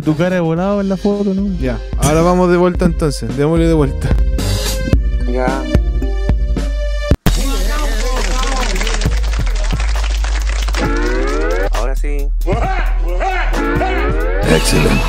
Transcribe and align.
tu 0.00 0.16
cara 0.16 0.36
de 0.36 0.40
volado 0.40 0.80
en 0.80 0.88
la 0.88 0.96
foto, 0.96 1.34
¿no? 1.34 1.54
Ya, 1.60 1.78
ahora 1.98 2.22
vamos 2.22 2.50
de 2.50 2.56
vuelta 2.56 2.86
entonces, 2.86 3.36
démosle 3.36 3.66
de 3.66 3.74
vuelta. 3.74 4.08
Ya. 5.30 5.62
Ahora 11.72 11.94
sí. 11.94 12.26
Excellent. 14.48 15.02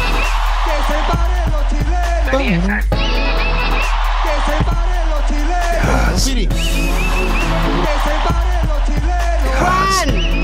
Que 0.65 0.75
se 0.89 0.99
paren 1.07 1.47
los 1.53 1.63
chilenos. 1.69 2.83
Que 2.83 4.35
se 4.43 4.57
paren 4.65 5.05
los 5.09 5.23
chilenos. 5.29 6.25
Yes. 6.25 6.33
Que 6.35 6.51
se 8.03 8.15
paren 8.27 8.67
los 8.67 8.83
chilenos. 8.83 10.33
Yes. 10.35 10.42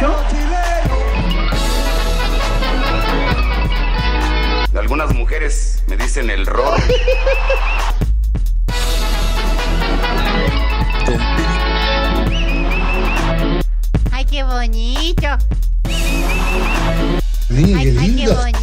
Los 0.00 0.28
chilenos. 0.28 0.62
Algunas 4.74 5.14
mujeres 5.14 5.82
me 5.88 5.98
dicen 5.98 6.30
el 6.30 6.46
ror. 6.46 6.80
Ay, 14.10 14.24
qué 14.24 14.42
bonito. 14.44 15.28
Sí, 17.48 17.74
Ay, 17.76 17.92
qué 17.92 17.98
ay, 18.00 18.16
qué 18.16 18.28
bonito. 18.28 18.61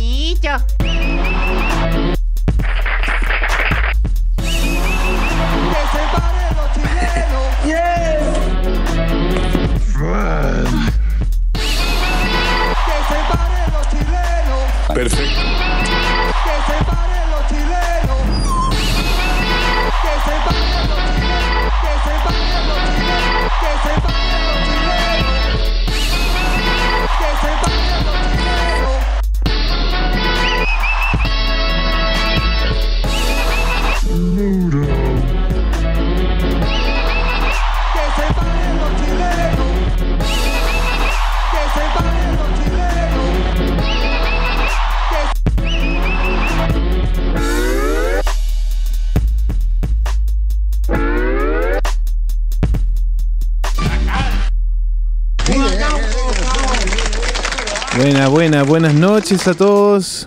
Buena, 58.39 58.63
buena, 58.63 58.93
buenas 58.93 58.93
noches 58.93 59.45
a 59.49 59.53
todos. 59.53 60.25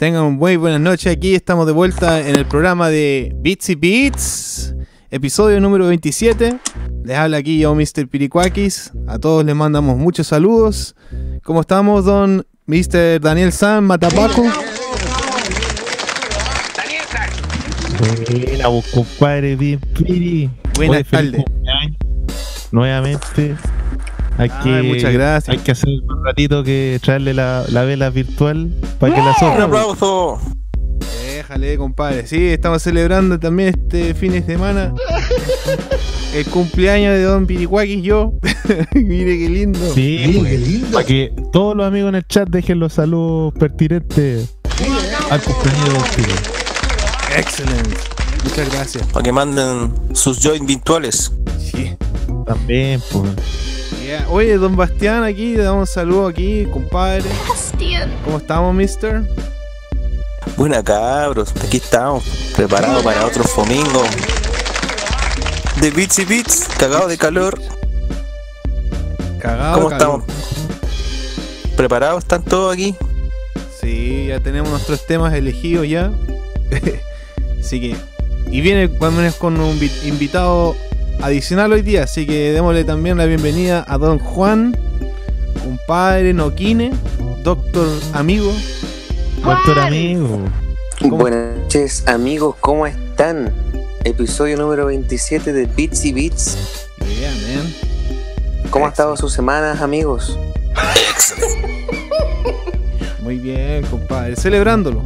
Tengan 0.00 0.32
muy 0.32 0.56
buenas 0.56 0.80
noches. 0.80 1.12
Aquí 1.12 1.36
estamos 1.36 1.64
de 1.64 1.72
vuelta 1.72 2.18
en 2.18 2.34
el 2.34 2.44
programa 2.44 2.88
de 2.88 3.32
Beats 3.36 3.70
y 3.70 3.76
Beats, 3.76 4.74
episodio 5.12 5.60
número 5.60 5.86
27. 5.86 6.58
Les 7.04 7.16
habla 7.16 7.36
aquí 7.36 7.60
yo, 7.60 7.72
Mr. 7.72 8.08
Piricuakis. 8.08 8.90
A 9.06 9.20
todos 9.20 9.44
les 9.44 9.54
mandamos 9.54 9.96
muchos 9.96 10.26
saludos. 10.26 10.96
¿Cómo 11.44 11.60
estamos, 11.60 12.04
don 12.04 12.44
Mr. 12.66 13.20
Daniel 13.20 13.52
San 13.52 13.84
Matapaco? 13.84 14.42
Buena, 18.00 18.64
compadre, 18.92 19.54
bien 19.54 19.78
piri. 19.78 20.50
Buenas 20.74 21.06
tardes. 21.08 21.44
Nuevamente. 22.72 23.54
Hay 24.38 24.50
Ay, 24.52 24.62
que, 24.62 24.82
muchas 24.82 25.12
gracias. 25.12 25.56
Hay 25.56 25.62
que 25.62 25.72
hacer 25.72 25.88
un 25.88 26.24
ratito 26.24 26.62
que 26.62 26.98
traerle 27.02 27.32
la, 27.34 27.64
la 27.68 27.84
vela 27.84 28.10
virtual 28.10 28.70
para 28.98 29.14
que 29.14 29.20
la 29.20 29.28
Un 29.30 29.34
sople. 29.34 29.62
aplauso. 29.64 30.40
Déjale, 31.26 31.76
compadre. 31.78 32.26
Sí, 32.26 32.46
estamos 32.48 32.82
celebrando 32.82 33.38
también 33.38 33.68
este 33.70 34.14
fin 34.14 34.32
de 34.32 34.42
semana 34.42 34.92
el 36.34 36.44
cumpleaños 36.46 37.12
de 37.14 37.22
don 37.22 37.46
Piricuakis 37.46 38.02
yo. 38.02 38.32
Mire 38.94 39.38
qué 39.38 39.48
lindo. 39.48 39.78
Sí, 39.94 40.18
Sí, 40.24 40.42
qué 40.42 40.58
lindo. 40.58 40.88
para 40.92 41.04
que 41.06 41.32
todos 41.52 41.76
los 41.76 41.86
amigos 41.86 42.08
en 42.10 42.14
el 42.16 42.26
chat 42.26 42.48
dejen 42.48 42.78
los 42.80 42.94
saludos 42.94 43.54
pertinentes 43.58 44.56
al 45.30 45.40
cumpleaños 45.40 45.84
de 46.16 46.22
Don. 46.22 47.38
Excelente. 47.38 47.96
Muchas 48.46 48.72
gracias. 48.72 49.06
Para 49.08 49.24
que 49.24 49.32
manden 49.32 49.92
sus 50.14 50.38
joints 50.40 50.66
virtuales. 50.66 51.32
Sí. 51.58 51.96
También, 52.46 53.02
pues. 53.10 53.32
Yeah. 54.04 54.26
Oye, 54.30 54.56
don 54.56 54.76
Bastián, 54.76 55.24
aquí 55.24 55.56
le 55.56 55.64
damos 55.64 55.88
un 55.88 55.94
saludo 55.94 56.28
aquí, 56.28 56.64
compadre. 56.72 57.24
¿Cómo 58.24 58.38
estamos, 58.38 58.72
mister? 58.72 59.22
Buena 60.56 60.82
cabros, 60.82 61.52
aquí 61.62 61.78
estamos, 61.78 62.24
preparados 62.54 63.02
para 63.02 63.26
otro 63.26 63.44
domingo. 63.56 64.04
De 65.80 65.90
Beats 65.90 66.20
y 66.20 66.24
Beats, 66.24 66.68
cagado 66.78 67.08
de 67.08 67.18
calor. 67.18 67.60
Cagado. 69.40 69.74
¿Cómo 69.74 69.88
calor. 69.90 70.22
estamos? 70.24 70.24
¿Preparados? 71.76 72.22
¿Están 72.22 72.42
todos 72.42 72.72
aquí? 72.72 72.94
Sí, 73.80 74.26
ya 74.28 74.38
tenemos 74.40 74.70
nuestros 74.70 75.04
temas 75.04 75.34
elegidos 75.34 75.88
ya. 75.88 76.12
así 77.60 77.80
que. 77.80 78.15
Y 78.50 78.60
viene 78.60 78.88
con 79.38 79.60
un 79.60 79.78
vi- 79.78 79.90
invitado 80.04 80.76
adicional 81.20 81.72
hoy 81.72 81.82
día, 81.82 82.04
así 82.04 82.26
que 82.26 82.52
démosle 82.52 82.84
también 82.84 83.16
la 83.18 83.26
bienvenida 83.26 83.84
a 83.86 83.98
don 83.98 84.18
Juan, 84.18 84.76
compadre 85.62 86.32
Noquine, 86.32 86.92
doctor 87.42 87.88
amigo. 88.12 88.52
Doctor 89.44 89.78
amigo. 89.80 90.40
¿Cómo? 91.00 91.18
Buenas 91.18 91.56
noches 91.58 92.04
amigos, 92.06 92.56
¿cómo 92.60 92.86
están? 92.86 93.52
Episodio 94.04 94.56
número 94.56 94.86
27 94.86 95.52
de 95.52 95.66
Beats 95.66 96.04
y 96.04 96.12
Beats. 96.12 96.86
Yeah, 97.20 97.30
man. 97.32 97.74
¿Cómo 98.70 98.86
ha 98.86 98.88
estado 98.88 99.16
sus 99.16 99.32
semanas 99.32 99.80
amigos? 99.82 100.38
Muy 103.20 103.38
bien, 103.38 103.84
compadre. 103.86 104.36
Celebrándolo. 104.36 105.02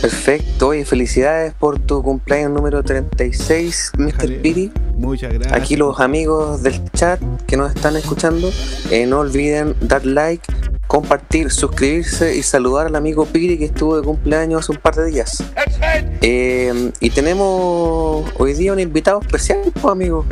Perfecto, 0.00 0.68
oye, 0.68 0.84
felicidades 0.86 1.52
por 1.52 1.78
tu 1.78 2.02
cumpleaños 2.02 2.52
número 2.52 2.82
36, 2.82 3.92
Mr. 3.98 4.40
Piri. 4.40 4.72
Muchas 4.96 5.32
gracias. 5.32 5.52
Aquí 5.52 5.76
los 5.76 6.00
amigos 6.00 6.62
del 6.62 6.82
chat 6.92 7.20
que 7.46 7.58
nos 7.58 7.74
están 7.74 7.96
escuchando, 7.96 8.50
eh, 8.90 9.06
no 9.06 9.20
olviden 9.20 9.74
dar 9.82 10.06
like, 10.06 10.42
compartir, 10.86 11.50
suscribirse 11.50 12.34
y 12.34 12.42
saludar 12.42 12.86
al 12.86 12.96
amigo 12.96 13.26
Piri 13.26 13.58
que 13.58 13.66
estuvo 13.66 13.96
de 13.96 14.02
cumpleaños 14.02 14.60
hace 14.60 14.72
un 14.72 14.78
par 14.78 14.94
de 14.94 15.06
días. 15.06 15.44
Eh, 16.22 16.92
y 17.00 17.10
tenemos 17.10 18.24
hoy 18.38 18.54
día 18.54 18.72
un 18.72 18.80
invitado 18.80 19.20
especial, 19.20 19.60
pues 19.72 19.84
amigo. 19.84 20.24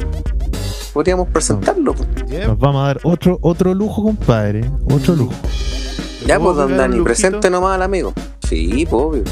Podríamos 0.95 1.29
presentarlo. 1.29 1.95
pues. 1.95 2.47
Nos 2.47 2.59
vamos 2.59 2.83
a 2.83 2.87
dar 2.87 3.01
otro, 3.05 3.39
otro 3.43 3.75
lujo, 3.75 4.03
compadre. 4.03 4.65
Otro 4.91 5.15
lujo. 5.15 5.35
Ya, 6.27 6.39
¿Puedo 6.39 6.55
pues, 6.55 6.69
don 6.69 6.77
Dani, 6.77 7.01
presente 7.03 7.51
nomás 7.51 7.75
al 7.75 7.83
amigo. 7.83 8.13
Sí, 8.49 8.87
pues, 8.89 9.03
obvio. 9.03 9.25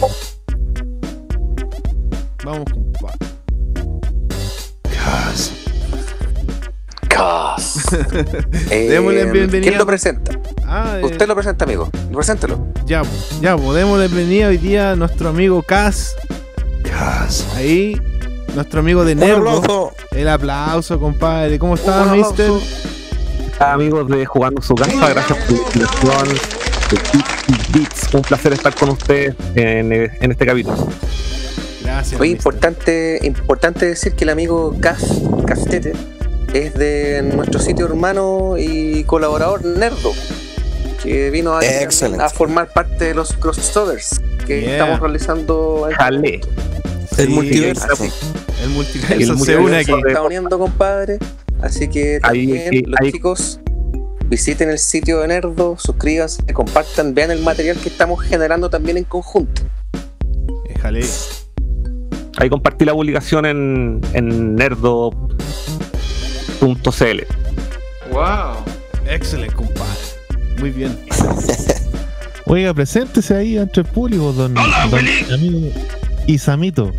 Vamos, 2.44 2.64
compadre. 2.70 3.18
Yes. 4.90 5.52
Cas. 7.08 7.86
Eh, 8.70 8.88
Démosle 8.90 9.24
bienvenida. 9.30 9.68
¿Quién 9.68 9.78
lo 9.78 9.86
presenta? 9.86 10.38
Ah, 10.66 10.98
eh, 11.00 11.04
Usted 11.04 11.26
lo 11.26 11.34
presenta, 11.34 11.64
amigo. 11.64 11.88
Preséntelo. 12.12 12.66
Ya, 12.84 13.02
ya, 13.40 13.56
podemos 13.56 13.98
bienvenida 14.00 14.48
hoy 14.48 14.58
día 14.58 14.92
a 14.92 14.96
nuestro 14.96 15.30
amigo 15.30 15.62
Cas. 15.62 16.14
Yes. 16.84 17.46
Ahí, 17.54 17.98
nuestro 18.54 18.80
amigo 18.80 19.02
de 19.04 19.14
Nervo. 19.14 19.94
El 20.10 20.28
aplauso, 20.28 21.00
compadre. 21.00 21.58
¿Cómo 21.58 21.76
está, 21.76 22.04
mister? 22.12 22.50
amigos 23.60 24.08
de 24.08 24.26
Jugando 24.26 24.60
su 24.60 24.74
casa, 24.74 25.08
gracias 25.08 25.38
por 25.38 25.52
la 25.52 25.58
invitación. 25.58 26.65
De 26.90 26.96
Beats 26.96 27.44
y 27.48 27.78
Beats. 27.78 28.14
Un 28.14 28.22
placer 28.22 28.52
estar 28.52 28.74
con 28.74 28.90
ustedes 28.90 29.34
en, 29.54 29.92
en 29.92 30.30
este 30.30 30.46
capítulo. 30.46 30.76
Gracias. 31.82 32.20
Mister. 32.20 32.26
importante, 32.26 33.20
importante 33.22 33.86
decir 33.86 34.12
que 34.14 34.24
el 34.24 34.30
amigo 34.30 34.74
Cas, 34.80 35.04
Castete, 35.46 35.92
es 36.52 36.74
de 36.74 37.22
nuestro 37.34 37.60
sitio 37.60 37.86
hermano 37.86 38.56
y 38.58 39.04
colaborador 39.04 39.64
Nerdo, 39.64 40.12
que 41.02 41.30
vino 41.30 41.56
a, 41.56 41.62
formar 42.30 42.72
parte 42.72 43.04
de 43.06 43.14
los 43.14 43.32
crossovers 43.34 44.20
que 44.46 44.60
Yeah. 44.62 44.72
estamos 44.72 45.00
realizando. 45.00 45.88
Jale. 45.96 46.40
El 47.18 47.26
Sí, 47.28 47.32
multiverso. 47.32 47.86
El 47.94 48.02
El 48.02 48.62
El 48.64 48.68
multiverso 48.70 49.16
se 49.44 49.56
une 49.56 49.60
multiverso 49.62 49.94
aquí. 49.94 50.02
se 50.02 50.08
está 50.08 50.22
uniendo, 50.22 50.58
compadre. 50.58 51.18
Así 51.62 51.88
que 51.88 52.20
Ahí- 52.22 52.46
también 52.46 52.68
ahí- 52.72 52.82
los 52.82 53.00
ahí- 53.00 53.12
chicos 53.12 53.60
visiten 54.28 54.70
el 54.70 54.78
sitio 54.78 55.20
de 55.20 55.28
Nerdo, 55.28 55.76
suscríbanse, 55.78 56.42
compartan, 56.52 57.14
vean 57.14 57.30
el 57.30 57.42
material 57.42 57.76
que 57.78 57.88
estamos 57.88 58.22
generando 58.22 58.68
también 58.70 58.96
en 58.96 59.04
conjunto. 59.04 59.62
Déjale. 60.68 61.04
Ahí 62.38 62.50
compartí 62.50 62.84
la 62.84 62.92
publicación 62.92 63.46
en, 63.46 64.00
en 64.12 64.54
nerdo.cl. 64.56 65.26
Excelente, 69.08 69.54
compadre. 69.54 69.92
Muy 70.58 70.70
bien. 70.70 70.98
Oiga, 72.46 72.72
preséntese 72.74 73.34
ahí 73.34 73.58
ante 73.58 73.80
el 73.80 73.86
público, 73.86 74.32
don, 74.32 74.54
don 74.54 74.64
amigo 75.32 75.72
Isamito. 76.26 76.92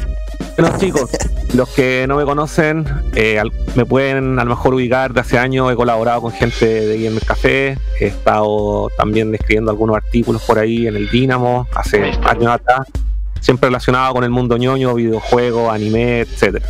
Bueno, 0.58 0.78
chicos, 0.78 1.10
los 1.56 1.70
que 1.70 2.06
no 2.08 2.18
me 2.18 2.26
conocen, 2.26 2.86
eh, 3.16 3.40
al- 3.40 3.52
me 3.76 3.86
pueden 3.86 4.38
a 4.40 4.44
lo 4.44 4.50
mejor 4.52 4.74
ubicar 4.74 5.14
de 5.14 5.22
hace 5.22 5.38
años. 5.38 5.72
He 5.72 5.76
colaborado 5.76 6.22
con 6.22 6.32
gente 6.32 6.66
de 6.66 7.02
Gamer 7.04 7.24
Café. 7.26 7.78
He 8.00 8.08
estado 8.08 8.90
también 8.98 9.34
escribiendo 9.34 9.72
algunos 9.72 9.96
artículos 9.96 10.44
por 10.44 10.60
ahí 10.60 10.88
en 10.88 10.96
el 10.96 11.10
Dínamo 11.10 11.68
hace 11.74 12.12
años 12.24 12.48
atrás. 12.48 12.88
Siempre 13.40 13.70
relacionado 13.70 14.14
con 14.14 14.24
el 14.24 14.30
mundo 14.30 14.58
ñoño, 14.58 14.94
videojuegos, 14.96 15.72
anime, 15.74 16.22
etcétera. 16.22 16.66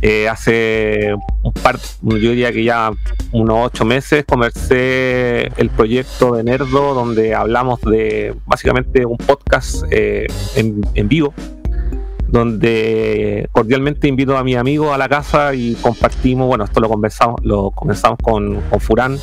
Eh, 0.00 0.28
hace 0.28 1.12
un 1.42 1.52
par, 1.52 1.76
yo 2.02 2.16
diría 2.30 2.52
que 2.52 2.62
ya 2.62 2.92
unos 3.32 3.66
ocho 3.66 3.84
meses, 3.84 4.24
comencé 4.24 5.48
el 5.56 5.70
proyecto 5.70 6.34
de 6.36 6.44
Nerdo, 6.44 6.94
donde 6.94 7.34
hablamos 7.34 7.80
de 7.80 8.32
básicamente 8.46 9.04
un 9.04 9.16
podcast 9.16 9.82
eh, 9.90 10.28
en, 10.54 10.82
en 10.94 11.08
vivo, 11.08 11.34
donde 12.28 13.48
cordialmente 13.52 14.06
invito 14.06 14.36
a 14.36 14.44
mi 14.44 14.54
amigo 14.54 14.92
a 14.92 14.98
la 14.98 15.08
casa 15.08 15.54
y 15.54 15.74
compartimos, 15.74 16.46
bueno, 16.46 16.64
esto 16.64 16.80
lo 16.80 16.88
conversamos, 16.88 17.40
lo 17.42 17.70
comenzamos 17.70 18.18
con, 18.22 18.62
Furán 18.80 19.16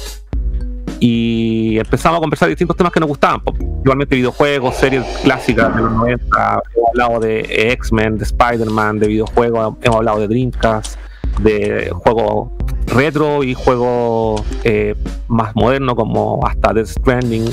y 1.00 1.78
empezamos 1.78 2.18
a 2.18 2.22
conversar 2.22 2.50
distintos 2.50 2.75
temas 2.75 2.92
que 2.92 3.00
nos 3.00 3.10
gustaban, 3.10 3.42
igualmente 3.84 4.16
videojuegos, 4.16 4.75
series 4.75 5.06
clásicas 5.24 5.75
de 5.75 5.81
los 5.81 5.92
90, 5.92 6.62
hemos 6.75 6.90
hablado 6.90 7.19
de 7.19 7.72
X-Men, 7.74 8.18
de 8.18 8.24
Spider-Man, 8.24 9.00
de 9.00 9.07
videojuegos, 9.07 9.75
hemos 9.81 9.98
hablado 9.98 10.19
de 10.22 10.28
Dreamcast, 10.28 10.98
de 11.42 11.92
juegos 12.04 12.50
retro 12.88 13.44
y 13.44 13.54
juegos 13.54 14.42
eh, 14.63 14.96
más 15.28 15.56
modernos 15.56 15.96
como 15.96 16.40
hasta 16.46 16.74
Death 16.74 16.88
Stranding. 16.88 17.52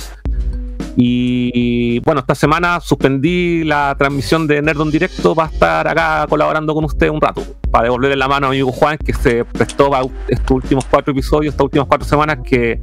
Y 0.97 2.01
bueno, 2.01 2.21
esta 2.21 2.35
semana 2.35 2.81
suspendí 2.81 3.65
la 3.65 3.95
transmisión 3.99 4.47
de 4.47 4.61
Nerd 4.61 4.81
en 4.83 4.91
directo 4.91 5.35
para 5.35 5.51
estar 5.51 5.89
acá 5.89 6.27
colaborando 6.29 6.75
con 6.75 6.85
usted 6.85 7.09
un 7.09 7.21
rato, 7.21 7.43
para 7.71 7.85
devolverle 7.85 8.17
la 8.17 8.29
mano 8.29 8.49
a 8.49 8.51
mi 8.51 8.57
amigo 8.57 8.73
Juan, 8.73 8.99
que 8.99 9.15
se 9.15 9.45
prestó 9.45 9.91
para 9.91 10.07
estos 10.29 10.51
últimos 10.51 10.85
cuatro 10.85 11.13
episodios, 11.13 11.55
estas 11.55 11.65
últimas 11.65 11.89
cuatro 11.89 12.07
semanas 12.07 12.39
que 12.45 12.79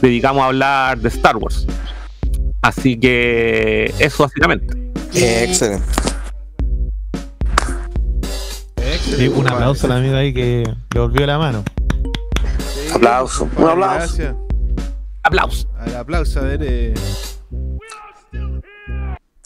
dedicamos 0.00 0.42
a 0.42 0.46
hablar 0.46 0.98
de 0.98 1.08
Star 1.08 1.36
Wars. 1.36 1.66
Así 2.62 2.98
que 2.98 3.92
eso 3.98 4.22
básicamente. 4.22 4.92
excelente. 5.14 5.84
Sí, 9.02 9.28
un 9.28 9.46
aplauso 9.48 9.86
a 9.86 9.90
la 9.90 9.96
amiga 9.96 10.18
ahí 10.18 10.32
que 10.32 10.64
le 10.94 11.00
volvió 11.00 11.26
la 11.26 11.38
mano. 11.38 11.62
Aplauso, 12.94 13.48
un 13.56 13.68
aplauso. 13.68 13.96
Gracias. 13.98 14.34
Aplausos. 15.22 15.68
Al 15.78 15.96
aplauso, 15.96 16.40
a 16.40 16.42
ver. 16.42 16.60
eh, 16.62 16.94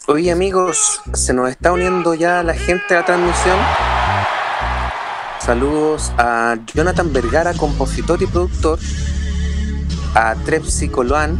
Oye 0.07 0.31
amigos, 0.31 1.01
se 1.13 1.33
nos 1.33 1.49
está 1.49 1.71
uniendo 1.71 2.13
ya 2.13 2.43
la 2.43 2.53
gente 2.53 2.93
a 2.93 2.99
la 2.99 3.05
transmisión. 3.05 3.57
Saludos 5.39 6.11
a 6.17 6.57
Jonathan 6.73 7.11
Vergara, 7.11 7.53
compositor 7.53 8.21
y 8.21 8.27
productor. 8.27 8.79
A 10.13 10.35
Trepsi 10.45 10.89
Coloan. 10.89 11.39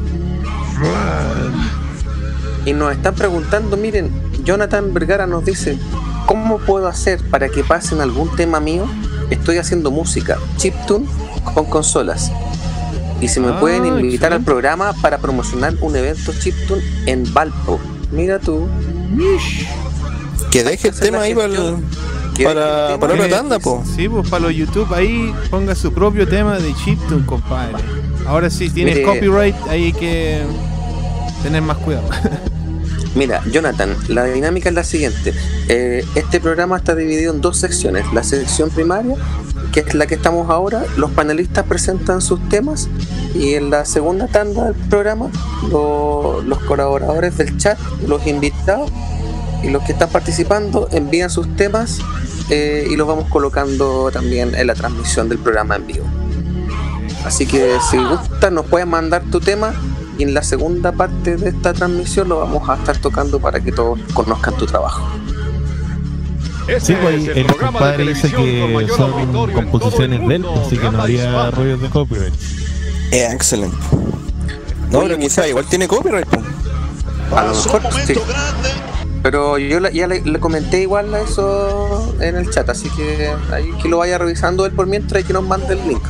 Y 2.66 2.74
nos 2.74 2.92
están 2.92 3.14
preguntando, 3.14 3.78
miren, 3.78 4.12
Jonathan 4.44 4.94
Vergara 4.94 5.28
nos 5.28 5.46
dice, 5.46 5.78
¿cómo 6.26 6.58
puedo 6.58 6.88
hacer 6.88 7.22
para 7.30 7.50
que 7.50 7.64
pasen 7.64 8.02
algún 8.02 8.36
tema 8.36 8.60
mío? 8.60 8.86
Estoy 9.30 9.58
haciendo 9.58 9.92
música, 9.92 10.38
chiptune 10.58 11.08
con 11.54 11.66
consolas. 11.66 12.32
Y 13.22 13.28
si 13.30 13.40
me 13.40 13.50
Ah, 13.50 13.60
pueden 13.60 13.86
invitar 13.86 14.34
al 14.34 14.42
programa 14.44 14.94
para 15.02 15.18
promocionar 15.20 15.74
un 15.82 15.96
evento 15.96 16.34
chiptune 16.40 16.82
en 17.06 17.32
Valpo. 17.34 17.80
Mira 18.12 18.40
tú. 18.40 18.68
Que 20.52 20.64
deje 20.64 20.90
el 20.90 20.96
tema 21.00 21.22
ahí 21.22 21.34
para, 21.34 21.46
el- 21.48 21.76
Que 22.36 22.44
para, 22.44 22.96
otra 22.96 23.30
tanda, 23.30 23.60
po. 23.60 23.84
Sí, 23.96 24.08
pues 24.10 24.30
para 24.30 24.44
los 24.44 24.54
YouTube 24.56 24.94
ahí 24.94 25.34
ponga 25.50 25.74
su 25.76 25.94
propio 25.94 26.28
tema 26.28 26.58
de 26.60 26.74
chiptune, 26.84 27.26
compadre. 27.26 27.76
Ahora 28.28 28.50
sí, 28.50 28.70
tienes 28.70 28.96
Mire. 28.96 29.06
copyright, 29.08 29.56
ahí 29.70 29.86
hay 29.86 29.94
que 29.94 30.42
tener 31.44 31.62
más 31.62 31.78
cuidado. 31.78 32.08
Mira, 33.16 33.42
Jonathan, 33.50 33.96
la 34.10 34.26
dinámica 34.26 34.68
es 34.70 34.76
la 34.76 34.84
siguiente. 34.84 35.34
Eh, 35.70 36.04
este 36.16 36.42
programa 36.42 36.76
está 36.78 36.96
dividido 36.96 37.34
en 37.34 37.40
dos 37.40 37.58
secciones. 37.58 38.06
La 38.14 38.24
sección 38.24 38.70
primaria, 38.70 39.16
que 39.72 39.80
es 39.80 39.94
la 39.94 40.06
que 40.06 40.16
estamos 40.16 40.50
ahora, 40.50 40.84
los 40.98 41.12
panelistas 41.12 41.66
presentan 41.66 42.22
sus 42.22 42.40
temas 42.50 42.90
y 43.34 43.54
en 43.54 43.70
la 43.70 43.86
segunda 43.86 44.28
tanda 44.28 44.66
del 44.66 44.76
programa, 44.90 45.30
lo- 45.72 46.42
los 46.46 46.60
colaboradores 46.60 47.38
del 47.38 47.56
chat, 47.58 47.80
los 48.06 48.28
invitados 48.28 48.92
y 49.64 49.70
los 49.70 49.82
que 49.84 49.94
están 49.94 50.10
participando 50.10 50.90
envían 50.92 51.30
sus 51.30 51.56
temas 51.56 52.00
eh, 52.50 52.86
y 52.90 52.98
los 52.98 53.08
vamos 53.08 53.30
colocando 53.30 54.12
también 54.12 54.54
en 54.56 54.68
la 54.68 54.76
transmisión 54.76 55.30
del 55.30 55.40
programa 55.40 55.78
en 55.78 55.88
vivo. 55.88 56.06
Así 57.24 57.46
que 57.48 57.78
si 57.90 57.98
gusta 57.98 58.52
nos 58.52 58.66
puedes 58.66 58.86
mandar 58.88 59.24
tu 59.32 59.40
tema 59.40 59.74
y 60.18 60.24
en 60.24 60.34
la 60.34 60.44
segunda 60.44 60.92
parte 60.92 61.36
de 61.38 61.50
esta 61.50 61.74
transmisión 61.74 62.30
lo 62.30 62.40
vamos 62.40 62.68
a 62.70 62.76
estar 62.76 62.98
tocando 62.98 63.40
para 63.40 63.60
que 63.60 63.72
todos 63.72 64.00
conozcan 64.14 64.56
tu 64.58 64.66
trabajo. 64.66 65.08
Sí, 66.80 66.96
pues 67.00 67.16
ahí 67.16 67.32
el 67.36 67.46
compadre 67.56 68.08
dice 68.08 68.32
que 68.32 68.88
son 68.96 69.12
composiciones 69.54 70.28
de 70.28 70.36
él, 70.36 70.46
así 70.66 70.78
que 70.78 70.90
no 70.90 71.02
habría 71.02 71.52
rollos 71.52 71.82
de 71.82 71.90
copyright. 71.90 72.34
Eh, 73.12 73.30
excelente. 73.32 73.78
No, 74.92 75.00
Oye, 75.00 75.10
pero 75.10 75.20
quizá 75.20 75.48
igual 75.48 75.66
tiene 75.66 75.88
copyright. 75.88 76.28
A 77.36 77.44
lo 77.46 77.54
mejor 77.54 77.82
sí. 78.06 78.14
Pero 79.22 79.58
yo 79.58 79.80
la- 79.80 79.90
ya 79.92 80.06
le, 80.08 80.22
le 80.22 80.40
comenté 80.40 80.82
igual 80.82 81.14
a 81.14 81.22
eso 81.22 82.16
en 82.20 82.36
el 82.36 82.50
chat, 82.52 82.70
así 82.70 82.90
que 82.92 83.32
ahí 83.52 83.72
que 83.82 83.90
lo 83.90 83.98
vaya 83.98 84.18
revisando 84.20 84.66
él 84.66 84.72
por 84.72 84.86
mientras 84.88 85.24
y 85.24 85.26
que 85.26 85.34
nos 85.34 85.44
mande 85.44 85.74
el 85.74 85.88
link. 85.88 86.04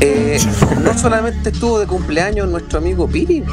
Eh, 0.00 0.38
no 0.82 0.96
solamente 0.98 1.50
estuvo 1.50 1.78
de 1.78 1.86
cumpleaños 1.86 2.48
nuestro 2.48 2.78
amigo 2.78 3.08
Piri. 3.08 3.44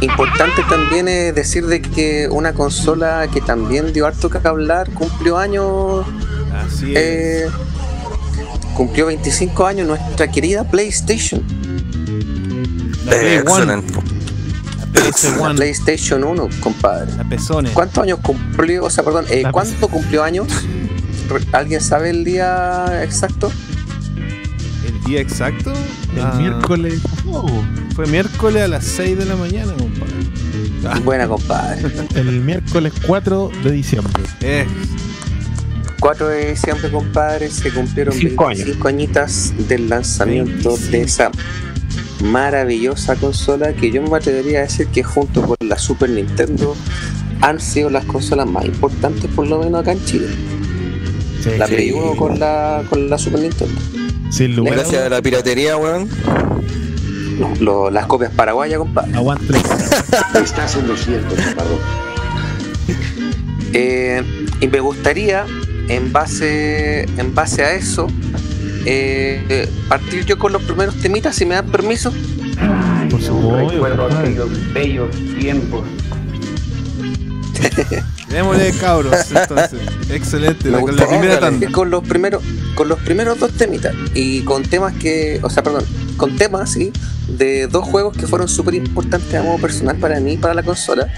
Importante 0.00 0.62
también 0.68 1.08
es 1.08 1.34
decir 1.34 1.66
de 1.66 1.82
que 1.82 2.28
una 2.30 2.52
consola 2.52 3.28
que 3.32 3.40
también 3.40 3.92
dio 3.92 4.06
harto 4.06 4.30
que 4.30 4.38
hablar 4.46 4.90
cumplió 4.94 5.38
años 5.38 6.06
Así 6.54 6.92
es. 6.94 6.96
Eh, 6.96 7.46
cumplió 8.74 9.06
25 9.06 9.66
años 9.66 9.88
nuestra 9.88 10.30
querida 10.30 10.64
PlayStation. 10.64 11.42
la 13.06 13.16
Eh, 13.16 13.44
PlayStation 15.56 16.24
1, 16.24 16.48
compadre. 16.60 17.12
¿Cuántos 17.74 18.02
años 18.02 18.20
cumplió? 18.22 18.84
O 18.84 18.90
sea, 18.90 19.04
perdón, 19.04 19.26
eh, 19.30 19.44
¿cuánto 19.50 19.88
cumplió 19.88 20.22
años? 20.22 20.46
¿Alguien 21.52 21.80
sabe 21.80 22.10
el 22.10 22.24
día 22.24 23.02
exacto? 23.02 23.50
¿El 25.08 25.12
día 25.14 25.20
exacto? 25.22 25.72
El 26.14 26.20
Ah, 26.22 26.34
miércoles. 26.38 27.00
oh, 27.26 27.48
Fue 27.96 28.06
miércoles 28.08 28.62
a 28.62 28.68
las 28.68 28.84
6 28.84 29.16
de 29.16 29.24
la 29.24 29.36
mañana, 29.36 29.72
compadre. 29.72 30.12
Ah, 30.86 31.00
Buena, 31.02 31.26
compadre. 31.26 31.80
el 32.14 32.40
miércoles 32.42 32.92
4 33.06 33.50
de 33.64 33.70
diciembre. 33.70 34.22
eh, 34.42 34.66
4 35.98 36.28
de 36.28 36.50
diciembre, 36.50 36.90
compadre, 36.90 37.48
se 37.50 37.70
cumplieron 37.72 38.12
Cinco 38.14 38.48
25 38.48 38.86
añitas 38.88 39.54
del 39.66 39.88
lanzamiento 39.88 40.76
de 40.90 41.00
esa 41.00 41.30
maravillosa 42.22 43.16
consola 43.16 43.72
que 43.72 43.90
yo 43.90 44.02
me 44.02 44.14
atrevería 44.14 44.58
a 44.58 44.62
decir 44.62 44.88
que 44.88 45.02
junto 45.02 45.40
con 45.42 45.56
la 45.66 45.78
Super 45.78 46.10
Nintendo 46.10 46.76
han 47.40 47.60
sido 47.60 47.88
las 47.88 48.04
consolas 48.04 48.46
más 48.46 48.66
importantes 48.66 49.24
por 49.34 49.46
lo 49.46 49.58
menos 49.60 49.80
acá 49.80 49.92
en 49.92 50.04
Chile. 50.04 50.26
Sí, 51.42 51.50
La 51.56 51.66
sí, 51.66 51.74
Play 51.76 51.92
1 51.92 52.14
con 52.16 52.38
la, 52.38 52.82
con 52.90 53.08
la 53.08 53.16
Super 53.16 53.40
Nintendo. 53.40 53.80
Sin 54.30 54.54
lugar 54.56 54.74
a 54.74 54.76
Gracias 54.78 55.02
a 55.04 55.08
la 55.08 55.22
piratería, 55.22 55.76
weón. 55.76 56.08
Lo- 57.60 57.90
las 57.90 58.06
copias 58.06 58.32
paraguayas, 58.32 58.78
compadre. 58.78 59.14
aguante. 59.14 59.54
Estás 60.42 60.76
en 60.76 60.88
lo 60.88 60.96
cierto, 60.96 61.34
chaparro. 61.36 61.78
Eh, 63.72 64.22
y 64.60 64.66
me 64.68 64.80
gustaría, 64.80 65.46
en 65.88 66.12
base, 66.12 67.02
en 67.16 67.34
base 67.34 67.62
a 67.64 67.74
eso, 67.74 68.06
eh, 68.84 69.44
eh, 69.48 69.68
partir 69.88 70.24
yo 70.24 70.38
con 70.38 70.52
los 70.52 70.62
primeros 70.62 70.96
temitas, 70.96 71.36
si 71.36 71.44
me 71.46 71.54
dan 71.54 71.66
permiso. 71.66 72.12
Por 73.10 73.22
supuesto. 73.22 73.70
Recuerdo 73.70 74.06
aquellos 74.06 74.48
bellos 74.74 75.08
tiempos 75.38 75.84
Démosle 78.30 78.72
cabros, 78.72 79.14
entonces. 79.34 79.80
Excelente, 80.10 80.70
la, 80.70 80.80
la 80.80 81.06
primera 81.08 81.40
tanda. 81.40 81.70
Con 81.72 81.90
los 81.90 82.06
primeros, 82.06 82.42
con 82.74 82.88
los 82.88 82.98
primeros 83.00 83.38
dos 83.38 83.52
temitas. 83.52 83.94
Y 84.14 84.40
con 84.42 84.62
temas 84.64 84.94
que. 84.94 85.40
O 85.42 85.50
sea, 85.50 85.62
perdón, 85.62 85.84
con 86.16 86.36
temas, 86.36 86.72
sí, 86.72 86.92
de 87.28 87.66
dos 87.68 87.84
juegos 87.84 88.16
que 88.16 88.26
fueron 88.26 88.48
súper 88.48 88.74
importantes 88.74 89.34
a 89.34 89.42
modo 89.42 89.58
personal 89.58 89.96
para 89.96 90.20
mí 90.20 90.34
y 90.34 90.36
para 90.36 90.52
la 90.54 90.62
consola. 90.62 91.08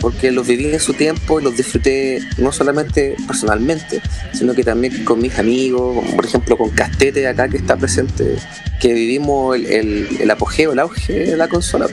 Porque 0.00 0.30
los 0.30 0.46
viví 0.46 0.66
en 0.72 0.80
su 0.80 0.94
tiempo 0.94 1.40
y 1.40 1.44
los 1.44 1.56
disfruté 1.56 2.20
no 2.38 2.52
solamente 2.52 3.16
personalmente, 3.26 4.00
sino 4.32 4.54
que 4.54 4.64
también 4.64 5.04
con 5.04 5.20
mis 5.20 5.38
amigos, 5.38 6.02
por 6.16 6.24
ejemplo 6.24 6.56
con 6.56 6.70
Castete 6.70 7.26
acá 7.28 7.48
que 7.48 7.58
está 7.58 7.76
presente, 7.76 8.36
que 8.80 8.94
vivimos 8.94 9.56
el, 9.56 9.66
el- 9.66 10.08
el 10.22 10.30
apogeo, 10.30 10.72
el 10.72 10.78
auge 10.78 11.12
de 11.26 11.36
la 11.36 11.48
consola. 11.48 11.86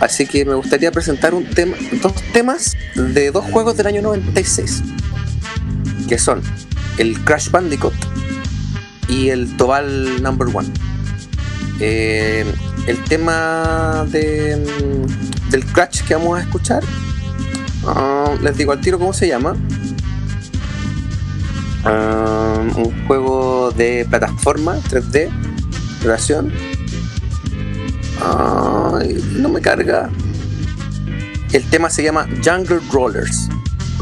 Así 0.00 0.26
que 0.26 0.44
me 0.44 0.54
gustaría 0.54 0.92
presentar 0.92 1.34
un 1.34 1.44
tema, 1.44 1.76
dos 2.02 2.14
temas 2.32 2.76
de 2.94 3.30
dos 3.30 3.44
juegos 3.46 3.76
del 3.76 3.88
año 3.88 4.02
96 4.02 4.82
que 6.08 6.18
son 6.18 6.42
el 6.96 7.22
Crash 7.24 7.50
Bandicoot 7.50 7.94
y 9.08 9.28
el 9.28 9.56
Tobal 9.56 10.22
Number 10.22 10.48
One. 10.54 10.68
Eh, 11.80 12.44
el 12.86 13.04
tema 13.04 14.06
de, 14.10 14.56
mm, 14.56 15.50
del 15.50 15.64
Crash 15.66 16.02
que 16.02 16.14
vamos 16.14 16.38
a 16.38 16.42
escuchar, 16.42 16.82
ah, 17.86 18.34
les 18.42 18.56
digo 18.56 18.72
al 18.72 18.80
tiro 18.80 18.98
cómo 18.98 19.12
se 19.12 19.28
llama. 19.28 19.54
Ah, 21.84 22.64
un 22.76 23.06
juego 23.06 23.70
de 23.70 24.06
plataforma 24.08 24.78
3D, 24.88 25.30
relación. 26.02 26.52
Ay, 28.20 29.22
no 29.36 29.48
me 29.48 29.60
carga. 29.60 30.10
El 31.52 31.64
tema 31.64 31.88
se 31.90 32.02
llama 32.02 32.26
Jungle 32.44 32.80
Rollers, 32.92 33.48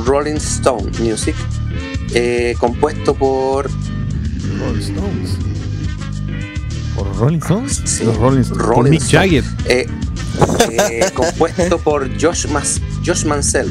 Rolling 0.04 0.36
Stone 0.36 0.90
Music 1.00 1.34
eh, 2.12 2.54
compuesto 2.58 3.14
por 3.14 3.68
Rolling 4.58 4.80
Stones. 4.80 5.30
¿Por 6.94 7.16
Rolling 7.18 7.38
Stones? 7.38 7.82
sí, 7.84 8.04
Los 8.04 8.16
Rolling 8.16 8.40
Stones. 8.40 8.62
Por 8.64 8.74
Rolling 8.76 8.90
Mick 8.90 9.02
Stone. 9.02 9.22
Jagger. 9.28 9.44
eh, 9.66 9.86
eh, 10.70 11.10
compuesto 11.14 11.78
por 11.78 12.08
Josh, 12.20 12.46
Mas- 12.48 12.80
Josh 13.04 13.24
Mansell. 13.26 13.68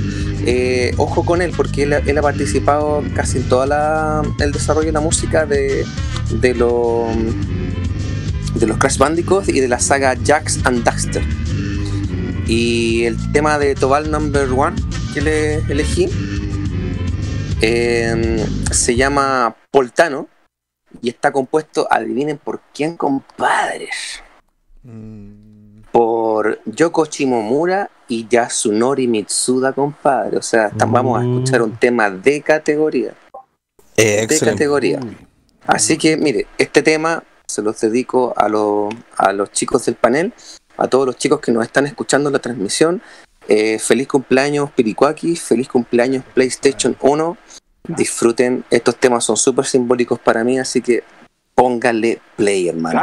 Eh, 0.47 0.93
ojo 0.97 1.25
con 1.25 1.41
él 1.41 1.51
porque 1.57 1.83
él, 1.83 1.93
él 1.93 2.17
ha 2.17 2.21
participado 2.21 3.03
casi 3.15 3.39
en 3.39 3.43
todo 3.49 3.63
el 4.39 4.51
desarrollo 4.51 4.85
de 4.87 4.91
la 4.93 4.99
música 5.01 5.45
de, 5.45 5.85
de, 6.39 6.53
lo- 6.53 7.07
de 8.55 8.67
los 8.67 8.77
Crash 8.77 8.97
Bandicoot 8.97 9.49
y 9.49 9.59
de 9.59 9.67
la 9.67 9.79
saga 9.79 10.15
Jax 10.23 10.65
and 10.65 10.83
Daxter. 10.83 11.23
Y 12.47 13.05
el 13.05 13.31
tema 13.31 13.57
de 13.57 13.75
Tobal 13.75 14.09
Number 14.11 14.49
One 14.51 14.75
que 15.13 15.21
le 15.21 15.55
elegí 15.71 16.09
eh, 17.61 18.45
se 18.71 18.95
llama 18.95 19.55
Poltano 19.71 20.27
y 21.01 21.09
está 21.09 21.31
compuesto, 21.31 21.87
adivinen 21.89 22.37
por 22.37 22.61
quién, 22.73 22.95
compadres. 22.95 24.21
Por 25.91 26.59
Yoko 26.65 27.05
Shimomura 27.05 27.89
y 28.07 28.27
Yasunori 28.27 29.07
Mitsuda, 29.07 29.73
compadre. 29.73 30.37
O 30.37 30.41
sea, 30.41 30.69
vamos 30.75 31.19
a 31.19 31.23
escuchar 31.23 31.61
un 31.61 31.75
tema 31.77 32.09
de 32.09 32.41
categoría. 32.41 33.13
Eh, 33.97 34.03
De 34.03 34.23
excelente. 34.23 34.51
categoría. 34.51 34.99
Así 35.65 35.97
que, 35.97 36.15
mire, 36.17 36.47
este 36.57 36.81
tema 36.83 37.23
se 37.47 37.61
los 37.61 37.79
dedico 37.81 38.33
a, 38.35 38.49
los- 38.49 38.93
a 39.17 39.33
los 39.33 39.51
chicos 39.51 39.85
del 39.85 39.95
panel, 39.95 40.33
a 40.77 40.87
todos 40.87 41.05
los 41.05 41.17
chicos 41.17 41.39
que 41.39 41.51
nos 41.51 41.63
están 41.63 41.85
escuchando 41.85 42.29
en 42.29 42.33
la 42.33 42.39
transmisión. 42.39 43.01
Eh, 43.47 43.77
feliz 43.79 44.07
cumpleaños 44.07 44.71
Piricuaki, 44.71 45.35
feliz 45.35 45.67
cumpleaños 45.67 46.23
PlayStation 46.33 46.95
1. 47.01 47.37
Disfruten, 47.87 48.63
estos 48.71 48.95
temas 48.95 49.23
son 49.23 49.37
súper 49.37 49.65
simbólicos 49.65 50.19
para 50.19 50.43
mí, 50.43 50.57
así 50.57 50.81
que 50.81 51.03
póngale 51.53 52.19
play, 52.35 52.67
hermano. 52.67 52.99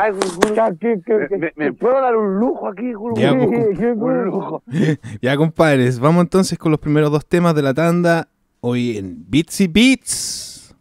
¿Me, 1.39 1.53
me 1.57 1.73
puedo 1.73 1.95
dar 2.01 2.17
un 2.17 2.39
lujo 2.41 2.69
aquí? 2.69 2.93
Ya, 3.15 3.33
pues, 3.47 3.79
un 3.97 4.25
lujo. 4.25 4.63
Ya, 5.23 5.37
compadres, 5.37 6.01
vamos 6.01 6.23
entonces 6.23 6.59
con 6.59 6.73
los 6.73 6.81
primeros 6.81 7.11
dos 7.13 7.25
temas 7.25 7.55
de 7.55 7.63
la 7.63 7.73
tanda. 7.73 8.29
Hoy 8.61 8.99
en 8.99 9.25
Bitsy 9.29 9.69
Beats. 9.69 10.75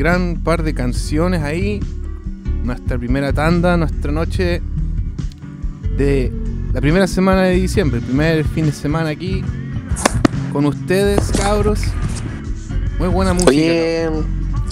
Gran 0.00 0.36
par 0.42 0.62
de 0.62 0.72
canciones 0.72 1.42
ahí. 1.42 1.78
Nuestra 2.64 2.96
primera 2.96 3.34
tanda, 3.34 3.76
nuestra 3.76 4.10
noche 4.10 4.62
de 5.98 6.32
la 6.72 6.80
primera 6.80 7.06
semana 7.06 7.42
de 7.42 7.52
diciembre, 7.56 7.98
el 7.98 8.04
primer 8.06 8.44
fin 8.46 8.64
de 8.64 8.72
semana 8.72 9.10
aquí 9.10 9.44
con 10.54 10.64
ustedes, 10.64 11.30
cabros. 11.36 11.80
Muy 12.98 13.08
buena 13.08 13.34
música. 13.34 13.50
Oye, 13.50 14.08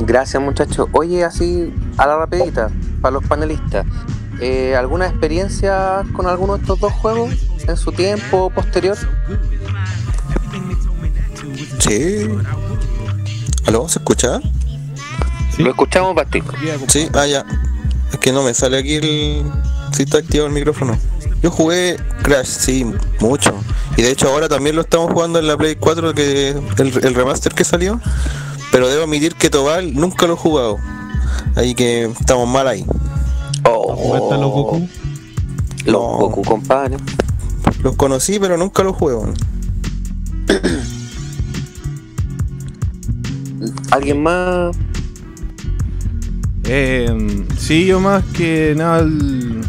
gracias 0.00 0.42
muchachos. 0.42 0.88
Oye, 0.92 1.24
así 1.24 1.74
a 1.98 2.06
la 2.06 2.16
rapidita, 2.16 2.70
para 3.02 3.12
los 3.12 3.24
panelistas. 3.26 3.84
eh, 4.40 4.76
¿Alguna 4.76 5.08
experiencia 5.08 6.04
con 6.14 6.26
alguno 6.26 6.54
de 6.56 6.62
estos 6.62 6.80
dos 6.80 6.92
juegos 6.94 7.34
en 7.68 7.76
su 7.76 7.92
tiempo 7.92 8.48
posterior? 8.48 8.96
Sí. 11.80 12.28
¿Aló? 13.66 13.88
¿Se 13.88 13.98
escucha? 13.98 14.40
Lo 15.58 15.70
escuchamos, 15.70 16.14
Basti. 16.14 16.42
Sí, 16.88 17.08
ah, 17.14 17.26
ya. 17.26 17.44
Es 18.12 18.18
que 18.18 18.32
no 18.32 18.42
me 18.42 18.54
sale 18.54 18.78
aquí 18.78 18.94
el. 18.94 19.44
Si 19.92 20.04
está 20.04 20.18
activado 20.18 20.48
el 20.48 20.54
micrófono. 20.54 20.98
Yo 21.42 21.50
jugué 21.50 21.96
Crash, 22.22 22.46
sí, 22.46 22.86
mucho. 23.20 23.54
Y 23.96 24.02
de 24.02 24.10
hecho 24.10 24.28
ahora 24.28 24.48
también 24.48 24.76
lo 24.76 24.82
estamos 24.82 25.12
jugando 25.12 25.38
en 25.38 25.46
la 25.46 25.56
Play 25.56 25.76
4, 25.76 26.14
que 26.14 26.50
el, 26.50 26.62
el 26.78 27.14
remaster 27.14 27.54
que 27.54 27.64
salió. 27.64 28.00
Pero 28.72 28.88
debo 28.88 29.04
admitir 29.04 29.34
que 29.34 29.50
Tobal 29.50 29.94
nunca 29.94 30.26
lo 30.26 30.34
he 30.34 30.36
jugado. 30.36 30.78
Ahí 31.56 31.74
que 31.74 32.04
estamos 32.04 32.48
mal 32.48 32.68
ahí. 32.68 32.84
¿Jugaste 33.64 34.34
a 34.34 34.38
los 34.38 34.50
Goku? 34.50 34.88
Los 35.86 36.02
Goku, 36.02 36.42
compadre. 36.42 36.96
Los 37.82 37.96
conocí, 37.96 38.38
pero 38.38 38.56
nunca 38.56 38.82
los 38.82 38.96
juego. 38.96 39.32
¿Alguien 43.90 44.22
más? 44.22 44.76
Eh, 46.68 47.44
sí, 47.58 47.86
yo 47.86 47.98
más 48.00 48.22
que 48.36 48.74
nada 48.76 49.00
el 49.00 49.60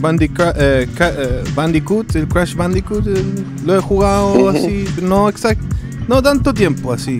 Bandica- 0.00 0.54
eh, 0.56 0.86
eh, 1.00 1.44
Bandicoot, 1.54 2.14
el 2.16 2.28
Crash 2.28 2.54
Bandicoot, 2.54 3.06
el- 3.06 3.44
lo 3.66 3.76
he 3.76 3.80
jugado 3.80 4.48
así, 4.50 4.84
no 5.02 5.28
exacto, 5.28 5.64
no 6.06 6.22
tanto 6.22 6.54
tiempo 6.54 6.92
así. 6.92 7.18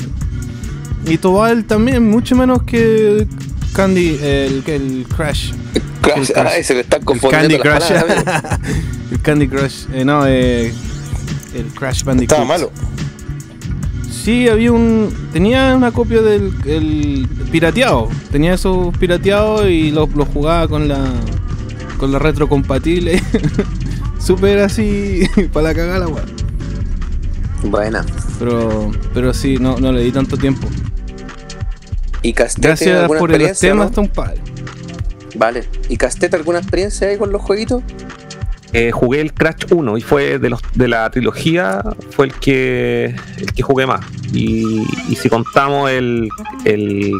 Y 1.06 1.18
Tobal 1.18 1.64
también, 1.64 2.08
mucho 2.08 2.36
menos 2.36 2.62
que 2.62 3.26
Candy, 3.72 4.18
el, 4.22 4.62
el 4.66 5.06
Crash. 5.16 5.52
Crash, 6.00 6.30
El 6.36 6.46
ay, 6.46 6.62
se 6.62 6.74
me 6.74 6.80
están 6.80 7.00
el 7.00 7.04
confundiendo 7.06 7.58
Candy 7.58 7.68
las 7.70 7.84
Crush. 7.88 8.00
palabras, 8.24 8.60
el 9.10 9.20
Candy 9.20 9.48
Crush, 9.48 9.84
eh, 9.92 10.04
no, 10.04 10.24
eh, 10.26 10.72
el 11.54 11.64
Crash 11.74 12.04
Bandicoot. 12.04 12.32
Estaba 12.38 12.44
malo. 12.46 12.70
Sí, 14.10 14.48
había 14.48 14.72
un. 14.72 15.08
Tenía 15.32 15.74
una 15.74 15.90
copia 15.90 16.20
del 16.20 16.52
el 16.66 17.26
pirateado. 17.48 18.08
Tenía 18.30 18.54
esos 18.54 18.96
pirateados 18.98 19.66
y 19.68 19.90
los 19.90 20.08
jugaba 20.32 20.68
con 20.68 20.88
la. 20.88 21.04
con 21.98 22.12
la 22.12 22.18
retrocompatible. 22.18 23.22
Súper 24.18 24.60
así. 24.60 25.22
para 25.52 25.68
la 25.68 25.74
cagada, 25.74 26.08
weón. 26.08 26.30
Buena. 27.64 28.04
Pero. 28.38 28.90
Pero 29.14 29.34
sí, 29.34 29.58
no, 29.58 29.78
no 29.78 29.92
le 29.92 30.02
di 30.02 30.12
tanto 30.12 30.36
tiempo. 30.36 30.68
¿Y 32.22 32.32
Castete 32.32 32.68
Gracias 32.68 33.00
alguna 33.02 33.18
por 33.20 33.40
los 33.40 33.58
temas, 33.58 33.96
no? 33.96 34.08
Vale. 35.36 35.64
¿Y 35.88 35.96
Castete 35.96 36.36
alguna 36.36 36.58
experiencia 36.58 37.08
ahí 37.08 37.16
con 37.16 37.30
los 37.30 37.40
jueguitos? 37.42 37.82
Eh, 38.72 38.90
jugué 38.90 39.22
el 39.22 39.32
Crash 39.32 39.64
1 39.70 39.96
y 39.96 40.02
fue 40.02 40.38
de 40.38 40.50
los 40.50 40.60
de 40.74 40.88
la 40.88 41.08
trilogía 41.10 41.82
fue 42.10 42.26
el 42.26 42.34
que 42.34 43.16
el 43.38 43.52
que 43.54 43.62
jugué 43.62 43.86
más 43.86 44.04
y, 44.30 44.82
y 45.08 45.16
si 45.16 45.30
contamos 45.30 45.90
el, 45.90 46.28
el 46.66 47.14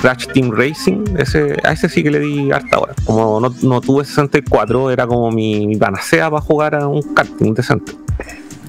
Crash 0.00 0.26
Team 0.32 0.50
Racing 0.52 1.04
ese 1.18 1.56
a 1.64 1.72
ese 1.72 1.88
sí 1.88 2.02
que 2.02 2.10
le 2.10 2.20
di 2.20 2.50
harta 2.50 2.78
hora 2.78 2.94
como 3.04 3.40
no, 3.40 3.52
no 3.62 3.80
tuve 3.80 4.04
64 4.04 4.90
era 4.90 5.06
como 5.06 5.30
mi, 5.30 5.66
mi 5.66 5.76
panacea 5.76 6.30
para 6.30 6.42
jugar 6.42 6.74
a 6.74 6.86
un 6.86 7.02
karting 7.14 7.54
decente 7.54 7.92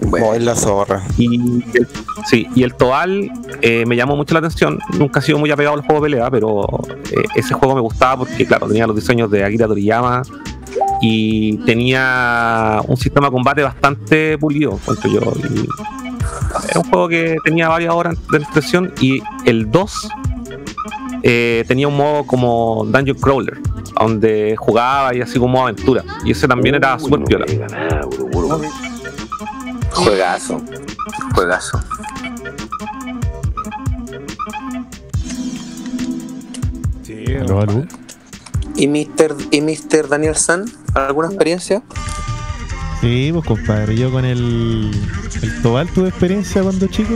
No, 0.02 0.34
es 0.34 0.42
la 0.42 0.56
zorra. 0.56 1.04
y 1.18 1.64
el, 1.78 1.88
sí, 2.26 2.48
y 2.56 2.64
el 2.64 2.74
Toal 2.74 3.32
eh, 3.62 3.86
me 3.86 3.96
llamó 3.98 4.16
mucho 4.16 4.34
la 4.34 4.40
atención. 4.40 4.80
Nunca 4.98 5.20
he 5.20 5.24
sido 5.24 5.38
muy 5.38 5.52
apegado 5.52 5.76
al 5.76 5.82
juego 5.82 6.02
de 6.02 6.10
pelea, 6.10 6.32
pero 6.32 6.66
eh, 7.12 7.24
ese 7.36 7.54
juego 7.54 7.76
me 7.76 7.82
gustaba 7.82 8.20
porque, 8.20 8.46
claro, 8.46 8.68
tenía 8.68 8.88
los 8.88 8.96
diseños 8.96 9.30
de 9.30 9.44
Akira 9.44 9.68
Toriyama 9.68 10.22
y 11.02 11.58
tenía 11.66 12.82
un 12.88 12.98
sistema 12.98 13.28
de 13.28 13.32
combate 13.34 13.64
bastante 13.64 14.38
pulido, 14.38 14.74
encuentro 14.74 15.12
yo. 15.12 15.22
Y 15.50 15.68
era 16.70 16.80
un 16.80 16.90
juego 16.90 17.08
que 17.10 17.36
tenía 17.44 17.68
varias 17.68 17.94
horas 17.94 18.16
de 18.32 18.38
expresión 18.38 18.94
y 19.02 19.22
el 19.46 19.70
2 19.70 20.10
eh, 21.24 21.64
tenía 21.68 21.88
un 21.88 21.98
modo 21.98 22.24
como 22.26 22.86
Dungeon 22.86 23.18
Crawler, 23.18 23.58
donde 24.00 24.56
jugaba 24.58 25.16
y 25.16 25.22
así 25.22 25.40
como 25.40 25.62
aventura. 25.62 26.04
Y 26.24 26.32
ese 26.32 26.48
también 26.48 26.76
era 26.76 26.98
súper 27.00 27.24
piola. 27.24 27.46
Juegazo. 29.92 30.62
Juegazo. 31.36 31.80
¿Y 38.76 38.88
Mr. 38.88 39.36
y 39.52 39.62
Mr. 39.62 40.08
Daniel 40.08 40.36
San? 40.36 40.66
¿Alguna 40.94 41.28
experiencia? 41.28 41.82
Sí, 43.02 43.30
pues 43.34 43.46
compadre, 43.46 43.96
yo 43.96 44.12
con 44.12 44.26
el, 44.26 44.92
el 45.42 45.62
Tobal 45.62 45.88
tuve 45.90 46.10
experiencia 46.10 46.62
cuando 46.62 46.88
chico. 46.88 47.14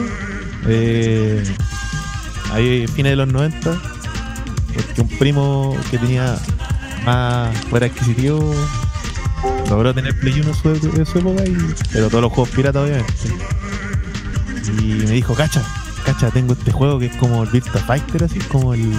Eh, 0.67 1.43
ahí 2.51 2.87
fines 2.87 3.11
de 3.11 3.15
los 3.17 3.27
90. 3.27 3.92
Porque 4.73 5.01
un 5.01 5.07
primo 5.07 5.77
que 5.91 5.97
tenía 5.97 6.37
más 7.05 7.55
fuera 7.69 7.87
adquisitivo 7.87 8.53
logró 9.69 9.93
tener 9.93 10.17
Play 10.19 10.39
1 10.39 10.49
en 10.49 10.55
su, 10.55 10.69
en 10.97 11.05
su 11.05 11.19
época, 11.19 11.43
y, 11.45 11.57
pero 11.91 12.09
todos 12.09 12.21
los 12.21 12.31
juegos 12.31 12.49
piratas 12.49 12.83
obviamente. 12.83 13.13
Y 14.79 15.05
me 15.05 15.11
dijo, 15.11 15.33
cacha, 15.33 15.63
cacha, 16.05 16.31
tengo 16.31 16.53
este 16.53 16.71
juego 16.71 16.99
que 16.99 17.07
es 17.07 17.15
como 17.17 17.43
el 17.43 17.49
Virtua 17.49 17.81
Fighter, 17.81 18.23
así 18.23 18.39
como 18.39 18.73
el 18.73 18.91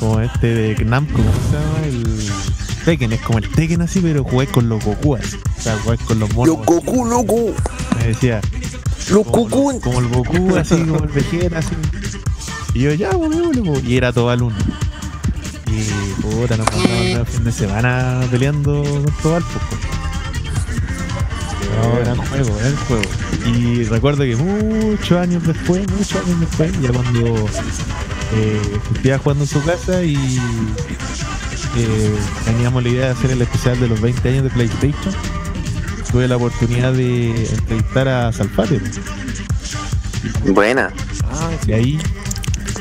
como 0.00 0.20
este 0.20 0.46
de 0.48 0.84
Namco, 0.84 1.14
¿cómo 1.14 1.32
se 1.32 1.52
llama? 1.52 1.86
El 1.86 2.84
Tekken, 2.84 3.12
es 3.12 3.20
como 3.22 3.38
el 3.38 3.48
Tekken 3.50 3.82
así, 3.82 4.00
pero 4.00 4.24
jugué 4.24 4.46
con 4.46 4.68
los 4.68 4.84
Goku 4.84 5.16
así. 5.16 5.36
O 5.58 5.60
sea, 5.60 5.78
jugué 5.78 5.96
con 5.98 6.18
los 6.20 6.32
monos. 6.34 6.56
Los 6.56 6.66
Goku, 6.66 7.04
loco. 7.04 7.54
Me 7.98 8.08
decía, 8.08 8.40
Los 9.10 9.26
Goku. 9.26 9.80
como 9.80 10.00
el 10.00 10.08
Goku, 10.08 10.56
así 10.56 10.76
como 10.76 11.04
el 11.04 11.08
Vegeta, 11.08 11.58
así. 11.58 11.74
Y 12.74 12.80
yo, 12.80 12.92
ya, 12.92 13.10
pues. 13.10 13.84
Y 13.84 13.96
era 13.96 14.12
Tobal 14.12 14.42
1. 14.42 14.56
Y 15.68 16.22
puta, 16.22 16.56
nos 16.56 16.66
pasamos 16.66 16.90
el 16.90 17.26
fin 17.26 17.44
de 17.44 17.52
semana 17.52 18.20
peleando 18.30 18.82
con 19.22 19.42
pues. 19.42 19.80
No, 21.76 21.98
era 21.98 22.12
el 22.12 22.18
juego, 22.18 22.58
era 22.58 22.68
el 22.68 22.76
juego. 22.76 23.04
Y 23.46 23.84
recuerdo 23.84 24.24
que 24.24 24.36
muchos 24.36 25.18
años 25.18 25.44
después, 25.46 25.86
muchos 25.90 26.16
años 26.24 26.40
después, 26.40 26.80
ya 26.80 26.92
cuando 26.92 27.46
eh, 28.34 28.80
estaba 28.94 29.18
jugando 29.18 29.44
en 29.44 29.50
su 29.50 29.62
casa 29.64 30.02
y 30.02 30.16
eh, 31.76 32.16
teníamos 32.44 32.82
la 32.82 32.88
idea 32.88 33.04
de 33.06 33.12
hacer 33.12 33.30
el 33.32 33.42
especial 33.42 33.78
de 33.78 33.88
los 33.88 34.00
20 34.00 34.28
años 34.28 34.44
de 34.44 34.50
PlayStation, 34.50 35.14
tuve 36.10 36.28
la 36.28 36.36
oportunidad 36.36 36.92
de 36.92 37.30
entrevistar 37.46 38.08
a 38.08 38.32
Salfate. 38.32 38.80
Buena. 40.46 40.92
Y 41.66 41.72
ahí 41.72 41.98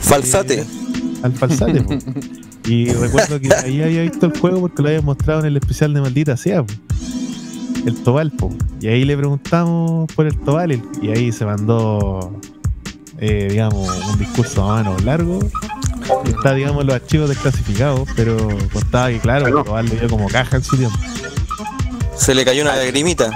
Falsate. 0.08 0.65
al 1.24 1.34
Falsate. 1.34 1.82
po. 1.82 1.98
Y 2.68 2.86
recuerdo 2.94 3.39
que 3.39 3.54
ahí 3.54 3.84
había 3.84 4.02
visto 4.02 4.26
el 4.26 4.39
juego 4.39 4.60
porque 4.62 4.82
lo 4.82 4.88
había 4.88 5.02
mostrado 5.02 5.41
en 5.41 5.46
el 5.46 5.58
especial 5.58 5.94
de 5.94 6.02
Maldita 6.02 6.36
Sea. 6.36 6.63
po. 6.63 6.74
El 7.86 7.96
Tobal, 8.02 8.32
po. 8.32 8.52
Y 8.82 8.88
ahí 8.88 9.06
le 9.06 9.15
preguntamos 9.15 10.12
por 10.15 10.26
el 10.26 10.36
Tobal 10.39 10.72
y- 10.72 11.10
ahí 11.12 11.32
se 11.32 11.46
mandó, 11.46 12.39
eh, 13.20 13.48
digamos, 13.52 13.88
un 14.12 14.18
discurso 14.18 14.65
más 14.68 14.82
o 14.82 14.84
menos 14.84 15.04
largo. 15.04 15.39
Y 16.26 16.30
Está, 16.30 16.56
digamos, 16.56 16.84
los 16.86 16.96
archivos 16.96 17.30
desclasificados, 17.30 18.10
pero 18.15 18.36
contaba 18.74 19.10
que, 19.10 19.20
claro, 19.20 19.46
el 19.46 19.63
Tobal 19.63 19.86
le 19.88 19.98
dio 20.00 20.10
como 20.10 20.28
caja 20.28 20.56
en 20.58 20.63
su 20.63 20.76
tiempo. 20.76 20.98
Se 22.18 22.34
le 22.34 22.44
cayó 22.46 22.63
una 22.63 22.76
lagrimita. 22.76 23.30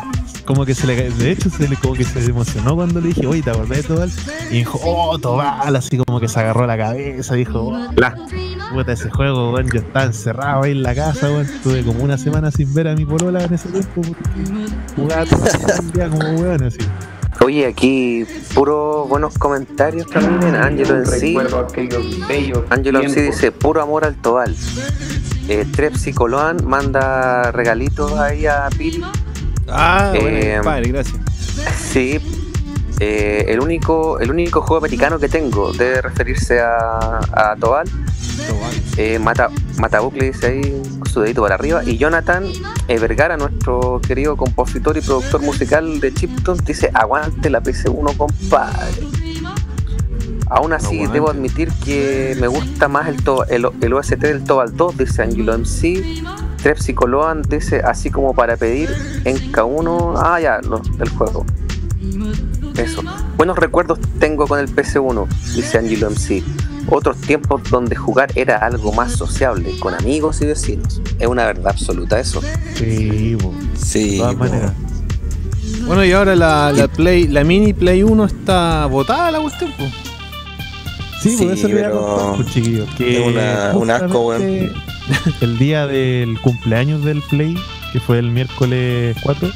Como 0.50 0.66
que 0.66 0.74
se 0.74 0.88
le 0.88 1.12
de 1.12 1.32
hecho 1.32 1.48
se 1.52 1.68
le 1.70 1.76
como 1.76 1.94
que 1.94 2.04
se 2.04 2.26
emocionó 2.26 2.76
cuando 2.76 3.00
le 3.00 3.10
dije, 3.10 3.28
oye, 3.28 3.44
¿te 3.44 3.52
acordás 3.52 3.78
de 3.78 3.84
Tobal? 3.84 4.12
Y 4.50 4.56
dijo, 4.56 4.80
oh, 4.84 5.20
Tobal, 5.20 5.76
así 5.76 5.96
como 5.98 6.20
que 6.20 6.28
se 6.28 6.40
agarró 6.40 6.66
la 6.66 6.76
cabeza, 6.76 7.36
dijo, 7.36 7.60
oh, 7.66 7.78
La- 7.96 8.16
Puta, 8.74 8.94
ese 8.94 9.12
juego, 9.12 9.52
weón, 9.52 9.70
yo 9.72 9.80
estaba 9.80 10.06
encerrado 10.06 10.64
ahí 10.64 10.72
en 10.72 10.82
la 10.82 10.96
casa, 10.96 11.28
weón. 11.28 11.46
Estuve 11.46 11.84
como 11.84 12.04
una 12.04 12.18
semana 12.18 12.50
sin 12.50 12.74
ver 12.74 12.88
a 12.88 12.96
mi 12.96 13.06
polola 13.06 13.44
en 13.44 13.54
ese 13.54 13.70
tiempo 13.70 14.02
porque 14.02 14.72
jugaba 14.96 15.26
todo 15.26 15.46
el 15.82 15.92
día 15.92 16.10
como 16.10 16.30
weón, 16.42 16.64
así. 16.64 16.80
Oye, 17.46 17.68
aquí 17.68 18.26
puro 18.56 19.06
buenos 19.08 19.38
comentarios 19.38 20.08
también. 20.10 20.56
Angelo 20.56 20.98
en 20.98 21.06
sí. 21.06 21.38
Angelo 22.72 23.02
en 23.04 23.10
sí 23.12 23.22
dice 23.22 23.52
puro 23.52 23.84
amor 23.84 24.04
al 24.04 24.16
Tobal. 24.16 24.56
Eh, 25.48 25.66
Trepsi 25.72 26.12
Coloan 26.12 26.58
manda 26.66 27.52
regalitos 27.52 28.14
ahí 28.20 28.48
a 28.48 28.68
Piri. 28.76 29.04
Ah, 29.72 30.12
bueno, 30.20 30.38
Eh, 30.38 30.54
compadre, 30.58 30.90
gracias. 30.92 31.18
Sí. 31.78 32.20
Eh, 33.02 33.46
el, 33.48 33.62
único, 33.62 34.20
el 34.20 34.30
único 34.30 34.62
juego 34.62 34.78
americano 34.78 35.20
que 35.20 35.30
tengo 35.30 35.72
debe 35.72 36.02
referirse 36.02 36.60
a, 36.60 37.20
a 37.32 37.56
Tobal. 37.58 37.88
Eh, 38.98 39.20
Mata, 39.20 39.50
Matabucle 39.78 40.32
dice 40.32 40.48
ahí 40.48 40.82
su 41.12 41.22
dedito 41.22 41.42
para 41.42 41.56
arriba. 41.56 41.82
Y 41.86 41.98
Jonathan 41.98 42.46
Vergara, 42.88 43.38
nuestro 43.38 44.02
querido 44.06 44.36
compositor 44.36 44.98
y 44.98 45.02
productor 45.02 45.42
musical 45.42 46.00
de 46.02 46.14
Chipton, 46.14 46.58
dice: 46.66 46.90
Aguante 46.94 47.50
la 47.50 47.62
PC1, 47.62 48.18
compadre. 48.18 49.04
Aún 50.50 50.74
así, 50.74 50.96
Aguante. 50.96 51.14
debo 51.14 51.30
admitir 51.30 51.70
que 51.86 52.36
me 52.40 52.48
gusta 52.48 52.88
más 52.88 53.08
el, 53.08 53.24
to- 53.24 53.46
el, 53.46 53.68
el 53.82 53.94
OST 53.94 54.16
del 54.18 54.44
Tobal 54.44 54.76
2, 54.76 54.98
dice 54.98 55.22
Angelo 55.24 55.54
MC. 55.58 56.24
Trepsicoloan 56.62 57.42
dice: 57.44 57.82
Así 57.82 58.10
como 58.10 58.34
para 58.34 58.58
pedir 58.58 58.90
en 59.26 59.38
K1. 59.52 60.14
Ah, 60.18 60.40
ya, 60.40 60.60
no, 60.62 60.80
del 60.80 61.10
juego. 61.10 61.46
Eso. 62.78 63.02
Buenos 63.38 63.58
recuerdos 63.58 64.00
tengo 64.20 64.48
con 64.48 64.60
el 64.60 64.74
PC1, 64.74 65.28
dice 65.56 65.78
Angelo 65.78 66.10
MC. 66.10 66.44
Otros 66.88 67.18
tiempos 67.18 67.62
donde 67.70 67.96
jugar 67.96 68.32
era 68.36 68.58
algo 68.58 68.92
más 68.94 69.12
sociable, 69.12 69.78
con 69.80 69.94
amigos 69.94 70.42
y 70.42 70.46
vecinos. 70.46 71.02
Es 71.20 71.28
una 71.28 71.46
verdad 71.46 71.68
absoluta 71.68 72.20
eso. 72.20 72.42
Sí, 72.76 73.38
po, 73.40 73.54
Sí, 73.76 74.12
de 74.14 74.18
todas 74.20 74.38
maneras. 74.38 74.72
Bueno, 75.86 76.04
y 76.06 76.12
ahora 76.14 76.36
la, 76.36 76.72
la 76.72 76.88
Play, 76.88 77.28
la 77.28 77.44
mini 77.44 77.74
Play 77.74 78.02
1 78.04 78.26
está 78.26 78.86
botada 78.88 79.30
la 79.32 79.40
cuestión, 79.42 79.72
pues. 79.78 79.92
Sí, 81.22 81.36
Sí, 81.38 81.44
por 81.46 81.54
eso 81.54 81.68
le 81.68 81.74
voy 81.74 81.84
a 81.84 81.86
pero 81.88 82.02
contar, 82.02 82.36
pues, 82.38 82.48
chiquillos, 82.54 82.90
que 82.96 83.22
es 83.22 83.28
una- 83.28 83.72
un 83.78 83.92
asco, 83.92 84.24
justamente 84.32 84.72
El 85.42 85.58
día 85.58 85.88
del 85.88 86.40
cumpleaños 86.42 87.04
del 87.04 87.22
Play, 87.22 87.58
que 87.92 88.00
fue 88.00 88.20
el 88.20 88.32
miércoles 88.32 89.18
4, 89.24 89.50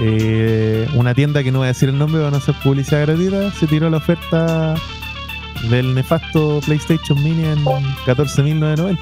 eh, 0.00 0.88
una 0.94 1.14
tienda 1.14 1.42
que 1.42 1.52
no 1.52 1.58
voy 1.58 1.66
a 1.66 1.68
decir 1.68 1.88
el 1.88 1.98
nombre, 1.98 2.22
van 2.22 2.34
a 2.34 2.38
hacer 2.38 2.54
publicidad 2.62 3.02
gratuita, 3.02 3.50
se 3.52 3.66
tiró 3.66 3.90
la 3.90 3.98
oferta 3.98 4.74
del 5.70 5.94
nefasto 5.94 6.60
PlayStation 6.64 7.22
Mini 7.22 7.44
en 7.44 7.64
14.990. 7.64 8.98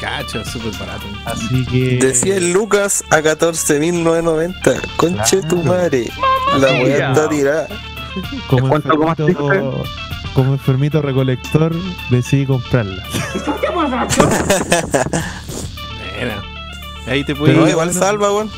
Cacho, 0.00 0.44
súper 0.44 0.72
barato. 0.78 1.06
Así 1.24 1.64
que. 1.66 1.98
Decía 1.98 2.36
el 2.36 2.52
Lucas 2.52 3.04
a 3.10 3.20
14.990. 3.20 4.80
Conche 4.96 5.42
tu 5.42 5.62
madre. 5.62 6.10
La 6.58 6.72
weá 6.72 7.08
está 7.08 7.28
tirada. 7.28 7.68
como 8.48 8.68
¿Cuánto 8.68 8.92
enfermito, 8.92 9.84
como 10.34 10.52
enfermito 10.52 11.00
recolector, 11.00 11.72
decidí 12.10 12.44
comprarla. 12.46 13.02
Mira. 16.20 16.42
Ahí 17.06 17.22
te 17.24 17.34
Pero 17.34 17.38
puedes 17.38 17.56
bueno, 17.56 17.70
igual 17.70 17.88
bueno. 17.88 18.00
salva, 18.00 18.32
weón. 18.32 18.50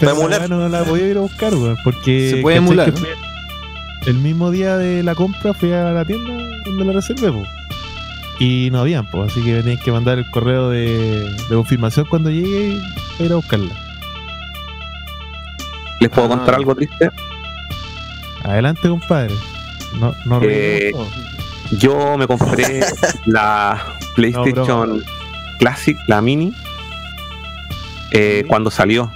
Pero 0.00 0.12
emular. 0.12 0.48
no 0.50 0.68
la 0.68 0.82
podía 0.84 1.06
ir 1.08 1.16
a 1.16 1.20
buscar, 1.20 1.54
weón, 1.54 1.76
porque 1.84 2.30
Se 2.36 2.42
puede 2.42 2.56
¿cachai 2.58 2.66
emular, 2.66 2.92
El 4.06 4.14
mismo 4.14 4.50
día 4.50 4.76
de 4.78 5.02
la 5.02 5.14
compra 5.14 5.52
fui 5.54 5.72
a 5.72 5.84
la 5.92 6.04
tienda 6.04 6.30
donde 6.64 6.84
la 6.84 6.92
reservé, 6.92 7.30
po. 7.30 7.42
Y 8.40 8.70
no 8.72 8.80
habían, 8.80 9.08
pues, 9.10 9.30
así 9.30 9.42
que 9.44 9.62
tenías 9.62 9.80
que 9.82 9.92
mandar 9.92 10.18
el 10.18 10.28
correo 10.30 10.70
de, 10.70 11.30
de 11.48 11.54
confirmación 11.54 12.06
cuando 12.06 12.30
llegue 12.30 12.80
y 13.18 13.22
ir 13.24 13.32
a 13.32 13.36
buscarla. 13.36 13.72
¿Les 16.00 16.10
puedo 16.10 16.26
Ah. 16.26 16.36
contar 16.36 16.54
algo 16.56 16.74
triste? 16.74 17.10
Adelante, 18.42 18.88
compadre. 18.88 19.34
No, 19.98 20.14
no 20.24 20.40
Eh. 20.42 20.92
Yo 21.78 22.18
me 22.18 22.26
compré 22.26 22.84
la 23.26 23.82
PlayStation 24.14 25.02
Classic, 25.58 25.96
la 26.06 26.20
Mini, 26.20 26.54
eh, 28.10 28.44
cuando 28.46 28.70
salió. 28.70 29.10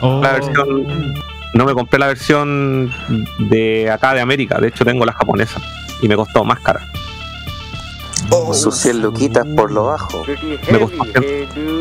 Oh, 0.00 0.20
La 0.22 0.32
versión. 0.32 1.14
No 1.54 1.64
me 1.64 1.74
compré 1.74 1.98
la 1.98 2.08
versión 2.08 2.92
de 3.38 3.90
acá 3.90 4.14
de 4.14 4.20
América, 4.20 4.58
de 4.58 4.68
hecho 4.68 4.84
tengo 4.84 5.06
la 5.06 5.12
japonesa 5.12 5.60
y 6.02 6.08
me 6.08 6.16
costó 6.16 6.44
más 6.44 6.60
cara. 6.60 6.86
Oh, 8.30 8.52
Sus 8.52 8.76
100 8.76 9.02
luquitas 9.02 9.46
por 9.56 9.70
lo 9.70 9.84
bajo. 9.86 10.24
Me 10.70 10.78
costó 10.78 11.04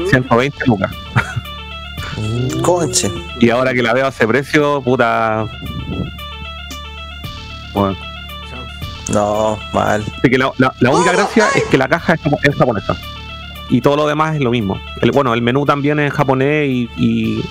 120 0.10 0.66
lucas. 0.68 0.92
oh. 2.18 2.62
conche. 2.62 3.12
Y 3.40 3.50
ahora 3.50 3.74
que 3.74 3.82
la 3.82 3.94
veo 3.94 4.06
a 4.06 4.10
ese 4.10 4.28
precio, 4.28 4.82
puta. 4.82 5.46
Bueno, 7.76 7.96
No, 9.14 9.60
mal. 9.74 10.04
así 10.18 10.30
que 10.30 10.38
la, 10.38 10.52
la- 10.58 10.74
la 10.80 10.90
única 10.90 11.12
gracia 11.12 11.46
es 11.56 11.64
que 11.66 11.78
la 11.78 11.88
caja 11.88 12.14
es, 12.16 12.22
japo- 12.22 12.40
es 12.42 12.56
japonesa. 12.56 12.96
Y 13.70 13.82
todo 13.82 13.96
lo 13.98 14.08
demás 14.08 14.36
es 14.36 14.42
lo 14.42 14.50
mismo. 14.52 14.80
El, 15.02 15.12
bueno, 15.12 15.34
el 15.34 15.42
menú 15.42 15.66
también 15.66 16.00
es 16.00 16.12
japonés 16.14 16.68
y, 16.70 16.90
y 16.98 17.42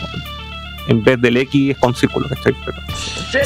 en 0.89 1.03
vez 1.03 1.21
del 1.21 1.37
X 1.39 1.71
es 1.73 1.79
con 1.79 1.95
círculo, 1.95 2.29
¿cachai? 2.29 2.55
Pero- 2.65 2.79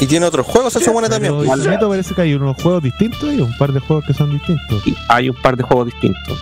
Y 0.01 0.07
tiene 0.07 0.25
otros 0.25 0.45
juegos, 0.45 0.73
se 0.73 0.79
supone 0.83 1.09
también. 1.09 1.33
Pero 1.63 1.89
parece 1.89 2.13
que 2.15 2.21
hay 2.21 2.33
unos 2.33 2.61
juegos 2.61 2.83
distintos 2.83 3.23
y 3.33 3.41
un 3.41 3.55
par 3.57 3.71
de 3.73 3.79
juegos 3.79 4.05
que 4.05 4.13
son 4.13 4.31
distintos. 4.31 4.85
y 4.87 4.95
hay 5.07 5.29
un 5.29 5.35
par 5.35 5.55
de 5.57 5.63
juegos 5.63 5.85
distintos, 5.87 6.37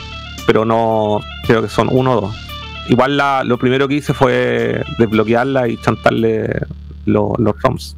pero 0.45 0.65
no 0.65 1.19
creo 1.45 1.61
que 1.61 1.69
son 1.69 1.87
uno 1.91 2.13
o 2.17 2.21
dos. 2.21 2.35
Igual 2.89 3.17
la, 3.17 3.43
lo 3.43 3.57
primero 3.57 3.87
que 3.87 3.95
hice 3.95 4.13
fue 4.13 4.83
desbloquearla 4.97 5.67
y 5.67 5.77
chantarle 5.77 6.49
lo- 7.05 7.33
los 7.37 7.55
ROMs. 7.61 7.95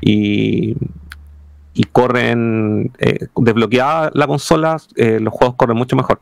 Y, 0.00 0.76
y 1.74 1.84
corren, 1.84 2.90
eh, 2.98 3.26
desbloqueada 3.36 4.10
la 4.14 4.26
consola, 4.26 4.76
eh, 4.96 5.18
los 5.20 5.32
juegos 5.32 5.56
corren 5.56 5.76
mucho 5.76 5.96
mejor 5.96 6.20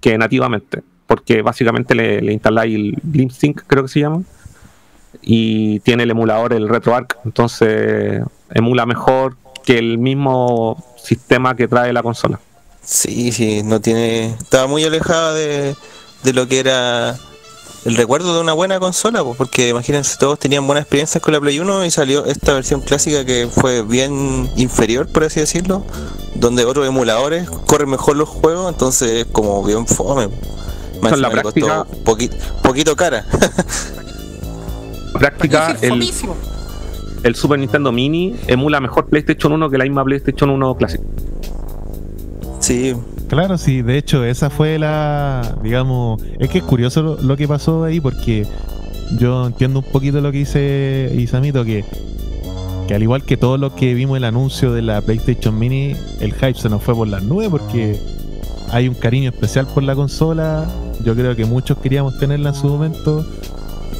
que 0.00 0.16
nativamente, 0.18 0.82
porque 1.06 1.42
básicamente 1.42 1.94
le, 1.94 2.32
instaláis 2.32 2.74
el 2.74 2.98
BlimpSync, 3.02 3.62
creo 3.66 3.84
que 3.84 3.88
se 3.88 4.00
llama, 4.00 4.22
y 5.22 5.80
tiene 5.80 6.04
el 6.04 6.10
emulador, 6.10 6.52
el 6.52 6.68
RetroArch, 6.68 7.16
entonces 7.24 8.22
emula 8.50 8.86
mejor 8.86 9.36
que 9.64 9.78
el 9.78 9.98
mismo 9.98 10.82
sistema 10.96 11.54
que 11.54 11.68
trae 11.68 11.92
la 11.92 12.02
consola. 12.02 12.40
Sí, 12.82 13.32
sí, 13.32 13.62
no 13.62 13.80
tiene. 13.80 14.26
Estaba 14.26 14.66
muy 14.66 14.84
alejada 14.84 15.34
de, 15.34 15.76
de 16.24 16.32
lo 16.32 16.48
que 16.48 16.60
era 16.60 17.18
el 17.84 17.96
recuerdo 17.96 18.34
de 18.34 18.40
una 18.40 18.52
buena 18.52 18.78
consola, 18.78 19.24
pues, 19.24 19.36
porque 19.36 19.68
imagínense, 19.70 20.16
todos 20.18 20.38
tenían 20.38 20.66
buenas 20.66 20.82
experiencias 20.82 21.22
con 21.22 21.32
la 21.32 21.40
Play 21.40 21.58
1 21.60 21.84
y 21.86 21.90
salió 21.90 22.26
esta 22.26 22.52
versión 22.52 22.80
clásica 22.82 23.24
que 23.24 23.48
fue 23.50 23.82
bien 23.82 24.50
inferior, 24.56 25.06
por 25.08 25.24
así 25.24 25.40
decirlo, 25.40 25.84
donde 26.34 26.64
otros 26.64 26.86
emuladores 26.86 27.48
corren 27.48 27.88
mejor 27.90 28.16
los 28.16 28.28
juegos, 28.28 28.70
entonces 28.72 29.10
es 29.10 29.24
como 29.26 29.64
bien 29.64 29.86
fome. 29.86 30.28
Más 31.00 31.18
la 31.18 31.30
práctica- 31.30 31.84
costó 31.86 32.04
poqui- 32.04 32.30
poquito 32.62 32.94
cara. 32.96 33.24
práctica 35.18 35.76
el, 35.80 36.10
el 37.22 37.34
Super 37.34 37.58
Nintendo 37.58 37.90
Mini 37.92 38.36
emula 38.46 38.80
mejor 38.80 39.06
PlayStation 39.06 39.52
1 39.52 39.70
que 39.70 39.78
la 39.78 39.84
misma 39.84 40.04
PlayStation 40.04 40.50
1 40.50 40.74
Classic. 40.76 41.00
sí, 42.60 42.94
Claro, 43.30 43.58
sí, 43.58 43.82
de 43.82 43.96
hecho, 43.96 44.24
esa 44.24 44.50
fue 44.50 44.76
la, 44.76 45.56
digamos, 45.62 46.20
es 46.40 46.50
que 46.50 46.58
es 46.58 46.64
curioso 46.64 47.00
lo, 47.00 47.22
lo 47.22 47.36
que 47.36 47.46
pasó 47.46 47.84
ahí 47.84 48.00
porque 48.00 48.44
yo 49.20 49.46
entiendo 49.46 49.78
un 49.78 49.84
poquito 49.84 50.20
lo 50.20 50.32
que 50.32 50.38
dice 50.38 51.12
Isamito, 51.16 51.64
que, 51.64 51.84
que 52.88 52.94
al 52.96 53.04
igual 53.04 53.22
que 53.22 53.36
todos 53.36 53.60
los 53.60 53.74
que 53.74 53.94
vimos 53.94 54.16
el 54.16 54.24
anuncio 54.24 54.72
de 54.72 54.82
la 54.82 55.00
PlayStation 55.00 55.56
Mini, 55.56 55.94
el 56.18 56.34
hype 56.34 56.54
se 56.54 56.68
nos 56.68 56.82
fue 56.82 56.92
por 56.92 57.06
las 57.06 57.22
nubes 57.22 57.50
porque 57.50 58.00
hay 58.72 58.88
un 58.88 58.96
cariño 58.96 59.30
especial 59.30 59.68
por 59.68 59.84
la 59.84 59.94
consola, 59.94 60.68
yo 61.04 61.14
creo 61.14 61.36
que 61.36 61.44
muchos 61.44 61.78
queríamos 61.78 62.18
tenerla 62.18 62.48
en 62.48 62.54
su 62.56 62.66
momento. 62.66 63.24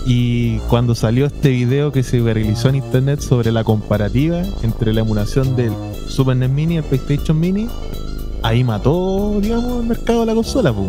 Y 0.07 0.59
cuando 0.69 0.97
salió 0.97 1.27
este 1.27 1.51
video 1.51 1.93
que 1.93 2.03
se 2.03 2.19
realizó 2.19 2.69
en 2.69 2.77
internet 2.77 3.21
sobre 3.21 3.53
la 3.53 3.62
comparativa 3.62 4.43
entre 4.64 4.93
la 4.93 5.03
emulación 5.03 5.55
del 5.55 5.73
Super 6.09 6.37
NES 6.37 6.51
Mini 6.51 6.75
y 6.75 6.77
el 6.79 6.85
PlayStation 6.85 7.38
Mini, 7.38 7.69
ahí 8.42 8.64
mató, 8.64 9.38
digamos, 9.40 9.81
el 9.83 9.87
mercado 9.87 10.20
de 10.20 10.26
la 10.26 10.35
consola, 10.35 10.72
pues. 10.72 10.88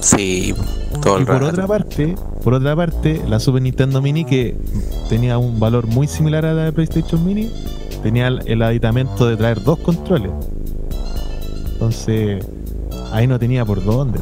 sí, 0.00 0.54
todo 1.02 1.18
Y 1.18 1.20
el 1.20 1.26
por 1.26 1.34
rato. 1.36 1.46
otra 1.48 1.66
parte, 1.66 2.14
por 2.42 2.54
otra 2.54 2.74
parte, 2.76 3.22
la 3.28 3.38
Super 3.40 3.62
Nintendo 3.62 4.00
Mini 4.02 4.24
que 4.24 4.56
tenía 5.08 5.38
un 5.38 5.58
valor 5.60 5.86
muy 5.86 6.06
similar 6.06 6.44
a 6.46 6.54
la 6.54 6.64
de 6.64 6.72
PlayStation 6.72 7.24
Mini, 7.24 7.50
tenía 8.02 8.28
el, 8.28 8.42
el 8.46 8.62
aditamento 8.62 9.26
de 9.26 9.36
traer 9.36 9.62
dos 9.62 9.78
controles. 9.80 10.32
Entonces, 11.72 12.44
ahí 13.12 13.26
no 13.26 13.38
tenía 13.38 13.64
por 13.64 13.84
dónde. 13.84 14.18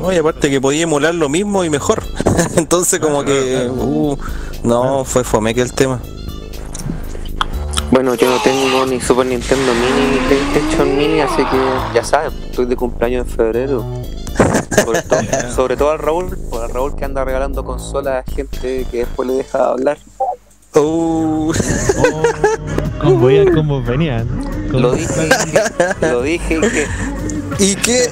No, 0.00 0.10
y 0.12 0.16
aparte 0.16 0.48
que 0.48 0.60
podía 0.60 0.84
emular 0.84 1.14
lo 1.14 1.28
mismo 1.28 1.62
y 1.64 1.68
mejor. 1.70 2.02
Entonces 2.56 2.98
como 3.00 3.22
que 3.22 3.68
uh, 3.70 4.16
no 4.64 5.04
fue 5.04 5.24
fome 5.24 5.54
que 5.54 5.60
el 5.60 5.72
tema. 5.74 6.00
Bueno, 7.90 8.14
yo 8.14 8.30
no 8.30 8.40
tengo 8.42 8.86
ni 8.86 9.00
Super 9.00 9.26
Nintendo 9.26 9.72
Mini 9.74 10.12
ni 10.12 10.18
PlayStation 10.28 10.96
Mini, 10.96 11.20
así 11.20 11.42
que 11.44 11.58
ya 11.94 12.04
saben, 12.04 12.32
estoy 12.44 12.66
de 12.66 12.76
cumpleaños 12.76 13.26
en 13.26 13.32
febrero. 13.32 13.84
Sobre 14.84 15.02
todo, 15.02 15.20
sobre 15.54 15.76
todo 15.76 15.90
al 15.90 15.98
Raúl, 15.98 16.38
por 16.48 16.62
al 16.64 16.70
Raúl 16.70 16.94
que 16.96 17.04
anda 17.04 17.22
regalando 17.24 17.62
consolas 17.64 18.24
a 18.26 18.30
gente 18.30 18.86
que 18.90 18.98
después 18.98 19.28
le 19.28 19.34
deja 19.34 19.66
hablar. 19.68 19.98
Uh, 20.74 21.52
Como 23.02 23.26
veían 23.26 23.52
cómo 23.52 23.82
venían. 23.82 24.26
Con- 24.70 24.80
Lo 24.82 24.92
dije, 24.92 25.28
lo 26.00 26.22
dije 26.22 26.54
y 26.54 26.60
que 26.70 26.86
¿Y 27.58 27.74
qué? 27.76 28.10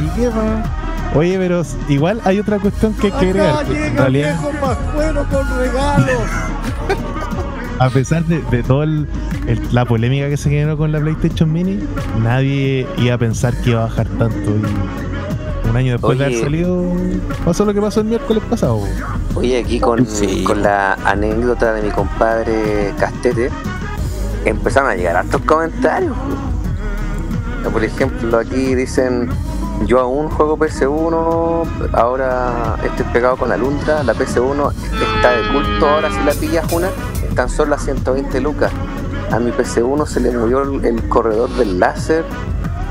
¿Y 0.00 0.20
qué 0.20 0.30
más? 0.30 0.66
Oye, 1.14 1.36
pero 1.38 1.62
igual 1.88 2.20
hay 2.24 2.38
otra 2.38 2.58
cuestión 2.58 2.94
que 2.94 3.08
hay 3.08 3.12
que 3.12 3.26
agregar. 3.28 3.66
que 3.66 3.86
en 3.86 3.96
realidad, 3.96 4.40
con 4.40 5.58
regalos. 5.58 6.22
a 7.84 7.90
pesar 7.90 8.24
de, 8.24 8.40
de 8.50 8.62
toda 8.62 8.86
la 9.72 9.84
polémica 9.84 10.28
que 10.28 10.36
se 10.36 10.50
generó 10.50 10.76
con 10.76 10.92
la 10.92 11.00
PlayStation 11.00 11.52
Mini, 11.52 11.80
nadie 12.22 12.86
iba 12.98 13.14
a 13.14 13.18
pensar 13.18 13.54
que 13.62 13.70
iba 13.70 13.80
a 13.80 13.86
bajar 13.86 14.06
tanto. 14.18 14.50
Y 15.64 15.68
un 15.68 15.76
año 15.76 15.92
después 15.92 16.18
de 16.18 16.26
Oye. 16.26 16.34
haber 16.36 16.44
salido, 16.44 16.84
pasó 17.44 17.64
lo 17.64 17.74
que 17.74 17.80
pasó 17.80 18.00
el 18.00 18.06
miércoles 18.06 18.42
pasado. 18.48 18.80
Oye, 19.34 19.58
aquí 19.58 19.80
con, 19.80 20.06
Sí. 20.06 20.44
con 20.44 20.62
la 20.62 20.94
anécdota 21.04 21.72
de 21.72 21.82
mi 21.82 21.90
compadre 21.90 22.92
Castete, 22.98 23.50
empezaron 24.44 24.90
a 24.90 24.94
llegar 24.94 25.16
hartos 25.16 25.40
comentarios. 25.42 26.16
Por 27.72 27.82
ejemplo, 27.84 28.38
aquí 28.38 28.74
dicen, 28.74 29.28
yo 29.86 30.00
aún 30.00 30.28
juego 30.28 30.56
PS1, 30.58 31.64
ahora 31.92 32.76
estoy 32.84 33.06
pegado 33.12 33.36
con 33.36 33.48
la 33.48 33.56
Lundra, 33.56 34.02
la 34.02 34.14
PS1 34.14 34.72
está 35.16 35.30
de 35.32 35.48
culto, 35.52 35.88
ahora 35.88 36.10
si 36.10 36.20
la 36.24 36.32
pillas 36.32 36.70
una, 36.72 36.88
están 37.32 37.48
solo 37.48 37.74
a 37.74 37.78
120 37.78 38.40
lucas. 38.42 38.70
A 39.30 39.38
mi 39.38 39.50
PC1 39.50 40.06
se 40.06 40.20
le 40.20 40.30
murió 40.32 40.62
el, 40.62 40.84
el 40.84 41.08
corredor 41.08 41.48
del 41.56 41.80
láser. 41.80 42.24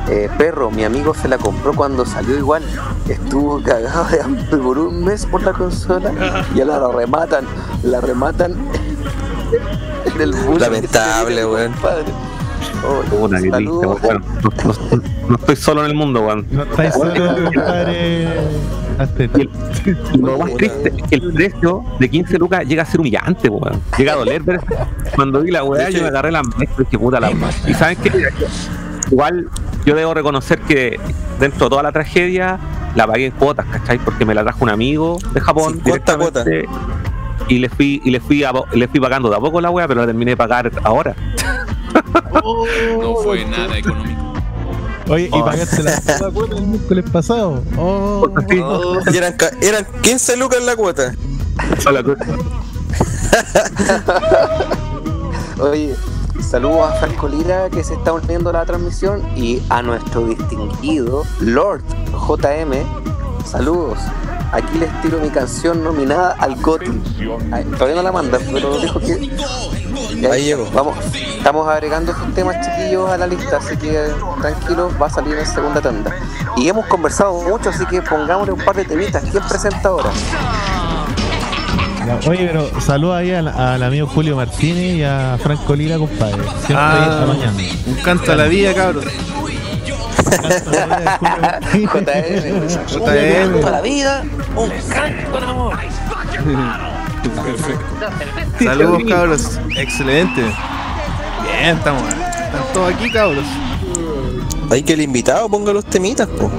Eh, 0.09 0.29
perro, 0.35 0.71
mi 0.71 0.83
amigo 0.83 1.13
se 1.13 1.27
la 1.27 1.37
compró 1.37 1.73
cuando 1.73 2.05
salió 2.07 2.35
igual. 2.35 2.63
Estuvo 3.07 3.61
cagado 3.61 4.05
de 4.05 4.19
hambre 4.21 4.57
por 4.57 4.79
un 4.79 5.03
mes 5.05 5.27
por 5.27 5.43
la 5.43 5.53
consola 5.53 6.11
y 6.55 6.61
ahora 6.61 6.79
la 6.79 6.91
rematan. 6.91 7.45
La 7.83 8.01
rematan 8.01 8.55
en 10.05 10.21
el 10.21 10.33
bullying 10.33 10.59
Lamentable, 10.59 11.45
weón. 11.45 11.73
Oh, 12.83 13.03
Una 13.25 13.39
bueno, 13.39 13.59
no, 13.61 13.81
no- 13.81 15.01
no 15.29 15.35
estoy 15.35 15.55
solo 15.55 15.81
en 15.81 15.87
el 15.91 15.93
mundo, 15.95 16.21
weón. 16.21 16.47
No 16.49 16.63
estáis 16.63 16.95
solo, 16.95 17.13
compadre. 17.45 18.27
Y, 19.37 19.41
el- 19.41 19.49
y 20.13 20.17
lo 20.17 20.37
más 20.37 20.53
triste 20.55 20.93
es 20.95 21.03
que 21.03 21.15
el 21.15 21.33
precio 21.33 21.83
de 21.99 22.09
15 22.09 22.37
lucas 22.39 22.65
llega 22.65 22.83
a 22.83 22.85
ser 22.85 22.99
humillante, 22.99 23.49
weón. 23.49 23.81
Llega 23.97 24.13
a 24.13 24.15
doler 24.17 24.43
Cuando 25.15 25.41
vi 25.41 25.51
la 25.51 25.63
weá, 25.63 25.89
yo 25.89 26.01
me 26.01 26.07
agarré 26.09 26.31
la 26.31 26.43
mesa 26.43 26.73
y 26.77 26.83
dije, 26.83 26.97
puta 26.99 27.19
la 27.19 27.31
Y 27.67 27.73
saben 27.73 27.97
qué? 28.01 28.29
Igual 29.11 29.49
yo 29.85 29.95
debo 29.95 30.13
reconocer 30.13 30.59
que 30.61 30.99
dentro 31.39 31.65
de 31.65 31.69
toda 31.69 31.83
la 31.83 31.91
tragedia 31.91 32.59
la 32.95 33.07
pagué 33.07 33.25
en 33.27 33.31
cuotas, 33.31 33.65
¿cachai? 33.65 33.97
Porque 33.99 34.25
me 34.25 34.33
la 34.35 34.43
trajo 34.43 34.59
un 34.63 34.69
amigo 34.69 35.17
de 35.33 35.41
Japón. 35.41 35.73
Sí, 35.83 35.89
cuota, 35.89 36.43
directamente, 36.43 36.69
Y 37.49 37.57
le 37.59 37.67
fui, 37.69 38.01
y 38.05 38.11
le 38.11 38.19
fui 38.19 38.43
a- 38.43 38.51
le 38.73 38.87
fui 38.87 38.99
pagando 38.99 39.29
de 39.29 39.35
a 39.35 39.39
poco 39.39 39.59
la 39.59 39.69
weá, 39.69 39.87
pero 39.87 40.01
la 40.01 40.07
terminé 40.07 40.31
de 40.31 40.37
pagar 40.37 40.71
ahora. 40.83 41.15
No 42.33 43.15
fue 43.23 43.43
nada 43.45 43.77
económico. 43.77 44.30
Oye, 45.11 45.25
y 45.25 45.29
Oh. 45.39 45.45
pagaste 45.45 45.83
la 45.83 46.31
cuota 46.31 46.55
el 46.55 46.67
miércoles 46.67 47.05
pasado. 47.11 47.61
Oh. 47.77 48.27
Y 49.11 49.17
eran, 49.17 49.35
eran 49.61 49.85
15 50.01 50.37
lucas 50.37 50.63
la 50.63 50.75
cuota. 50.75 51.13
Solo 51.79 52.03
que- 52.15 52.15
Oye, 55.61 55.95
saludos 56.41 56.91
a 56.91 56.93
Franco 56.95 57.27
Lira 57.27 57.69
que 57.69 57.83
se 57.83 57.93
está 57.93 58.13
uniendo 58.13 58.49
a 58.49 58.53
la 58.53 58.65
transmisión 58.65 59.21
y 59.37 59.61
a 59.69 59.81
nuestro 59.81 60.25
distinguido 60.25 61.23
Lord 61.39 61.83
JM. 62.27 62.83
Saludos. 63.45 63.97
Aquí 64.51 64.77
les 64.79 65.01
tiro 65.01 65.19
mi 65.19 65.29
canción 65.29 65.83
nominada 65.83 66.35
al 66.39 66.55
GOTY. 66.57 67.01
Ay, 67.51 67.63
Todavía 67.65 67.95
no 67.95 68.03
la 68.03 68.11
manda, 68.11 68.37
pero 68.51 68.77
dijo 68.79 68.99
que. 68.99 69.29
Ahí 70.29 70.43
llegó. 70.45 70.69
Vamos, 70.71 70.97
estamos 71.37 71.67
agregando 71.67 72.11
estos 72.11 72.33
temas 72.33 72.57
chiquillos 72.65 73.09
a 73.09 73.17
la 73.17 73.27
lista, 73.27 73.57
así 73.57 73.77
que 73.77 74.07
tranquilos, 74.41 74.91
va 75.01 75.07
a 75.07 75.09
salir 75.09 75.35
en 75.37 75.45
segunda 75.45 75.79
tanda. 75.81 76.11
Y 76.57 76.67
hemos 76.67 76.85
conversado 76.87 77.33
mucho, 77.41 77.69
así 77.69 77.85
que 77.85 78.01
pongámosle 78.01 78.51
un 78.53 78.59
par 78.63 78.75
de 78.75 78.85
temitas. 78.85 79.23
¿Quién 79.31 79.43
presenta 79.47 79.89
ahora? 79.89 80.09
Oye, 82.27 82.47
pero 82.51 82.81
saluda 82.81 83.17
ahí 83.17 83.31
al, 83.31 83.47
al 83.47 83.81
amigo 83.83 84.07
Julio 84.07 84.35
Martínez 84.35 84.95
y 84.95 85.03
a 85.03 85.37
Franco 85.41 85.75
Lira, 85.75 85.97
compadre. 85.97 86.43
Siempre 86.65 86.75
Ah, 86.75 87.23
apañando. 87.23 87.63
un 87.87 87.95
canto 88.03 88.31
a 88.31 88.35
la 88.35 88.45
vida, 88.45 88.73
cabros. 90.31 92.21
JM. 92.87 93.61
JM. 93.61 93.71
la 93.71 93.81
vida, 93.81 94.23
un 94.55 94.71
Saludos, 98.59 99.01
cabros. 99.07 99.59
Excelente. 99.77 100.41
Bien, 100.41 101.77
estamos. 101.77 102.03
Están 102.03 102.73
todos 102.73 102.93
aquí, 102.93 103.11
cabros. 103.11 103.45
Hay 104.69 104.83
que 104.83 104.93
el 104.93 105.01
invitado 105.01 105.49
ponga 105.49 105.73
los 105.73 105.85
temitas, 105.85 106.27
po. 106.27 106.49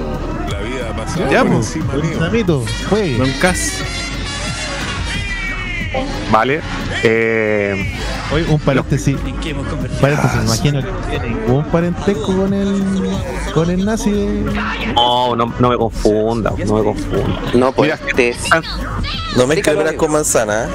Ya, 1.31 1.45
pues. 1.45 1.77
Samito, 2.19 2.65
juegue. 2.89 3.19
Don 3.19 3.31
Cas. 3.41 3.83
Vale. 6.31 6.61
Eh, 7.05 7.99
Oye, 8.33 8.45
un 8.49 8.59
paréntesis. 8.61 9.17
Paréntesis, 10.01 10.37
me 10.39 10.45
imagino 10.45 10.81
que 10.83 10.89
tiene 11.11 11.37
un 11.47 11.65
parentesco 11.67 12.37
con 12.37 12.55
el 12.55 12.83
con 13.53 13.71
el 13.71 13.85
nazi 13.85 14.11
de... 14.11 14.53
no, 14.95 15.37
no, 15.37 15.53
no 15.59 15.69
me 15.69 15.77
confunda, 15.77 16.51
no 16.67 16.75
me 16.75 16.83
confunda. 16.85 17.41
No, 17.55 17.73
pues 17.73 17.93
Mira, 18.01 18.13
te- 18.15 18.35
Tan, 18.49 18.63
No 19.37 19.47
mezcles 19.47 19.77
peras 19.77 19.95
con 19.95 20.13
manzana, 20.13 20.65
¿eh? 20.65 20.69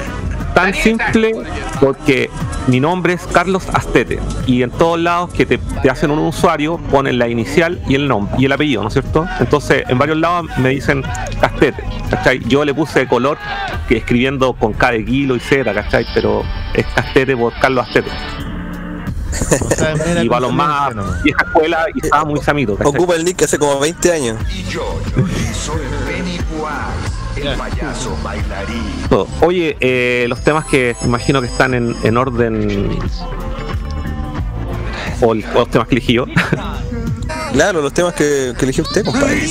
Tan 0.58 0.74
simple 0.74 1.32
porque 1.78 2.28
mi 2.66 2.80
nombre 2.80 3.12
es 3.12 3.22
Carlos 3.28 3.68
Astete 3.72 4.18
y 4.44 4.64
en 4.64 4.72
todos 4.72 4.98
lados 4.98 5.30
que 5.32 5.46
te, 5.46 5.56
te 5.56 5.88
hacen 5.88 6.10
un 6.10 6.18
usuario 6.18 6.78
ponen 6.90 7.16
la 7.16 7.28
inicial 7.28 7.80
y 7.88 7.94
el 7.94 8.08
nombre 8.08 8.34
y 8.38 8.46
el 8.46 8.50
apellido, 8.50 8.82
¿no 8.82 8.88
es 8.88 8.94
cierto? 8.94 9.24
Entonces 9.38 9.84
en 9.86 9.98
varios 9.98 10.18
lados 10.18 10.46
me 10.58 10.70
dicen 10.70 11.04
Castete, 11.40 11.84
¿cachai? 12.10 12.40
Yo 12.48 12.64
le 12.64 12.74
puse 12.74 13.06
color 13.06 13.38
que 13.88 13.98
escribiendo 13.98 14.52
con 14.52 14.72
K 14.72 14.90
de 14.90 15.04
kilo 15.04 15.36
y 15.36 15.40
Z, 15.40 15.72
¿cachai? 15.72 16.04
Pero 16.12 16.42
es 16.74 16.86
Castete 16.86 17.36
por 17.36 17.52
Carlos 17.60 17.86
Astete. 17.86 18.10
o 19.64 19.70
sea, 19.70 19.94
mera 19.94 20.24
Y 20.24 20.28
para 20.28 20.40
los 20.40 20.52
más 20.52 20.92
nomás. 20.92 21.22
vieja 21.22 21.44
escuela 21.44 21.86
y 21.94 22.04
estaba 22.04 22.24
muy 22.24 22.40
samito, 22.40 22.76
¿cachai? 22.76 22.92
Ocupa 22.92 23.14
el 23.14 23.24
nick 23.24 23.40
hace 23.44 23.60
como 23.60 23.78
20 23.78 24.12
años. 24.12 24.38
Todo. 29.08 29.28
Oye, 29.40 29.76
eh, 29.80 30.26
los 30.28 30.40
temas 30.42 30.64
que 30.66 30.96
imagino 31.04 31.40
que 31.40 31.46
están 31.48 31.74
en, 31.74 31.94
en 32.02 32.16
orden. 32.16 32.98
O, 35.20 35.32
el- 35.32 35.44
o 35.54 35.60
los 35.60 35.70
temas 35.70 35.88
que 35.88 35.94
elegí 35.96 36.12
yo. 36.14 36.24
Claro, 37.52 37.80
los 37.80 37.94
temas 37.94 38.12
que, 38.12 38.52
que 38.58 38.64
eligió 38.66 38.84
usted, 38.84 39.04
compadre. 39.06 39.42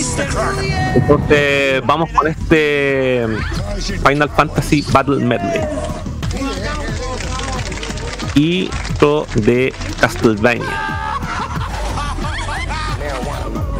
Entonces, 0.96 1.82
vamos 1.84 2.10
con 2.16 2.28
este 2.28 3.26
Final 4.08 4.30
Fantasy 4.30 4.86
Battle 4.92 5.16
Medley. 5.26 5.62
Y 8.36 8.70
esto 8.92 9.26
de 9.36 9.74
Castlevania. 10.00 10.64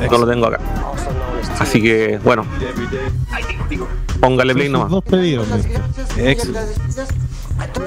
No 0.10 0.18
lo 0.18 0.28
tengo 0.28 0.48
acá. 0.48 0.60
Así 1.60 1.82
que, 1.82 2.20
bueno. 2.24 2.46
Póngale 4.20 4.54
play 4.54 4.70
nomás. 4.70 4.90
dos 4.90 5.04
pedidos. 5.04 5.48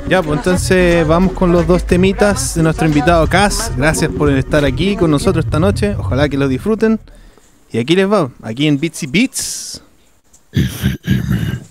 Ya, 0.08 0.22
pues 0.22 0.38
entonces 0.38 1.06
vamos 1.06 1.32
con 1.32 1.52
los 1.52 1.66
dos 1.66 1.84
temitas 1.84 2.54
de 2.54 2.62
nuestro 2.62 2.86
invitado 2.86 3.26
Cas. 3.28 3.72
Gracias 3.76 4.10
por 4.10 4.30
estar 4.30 4.64
aquí 4.64 4.96
con 4.96 5.10
nosotros 5.10 5.44
esta 5.44 5.60
noche. 5.60 5.94
Ojalá 5.96 6.28
que 6.28 6.36
lo 6.36 6.48
disfruten. 6.48 6.98
Y 7.72 7.78
aquí 7.78 7.94
les 7.94 8.10
va, 8.10 8.30
aquí 8.42 8.66
en 8.66 8.80
Beatsy 8.80 9.06
Beats. 9.06 9.82
Thank 10.52 11.70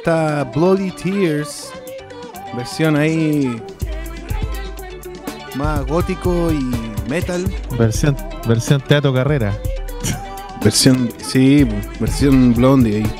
está 0.00 0.44
Bloody 0.44 0.90
Tears. 0.92 1.70
Versión 2.56 2.96
ahí 2.96 3.60
más 5.56 5.86
gótico 5.86 6.50
y 6.50 7.08
metal. 7.08 7.44
Versión, 7.78 8.16
versión 8.48 8.80
teatro 8.80 9.12
carrera. 9.12 9.54
Versión, 10.64 11.12
sí, 11.18 11.66
versión 12.00 12.54
blondie 12.54 12.96
ahí. 12.96 13.12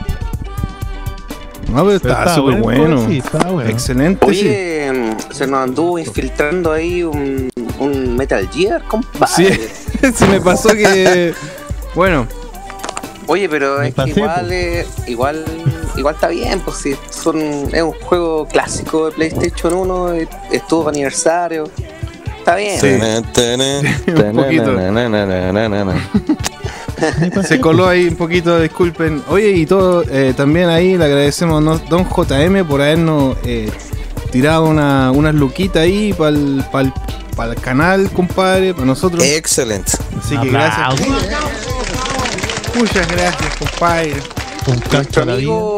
No, 1.69 1.87
pero 1.87 2.01
Pero 2.01 2.15
está 2.15 2.35
súper 2.35 2.61
bueno, 2.61 2.81
bueno. 2.97 3.07
sí, 3.09 3.19
está 3.19 3.51
bueno. 3.51 3.71
Excelente. 3.71 4.27
Oye, 4.27 4.91
mm, 4.93 5.33
se 5.33 5.47
nos 5.47 5.61
anduvo 5.61 5.99
infiltrando 5.99 6.73
ahí 6.73 7.03
un, 7.05 7.51
un 7.79 8.17
Metal 8.17 8.49
Gear, 8.51 8.83
compadre. 8.89 9.55
Sí, 9.55 10.13
se 10.15 10.27
me 10.27 10.41
pasó 10.41 10.71
que. 10.71 11.33
Bueno, 11.95 12.27
Oye, 13.31 13.49
pero 13.49 13.79
Me 13.79 13.89
es 13.89 13.95
que 13.95 14.11
igual, 14.11 14.49
eh, 14.51 14.87
igual, 15.07 15.45
igual 15.97 16.15
está 16.15 16.29
bien, 16.29 16.61
pues 16.61 16.79
si 16.79 16.97
son, 17.11 17.39
es 17.75 17.83
un 17.83 17.93
juego 17.93 18.47
clásico 18.47 19.07
de 19.07 19.13
PlayStation 19.13 19.75
1, 19.75 20.15
eh, 20.15 20.29
estuvo 20.51 20.85
para 20.85 20.95
aniversario, 20.95 21.65
está 22.39 22.57
bien. 22.57 22.81
Sí. 22.81 22.89
Un 24.23 24.37
poquito. 24.37 24.77
se 27.43 27.61
coló 27.61 27.89
ahí 27.89 28.09
un 28.09 28.17
poquito, 28.17 28.61
disculpen. 28.61 29.23
Oye, 29.29 29.51
y 29.51 29.67
todo, 29.67 30.05
eh, 30.11 30.35
también 30.37 30.69
ahí 30.69 30.99
le 30.99 31.05
agradecemos 31.05 31.67
a 31.67 31.89
Don 31.89 32.07
JM 32.07 32.67
por 32.67 32.83
habernos 32.83 33.37
eh, 33.45 33.71
tirado 34.31 34.67
una, 34.67 35.11
unas 35.11 35.35
luquitas 35.35 35.83
ahí 35.83 36.13
para 36.13 36.31
el 36.31 37.61
canal, 37.61 38.11
compadre, 38.11 38.75
para 38.75 38.87
nosotros. 38.87 39.25
Excelente. 39.25 39.93
Así 40.19 40.37
que 40.37 40.51
gracias. 40.51 41.09
Muchas 42.75 43.09
gracias, 43.09 43.57
compadre. 43.57 44.15
Un 44.67 44.77
vida. 44.77 45.23
amigo, 45.23 45.70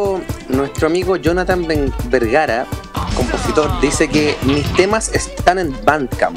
nuestro 0.82 0.98
amigo 0.98 1.14
Jonathan 1.16 1.64
Ben- 1.68 1.92
Vergara, 2.10 2.66
compositor, 3.14 3.70
dice 3.80 4.08
que 4.08 4.34
mis 4.42 4.64
temas 4.74 5.10
están 5.14 5.60
en 5.60 5.72
Bandcamp. 5.84 6.36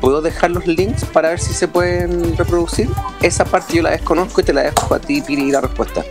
¿Puedo 0.00 0.20
dejar 0.20 0.50
los 0.50 0.66
links 0.66 1.04
para 1.04 1.28
ver 1.28 1.38
si 1.38 1.52
se 1.54 1.68
pueden 1.68 2.36
reproducir? 2.36 2.88
Esa 3.22 3.44
parte 3.44 3.76
yo 3.76 3.82
la 3.82 3.90
desconozco 3.90 4.40
y 4.40 4.44
te 4.44 4.52
la 4.52 4.62
dejo 4.62 4.92
a 4.96 4.98
ti, 4.98 5.20
Piri, 5.22 5.52
la 5.52 5.60
respuesta. 5.60 6.04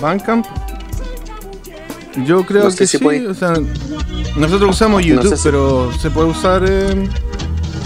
Bandcamp. 0.00 0.46
Yo 2.24 2.46
creo 2.46 2.64
No 2.64 2.70
sé 2.70 2.78
que 2.78 2.86
si 2.86 2.96
sí, 2.96 3.04
puede- 3.04 3.26
o 3.28 3.34
sea, 3.34 3.52
nosotros 4.36 4.70
usamos 4.70 5.02
No 5.02 5.06
YouTube, 5.08 5.28
sé 5.30 5.36
si- 5.36 5.42
pero 5.42 5.92
se 5.92 6.08
puede 6.10 6.28
usar 6.28 6.62
eh, 6.66 7.06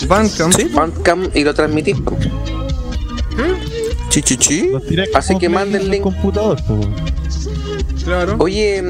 Bandcamp. 0.06 0.54
Sí. 0.54 0.64
Bandcamp 0.72 1.34
y 1.36 1.42
lo 1.42 1.52
transmitís. 1.52 2.00
po. 2.00 2.16
Chichichi. 4.10 4.70
Así 5.14 5.36
que 5.38 5.48
manden 5.48 5.80
Play 5.80 5.90
link. 5.92 6.02
computador. 6.02 6.58
Claro. 8.04 8.36
Oye, 8.38 8.82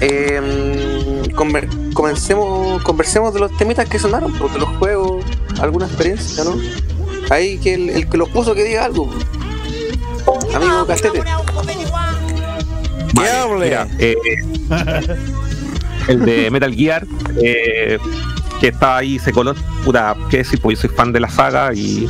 eh, 0.00 1.22
conver- 1.34 1.92
comencemos, 1.92 2.82
conversemos 2.82 3.34
de 3.34 3.40
los 3.40 3.56
temitas 3.56 3.88
que 3.88 3.98
sonaron, 3.98 4.32
pues, 4.32 4.52
de 4.54 4.58
los 4.60 4.68
juegos, 4.78 5.24
alguna 5.60 5.86
experiencia, 5.86 6.44
¿no? 6.44 6.56
Ahí 7.30 7.58
que 7.58 7.74
el, 7.74 7.90
el 7.90 8.08
que 8.08 8.16
los 8.16 8.28
puso 8.30 8.54
que 8.54 8.64
diga 8.64 8.84
algo. 8.84 9.10
Amigo 10.54 10.86
Castete. 10.86 11.22
Mira, 13.64 13.88
eh, 13.98 14.14
el 16.08 16.24
de 16.24 16.50
Metal 16.50 16.74
Gear, 16.74 17.06
eh, 17.42 17.98
que 18.60 18.68
estaba 18.68 18.98
ahí, 18.98 19.18
se 19.18 19.32
coló. 19.32 19.54
Puta, 19.84 20.16
qué 20.30 20.38
decir, 20.38 20.60
pues 20.60 20.78
yo 20.78 20.88
soy 20.88 20.96
fan 20.96 21.12
de 21.12 21.20
la 21.20 21.28
saga 21.28 21.72
y, 21.74 22.08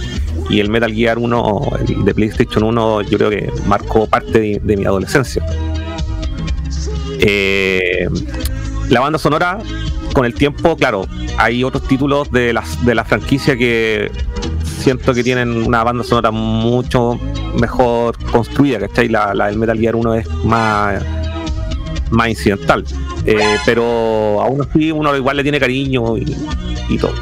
y 0.51 0.61
el 0.61 0.69
Metal 0.71 0.93
Gear 0.93 1.19
1, 1.19 1.61
el 1.89 2.05
de 2.05 2.15
PlayStation 2.15 2.63
1, 2.65 3.03
yo 3.03 3.19
creo 3.19 3.31
que 3.31 3.51
marcó 3.67 4.07
parte 4.07 4.39
de, 4.41 4.61
de 4.63 4.77
mi 4.77 4.85
adolescencia. 4.85 5.45
Eh, 7.21 8.09
la 8.89 9.01
banda 9.01 9.19
sonora, 9.19 9.59
con 10.13 10.25
el 10.25 10.35
tiempo, 10.35 10.77
claro, 10.77 11.07
hay 11.39 11.65
otros 11.65 11.87
títulos 11.89 12.31
de 12.31 12.53
la, 12.53 12.65
de 12.83 12.95
la 12.95 13.05
franquicia 13.05 13.57
que 13.57 14.11
siento 14.79 15.13
que 15.13 15.25
tienen 15.25 15.67
una 15.67 15.83
banda 15.83 16.05
sonora 16.05 16.31
mucho 16.31 17.19
mejor 17.59 18.17
construida, 18.31 18.79
¿cachai? 18.79 19.09
La, 19.09 19.35
la 19.35 19.47
del 19.47 19.59
Metal 19.59 19.79
Gear 19.79 19.97
1 19.97 20.15
es 20.15 20.29
más, 20.45 21.03
más 22.11 22.29
incidental. 22.29 22.85
Eh, 23.25 23.57
pero 23.65 24.41
aún 24.41 24.63
así 24.63 24.93
uno 24.93 25.17
igual 25.17 25.37
le 25.37 25.43
tiene 25.43 25.59
cariño 25.59 26.17
y, 26.17 26.37
y 26.89 26.99
todo. 26.99 27.13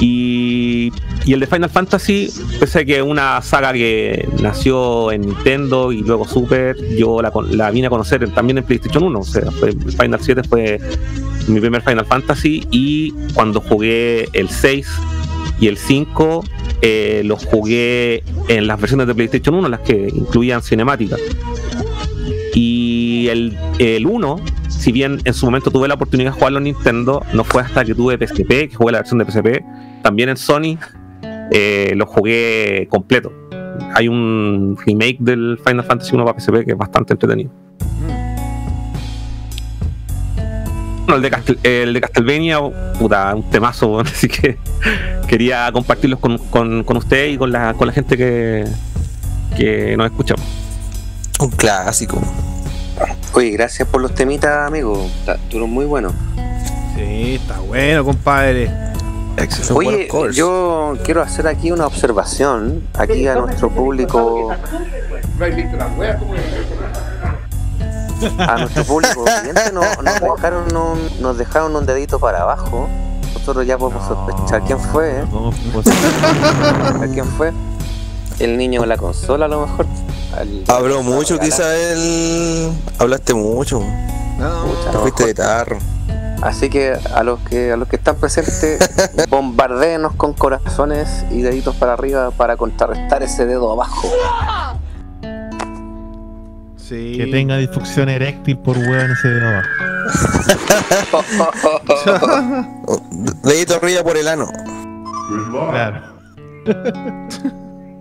Y, 0.00 0.92
y 1.26 1.34
el 1.34 1.40
de 1.40 1.46
Final 1.46 1.68
Fantasy, 1.68 2.30
pese 2.58 2.80
a 2.80 2.84
que 2.84 2.96
es 2.96 3.02
una 3.02 3.42
saga 3.42 3.72
que 3.72 4.26
nació 4.40 5.12
en 5.12 5.22
Nintendo 5.22 5.92
y 5.92 6.02
luego 6.02 6.26
Super, 6.26 6.76
yo 6.96 7.20
la, 7.20 7.70
vine 7.70 7.86
a 7.88 7.90
conocer 7.90 8.26
también 8.30 8.58
en 8.58 8.64
PlayStation 8.64 9.04
1. 9.04 9.18
O 9.18 9.24
sea, 9.24 9.50
Final 9.50 10.20
7 10.20 10.42
fue 10.44 10.80
mi 11.48 11.60
primer 11.60 11.82
Final 11.82 12.06
Fantasy 12.06 12.66
y 12.70 13.12
cuando 13.34 13.60
jugué 13.60 14.28
el 14.32 14.48
6 14.48 14.88
y 15.60 15.68
el 15.68 15.76
5 15.76 16.44
eh, 16.80 17.22
los 17.24 17.44
jugué 17.44 18.24
en 18.48 18.66
las 18.66 18.80
versiones 18.80 19.06
de 19.06 19.14
PlayStation 19.14 19.54
1, 19.54 19.68
las 19.68 19.80
que 19.80 20.08
incluían 20.14 20.62
cinemática. 20.62 21.16
Y 22.54 23.28
el 23.28 24.06
1, 24.06 24.40
si 24.80 24.92
bien 24.92 25.20
en 25.24 25.34
su 25.34 25.44
momento 25.44 25.70
tuve 25.70 25.86
la 25.88 25.94
oportunidad 25.94 26.30
de 26.32 26.38
jugarlo 26.38 26.58
en 26.58 26.64
Nintendo, 26.64 27.22
no 27.34 27.44
fue 27.44 27.60
hasta 27.62 27.84
que 27.84 27.94
tuve 27.94 28.16
PSP, 28.16 28.48
que 28.70 28.74
jugué 28.74 28.92
la 28.92 28.98
versión 28.98 29.18
de 29.18 29.26
PSP, 29.30 29.62
también 30.02 30.30
en 30.30 30.36
Sony, 30.38 30.78
eh, 31.52 31.92
lo 31.94 32.06
jugué 32.06 32.88
completo. 32.90 33.30
Hay 33.94 34.08
un 34.08 34.78
remake 34.86 35.18
del 35.20 35.58
Final 35.64 35.84
Fantasy 35.84 36.14
1 36.14 36.24
para 36.24 36.40
PSP 36.40 36.64
que 36.64 36.72
es 36.72 36.78
bastante 36.78 37.12
entretenido. 37.12 37.50
Bueno, 41.04 41.16
el 41.16 41.22
de, 41.22 41.30
Castel- 41.30 41.58
el 41.64 41.92
de 41.92 42.00
Castlevania, 42.00 42.58
puta, 42.98 43.34
un 43.34 43.50
temazo, 43.50 44.00
así 44.00 44.28
que 44.28 44.56
quería 45.26 45.70
compartirlos 45.72 46.20
con, 46.20 46.84
usted 46.96 47.28
y 47.28 47.36
con 47.36 47.52
la, 47.52 47.74
con 47.74 47.86
la 47.86 47.92
gente 47.92 48.16
que, 48.16 48.64
que 49.56 49.94
nos 49.96 50.06
escucha. 50.06 50.36
Un 51.40 51.50
clásico. 51.50 52.22
Oye, 53.32 53.50
gracias 53.50 53.88
por 53.88 54.00
los 54.00 54.14
temitas, 54.14 54.66
amigo. 54.66 55.06
Estuvieron 55.26 55.70
muy 55.70 55.86
buenos. 55.86 56.12
Sí, 56.96 57.36
está 57.36 57.60
bueno, 57.60 58.04
compadre. 58.04 58.70
Excelente. 59.36 60.08
Oye, 60.12 60.32
yo 60.34 60.94
quiero 61.04 61.22
hacer 61.22 61.46
aquí 61.46 61.70
una 61.70 61.86
observación 61.86 62.86
aquí 62.94 63.26
a 63.26 63.36
nuestro 63.36 63.70
público, 63.70 64.50
a 68.38 68.58
nuestro 68.58 68.84
público 68.84 69.24
nos, 69.72 69.86
dejaron 70.36 70.76
un, 70.76 71.22
nos 71.22 71.38
dejaron 71.38 71.76
un 71.76 71.86
dedito 71.86 72.18
para 72.18 72.42
abajo. 72.42 72.88
Nosotros 73.34 73.66
ya 73.66 73.78
podemos 73.78 74.06
sospechar 74.06 74.62
quién 74.64 74.78
fue, 74.78 75.20
¿eh? 75.20 75.24
¿Cómo 75.30 75.52
fue 75.52 75.70
posible? 75.72 76.08
¿A 77.02 77.06
quién 77.12 77.26
fue? 77.26 77.52
El 78.40 78.56
niño 78.56 78.80
de 78.80 78.86
la 78.86 78.96
consola, 78.96 79.44
a 79.44 79.48
lo 79.48 79.66
mejor. 79.66 79.86
Al- 80.36 80.64
Habló 80.68 81.02
mucho, 81.02 81.38
quizá 81.38 81.76
él. 81.76 82.70
Hablaste 82.98 83.34
mucho. 83.34 83.80
No, 84.38 84.64
Pucha, 84.64 84.90
Te 84.92 84.98
fuiste 84.98 85.26
de 85.26 85.34
tarro. 85.34 85.78
Así 86.42 86.70
que 86.70 86.94
a 87.14 87.22
los 87.22 87.38
que 87.40 87.70
a 87.72 87.76
los 87.76 87.86
que 87.86 87.96
están 87.96 88.16
presentes, 88.16 88.78
bombardeenos 89.28 90.14
con 90.14 90.32
corazones 90.32 91.26
y 91.30 91.42
deditos 91.42 91.76
para 91.76 91.92
arriba 91.92 92.30
para 92.30 92.56
contrarrestar 92.56 93.22
ese 93.22 93.44
dedo 93.44 93.70
abajo. 93.72 94.08
sí. 96.76 97.14
Que 97.18 97.26
tenga 97.26 97.58
disfunción 97.58 98.08
eréctil 98.08 98.56
por 98.58 98.78
hueón 98.78 99.10
ese 99.12 99.28
de 99.28 99.46
abajo. 99.46 99.68
Dedito 103.42 103.74
arriba 103.76 104.02
por 104.02 104.16
el 104.16 104.26
ano. 104.28 104.48
Claro. 105.70 106.00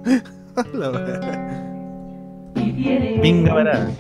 Pinga 3.21 3.53
parada. 3.53 3.91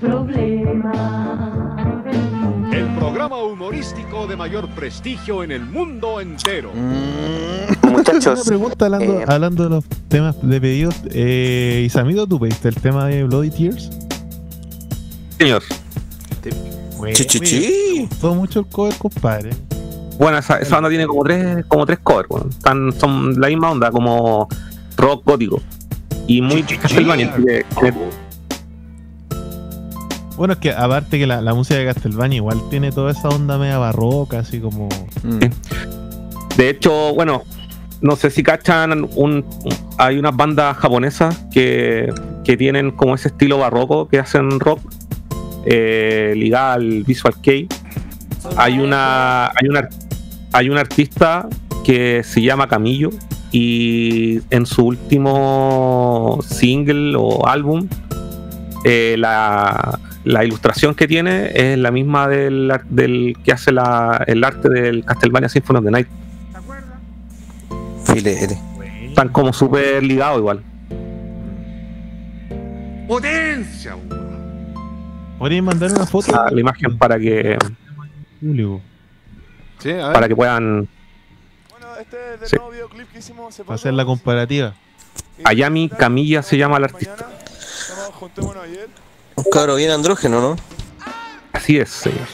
El 2.71 2.87
programa 2.95 3.37
humorístico 3.43 4.27
de 4.27 4.35
mayor 4.35 4.67
prestigio 4.69 5.43
en 5.43 5.51
el 5.51 5.65
mundo 5.65 6.19
entero. 6.21 6.71
Mm, 6.73 7.77
Una 7.87 7.97
Muchachos, 7.97 8.43
pregunta 8.45 8.85
hablando, 8.85 9.19
eh, 9.21 9.25
hablando 9.27 9.63
de 9.63 9.69
los 9.69 9.85
temas 10.07 10.35
de 10.41 10.61
pedidos. 10.61 10.95
Eh, 11.11 11.83
Isamito, 11.85 12.27
¿tú 12.27 12.39
pediste 12.39 12.69
el 12.69 12.75
tema 12.75 13.07
de 13.07 13.23
Bloody 13.23 13.49
Tears? 13.49 13.89
Señor, 15.37 15.63
Chichichi. 17.13 17.95
Me 17.95 18.01
gustó 18.07 18.35
mucho 18.35 18.59
el 18.59 18.65
cover, 18.67 18.93
compadre. 18.95 19.51
bueno, 20.17 20.37
esa, 20.37 20.59
esa 20.59 20.75
banda 20.75 20.89
tiene 20.89 21.07
como 21.07 21.23
tres, 21.23 21.65
como 21.67 21.85
tres 21.85 21.99
covers. 21.99 22.29
Están, 22.49 22.91
son 22.93 23.39
la 23.39 23.47
misma 23.47 23.71
onda, 23.71 23.91
como 23.91 24.47
rock 24.97 25.23
gótico. 25.25 25.61
Y 26.29 26.41
muy 26.41 26.63
Castlevania. 26.63 27.33
que- 27.35 27.65
que- 27.81 27.93
Bueno, 30.37 30.53
es 30.53 30.59
que 30.59 30.71
aparte 30.71 31.19
que 31.19 31.27
la, 31.27 31.41
la 31.41 31.53
música 31.53 31.77
de 31.79 31.85
Castlevania 31.85 32.37
igual 32.37 32.61
tiene 32.69 32.91
toda 32.91 33.11
esa 33.11 33.27
onda 33.29 33.57
media 33.57 33.77
barroca, 33.77 34.39
así 34.39 34.59
como. 34.59 34.87
mm. 35.23 35.39
De 36.55 36.69
hecho, 36.69 37.13
bueno, 37.13 37.43
no 38.01 38.15
sé 38.15 38.29
si 38.29 38.43
cachan, 38.43 38.91
un, 38.93 39.09
un- 39.15 39.45
hay 39.97 40.17
unas 40.17 40.35
bandas 40.35 40.77
japonesas 40.77 41.37
que, 41.51 42.13
que 42.45 42.55
tienen 42.57 42.91
como 42.91 43.15
ese 43.15 43.29
estilo 43.29 43.57
barroco 43.57 44.07
que 44.07 44.19
hacen 44.19 44.59
rock 44.59 44.79
eh, 45.65 46.33
ligada 46.37 46.73
al 46.73 47.03
Visual 47.03 47.33
Kei. 47.41 47.67
Hay 48.55 48.79
una, 48.79 49.47
hay 49.47 49.67
una, 49.69 49.89
hay 50.53 50.69
un 50.69 50.77
artista 50.77 51.47
que 51.83 52.21
se 52.23 52.41
llama 52.41 52.67
Camillo 52.67 53.09
y 53.51 54.39
en 54.49 54.65
su 54.65 54.85
último 54.85 56.39
single 56.47 57.15
o 57.17 57.47
álbum 57.47 57.87
eh, 58.85 59.15
la, 59.17 59.99
la 60.23 60.45
ilustración 60.45 60.93
que 60.95 61.07
tiene 61.07 61.49
es 61.53 61.77
la 61.77 61.91
misma 61.91 62.27
del, 62.27 62.71
del 62.89 63.35
que 63.43 63.51
hace 63.51 63.71
la- 63.71 64.23
el 64.27 64.43
arte 64.43 64.69
del 64.69 65.03
Castlevania 65.03 65.49
Symphony 65.49 65.77
of 65.79 65.85
the 65.85 65.91
Night. 65.91 66.07
Filete. 68.05 68.57
Están 69.03 69.29
como 69.29 69.51
súper 69.53 70.03
ligados 70.03 70.39
igual. 70.39 70.61
Potencia, 73.07 73.95
¿Podrían 75.39 75.65
mandar 75.65 75.91
una 75.91 76.05
foto? 76.05 76.31
La, 76.31 76.49
la 76.51 76.59
imagen 76.59 76.97
para 76.97 77.17
que 77.17 77.57
Sí, 79.79 79.89
a 79.91 80.07
ver. 80.07 80.13
para 80.13 80.27
que 80.27 80.35
puedan. 80.35 80.87
Sí. 82.45 82.57
para 83.63 83.75
hacer 83.75 83.93
la 83.93 84.05
comparativa. 84.05 84.73
Ayami 85.43 85.89
Camilla 85.89 86.41
se 86.43 86.57
llama 86.57 86.77
el 86.77 86.85
artista. 86.85 87.27
Un 89.35 89.43
cabro 89.51 89.75
bien 89.75 89.91
andrógeno, 89.91 90.41
¿no? 90.41 90.55
Así 91.53 91.77
es, 91.77 91.89
señor. 91.89 92.27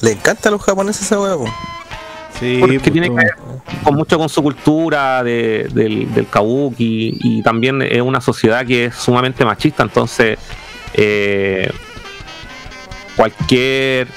Le 0.00 0.12
encanta 0.12 0.48
a 0.48 0.52
los 0.52 0.62
japoneses 0.62 1.02
esa 1.06 1.16
po. 1.16 1.44
Sí, 2.40 2.58
Porque 2.60 2.80
pues, 2.80 2.92
tiene 2.92 3.08
que 3.08 3.14
ver 3.14 3.34
con 3.84 3.94
mucho 3.94 4.18
con 4.18 4.28
su 4.28 4.42
cultura 4.42 5.22
de- 5.22 5.68
del, 5.72 6.12
del 6.12 6.26
kabuki 6.28 7.18
y 7.22 7.42
también 7.42 7.82
es 7.82 8.00
una 8.02 8.20
sociedad 8.20 8.66
que 8.66 8.86
es 8.86 8.94
sumamente 8.96 9.44
machista, 9.44 9.84
entonces 9.84 10.38
eh, 10.94 11.70
cualquier 13.16 14.08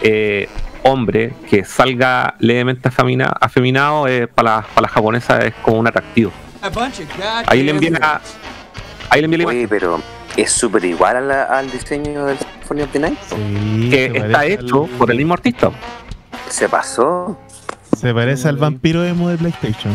eh, 0.00 0.48
hombre 0.84 1.34
que 1.50 1.64
salga 1.64 2.34
levemente 2.38 2.88
afemina- 2.88 3.34
afeminado 3.40 4.06
eh, 4.06 4.26
para, 4.28 4.56
las- 4.56 4.66
para 4.66 4.82
las 4.82 4.90
japonesas 4.92 5.44
es 5.44 5.54
como 5.62 5.78
un 5.80 5.86
atractivo. 5.88 6.30
Ahí 7.46 7.62
le 7.62 7.72
envié 7.72 7.90
la, 7.90 8.20
ahí 9.10 9.20
le 9.20 9.28
la 9.28 9.34
imagen 9.42 9.58
Oye, 9.58 9.68
pero 9.68 10.00
es 10.36 10.50
súper 10.52 10.84
igual 10.84 11.16
a 11.16 11.20
la- 11.20 11.42
al 11.44 11.70
diseño 11.70 12.26
del 12.26 12.38
Symphony 12.38 12.82
of 12.82 12.90
the 12.92 12.98
Night. 13.00 13.18
Sí, 13.28 13.88
que 13.90 14.06
está 14.14 14.46
hecho 14.46 14.84
al- 14.84 14.90
por 14.98 15.10
el 15.10 15.16
mismo 15.18 15.34
artista. 15.34 15.70
Se 16.48 16.68
pasó 16.68 17.38
Se 17.96 18.12
parece 18.14 18.48
al 18.48 18.56
vampiro 18.58 19.04
emo 19.04 19.28
de 19.30 19.38
PlayStation. 19.38 19.92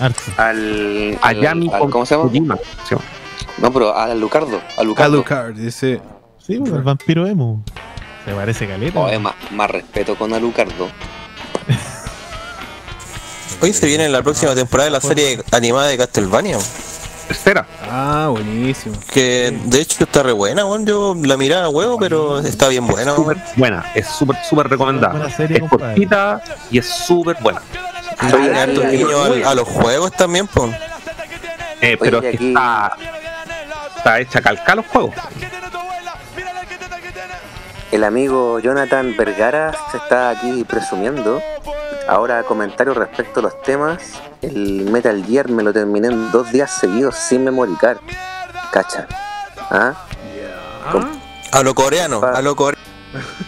Al. 0.00 0.14
al- 0.36 1.18
Ayami 1.22 1.70
al- 1.72 1.88
¿Cómo 1.90 2.04
se 2.06 2.16
llama? 2.16 2.58
No, 3.58 3.72
pero 3.72 3.96
a 3.96 4.12
Lucardo. 4.14 4.60
A 4.76 4.82
Lucardo. 4.82 5.12
Alucard, 5.14 5.54
dice. 5.54 6.00
Sí, 6.38 6.56
pues, 6.58 6.72
el 6.72 6.82
vampiro 6.82 7.26
emo. 7.26 7.62
Se 8.24 8.32
parece 8.32 8.66
caleta. 8.68 8.98
Oye, 9.00 9.18
más, 9.18 9.34
más 9.50 9.70
respeto 9.70 10.16
con 10.16 10.32
Alucardo. 10.32 10.88
Hoy 13.60 13.72
se 13.72 13.86
viene 13.86 14.08
la 14.08 14.22
próxima 14.22 14.54
temporada 14.54 14.86
de 14.86 14.90
la 14.90 15.00
serie 15.00 15.40
animada 15.52 15.86
de 15.88 15.96
Castlevania. 15.98 16.58
Tercera. 17.28 17.66
Ah, 17.88 18.28
buenísimo. 18.30 18.96
Que 19.12 19.56
de 19.66 19.80
hecho 19.80 20.02
está 20.04 20.22
re 20.24 20.32
buena, 20.32 20.64
weón. 20.66 20.84
Yo 20.84 21.14
la 21.22 21.36
miraba 21.36 21.66
a 21.66 21.68
huevo, 21.68 21.96
pero 21.98 22.40
está 22.40 22.68
bien 22.68 22.86
buena, 22.86 23.12
weón. 23.14 23.24
súper 23.36 23.36
buena, 23.56 23.84
es 23.94 24.06
súper, 24.08 24.36
súper 24.48 24.68
recomendada. 24.68 25.30
Serie, 25.30 25.58
es 25.62 25.68
cortita 25.70 26.42
y 26.70 26.78
es 26.78 26.86
súper 26.88 27.36
buena. 27.40 27.62
Al- 28.18 29.44
a, 29.46 29.54
los 29.54 29.68
juegos 29.68 30.12
también, 30.12 30.46
pues. 30.48 30.74
Eh, 31.80 31.96
pero 31.98 32.18
Oye, 32.18 32.30
es 32.30 32.32
que 32.32 32.36
aquí- 32.38 32.48
está, 32.48 32.96
está 33.96 34.20
hecha 34.20 34.40
calcar 34.42 34.76
los 34.76 34.86
juegos. 34.86 35.14
El 37.92 38.04
amigo 38.04 38.58
Jonathan 38.58 39.14
Vergara 39.18 39.72
se 39.90 39.98
está 39.98 40.30
aquí 40.30 40.64
presumiendo. 40.64 41.42
Ahora 42.08 42.42
comentarios 42.42 42.96
respecto 42.96 43.40
a 43.40 43.42
los 43.42 43.62
temas. 43.62 44.14
El 44.40 44.90
Metal 44.90 45.22
Gear 45.26 45.50
me 45.50 45.62
lo 45.62 45.74
terminé 45.74 46.08
en 46.08 46.32
dos 46.32 46.50
días 46.50 46.70
seguidos 46.70 47.16
sin 47.16 47.44
memory 47.44 47.76
card. 47.76 47.98
Cacha. 48.72 49.06
¿Ah? 49.70 49.94
A 51.52 51.62
lo 51.62 51.74
coreano, 51.74 52.22
a 52.22 52.40
lo 52.40 52.56
coreano. 52.56 52.82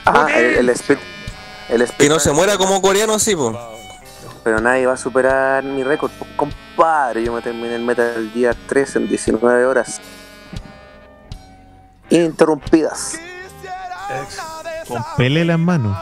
Ah, 0.05 0.27
el, 0.37 0.57
el 0.57 0.69
speed. 0.71 0.99
El 1.71 1.81
speed 1.81 1.99
Que 1.99 2.09
no 2.11 2.21
se 2.21 2.31
muera 2.33 2.59
como 2.59 2.83
coreano, 2.83 3.19
sí, 3.19 3.35
pues. 3.35 3.57
Pero 4.45 4.61
nadie 4.61 4.85
va 4.85 4.93
a 4.93 4.99
superar 4.99 5.65
mi 5.65 5.83
récord. 5.83 6.13
pues, 6.19 6.31
compadre, 6.37 7.25
yo 7.25 7.33
me 7.33 7.41
terminé 7.41 7.77
el 7.77 7.83
Metal 7.83 8.31
Gear 8.35 8.55
3 8.69 8.97
en 8.97 9.09
19 9.09 9.65
horas. 9.65 10.03
Interrumpidas. 12.11 13.19
Con 14.89 15.05
pele 15.17 15.43
en 15.43 15.61
manos. 15.65 15.97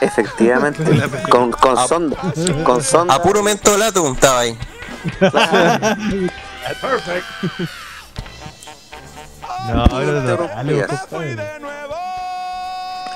Efectivamente. 0.00 0.82
con, 1.30 1.50
con 1.52 1.88
sonda. 1.88 2.16
Con 2.64 2.82
sonda. 2.82 3.14
A 3.14 3.22
puro 3.22 3.42
mentolato 3.42 4.12
estaba 4.12 4.40
ahí. 4.40 4.58
No, 5.20 5.30
pero 9.84 10.20
no, 10.22 10.36
dale, 10.48 10.84
pues, 10.86 11.00
compadre. 11.00 11.36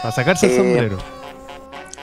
Para 0.03 0.15
sacarse 0.15 0.47
el 0.47 0.53
Eh, 0.53 0.57
sombrero. 0.57 0.99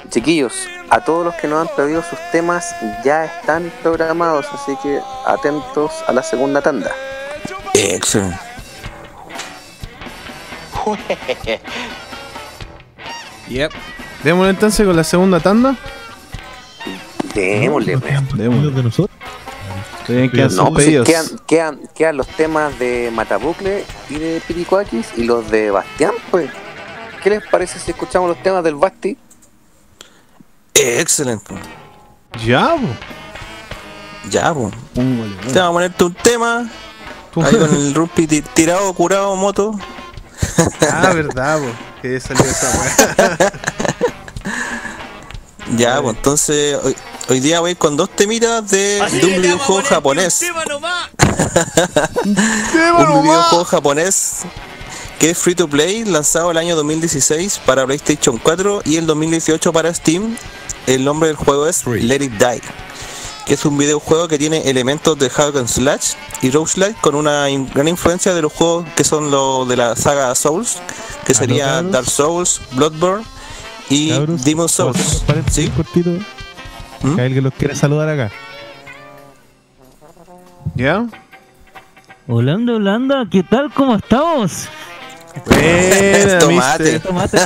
Chiquillos, 0.10 0.54
a 0.90 1.00
todos 1.02 1.24
los 1.24 1.36
que 1.36 1.48
nos 1.48 1.62
han 1.62 1.68
pedido 1.76 2.04
sus 2.04 2.20
temas 2.32 2.76
ya 3.04 3.26
están 3.26 3.72
programados, 3.84 4.48
así 4.52 4.76
que 4.84 5.00
atentos 5.26 5.92
a 6.08 6.12
la 6.12 6.24
segunda 6.24 6.62
tanda. 6.62 6.92
Excelente. 7.76 8.38
Yep. 13.52 13.72
Démosle 14.24 14.50
entonces 14.52 14.86
con 14.86 14.96
la 14.96 15.04
segunda 15.04 15.40
tanda. 15.40 15.76
Démosle, 17.36 17.96
weón. 17.98 18.28
no, 18.32 18.38
Démosle. 18.38 18.72
de 18.72 18.84
nosotros. 18.84 19.18
Quedan 20.08 20.56
No, 20.56 20.74
pues 20.74 20.88
quedan, 21.06 21.26
quedan, 21.48 21.80
quedan 21.96 22.18
los 22.18 22.28
temas 22.28 22.78
de 22.80 23.12
Matabucle 23.14 23.86
y 24.10 24.16
de 24.16 24.42
Piricuakis 24.46 25.08
y 25.16 25.24
los 25.24 25.50
de 25.50 25.72
Bastián, 25.72 26.12
pues. 26.30 26.50
¿Qué 27.24 27.30
les 27.30 27.44
parece 27.48 27.80
si 27.80 27.92
escuchamos 27.92 28.28
los 28.30 28.42
temas 28.44 28.64
del 28.64 28.76
Basti? 28.76 29.16
Excelente. 30.74 31.54
Ya, 32.46 32.76
po. 32.76 32.88
Ya, 34.30 34.54
pues. 34.54 34.74
Póngale, 34.96 35.36
Te 35.54 35.60
vamos 35.60 35.70
a 35.70 35.72
ponerte 35.74 36.04
un 36.04 36.14
tema. 36.16 36.70
Ahí 37.36 37.56
con 37.56 37.74
el 37.76 37.94
Rumpi 37.94 38.28
ti- 38.28 38.42
tirado, 38.42 38.92
curado, 38.94 39.36
moto. 39.36 39.72
Ah, 40.92 41.12
verdad, 41.14 41.60
po. 41.60 41.91
Que 42.02 42.20
salió 42.20 42.44
esa 42.44 42.70
weá. 42.80 43.52
Ya, 45.78 46.02
pues 46.02 46.18
entonces 46.18 46.78
hoy, 46.84 46.96
hoy 47.30 47.40
día 47.40 47.62
voy 47.62 47.76
con 47.76 47.96
dos 47.96 48.10
temitas 48.10 48.70
de, 48.70 49.02
de 49.10 49.26
un 49.26 49.42
videojuego 49.42 49.82
japonés. 49.84 50.42
un 52.26 52.36
videojuego 53.24 53.64
japonés 53.64 54.42
que 55.18 55.30
es 55.30 55.38
free 55.38 55.56
to 55.56 55.70
play, 55.70 56.04
lanzado 56.04 56.52
el 56.52 56.58
año 56.58 56.76
2016 56.76 57.62
para 57.66 57.86
PlayStation 57.86 58.38
4 58.40 58.82
y 58.86 58.98
el 58.98 59.06
2018 59.06 59.72
para 59.72 59.94
Steam. 59.94 60.36
El 60.88 61.06
nombre 61.06 61.28
del 61.28 61.38
juego 61.38 61.68
es 61.68 61.86
Let 61.86 62.24
It 62.24 62.34
Die, 62.34 62.62
que 63.46 63.56
es 63.56 63.66
un 63.66 63.78
videojuego 63.78 64.28
que 64.28 64.38
tiene 64.38 64.70
elementos 64.70 65.18
de 65.18 65.30
hack 65.30 65.56
and 65.56 65.68
slash 65.68 66.14
y 66.42 66.52
roguelike 66.52 67.00
con 67.02 67.16
una 67.16 67.50
in- 67.50 67.70
gran 67.74 67.88
influencia 67.88 68.34
de 68.34 68.42
los 68.42 68.54
juegos 68.54 68.86
que 68.96 69.04
son 69.04 69.32
los 69.32 69.68
de 69.68 69.76
la 69.78 69.96
saga 69.96 70.34
Souls, 70.36 70.78
que 71.26 71.34
sería 71.34 71.66
cabros. 71.66 71.92
Dark 71.92 72.06
Souls, 72.10 72.62
Bloodborne 72.74 73.26
y 73.90 74.10
Cabros, 74.12 74.44
Demon 74.44 74.68
¿puedo 74.68 74.90
hacer 74.92 75.04
Souls. 75.04 75.44
¿Sí? 75.52 75.70
cortito? 75.70 76.10
¿Mm? 77.02 77.16
Que 77.16 77.22
alguien 77.22 77.44
los 77.44 77.54
quiere 77.54 77.76
saludar 77.76 78.10
acá. 78.10 78.32
¿Ya? 80.76 81.06
Holanda, 82.28 82.74
Holanda, 82.74 83.26
¿qué 83.30 83.44
tal? 83.44 83.74
¿Cómo 83.74 83.96
estamos? 83.96 84.68
Buena, 85.46 86.40
Tomate. 86.40 87.00
Tomate, 87.00 87.38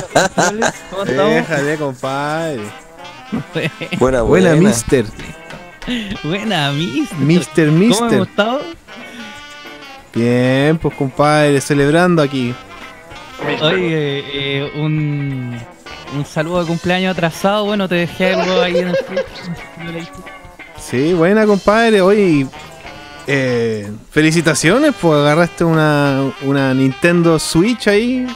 ¿cómo 0.90 1.02
estamos? 1.04 1.34
Déjale, 1.34 1.76
compadre. 1.78 2.60
Buena, 3.98 4.22
Buena, 4.22 4.22
buena. 4.22 4.54
mister. 4.54 5.04
Buena, 6.24 6.72
mister. 6.72 7.70
Mister, 7.70 7.70
¿Cómo 8.08 8.22
estado? 8.24 8.60
Bien, 10.14 10.78
pues 10.78 10.94
compadre, 10.96 11.60
celebrando 11.60 12.22
aquí. 12.22 12.54
Oye, 13.60 14.24
eh, 14.32 14.72
un, 14.76 15.56
un 16.16 16.24
saludo 16.24 16.60
de 16.62 16.66
cumpleaños 16.66 17.12
atrasado. 17.12 17.66
Bueno, 17.66 17.88
te 17.88 17.96
dejé 17.96 18.34
algo 18.34 18.60
ahí 18.62 18.78
en 18.78 18.88
el. 18.88 18.96
Sí, 20.78 21.12
buena, 21.14 21.46
compadre. 21.46 22.00
Oye, 22.00 22.46
eh, 23.26 23.90
felicitaciones, 24.10 24.94
pues 25.00 25.14
agarraste 25.18 25.64
una, 25.64 26.32
una 26.42 26.72
Nintendo 26.74 27.38
Switch 27.38 27.88
ahí. 27.88 28.26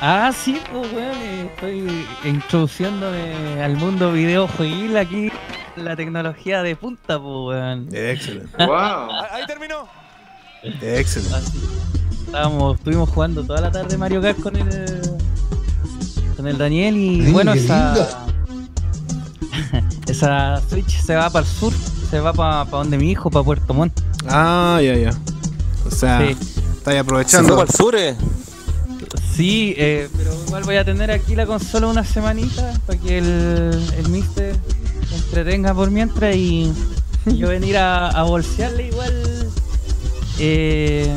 Ah, 0.00 0.30
sí, 0.36 0.60
pues, 0.70 0.92
weón. 0.92 1.16
eh, 1.22 1.48
Estoy 1.54 2.06
introduciéndome 2.24 3.62
al 3.62 3.76
mundo 3.76 4.12
videojueguil 4.12 4.96
aquí. 4.96 5.30
La 5.76 5.96
tecnología 5.96 6.62
de 6.62 6.76
punta, 6.76 7.18
pues, 7.18 7.24
weón. 7.58 7.88
Excelente. 7.92 8.64
Wow. 8.64 9.10
Ahí 9.32 9.44
terminó. 9.46 9.88
Excelente. 10.82 11.34
Así. 11.36 11.58
Estábamos, 12.26 12.78
estuvimos 12.78 13.08
jugando 13.10 13.44
toda 13.44 13.60
la 13.60 13.70
tarde 13.70 13.96
Mario 13.98 14.20
Kart 14.22 14.40
con 14.40 14.56
el 14.56 15.00
con 16.36 16.46
el 16.48 16.58
Daniel 16.58 16.96
y 16.96 17.30
bueno 17.30 17.52
esa 17.52 17.94
esa 20.08 20.60
Switch 20.68 21.00
se 21.00 21.14
va 21.14 21.30
para 21.30 21.44
el 21.46 21.50
sur, 21.50 21.72
se 22.10 22.18
va 22.20 22.32
para 22.32 22.64
donde 22.64 22.98
mi 22.98 23.10
hijo, 23.10 23.30
para 23.30 23.44
Puerto 23.44 23.72
Montt. 23.74 24.00
Ah, 24.28 24.80
ya, 24.82 24.94
ya. 24.96 25.10
O 25.86 25.90
sea, 25.90 26.18
Sí. 26.20 26.30
estáis 26.30 26.82
Se 26.84 26.98
aprovechando. 26.98 27.56
para 27.56 27.68
el 27.68 27.74
sur, 27.76 27.94
eh. 27.94 28.16
Sí, 29.36 29.74
eh, 29.76 30.08
pero 30.16 30.32
igual 30.46 30.64
voy 30.64 30.76
a 30.76 30.84
tener 30.84 31.10
aquí 31.10 31.34
la 31.36 31.46
consola 31.46 31.86
una 31.88 32.04
semanita 32.04 32.72
para 32.86 32.98
que 32.98 33.18
el, 33.18 33.92
el 33.98 34.08
mister 34.08 34.56
se 35.14 35.24
entretenga 35.24 35.74
por 35.74 35.90
mientras 35.90 36.34
y, 36.36 36.72
yo 37.26 37.48
venir 37.48 37.76
a, 37.76 38.08
a 38.08 38.22
bolsearle 38.24 38.88
igual, 38.88 39.48
eh, 40.38 41.08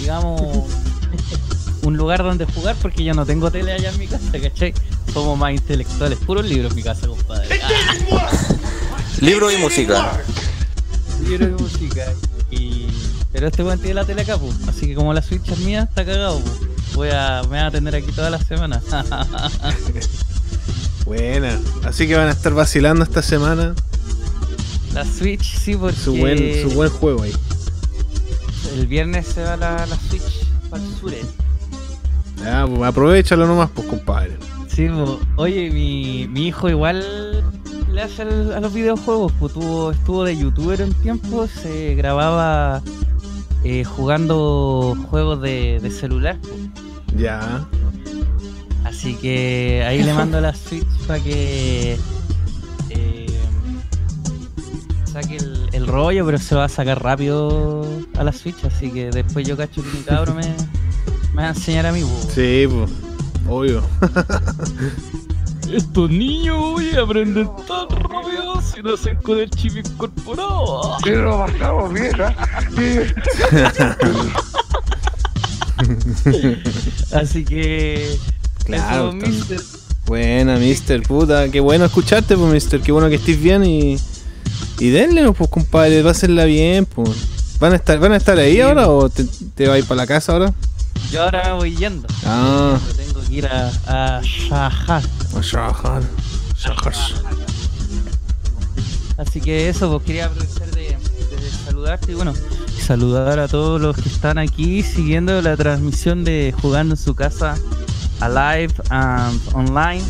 digamos, 0.00 0.66
un 1.82 1.96
lugar 1.96 2.22
donde 2.22 2.44
jugar 2.44 2.76
porque 2.80 3.02
yo 3.02 3.14
no 3.14 3.26
tengo 3.26 3.50
tele 3.50 3.72
allá 3.72 3.90
en 3.90 3.98
mi 3.98 4.06
casa, 4.06 4.38
¿cachai? 4.40 4.74
Somos 5.12 5.38
más 5.38 5.52
intelectuales, 5.52 6.18
puros 6.18 6.46
libros 6.46 6.70
en 6.72 6.76
mi 6.76 6.82
casa, 6.82 7.08
compadre. 7.08 7.48
Libro 9.20 9.50
y 9.50 9.56
música. 9.56 10.22
libros 11.26 11.50
y 11.58 11.62
música. 11.62 12.06
Y... 12.50 12.86
Pero 13.32 13.48
este 13.48 13.62
weón 13.62 13.78
tiene 13.78 13.94
la 13.94 14.04
tele 14.04 14.22
acá, 14.22 14.38
pues. 14.38 14.54
Así 14.68 14.86
que 14.86 14.94
como 14.94 15.12
la 15.12 15.22
Switch 15.22 15.48
es 15.48 15.58
mía, 15.58 15.82
está 15.88 16.04
cagado, 16.04 16.40
pues. 16.40 16.94
Voy 16.94 17.08
a, 17.12 17.42
me 17.44 17.58
van 17.58 17.66
a 17.66 17.70
tener 17.70 17.94
aquí 17.94 18.12
toda 18.12 18.30
la 18.30 18.38
semana. 18.38 18.80
Buena. 21.10 21.58
Así 21.84 22.06
que 22.06 22.14
van 22.14 22.28
a 22.28 22.30
estar 22.30 22.54
vacilando 22.54 23.02
esta 23.02 23.20
semana. 23.20 23.74
la 24.94 25.04
Switch, 25.04 25.58
sí, 25.58 25.74
porque 25.74 25.96
Su 25.96 26.14
buen, 26.14 26.62
su 26.62 26.70
buen 26.70 26.88
juego 26.88 27.22
ahí. 27.24 27.32
el 28.76 28.86
viernes 28.86 29.26
se 29.26 29.42
va 29.42 29.56
la, 29.56 29.86
la 29.86 29.96
Switch 30.08 30.46
para 30.70 30.80
el 30.84 30.94
sur. 31.00 31.12
eh. 31.12 31.24
Ya, 32.44 32.64
pues 32.64 32.80
aprovechalo 32.82 33.44
nomás, 33.48 33.70
pues, 33.74 33.88
compadre. 33.88 34.36
Sí, 34.68 34.86
pues. 34.88 35.10
Oye, 35.34 35.70
mi, 35.72 36.28
mi 36.28 36.46
hijo 36.46 36.68
igual 36.70 37.44
le 37.92 38.02
hace 38.02 38.22
al- 38.22 38.52
a 38.52 38.60
los 38.60 38.72
videojuegos, 38.72 39.32
pues 39.40 39.52
tuvo, 39.52 39.90
estuvo 39.90 40.22
de 40.22 40.36
youtuber 40.38 40.80
un 40.80 40.94
tiempo, 40.94 41.48
se 41.48 41.96
grababa 41.96 42.82
eh, 43.64 43.82
jugando 43.82 44.96
juegos 45.10 45.42
de, 45.42 45.80
de 45.82 45.90
celular. 45.90 46.38
pues. 46.40 47.20
Ya. 47.20 47.66
Así 48.84 49.14
que 49.14 49.84
ahí 49.86 50.02
le 50.02 50.12
mando 50.14 50.40
la 50.40 50.54
Switch 50.54 50.86
para 51.06 51.22
que 51.22 51.98
eh, 52.90 53.26
saque 55.12 55.36
el, 55.36 55.68
el 55.72 55.86
rollo, 55.86 56.24
pero 56.26 56.38
se 56.38 56.54
lo 56.54 56.60
va 56.60 56.66
a 56.66 56.68
sacar 56.68 57.02
rápido 57.02 57.86
a 58.18 58.24
la 58.24 58.32
Switch. 58.32 58.64
Así 58.64 58.90
que 58.90 59.10
después 59.10 59.46
yo 59.46 59.56
cacho 59.56 59.82
que 59.82 59.88
mi 59.90 60.02
cabro 60.04 60.34
me, 60.34 60.42
me 61.34 61.42
va 61.42 61.48
a 61.48 61.50
enseñar 61.50 61.86
a 61.86 61.92
mí. 61.92 62.02
po. 62.02 62.30
Sí, 62.34 62.66
pues. 62.68 62.90
Obvio. 63.48 63.82
Estos 65.72 66.10
niños 66.10 66.58
voy 66.58 66.90
a 66.90 67.02
aprender 67.02 67.46
tan 67.68 67.88
rápido 67.90 68.60
si 68.60 68.82
no 68.82 68.94
hacen 68.94 69.16
con 69.16 69.38
el 69.38 69.48
chip 69.50 69.76
incorporado. 69.76 70.98
Pasamos 71.00 71.92
bien, 71.92 72.20
¿ah? 72.20 72.34
Así 77.14 77.44
que. 77.44 78.18
Claro, 78.76 79.08
eso, 79.10 79.16
mister. 79.16 79.60
Buena, 80.06 80.56
mister, 80.56 81.02
puta. 81.02 81.48
Qué 81.50 81.60
bueno 81.60 81.84
escucharte, 81.84 82.36
pues, 82.36 82.52
mister. 82.52 82.80
Qué 82.80 82.92
bueno 82.92 83.08
que 83.08 83.16
estés 83.16 83.40
bien 83.40 83.64
y. 83.64 83.96
Y 84.78 84.90
denle, 84.90 85.30
pues, 85.32 85.50
compadre. 85.50 86.02
Pásenla 86.02 86.44
bien, 86.44 86.86
pues. 86.86 87.10
¿Van 87.60 87.72
a 87.72 87.76
estar, 87.76 87.98
¿van 87.98 88.12
a 88.12 88.16
estar 88.16 88.38
ahí 88.38 88.54
Sí. 88.54 88.60
ahora 88.62 88.88
o 88.88 89.08
te, 89.10 89.24
te 89.24 89.66
vas 89.68 89.74
a 89.76 89.78
ir 89.78 89.84
para 89.84 89.96
la 90.02 90.06
casa 90.06 90.32
ahora? 90.32 90.54
Yo 91.12 91.22
ahora 91.22 91.44
me 91.44 91.52
voy 91.54 91.76
yendo. 91.76 92.08
Ah. 92.24 92.78
Tengo 92.96 93.20
que 93.28 93.34
ir 93.34 93.46
a, 93.46 93.68
a 93.86 94.22
Shahar. 94.22 95.02
A 95.36 95.40
trabajar. 95.42 96.02
Así 99.18 99.40
que 99.40 99.68
eso, 99.68 99.90
pues 99.92 100.04
quería 100.06 100.26
aprovechar 100.26 100.70
de, 100.70 100.80
de 100.82 101.50
saludarte 101.66 102.12
y 102.12 102.14
bueno, 102.14 102.32
saludar 102.86 103.38
a 103.38 103.48
todos 103.48 103.80
los 103.80 103.96
que 103.96 104.08
están 104.08 104.38
aquí 104.38 104.82
siguiendo 104.82 105.42
la 105.42 105.56
transmisión 105.56 106.24
de 106.24 106.54
Jugando 106.60 106.94
en 106.94 107.00
su 107.00 107.14
casa, 107.14 107.56
alive 108.20 108.72
and 108.90 109.40
online. 109.54 110.02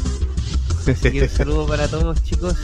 Así 0.86 1.10
que 1.10 1.22
un 1.28 1.28
saludo 1.28 1.66
para 1.66 1.88
todos 1.88 2.22
chicos. 2.22 2.54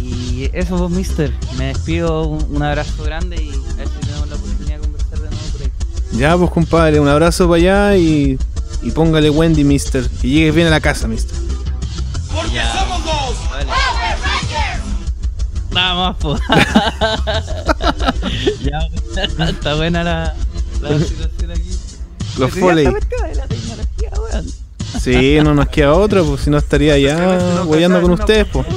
Y 0.00 0.50
eso 0.52 0.76
pues 0.76 0.90
mister, 0.90 1.32
me 1.56 1.66
despido, 1.66 2.24
un, 2.24 2.56
un 2.56 2.62
abrazo 2.62 3.04
grande 3.04 3.36
y 3.36 3.50
a 3.50 3.74
ver 3.76 3.88
si 3.88 3.94
tenemos 4.00 4.28
la 4.28 4.36
oportunidad 4.36 4.76
de 4.76 4.80
conversar 4.80 5.18
de 5.18 5.30
nuevo 5.30 5.44
por 5.52 5.62
ahí. 5.62 5.70
Ya, 6.12 6.36
pues, 6.36 6.50
compadre. 6.50 7.00
Un 7.00 7.08
abrazo 7.08 7.48
para 7.48 7.56
allá 7.56 7.96
y. 7.96 8.38
Y 8.82 8.90
póngale 8.90 9.30
Wendy, 9.30 9.64
mister. 9.64 10.06
Que 10.20 10.28
llegues 10.28 10.54
bien 10.54 10.66
a 10.66 10.70
la 10.70 10.80
casa, 10.80 11.08
mister. 11.08 11.36
Porque 12.32 12.60
somos 12.72 13.04
dos. 13.04 13.36
Nada 15.72 15.94
más, 15.94 16.16
pues. 16.20 16.40
ya, 18.62 18.78
está 19.48 19.74
buena 19.74 20.04
la, 20.04 20.34
la 20.80 20.98
situación 21.00 21.50
aquí. 21.50 21.70
Los 22.38 22.52
Foley. 22.52 22.86
Weón. 24.20 24.46
Sí, 25.00 25.38
no 25.42 25.54
nos 25.54 25.68
queda 25.68 25.92
otra, 25.92 26.22
pues 26.22 26.42
si 26.42 26.50
no 26.50 26.58
estaría 26.58 26.96
ya 26.98 27.62
hueando 27.66 28.00
con 28.00 28.12
ustedes, 28.12 28.46
pues. 28.52 28.66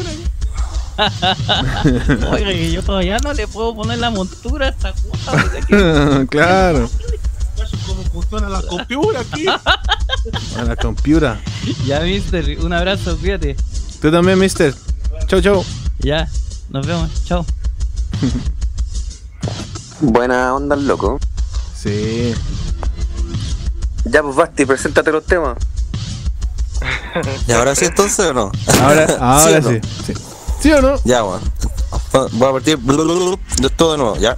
Oiga, 2.31 2.49
que 2.49 2.71
yo 2.71 2.81
todavía 2.81 3.19
no 3.19 3.31
le 3.33 3.47
puedo 3.47 3.75
poner 3.75 3.99
la 3.99 4.09
montura 4.09 4.65
a 4.67 4.69
esta 4.69 4.93
cosa. 4.93 5.43
que- 5.67 6.27
claro. 6.29 6.89
¿Cómo 7.85 8.03
funciona 8.03 8.49
la 8.49 8.61
computadora 8.61 9.19
aquí? 9.21 9.45
A 9.47 10.63
la 10.63 10.75
computa. 10.75 11.39
Ya, 11.85 11.99
mister, 12.01 12.57
un 12.61 12.73
abrazo, 12.73 13.17
cuídate. 13.17 13.55
Tú 14.01 14.11
también, 14.11 14.39
mister. 14.39 14.73
Chau, 15.27 15.41
chau. 15.41 15.63
Ya, 15.99 16.27
nos 16.69 16.85
vemos, 16.85 17.09
chao. 17.25 17.45
Buena 20.01 20.53
onda, 20.55 20.75
loco. 20.75 21.19
Sí. 21.75 22.33
Ya, 24.05 24.23
pues 24.23 24.35
Basti, 24.35 24.65
preséntate 24.65 25.11
los 25.11 25.25
temas. 25.25 25.57
¿Y 27.47 27.51
ahora 27.51 27.75
sí 27.75 27.85
entonces 27.85 28.25
o 28.27 28.33
no? 28.33 28.51
Ahora, 28.81 29.07
¿Sí 29.07 29.15
ahora 29.19 29.57
o 29.57 29.61
no? 29.61 29.69
sí. 29.69 29.79
sí. 30.05 30.13
¿Sí 30.59 30.71
o 30.71 30.81
no? 30.81 30.99
Ya, 31.03 31.21
bueno. 31.21 31.43
Voy 32.33 32.49
a 32.49 32.51
partir 32.51 32.77
de 32.79 33.69
todo 33.69 33.91
de 33.91 33.97
nuevo, 33.97 34.17
ya. 34.17 34.37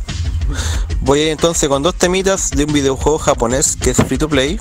Voy 1.02 1.20
a 1.20 1.24
ir 1.24 1.28
entonces 1.30 1.70
con 1.70 1.82
dos 1.82 1.96
temitas 1.96 2.52
de 2.52 2.66
un 2.66 2.74
videojuego 2.74 3.18
japonés 3.18 3.76
que 3.76 3.92
es 3.92 3.98
free 3.98 4.18
to 4.18 4.28
play, 4.28 4.60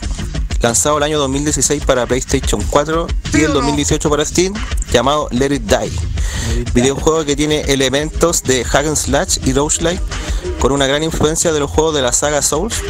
lanzado 0.60 0.98
el 0.98 1.02
año 1.02 1.18
2016 1.18 1.84
para 1.84 2.06
PlayStation 2.06 2.62
4 2.70 3.06
y 3.34 3.42
el 3.42 3.52
2018 3.52 4.08
para 4.08 4.24
Steam, 4.24 4.54
llamado 4.92 5.28
Let 5.30 5.54
It 5.54 5.62
Die. 5.62 5.92
Videojuego 6.74 7.24
que 7.24 7.36
tiene 7.36 7.60
elementos 7.62 8.42
de 8.42 8.64
hack 8.64 8.86
and 8.86 8.96
slash 8.96 9.38
y 9.44 9.52
roguelike, 9.52 10.00
con 10.60 10.72
una 10.72 10.86
gran 10.86 11.02
influencia 11.02 11.52
de 11.52 11.60
los 11.60 11.70
juegos 11.70 11.94
de 11.94 12.02
la 12.02 12.12
saga 12.12 12.40
Souls, 12.42 12.82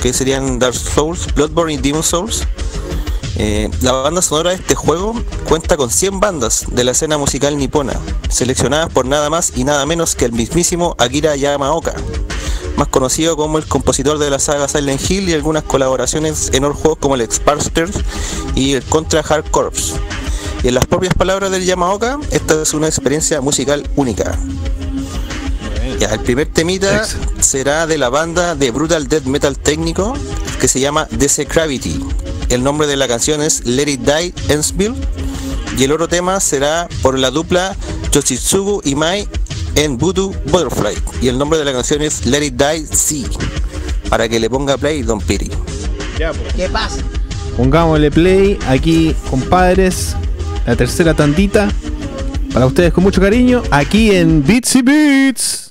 que 0.00 0.12
serían 0.12 0.58
Dark 0.58 0.74
Souls, 0.74 1.32
Bloodborne 1.34 1.74
y 1.74 1.76
Demon 1.76 2.02
Souls. 2.02 2.46
Eh, 3.36 3.70
la 3.82 3.92
banda 3.92 4.20
sonora 4.22 4.50
de 4.50 4.56
este 4.56 4.74
juego 4.74 5.14
cuenta 5.48 5.76
con 5.76 5.90
100 5.90 6.20
bandas 6.20 6.66
de 6.70 6.84
la 6.84 6.90
escena 6.90 7.16
musical 7.16 7.56
nipona, 7.56 7.94
seleccionadas 8.28 8.92
por 8.92 9.06
nada 9.06 9.30
más 9.30 9.52
y 9.56 9.64
nada 9.64 9.86
menos 9.86 10.14
que 10.14 10.26
el 10.26 10.32
mismísimo 10.32 10.94
Akira 10.98 11.36
Yamaoka, 11.36 11.94
más 12.76 12.88
conocido 12.88 13.36
como 13.36 13.58
el 13.58 13.66
compositor 13.66 14.18
de 14.18 14.30
la 14.30 14.38
saga 14.38 14.68
Silent 14.68 15.10
Hill 15.10 15.28
y 15.28 15.34
algunas 15.34 15.62
colaboraciones 15.62 16.50
en 16.52 16.64
otros 16.64 16.80
juegos 16.80 16.98
como 16.98 17.14
el 17.14 17.30
Sparsters 17.30 17.96
y 18.54 18.74
el 18.74 18.84
Contra 18.84 19.20
Hard 19.20 19.50
Corps. 19.50 19.94
Y 20.62 20.68
en 20.68 20.74
las 20.74 20.86
propias 20.86 21.14
palabras 21.14 21.50
del 21.50 21.64
Yamaoka, 21.64 22.18
esta 22.30 22.60
es 22.60 22.74
una 22.74 22.86
experiencia 22.86 23.40
musical 23.40 23.88
única. 23.96 24.38
Ya, 26.00 26.14
el 26.14 26.20
primer 26.20 26.46
temita 26.46 27.06
será 27.40 27.86
de 27.86 27.98
la 27.98 28.08
banda 28.08 28.54
de 28.54 28.70
Brutal 28.70 29.06
Death 29.06 29.24
Metal 29.24 29.58
técnico 29.58 30.14
que 30.58 30.66
se 30.66 30.80
llama 30.80 31.06
Desecravity. 31.10 32.00
El 32.48 32.64
nombre 32.64 32.86
de 32.86 32.96
la 32.96 33.06
canción 33.06 33.42
es 33.42 33.66
Let 33.66 33.86
It 33.86 34.00
Die 34.00 34.32
Ensville. 34.48 34.94
Y 35.76 35.84
el 35.84 35.92
otro 35.92 36.08
tema 36.08 36.40
será 36.40 36.88
por 37.02 37.18
la 37.18 37.30
dupla 37.30 37.76
Yoshitsugu 38.12 38.80
Imai 38.84 39.28
en 39.74 39.98
Voodoo 39.98 40.34
Butterfly. 40.46 40.96
Y 41.20 41.28
el 41.28 41.36
nombre 41.36 41.58
de 41.58 41.66
la 41.66 41.72
canción 41.74 42.00
es 42.00 42.24
Let 42.24 42.46
It 42.46 42.54
Die 42.54 42.86
Sea. 42.86 43.28
Para 44.08 44.26
que 44.26 44.40
le 44.40 44.48
ponga 44.48 44.78
play 44.78 45.02
Don 45.02 45.20
Piri. 45.20 45.50
¿Qué 46.56 46.66
pasa? 46.70 46.96
Pongámosle 47.58 48.10
play 48.10 48.58
aquí, 48.68 49.14
compadres. 49.28 50.16
La 50.64 50.76
tercera 50.76 51.12
tandita. 51.12 51.68
Para 52.54 52.64
ustedes 52.64 52.90
con 52.90 53.04
mucho 53.04 53.20
cariño. 53.20 53.62
Aquí 53.70 54.12
en 54.12 54.42
Beatsy 54.42 54.80
Beats. 54.80 55.69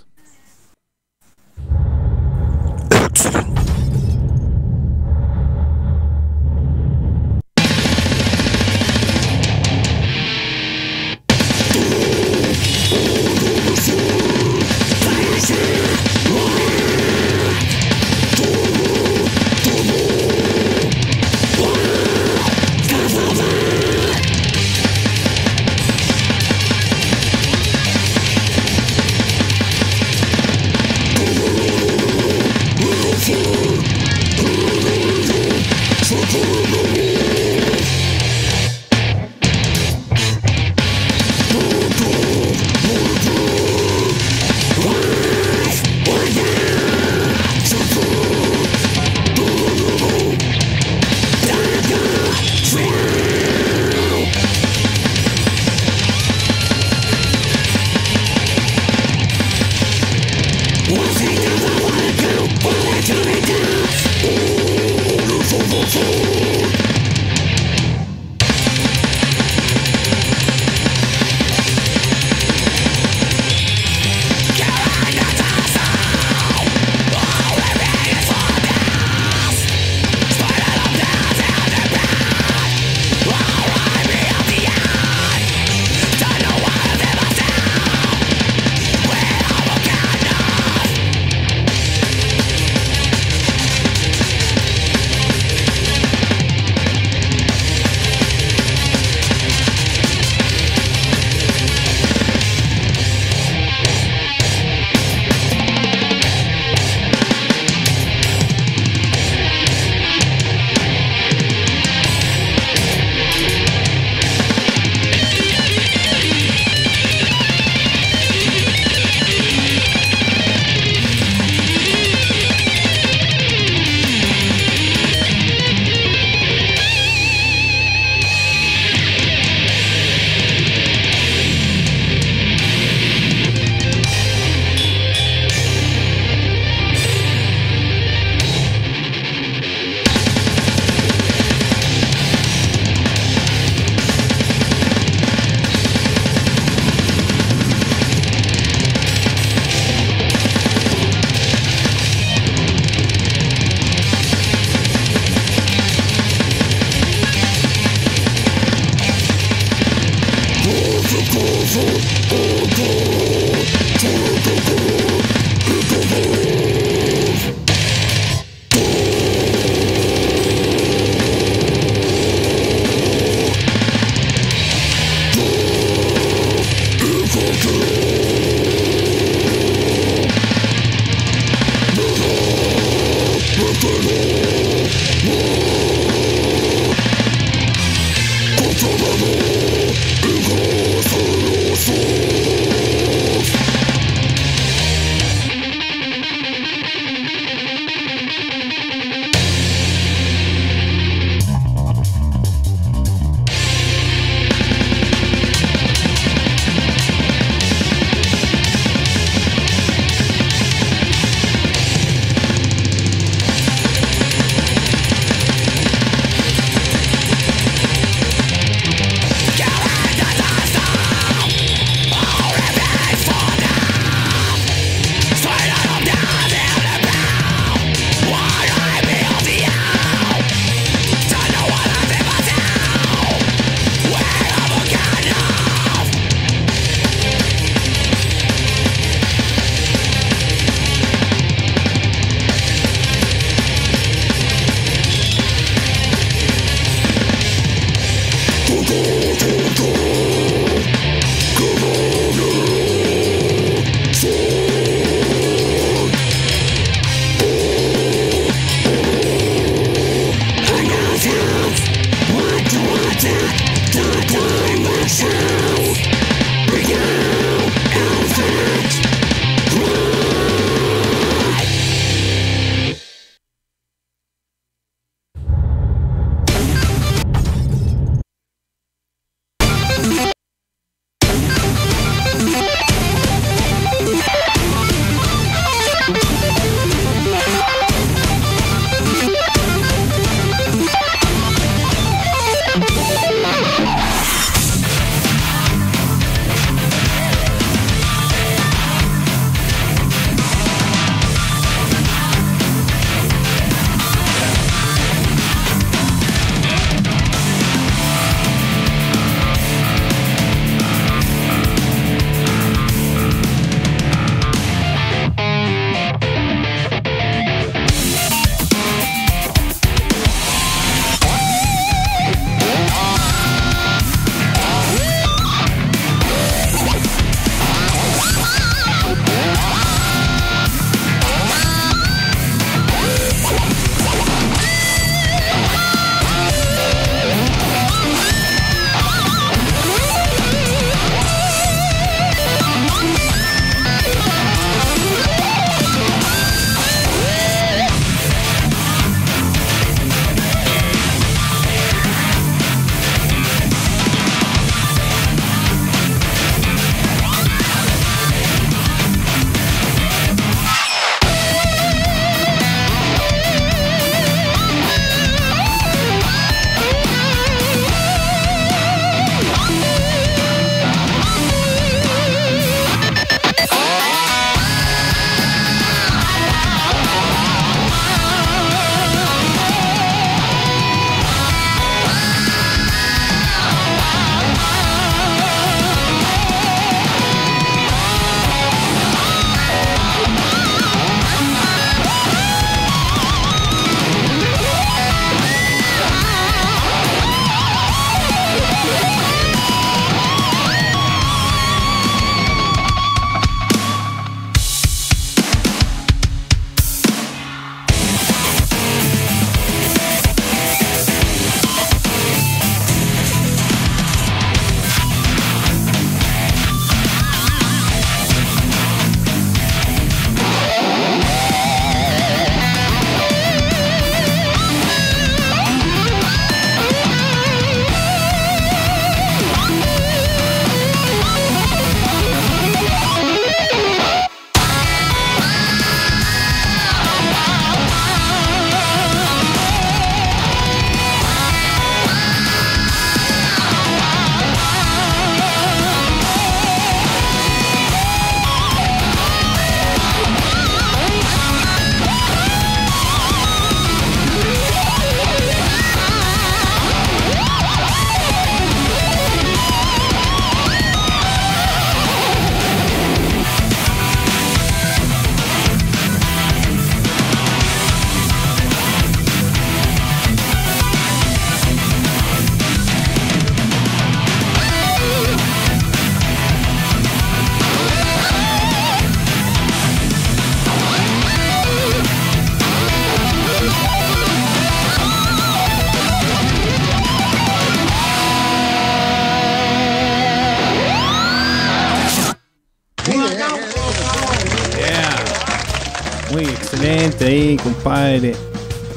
Compadre. 497.83 498.35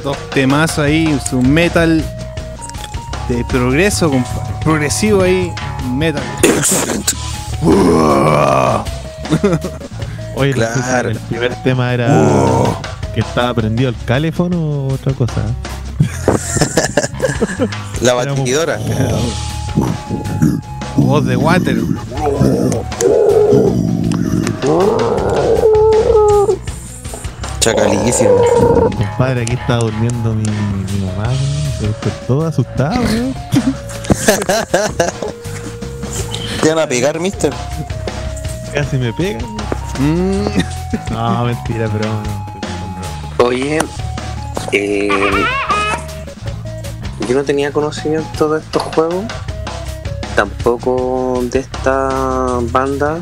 Dos 0.03 0.17
temas 0.31 0.79
ahí, 0.79 1.19
su 1.31 1.41
metal 1.43 2.05
de 3.29 3.45
progreso, 3.49 4.11
compadre. 4.11 4.43
Progresivo 4.63 5.23
ahí, 5.23 5.53
metal. 5.95 6.23
Excelente. 6.43 7.13
Oye, 10.35 10.53
Claro. 10.55 11.11
el 11.11 11.19
primer 11.19 11.55
tema 11.63 11.93
era 11.95 12.27
que 13.15 13.21
estaba 13.21 13.55
prendido 13.55 13.91
el 13.91 13.97
calefón 14.05 14.55
o 14.55 14.89
otra 14.89 15.13
cosa. 15.13 15.43
La 18.01 18.15
batidora. 18.15 18.79
Voz 20.97 21.25
de 21.25 21.37
water. 21.37 21.77
Chacalísimo. 27.63 28.43
Compadre, 28.97 29.43
aquí 29.43 29.53
estaba 29.53 29.85
durmiendo 29.85 30.35
mi, 30.35 30.43
mi 30.43 31.07
mamá, 31.07 31.33
se 31.79 31.87
despertó 31.87 32.45
asustada, 32.45 33.01
weón. 33.01 33.33
Te 36.61 36.75
van 36.75 36.81
a 36.81 36.89
pegar, 36.89 37.21
mister. 37.21 37.55
Casi 38.75 38.97
me 38.97 39.13
pegan. 39.13 39.47
Mm. 40.01 40.47
No, 41.13 41.45
mentira, 41.45 41.89
pero 41.93 42.09
no. 42.09 43.45
Oye, 43.45 43.79
eh, 44.73 45.09
yo 47.29 47.35
no 47.37 47.45
tenía 47.45 47.73
conocimiento 47.73 48.49
de 48.49 48.59
estos 48.59 48.83
juegos, 48.83 49.25
tampoco 50.35 51.41
de 51.45 51.61
esta 51.61 52.59
banda, 52.73 53.19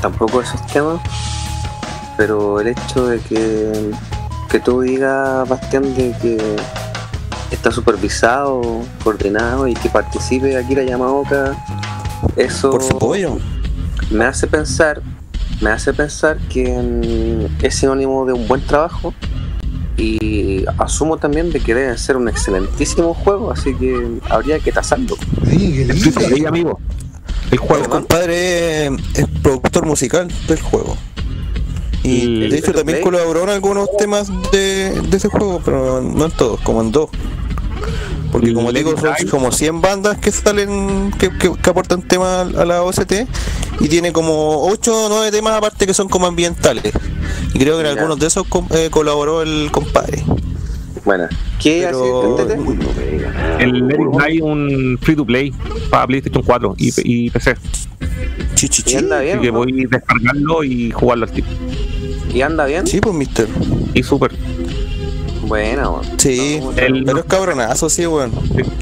tampoco 0.00 0.38
de 0.38 0.44
esos 0.44 0.66
temas, 0.68 0.98
pero 2.24 2.60
el 2.60 2.68
hecho 2.68 3.08
de 3.08 3.18
que, 3.18 3.90
que 4.48 4.60
tú 4.60 4.80
digas, 4.80 5.48
Bastián, 5.48 5.92
de 5.96 6.14
que 6.22 6.56
está 7.50 7.72
supervisado, 7.72 8.62
coordinado 9.02 9.66
y 9.66 9.74
que 9.74 9.88
participe 9.88 10.56
aquí 10.56 10.76
la 10.76 10.84
Yamaoka, 10.84 11.56
eso 12.36 12.70
Por 12.70 12.82
su 12.84 13.40
me 14.12 14.24
hace 14.24 14.46
pensar, 14.46 15.02
me 15.60 15.70
hace 15.70 15.92
pensar 15.92 16.38
que 16.48 16.70
mm, 16.70 17.64
es 17.64 17.74
sinónimo 17.74 18.24
de 18.24 18.34
un 18.34 18.46
buen 18.46 18.64
trabajo 18.68 19.12
y 19.96 20.64
asumo 20.78 21.16
también 21.16 21.50
de 21.50 21.58
que 21.58 21.74
debe 21.74 21.98
ser 21.98 22.16
un 22.16 22.28
excelentísimo 22.28 23.14
juego, 23.14 23.50
así 23.50 23.74
que 23.74 24.20
habría 24.30 24.60
que 24.60 24.70
tasarlo. 24.70 25.16
Sí, 25.44 26.44
amigo. 26.46 26.78
El 27.46 27.54
El 27.54 27.58
juego. 27.58 27.88
compadre 27.88 28.86
es, 28.86 28.92
es 29.14 29.26
productor 29.42 29.86
musical 29.86 30.28
del 30.46 30.60
juego. 30.60 30.96
Y 32.02 32.10
Y- 32.10 32.48
de 32.50 32.58
hecho 32.58 32.72
también 32.72 33.00
colaboró 33.00 33.42
en 33.44 33.50
algunos 33.50 33.88
temas 33.96 34.28
de, 34.50 35.00
de 35.00 35.16
ese 35.16 35.28
juego, 35.28 35.60
pero 35.64 36.00
no 36.02 36.24
en 36.24 36.30
todos, 36.32 36.60
como 36.60 36.80
en 36.82 36.90
dos. 36.92 37.10
Porque 38.32 38.54
como 38.54 38.72
digo, 38.72 38.94
son 38.98 39.28
como 39.30 39.52
100 39.52 39.80
bandas 39.82 40.16
que 40.18 40.32
salen, 40.32 41.10
que, 41.18 41.28
que- 41.36 41.52
que 41.52 41.70
aportan 41.70 42.00
temas 42.02 42.54
a 42.56 42.64
la 42.64 42.82
OST 42.82 43.26
y 43.80 43.88
tiene 43.88 44.12
como 44.12 44.66
8 44.68 45.06
o 45.06 45.08
9 45.10 45.30
temas 45.30 45.52
aparte 45.52 45.86
que 45.86 45.92
son 45.94 46.08
como 46.08 46.26
ambientales. 46.26 46.92
Y 47.52 47.58
creo 47.58 47.74
que 47.78 47.82
en 47.82 47.98
algunos 47.98 48.18
de 48.18 48.26
esos 48.28 48.46
com- 48.46 48.66
eh, 48.70 48.88
colaboró 48.90 49.42
el 49.42 49.70
compadre. 49.70 50.24
Bueno, 51.04 51.26
¿qué 51.60 51.82
Pero- 51.84 52.38
hace 52.38 53.62
El 53.64 53.86
Let 53.88 53.96
It 53.96 54.26
Die, 54.32 54.42
un 54.42 54.98
free 55.02 55.16
to 55.16 55.26
play 55.26 55.52
para 55.90 56.06
PlayStation 56.06 56.42
4 56.42 56.74
y, 56.78 56.92
y 57.04 57.30
PC. 57.30 57.54
¿Y 58.86 58.94
anda 58.94 59.20
bien? 59.20 59.38
Así 59.38 59.42
que 59.44 59.50
voy 59.50 59.72
a 59.84 59.88
descargarlo 59.90 60.62
y 60.64 60.90
jugarlo 60.92 61.26
al 61.26 61.32
tipo. 61.32 61.48
¿Y 62.32 62.40
anda 62.42 62.64
bien? 62.66 62.86
Sí, 62.86 63.00
pues, 63.00 63.14
mister. 63.14 63.46
Y 63.94 64.02
súper. 64.02 64.32
Buena, 65.42 65.90
weón. 65.90 66.04
Sí, 66.18 66.60
El- 66.76 67.04
pero 67.04 67.18
es 67.18 67.24
cabronazo, 67.26 67.90
sí, 67.90 68.06
weón. 68.06 68.32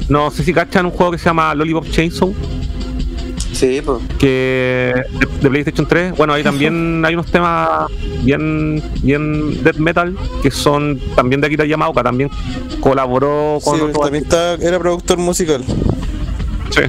No 0.09 0.31
sé 0.31 0.43
si 0.43 0.53
cachan 0.53 0.85
un 0.85 0.91
juego 0.91 1.11
que 1.11 1.17
se 1.17 1.25
llama 1.25 1.53
Lollipop 1.55 1.89
Chainsaw, 1.89 2.33
Sí, 3.53 3.81
pues. 3.85 3.99
que 4.17 4.93
de, 5.41 5.49
PlayStation 5.49 5.85
3. 5.87 6.15
Bueno, 6.15 6.33
ahí 6.33 6.43
también 6.43 7.03
hay 7.05 7.13
unos 7.13 7.27
temas 7.27 7.87
bien 8.23 8.81
bien 9.03 9.61
death 9.63 9.77
metal 9.77 10.15
que 10.41 10.49
son 10.51 10.99
también 11.15 11.41
de 11.41 11.47
Akira 11.47 11.65
Yamaoka. 11.65 12.03
También 12.03 12.29
colaboró 12.79 13.59
con 13.63 13.75
Sí, 13.77 13.81
otros 13.83 14.01
también 14.03 14.23
está, 14.23 14.53
era 14.53 14.79
productor 14.79 15.17
musical. 15.17 15.63
Sí. 16.69 16.81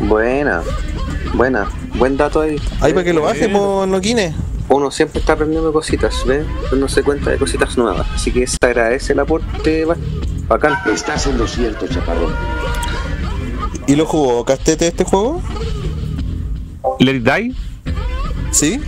Buena, 0.00 0.62
buena. 1.34 1.68
Buen 1.96 2.16
dato 2.16 2.40
ahí. 2.40 2.56
Ahí 2.80 2.92
para 2.92 3.04
que 3.04 3.12
lo 3.12 3.22
baje, 3.22 3.48
po, 3.48 3.86
Noquine. 3.86 4.34
Uno 4.68 4.90
siempre 4.90 5.20
está 5.20 5.34
aprendiendo 5.34 5.72
cositas, 5.72 6.14
¿ves? 6.26 6.46
Uno 6.72 6.88
se 6.88 7.02
cuenta 7.02 7.30
de 7.30 7.36
cositas 7.38 7.76
nuevas. 7.76 8.06
Así 8.14 8.32
que 8.32 8.46
se 8.46 8.56
agradece 8.62 9.12
el 9.12 9.20
aporte, 9.20 9.84
ba- 9.84 9.96
bacán. 10.48 10.76
Estás 10.92 11.26
en 11.26 11.36
lo 11.38 11.46
cierto, 11.46 11.86
chaparrón. 11.86 12.32
¿Y 13.86 13.96
lo 13.96 14.06
jugó 14.06 14.44
Castete 14.44 14.86
este 14.88 15.04
juego? 15.04 15.42
Let 17.00 17.16
It 17.16 17.22
Die. 17.24 17.54
Sí. 18.50 18.80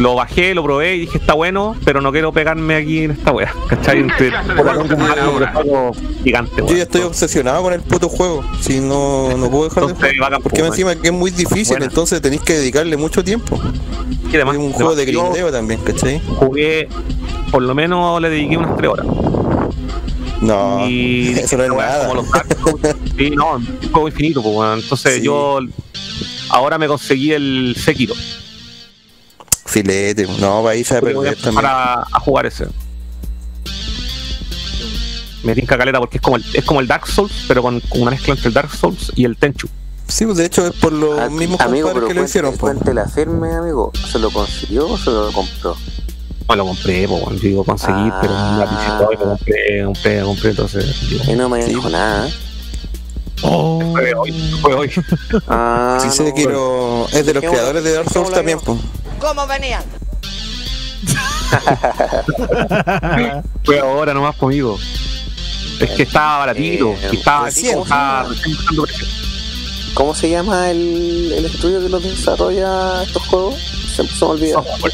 Lo 0.00 0.14
bajé, 0.14 0.54
lo 0.54 0.62
probé 0.64 0.96
y 0.96 1.00
dije 1.00 1.18
está 1.18 1.34
bueno, 1.34 1.76
pero 1.84 2.00
no 2.00 2.10
quiero 2.10 2.32
pegarme 2.32 2.74
aquí 2.74 3.04
en 3.04 3.10
esta 3.10 3.32
wea. 3.32 3.52
¿Cachai? 3.68 3.98
Entre, 3.98 4.30
por 4.32 5.94
gigante, 6.24 6.62
Yo 6.66 6.74
ya 6.76 6.82
estoy 6.84 7.02
obsesionado 7.02 7.62
con 7.62 7.74
el 7.74 7.82
puto 7.82 8.08
juego. 8.08 8.42
Si 8.60 8.80
no, 8.80 9.36
no 9.36 9.50
puedo 9.50 9.64
dejar 9.64 9.84
de 9.84 9.90
Entonces, 9.92 10.16
jugar. 10.16 10.30
bacán, 10.30 10.42
Porque 10.42 10.60
pues, 10.60 10.70
encima 10.70 10.94
que 10.96 11.08
es 11.08 11.12
muy 11.12 11.30
difícil, 11.30 11.74
Buena. 11.74 11.84
entonces 11.84 12.22
tenéis 12.22 12.40
que 12.42 12.54
dedicarle 12.54 12.96
mucho 12.96 13.22
tiempo. 13.22 13.60
Y 14.32 14.36
además, 14.36 14.56
es 14.56 14.62
un 14.62 14.72
juego 14.72 14.94
de 14.94 15.04
grindeo 15.04 15.52
también, 15.52 15.80
¿cachai? 15.82 16.20
Jugué, 16.36 16.88
por 17.50 17.62
lo 17.62 17.74
menos 17.74 18.22
le 18.22 18.30
dediqué 18.30 18.56
unas 18.56 18.76
3 18.78 18.90
horas. 18.90 19.06
No, 20.40 20.88
y 20.88 21.28
eso 21.38 21.58
no 21.58 21.64
es 21.64 21.70
nada. 21.74 22.08
Como 22.08 22.22
los 22.22 22.26
sí, 23.18 23.30
no, 23.30 23.56
un 23.56 23.66
juego 23.92 24.08
infinito, 24.08 24.42
pues, 24.42 24.56
weón. 24.56 24.78
Entonces 24.80 25.16
Sí. 25.16 25.22
yo 25.22 25.58
ahora 26.48 26.78
me 26.78 26.86
conseguí 26.86 27.32
el 27.32 27.76
Sekiro. 27.78 28.14
Filete, 29.70 30.26
no, 30.40 30.62
va 30.62 30.70
a 30.72 30.76
irse 30.76 30.96
a 30.96 31.00
perder 31.00 31.36
también. 31.36 31.64
a, 31.66 32.00
a 32.10 32.20
jugar 32.20 32.46
ese. 32.46 32.66
Me 35.42 35.54
tinca 35.54 35.78
caleta 35.78 35.98
porque 35.98 36.18
es 36.18 36.22
como 36.22 36.36
el, 36.36 36.44
es 36.52 36.64
como 36.64 36.80
el 36.80 36.86
Dark 36.86 37.06
Souls, 37.06 37.32
pero 37.48 37.62
con, 37.62 37.80
con 37.80 38.02
una 38.02 38.10
mezcla 38.10 38.34
entre 38.34 38.48
el 38.48 38.54
Dark 38.54 38.70
Souls 38.74 39.10
y 39.16 39.24
el 39.24 39.36
Tenchu. 39.36 39.68
Sí, 40.06 40.26
pues 40.26 40.36
de 40.38 40.44
hecho 40.46 40.66
es 40.66 40.72
por 40.74 40.92
los 40.92 41.18
Ah, 41.18 41.28
mismos 41.30 41.60
amigo, 41.60 41.86
compadres 41.88 42.08
que 42.08 42.14
lo 42.18 42.24
hicieron, 42.24 42.50
pues. 42.50 42.60
cuente 42.74 42.92
la 42.92 43.06
firme, 43.08 43.52
amigo. 43.54 43.92
¿Se 44.10 44.18
lo 44.18 44.30
consiguió 44.30 44.88
o 44.88 44.98
se 44.98 45.08
lo 45.10 45.30
compró? 45.32 45.76
No 46.48 46.56
lo 46.56 46.66
compré, 46.66 47.06
pues, 47.08 47.22
weón. 47.22 47.38
digo 47.40 47.64
conseguí, 47.64 47.94
Ah. 48.12 48.18
pero 48.20 48.34
un 48.34 48.58
lápiz 48.58 48.76
y 48.84 48.98
lo 48.98 49.28
compré, 49.28 49.84
compré, 49.84 50.22
compré, 50.22 50.50
entonces. 50.50 51.08
digo, 51.08 51.24
Y 51.28 51.36
no 51.36 51.48
me 51.48 51.64
dijo 51.64 51.88
nada. 51.88 52.28
¿eh? 52.28 52.32
Oh, 53.42 53.80
fue 53.92 54.12
hoy, 54.14 54.32
fue 54.60 54.74
hoy. 54.74 54.90
Ah, 55.48 55.96
Sí, 56.02 56.08
no, 56.08 56.12
Sekiro 56.12 57.06
es 57.12 57.24
de 57.24 57.32
los 57.34 57.42
creadores 57.44 57.82
de 57.84 57.92
Dark 57.92 58.12
Souls 58.12 58.30
también, 58.32 58.58
pues. 58.60 58.78
¿Cómo 59.20 59.46
venían? 59.46 59.82
Fue 63.64 63.80
ahora 63.80 64.14
nomás 64.14 64.36
conmigo. 64.36 64.78
Es 65.80 65.90
que 65.90 66.02
estaba 66.04 66.38
baratito, 66.38 66.90
Eh, 66.92 67.10
estaba, 67.12 67.46
recién. 67.46 67.78
estaba 67.78 68.22
recién 68.24 68.56
bajando 68.56 68.82
precio. 68.82 69.06
¿Cómo 69.94 70.14
se 70.14 70.30
llama 70.30 70.70
el, 70.70 71.32
el 71.36 71.44
estudio 71.46 71.80
que 71.80 71.88
los 71.88 72.02
desarrolla 72.02 73.02
estos 73.02 73.26
juegos? 73.28 73.54
Se, 73.94 74.06
se 74.06 74.24
me 74.24 74.30
olvida. 74.30 74.54
Software. 74.62 74.92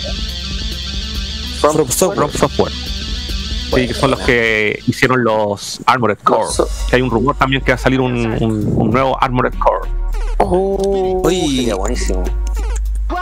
From, 1.60 1.72
From 1.74 1.88
Software. 1.90 2.30
From 2.30 2.40
Software. 2.50 2.72
Sí, 3.74 3.88
que 3.88 3.94
son 3.94 4.12
los 4.12 4.20
que 4.20 4.80
hicieron 4.86 5.24
los 5.24 5.80
Armored 5.86 6.18
Core. 6.22 6.46
Que 6.88 6.96
hay 6.96 7.02
un 7.02 7.10
rumor 7.10 7.36
también 7.36 7.62
que 7.62 7.72
va 7.72 7.74
a 7.74 7.78
salir 7.78 8.00
un, 8.00 8.14
un- 8.40 8.72
un 8.76 8.90
nuevo 8.90 9.20
Armored 9.20 9.54
Core. 9.58 9.90
Oh, 10.38 11.20
Oye. 11.24 11.40
sería 11.48 11.74
buenísimo. 11.74 12.22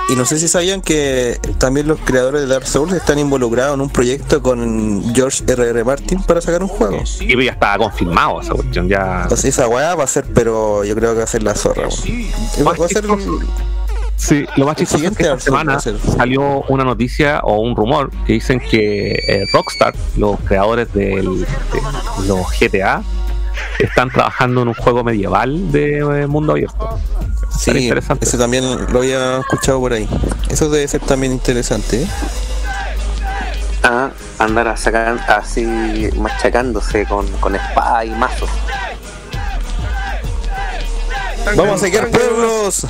Y 0.08 0.16
no 0.16 0.26
sé 0.26 0.38
si 0.38 0.48
sabían 0.48 0.82
que 0.82 1.40
también 1.58 1.88
los 1.88 1.98
creadores 2.00 2.42
de 2.42 2.46
Dark 2.46 2.66
Souls 2.66 2.92
están 2.92 3.18
involucrados 3.18 3.74
en 3.74 3.80
un 3.80 3.88
proyecto 3.88 4.42
con 4.42 5.14
George 5.14 5.42
R.R. 5.46 5.82
Martin 5.82 6.22
para 6.22 6.40
sacar 6.42 6.62
un 6.62 6.68
juego. 6.68 7.02
Y 7.20 7.44
ya 7.44 7.52
está 7.52 7.78
confirmado 7.78 8.40
esa 8.40 8.52
cuestión. 8.52 8.88
Ya. 8.88 9.22
Entonces 9.22 9.46
esa 9.46 9.66
weá 9.66 9.94
va 9.94 10.04
a 10.04 10.06
ser, 10.06 10.26
pero 10.34 10.84
yo 10.84 10.94
creo 10.94 11.12
que 11.12 11.18
va 11.18 11.24
a 11.24 11.28
ser 11.28 11.42
la 11.42 11.54
zorra. 11.54 11.88
weón. 11.88 12.66
Va 12.66 12.72
va 12.72 12.84
a 12.84 12.88
ser 12.88 13.04
Sí, 14.16 14.46
lo 14.56 14.66
más 14.66 14.76
chistoso 14.76 15.04
es 15.04 15.16
que 15.16 15.24
esta 15.24 15.40
semana 15.40 15.78
salió 15.80 16.62
una 16.68 16.84
noticia 16.84 17.40
o 17.42 17.60
un 17.60 17.74
rumor 17.74 18.10
que 18.26 18.34
dicen 18.34 18.60
que 18.60 19.12
eh, 19.12 19.44
Rockstar, 19.52 19.94
los 20.16 20.38
creadores 20.40 20.92
de 20.94 21.22
los 22.26 22.46
GTA, 22.58 23.02
están 23.78 24.10
trabajando 24.10 24.62
en 24.62 24.68
un 24.68 24.74
juego 24.74 25.04
medieval 25.04 25.70
de 25.72 25.98
eh, 25.98 26.26
mundo 26.26 26.52
abierto. 26.52 26.98
Sí, 27.56 27.70
interesante. 27.70 28.26
ese 28.26 28.38
también 28.38 28.64
lo 28.92 28.98
había 28.98 29.38
escuchado 29.38 29.80
por 29.80 29.92
ahí. 29.92 30.08
Eso 30.48 30.68
debe 30.68 30.86
ser 30.88 31.00
también 31.00 31.32
interesante. 31.32 32.02
¿eh? 32.02 32.08
Ah, 33.82 34.10
andar 34.38 34.68
a 34.68 34.76
sacar 34.76 35.18
así 35.28 35.64
machacándose 36.16 37.06
con, 37.06 37.26
con 37.38 37.54
espada 37.54 38.04
y 38.04 38.10
mazos. 38.10 38.50
Vamos 41.56 41.82
a 41.82 41.86
saquear 41.86 42.10
pueblos. 42.10 42.86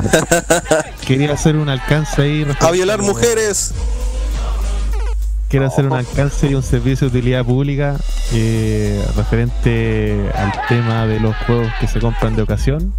Quería 1.07 1.33
hacer 1.33 1.57
un 1.57 1.69
alcance 1.69 2.23
ahí. 2.23 2.47
a 2.61 2.71
violar 2.71 3.03
mujeres. 3.03 3.75
Quiero 5.55 5.69
hacer 5.69 5.87
un 5.87 5.93
alcance 5.93 6.49
y 6.51 6.55
un 6.57 6.65
servicio 6.65 7.09
de 7.09 7.19
utilidad 7.19 7.45
pública 7.45 7.97
eh, 8.33 9.01
referente 9.17 10.29
al 10.35 10.51
tema 10.67 11.07
de 11.07 11.21
los 11.21 11.37
juegos 11.47 11.69
que 11.79 11.87
se 11.87 12.01
compran 12.01 12.35
de 12.35 12.43
ocasión. 12.43 12.93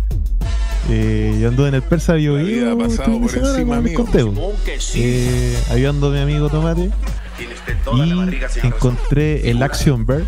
Eh, 0.90 1.38
yo 1.42 1.50
ando 1.50 1.68
en 1.68 1.76
el 1.76 1.82
Persa 1.82 2.14
Bio 2.14 2.36
vida 2.36 2.72
ha 2.72 2.78
pasado 2.78 3.20
por 3.20 3.38
encima 3.38 3.82
mío. 3.82 4.06
eh, 4.96 5.58
ayudando 5.70 6.08
a 6.08 6.12
mi 6.12 6.20
amigo 6.20 6.48
Tomate 6.48 6.92
y 7.40 8.66
encontré 8.68 9.50
el 9.50 9.62
Action 9.62 10.06
Verge, 10.06 10.26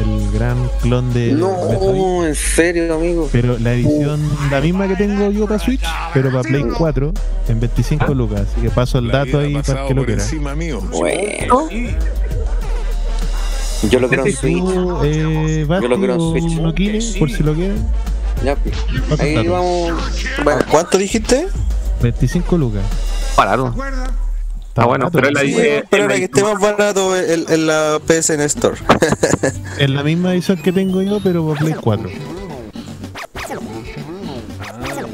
el 0.00 0.32
gran 0.32 0.56
clon 0.80 1.12
de 1.12 1.32
Metroid. 1.32 1.96
No, 1.98 2.26
en 2.26 2.34
serio, 2.34 2.94
amigo. 2.94 3.28
Pero 3.32 3.58
la 3.58 3.72
edición, 3.74 4.20
la 4.50 4.60
misma 4.60 4.88
que 4.88 4.96
tengo 4.96 5.30
yo 5.30 5.46
para 5.46 5.58
Switch, 5.58 5.82
pero 6.14 6.30
para 6.30 6.42
Play 6.42 6.64
4, 6.76 7.12
en 7.48 7.60
25 7.60 8.14
lucas. 8.14 8.42
Así 8.50 8.60
que 8.60 8.70
paso 8.70 8.98
el 8.98 9.08
dato 9.08 9.38
ahí 9.38 9.54
para 9.62 9.86
que 9.86 9.94
lo 9.94 10.04
quiera. 10.04 10.24
Bueno. 10.90 11.68
Yo 13.90 13.98
lo 13.98 14.08
quiero 14.08 14.26
en 14.26 14.36
Switch. 14.36 14.64
Eh, 15.04 15.66
Yo 15.68 15.88
lo 15.88 15.98
quiero 15.98 16.14
en 16.14 16.20
Switch. 16.20 16.60
no 16.60 16.74
quiere, 16.74 17.00
por 17.18 17.30
si 17.30 17.42
lo 17.42 17.54
quieren. 17.54 17.84
Ya, 18.44 18.56
pues. 18.56 19.20
Ahí 19.20 19.46
vamos. 19.46 19.92
Bueno, 20.44 20.60
¿Cuánto 20.70 20.98
dijiste? 20.98 21.48
25 22.00 22.58
lucas. 22.58 22.82
Barato. 23.36 23.74
Ah, 24.76 24.86
bueno, 24.86 25.10
pero 25.12 25.30
la 25.30 25.40
Sí, 25.40 25.48
dice. 25.48 25.84
pero 25.90 26.04
ahora 26.04 26.16
que 26.16 26.24
esté 26.24 26.42
más 26.42 26.58
barato 26.60 27.14
en, 27.16 27.44
en 27.48 27.66
la 27.66 28.00
PSN 28.06 28.40
Store. 28.42 28.76
Es 29.78 29.90
la 29.90 30.02
misma 30.02 30.32
edición 30.32 30.56
que 30.62 30.72
tengo 30.72 31.02
yo, 31.02 31.20
pero 31.22 31.46
para 31.46 31.60
Play 31.60 31.74
4. 31.74 32.08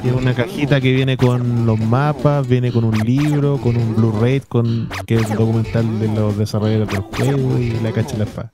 Y 0.04 0.08
es 0.08 0.14
una 0.14 0.32
cajita 0.32 0.80
que 0.80 0.92
viene 0.92 1.16
con 1.16 1.66
los 1.66 1.78
mapas, 1.80 2.46
viene 2.46 2.70
con 2.70 2.84
un 2.84 2.96
libro, 2.98 3.58
con 3.60 3.76
un 3.76 3.96
Blu-ray, 3.96 4.40
con 4.48 4.88
que 5.06 5.16
es 5.16 5.28
el 5.28 5.36
documental 5.36 5.98
de 5.98 6.06
los 6.08 6.38
desarrolladores 6.38 6.88
del 6.90 7.00
juego 7.00 7.58
y 7.58 7.70
la 7.82 7.90
cacha 7.92 8.12
de 8.12 8.18
la 8.18 8.24
espada. 8.24 8.52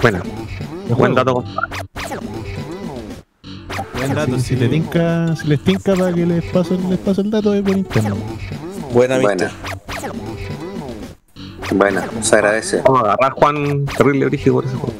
Buena. 0.00 0.22
El 0.88 0.94
Buen 0.94 1.14
dato. 1.14 1.42
Buen 3.94 4.14
dato, 4.14 4.36
Si, 4.36 4.40
sí. 4.42 4.46
si 4.48 4.56
le 4.56 4.68
tinca, 4.68 5.34
si 5.34 5.48
les 5.48 5.60
tinca 5.64 5.94
para 5.96 6.12
que 6.12 6.24
les 6.24 6.44
paso, 6.52 6.78
les 6.88 6.98
paso 7.00 7.20
el 7.22 7.30
dato 7.32 7.52
es 7.52 7.62
por 7.62 7.76
internet. 7.76 8.14
Buena, 8.96 9.18
buena. 9.18 9.52
mister. 9.92 10.12
Buena, 11.76 12.08
se 12.22 12.34
agradece. 12.34 12.80
Vamos 12.80 13.02
a 13.02 13.12
agarrar 13.12 13.32
Juan 13.32 13.84
terrible 13.84 14.24
origen 14.24 14.52
por 14.54 14.64
ese 14.64 14.74
juego. 14.74 14.94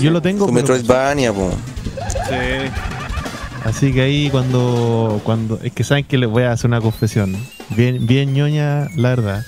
Yo 0.00 0.10
lo 0.10 0.20
tengo, 0.20 0.46
pero- 0.46 0.54
Metroidvania, 0.54 1.32
po. 1.32 1.52
así 3.64 3.92
que 3.92 4.00
ahí 4.02 4.30
cuando, 4.30 5.20
cuando, 5.22 5.60
es 5.62 5.72
que 5.72 5.84
saben 5.84 6.04
que 6.06 6.18
les 6.18 6.28
voy 6.28 6.42
a 6.42 6.50
hacer 6.50 6.66
una 6.68 6.80
confesión, 6.80 7.36
bien, 7.70 8.04
bien 8.04 8.34
ñoña, 8.34 8.88
la 8.96 9.10
verdad. 9.10 9.44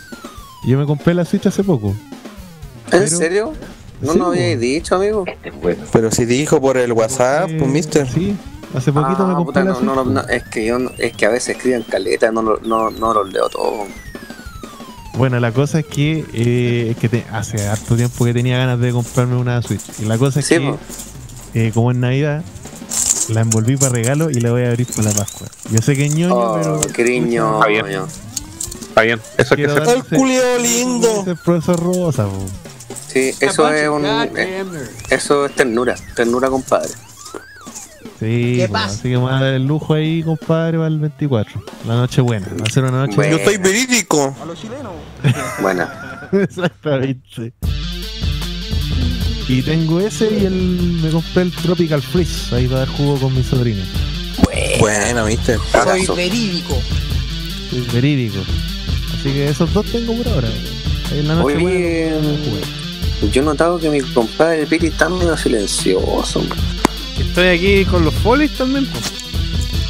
Yo 0.69 0.79
me 0.79 0.87
compré 0.87 1.13
la 1.15 1.25
Switch 1.25 1.47
hace 1.47 1.65
poco. 1.65 1.89
¿En 1.89 1.97
Pero- 2.91 3.07
serio? 3.09 3.53
¿No 4.01 4.13
Sí, 4.13 4.19
po. 4.21 4.31
dicho, 4.61 4.95
amigo? 4.95 5.25
Pero 5.91 6.13
si 6.13 6.25
dijo 6.25 6.61
por 6.61 6.77
el 6.77 6.93
WhatsApp, 6.93 7.51
pues, 7.59 7.69
mister. 7.69 8.07
Sí, 8.09 8.37
hace 8.77 8.93
poquito 8.93 9.27
me 9.27 9.33
Ah, 9.33 9.37
compré 9.37 9.45
puta, 9.45 9.61
la 9.65 9.71
no, 9.71 9.75
Switch. 9.77 9.87
no, 9.87 9.95
no, 9.97 10.05
no, 10.05 10.21
es 10.29 10.43
que 10.45 10.65
yo 10.67 10.79
no- 10.79 10.91
es 10.99 11.13
que 11.13 11.27
a 11.27 11.31
veces 11.31 11.57
escriben 11.57 11.83
caleta, 11.83 12.31
no, 12.31 12.43
lo- 12.43 12.61
no, 12.61 12.91
no 12.91 13.15
los 13.15 13.33
leo 13.33 13.49
todos. 13.49 13.87
Bueno, 15.15 15.41
la 15.41 15.51
cosa 15.53 15.79
es 15.81 15.87
que, 15.87 16.25
eh, 16.35 16.89
es 16.91 16.97
que 16.99 17.09
te- 17.09 17.25
hace 17.33 17.67
harto 17.67 17.97
tiempo 17.97 18.25
que 18.27 18.35
tenía 18.35 18.59
ganas 18.59 18.79
de 18.81 18.93
comprarme 18.93 19.37
una 19.37 19.63
Switch. 19.63 19.83
Y 20.01 20.05
la 20.05 20.19
cosa 20.19 20.41
es 20.41 20.47
Sí, 20.47 20.57
que, 20.57 20.75
eh, 21.55 21.71
como 21.73 21.91
es 21.91 21.97
Navidad, 21.97 22.43
la 23.31 23.41
envolví 23.41 23.77
para 23.79 23.93
regalo 23.93 24.31
y 24.31 24.35
la 24.35 24.51
voy 24.51 24.65
a 24.65 24.69
abrir 24.69 24.87
para 24.89 25.11
la 25.11 25.15
Pascua. 25.17 25.47
Yo 25.71 25.79
sé 25.81 25.97
que 25.97 26.05
es 26.07 26.15
ñoño, 26.15 26.35
Oh, 26.37 26.55
pero. 26.61 26.81
cariño. 26.93 27.55
Está 27.55 27.67
bien. 27.69 27.87
Está 28.89 29.03
bien. 29.03 29.21
Eso 29.39 29.55
es 29.55 29.61
que 29.61 29.69
se. 29.87 29.93
¡El 29.93 30.05
culiao 30.05 30.59
lindo! 30.59 31.21
Es 31.23 31.27
el 31.29 31.37
profesor 31.39 31.81
Rosa, 31.83 32.27
po. 32.27 32.45
Sí, 33.09 33.33
eso 33.41 33.71
es 33.71 33.89
un. 33.89 34.05
eh, 34.05 34.65
Eso 35.09 35.47
es 35.47 35.55
ternura, 35.55 35.97
ternura, 36.15 36.51
compadre. 36.51 36.91
Sí, 38.19 38.57
¿Qué 38.57 38.69
pasa? 38.71 38.87
así 38.87 39.03
que 39.03 39.09
me 39.11 39.17
voy 39.19 39.33
a 39.33 39.41
dar 39.41 39.55
el 39.55 39.67
lujo 39.67 39.93
ahí, 39.93 40.23
compadre, 40.23 40.79
para 40.79 40.89
el 40.89 40.99
24. 40.99 41.63
La 41.87 41.97
noche 41.97 42.23
buena. 42.23 42.49
Va 42.59 42.65
a 42.67 42.71
ser 42.71 42.85
una 42.85 43.05
noche 43.05 43.17
Bueno. 43.17 43.33
Yo 43.33 43.39
estoy 43.39 43.57
verídico. 43.59 44.35
Buena. 45.61 46.29
Exactamente. 46.33 47.53
Y 49.49 49.63
tengo 49.63 50.01
ese 50.01 50.29
y 50.33 50.45
el 50.47 50.99
me 51.03 51.11
compré 51.11 51.43
el 51.43 51.53
Tropical 51.53 52.03
Freeze 52.03 52.55
ahí 52.55 52.67
para 52.67 52.81
dar 52.81 52.89
jugo 52.89 53.17
con 53.17 53.35
mis 53.35 53.47
sobrinos. 53.47 53.87
Buena, 54.81 55.25
mister. 55.25 55.59
Soy 55.85 56.07
verídico. 56.17 56.81
Es 57.73 57.93
verídico. 57.93 58.41
Así 59.15 59.33
que 59.33 59.49
esos 59.49 59.73
dos 59.73 59.87
tengo 59.87 60.15
por 60.15 60.29
ahora. 60.29 60.49
Ahí 61.13 61.21
en 61.21 61.29
la 61.29 61.35
noche 61.37 61.57
Oye, 61.57 61.63
buena, 61.63 62.17
vamos 62.17 62.41
a 62.41 62.45
jugar. 62.45 62.87
Yo 63.33 63.43
he 63.43 63.45
notado 63.45 63.79
que 63.79 63.89
mi 63.89 64.01
compadre 64.01 64.67
Piri 64.67 64.89
está 64.89 65.09
medio 65.09 65.37
silencioso. 65.37 66.43
Estoy 67.19 67.47
aquí 67.49 67.85
con 67.85 68.05
los 68.05 68.15
folies 68.15 68.57
también. 68.57 68.87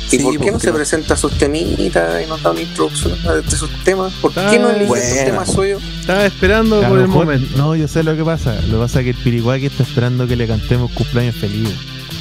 ¿Y 0.06 0.10
Sí, 0.10 0.18
por 0.18 0.38
qué 0.38 0.52
no 0.52 0.60
se 0.60 0.68
no- 0.68 0.74
presenta 0.76 1.16
sus 1.16 1.36
temitas 1.36 2.22
y 2.24 2.26
nos 2.28 2.40
da 2.40 2.52
una 2.52 2.60
introducción 2.60 3.18
de 3.24 3.50
sus 3.50 3.68
temas? 3.82 4.12
¿Por 4.20 4.32
qué 4.32 4.56
no 4.60 4.70
elige 4.70 4.86
buena. 4.86 5.04
sus 5.04 5.24
temas 5.24 5.52
suyos? 5.52 5.82
Estaba 6.00 6.24
esperando 6.26 6.80
por 6.82 6.98
el 7.00 7.08
mejor- 7.08 7.24
momento. 7.26 7.56
No, 7.56 7.74
yo 7.74 7.88
sé 7.88 8.04
lo 8.04 8.14
que 8.16 8.22
pasa. 8.24 8.54
Lo 8.68 8.74
que 8.78 8.82
pasa 8.84 9.00
es 9.00 9.04
que 9.04 9.10
el 9.10 9.16
Piriguaki 9.16 9.66
está 9.66 9.82
esperando 9.82 10.26
que 10.28 10.36
le 10.36 10.46
cantemos 10.46 10.92
cumpleaños 10.92 11.34
feliz. 11.34 11.70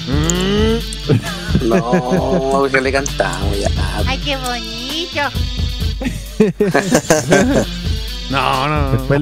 Mm, 0.07 1.68
No, 1.69 2.68
que 2.72 2.82
le 2.82 2.91
cantamos 2.91 3.60
ya. 3.60 3.69
Ay, 4.07 4.18
qué 4.19 4.36
bonito. 4.38 5.22
No, 8.30 8.68
no, 8.68 8.82
no. 8.91 8.91
Después 8.98 9.22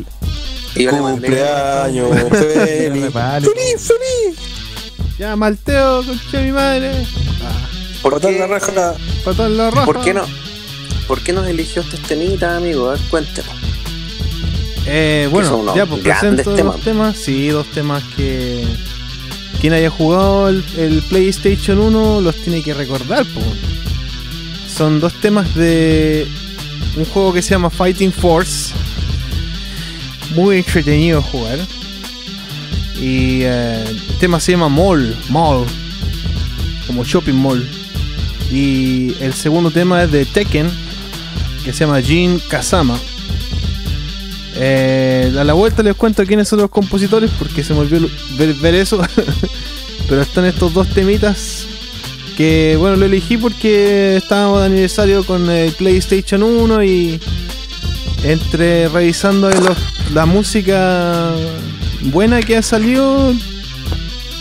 Y 0.75 0.83
yo 0.85 0.91
le 0.91 1.01
mandé- 1.01 1.27
Cumpleaños. 1.27 2.09
¡Feliz, 2.31 3.81
feliz! 3.81 4.39
Ya, 5.23 5.37
Malteo, 5.37 6.03
concha 6.03 6.37
de 6.37 6.43
mi 6.43 6.51
madre. 6.51 6.91
¿Por 8.01 8.19
qué, 8.19 8.37
la 8.37 8.45
raja. 8.45 8.73
La 8.73 9.71
roja. 9.71 9.85
¿Por 9.85 10.01
qué 10.01 10.13
no? 10.13 10.25
¿Por 11.07 11.21
qué 11.21 11.31
nos 11.31 11.47
eligió 11.47 11.81
estos 11.81 12.01
temitas, 12.01 12.57
amigo? 12.57 12.89
A 12.89 12.91
ver, 12.91 12.99
cuéntanos. 13.09 13.55
Eh, 14.85 15.29
bueno, 15.31 15.73
ya 15.73 15.85
pues 15.85 16.01
presento 16.01 16.53
temas. 16.53 16.75
dos 16.75 16.83
temas. 16.83 17.15
Sí, 17.15 17.47
dos 17.47 17.65
temas 17.67 18.03
que 18.17 18.65
quien 19.61 19.71
haya 19.71 19.89
jugado 19.89 20.49
el, 20.49 20.61
el 20.75 21.01
PlayStation 21.03 21.79
1 21.79 22.19
los 22.19 22.35
tiene 22.35 22.61
que 22.61 22.73
recordar. 22.73 23.25
po. 23.27 23.39
Son 24.67 24.99
dos 24.99 25.13
temas 25.21 25.55
de 25.55 26.27
un 26.97 27.05
juego 27.05 27.31
que 27.31 27.41
se 27.41 27.51
llama 27.51 27.69
Fighting 27.69 28.11
Force. 28.11 28.73
Muy 30.35 30.57
entretenido 30.57 31.21
jugar. 31.21 31.59
Y 32.99 33.41
eh, 33.43 33.83
el 33.87 34.17
tema 34.19 34.39
se 34.39 34.53
llama 34.53 34.69
Mall, 34.69 35.15
Mall, 35.29 35.65
como 36.87 37.03
Shopping 37.03 37.33
Mall. 37.33 37.67
Y 38.51 39.15
el 39.19 39.33
segundo 39.33 39.71
tema 39.71 40.03
es 40.03 40.11
de 40.11 40.25
Tekken, 40.25 40.69
que 41.63 41.73
se 41.73 41.85
llama 41.85 42.01
Jin 42.01 42.39
Kazama. 42.49 42.97
Eh, 44.55 45.33
a 45.37 45.43
la 45.43 45.53
vuelta 45.53 45.81
les 45.81 45.95
cuento 45.95 46.23
quiénes 46.25 46.47
son 46.47 46.59
los 46.59 46.69
compositores 46.69 47.31
porque 47.39 47.63
se 47.63 47.73
me 47.73 47.79
olvidó 47.79 48.07
ver, 48.37 48.75
eso. 48.75 49.01
Pero 50.07 50.21
están 50.21 50.45
estos 50.45 50.73
dos 50.73 50.87
temitas 50.89 51.65
que, 52.37 52.75
bueno, 52.77 52.97
lo 52.97 53.05
elegí 53.05 53.37
porque 53.37 54.17
estábamos 54.17 54.59
de 54.59 54.65
aniversario 54.67 55.23
con 55.23 55.49
el 55.49 55.71
PlayStation 55.71 56.43
1 56.43 56.83
y 56.83 57.19
entre 58.23 58.89
revisando 58.89 59.49
la 60.13 60.25
música 60.25 61.33
buena 62.11 62.41
que 62.41 62.57
ha 62.57 62.61
salido, 62.61 63.33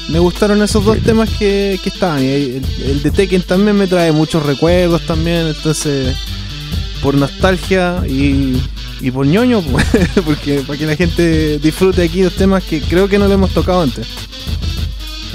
me 0.09 0.18
gustaron 0.18 0.62
esos 0.62 0.84
dos 0.84 0.98
temas 1.01 1.28
que, 1.30 1.78
que 1.82 1.89
estaban. 1.89 2.18
El, 2.22 2.62
el 2.84 3.02
de 3.02 3.10
Tekken 3.10 3.43
también 3.43 3.76
me 3.76 3.86
trae 3.86 4.12
muchos 4.12 4.44
recuerdos 4.44 5.02
también, 5.06 5.47
entonces 5.48 6.16
por 7.02 7.14
nostalgia 7.14 8.02
y, 8.09 8.60
y 9.01 9.10
por 9.10 9.26
ñoño, 9.26 9.60
pues, 9.72 9.86
porque 10.24 10.60
para 10.66 10.78
que 10.78 10.86
la 10.86 10.97
gente 10.97 11.59
disfrute 11.59 12.02
aquí 12.05 12.22
los 12.22 12.34
temas 12.34 12.62
que 12.64 12.80
creo 12.80 13.09
que 13.09 13.18
no 13.18 13.26
le 13.28 13.34
hemos 13.34 13.51
tocado 13.51 13.82
antes. 13.82 14.06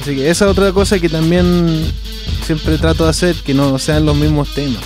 Así 0.02 0.16
que 0.16 0.30
esa 0.30 0.46
es 0.46 0.52
otra 0.52 0.72
cosa 0.72 1.00
que 1.00 1.10
también 1.10 1.84
siempre 2.46 2.78
trato 2.78 3.04
de 3.04 3.10
hacer, 3.10 3.36
que 3.36 3.54
no 3.54 3.78
sean 3.78 4.06
los 4.06 4.16
mismos 4.16 4.48
temas. 4.54 4.82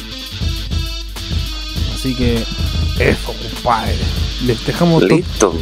Así 1.93 2.15
que 2.15 2.43
eso, 2.97 3.33
compadre. 3.53 3.95
Les 4.45 4.65
dejamos 4.65 5.07
to- 5.07 5.15
Listo. 5.15 5.53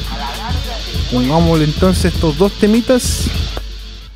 Pongámosle 1.11 1.65
entonces 1.65 2.13
estos 2.13 2.37
dos 2.37 2.53
temitas 2.53 3.31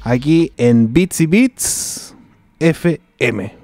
aquí 0.01 0.51
en 0.57 0.93
Beats 0.93 1.21
y 1.21 1.25
Beats 1.25 2.15
FM. 2.59 3.62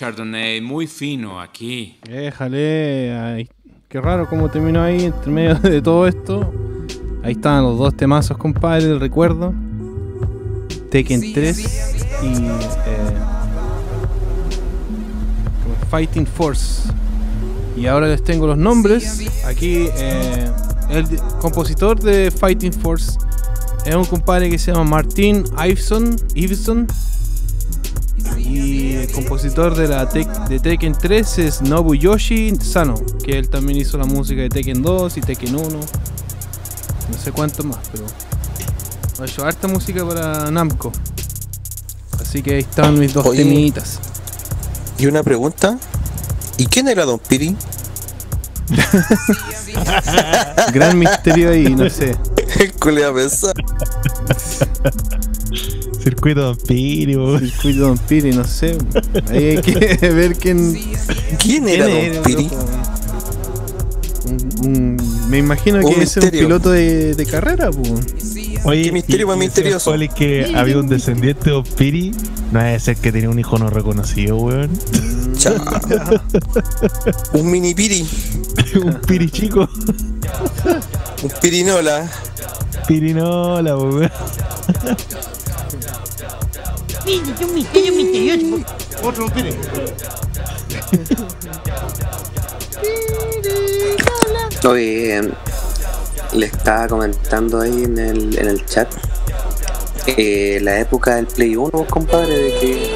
Chardonnay 0.00 0.62
muy 0.62 0.86
fino 0.86 1.38
aquí. 1.38 1.98
Déjale. 2.08 3.12
ay, 3.12 3.50
qué 3.86 4.00
raro 4.00 4.26
cómo 4.30 4.48
terminó 4.48 4.82
ahí 4.82 5.04
entre 5.04 5.30
medio 5.30 5.54
de 5.56 5.82
todo 5.82 6.06
esto. 6.06 6.54
Ahí 7.22 7.32
estaban 7.32 7.64
los 7.64 7.78
dos 7.78 7.94
temazos, 7.94 8.38
compadre, 8.38 8.86
del 8.86 8.98
recuerdo. 8.98 9.52
Tekken 10.90 11.34
3 11.34 11.58
y 12.22 12.46
eh, 12.46 13.14
Fighting 15.90 16.26
Force. 16.26 16.90
Y 17.76 17.84
ahora 17.84 18.08
les 18.08 18.24
tengo 18.24 18.46
los 18.46 18.56
nombres. 18.56 19.28
Aquí 19.44 19.86
eh, 19.98 20.50
el 20.88 21.04
compositor 21.42 22.00
de 22.00 22.30
Fighting 22.30 22.72
Force 22.72 23.18
es 23.84 23.94
un 23.94 24.06
compadre 24.06 24.48
que 24.48 24.58
se 24.58 24.72
llama 24.72 24.84
Martin 24.84 25.44
Iveson. 25.62 26.16
Iveson 26.34 26.86
compositor 29.50 29.74
de 29.76 29.88
la 29.88 30.08
Tek- 30.08 30.48
de 30.48 30.60
Tekken 30.60 30.92
3 30.92 31.38
es 31.38 31.60
Nobuyoshi 31.62 32.54
Sano, 32.62 32.94
que 33.24 33.38
él 33.38 33.48
también 33.48 33.78
hizo 33.80 33.98
la 33.98 34.04
música 34.04 34.42
de 34.42 34.48
Tekken 34.48 34.82
2 34.82 35.16
y 35.16 35.20
Tekken 35.20 35.54
1. 35.56 35.68
No 35.68 37.18
sé 37.22 37.32
cuánto 37.32 37.64
más, 37.64 37.78
pero 37.90 38.04
ha 39.20 39.24
hecho 39.24 39.44
harta 39.44 39.66
música 39.68 40.06
para 40.06 40.50
Namco. 40.50 40.92
Así 42.20 42.42
que 42.42 42.54
ahí 42.54 42.60
están 42.60 42.98
mis 42.98 43.12
dos 43.12 43.26
Oye. 43.26 43.42
temitas. 43.42 43.98
Y 44.98 45.06
una 45.06 45.22
pregunta. 45.22 45.78
¿Y 46.56 46.66
quién 46.66 46.88
era 46.88 47.04
Don 47.04 47.18
Piri? 47.18 47.56
Gran 50.72 50.96
misterio 50.98 51.50
ahí, 51.50 51.74
no 51.74 51.88
sé. 51.90 52.16
¿Qué 52.56 53.04
a 53.04 53.12
pensar? 53.12 53.54
Circuito 56.02 56.40
Don 56.42 56.56
Piri, 56.56 57.14
po. 57.16 57.38
Circuito 57.38 57.80
Don 57.80 57.98
Piri, 57.98 58.32
no 58.32 58.44
sé. 58.44 58.76
Ahí 59.28 59.44
hay 59.56 59.60
que 59.62 60.08
ver 60.10 60.36
quién. 60.36 60.78
¿Quién 61.38 61.68
era 61.68 61.86
Don 61.86 62.22
Piri? 62.24 62.44
loco? 62.44 62.66
Un- 64.26 64.50
un- 64.66 65.30
me 65.30 65.38
imagino 65.38 65.78
Un 65.78 65.94
que 65.94 66.02
es 66.02 66.16
un 66.16 66.30
piloto 66.30 66.70
de, 66.70 67.14
de 67.14 67.26
carrera, 67.26 67.70
pues. 67.70 68.34
Oye, 68.64 68.82
Qué 68.84 68.92
misterio 68.92 69.26
más 69.26 69.38
misterioso. 69.38 69.90
Poli 69.90 70.08
que 70.08 70.52
había 70.54 70.76
un 70.78 70.88
descendiente 70.88 71.44
de 71.46 71.50
Don 71.52 71.64
Piri. 71.64 72.12
No 72.52 72.60
debe 72.62 72.78
ser 72.80 72.96
que 72.96 73.10
tenía 73.12 73.30
un 73.30 73.38
hijo 73.38 73.58
no 73.58 73.70
reconocido, 73.70 74.36
weón. 74.36 74.70
Chao. 75.38 75.56
Un 77.32 77.50
mini 77.50 77.74
Piri. 77.74 78.06
un 78.84 78.94
Piri 79.06 79.30
chico. 79.30 79.68
Un 81.22 81.30
Pirinola. 81.40 82.10
Pirinola, 82.86 83.76
weón. 83.78 84.10
Pídete 87.10 87.44
un 87.44 87.54
misterio 87.54 87.92
misterioso. 87.92 88.64
Otro 89.02 89.26
Piri. 89.30 89.50
Oye, 94.64 95.32
le 96.32 96.46
estaba 96.46 96.86
comentando 96.86 97.60
ahí 97.62 97.82
en 97.82 97.98
el, 97.98 98.38
en 98.38 98.46
el 98.46 98.64
chat 98.64 98.88
eh, 100.06 100.60
la 100.62 100.78
época 100.78 101.16
del 101.16 101.26
Play 101.26 101.56
1, 101.56 101.84
compadre, 101.86 102.32
de 102.32 102.58
que 102.60 102.90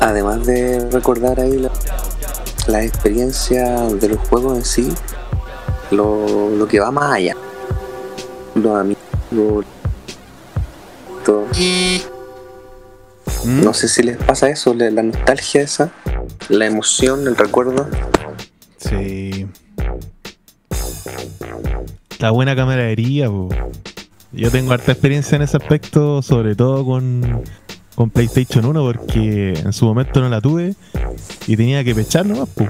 además 0.00 0.44
de 0.44 0.90
recordar 0.90 1.40
ahí 1.40 1.56
la, 1.56 1.70
la 2.66 2.84
experiencia 2.84 3.80
de 3.88 4.08
los 4.10 4.18
juegos 4.28 4.58
en 4.58 4.64
sí, 4.66 4.92
lo, 5.90 6.50
lo 6.50 6.68
que 6.68 6.80
va 6.80 6.90
más 6.90 7.14
allá, 7.14 7.34
los 8.56 8.78
amigos, 8.78 9.64
todo. 11.22 11.46
No 13.44 13.74
sé 13.74 13.88
si 13.88 14.02
les 14.02 14.16
pasa 14.16 14.48
eso, 14.50 14.74
la 14.74 14.90
la 14.90 15.02
nostalgia 15.02 15.62
esa, 15.62 15.92
la 16.48 16.66
emoción, 16.66 17.26
el 17.26 17.36
recuerdo. 17.36 17.88
Sí. 18.78 19.46
La 22.18 22.30
buena 22.30 22.54
camaradería, 22.54 23.28
po. 23.28 23.48
Yo 24.32 24.50
tengo 24.50 24.72
harta 24.72 24.92
experiencia 24.92 25.36
en 25.36 25.42
ese 25.42 25.56
aspecto, 25.56 26.22
sobre 26.22 26.54
todo 26.54 26.84
con, 26.84 27.42
con 27.94 28.10
PlayStation 28.10 28.64
1, 28.64 28.82
porque 28.82 29.54
en 29.54 29.72
su 29.72 29.84
momento 29.84 30.20
no 30.20 30.28
la 30.28 30.40
tuve 30.40 30.74
y 31.46 31.56
tenía 31.56 31.84
que 31.84 31.94
pechar 31.94 32.24
nomás, 32.24 32.48
po. 32.48 32.66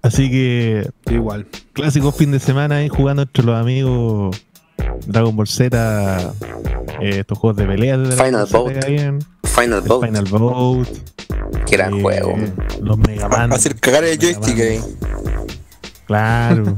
Así 0.00 0.30
que. 0.30 0.88
Igual. 1.10 1.46
Clásico 1.72 2.12
fin 2.12 2.32
de 2.32 2.40
semana 2.40 2.76
ahí 2.76 2.88
jugando 2.88 3.22
entre 3.22 3.44
los 3.44 3.56
amigos 3.56 4.36
Dragon 5.06 5.34
Ball 5.36 5.46
Z, 5.48 6.32
eh, 7.00 7.18
estos 7.20 7.38
juegos 7.38 7.56
de 7.56 7.66
peleas 7.66 7.98
de 8.08 8.16
Final 8.16 8.46
Boat. 8.50 8.84
Final 8.84 9.82
El 9.82 9.88
Boat. 9.88 10.06
Final 10.06 10.24
Boat. 10.26 10.88
Que 11.66 11.76
gran 11.76 11.94
eh, 11.94 12.02
juego. 12.02 12.34
Los 12.80 12.98
Mega 12.98 13.28
Man. 13.28 13.52
Hacer 13.52 13.76
cagar 13.76 14.04
el 14.04 14.18
joystick 14.18 14.58
ahí. 14.60 14.80
Claro. 16.06 16.76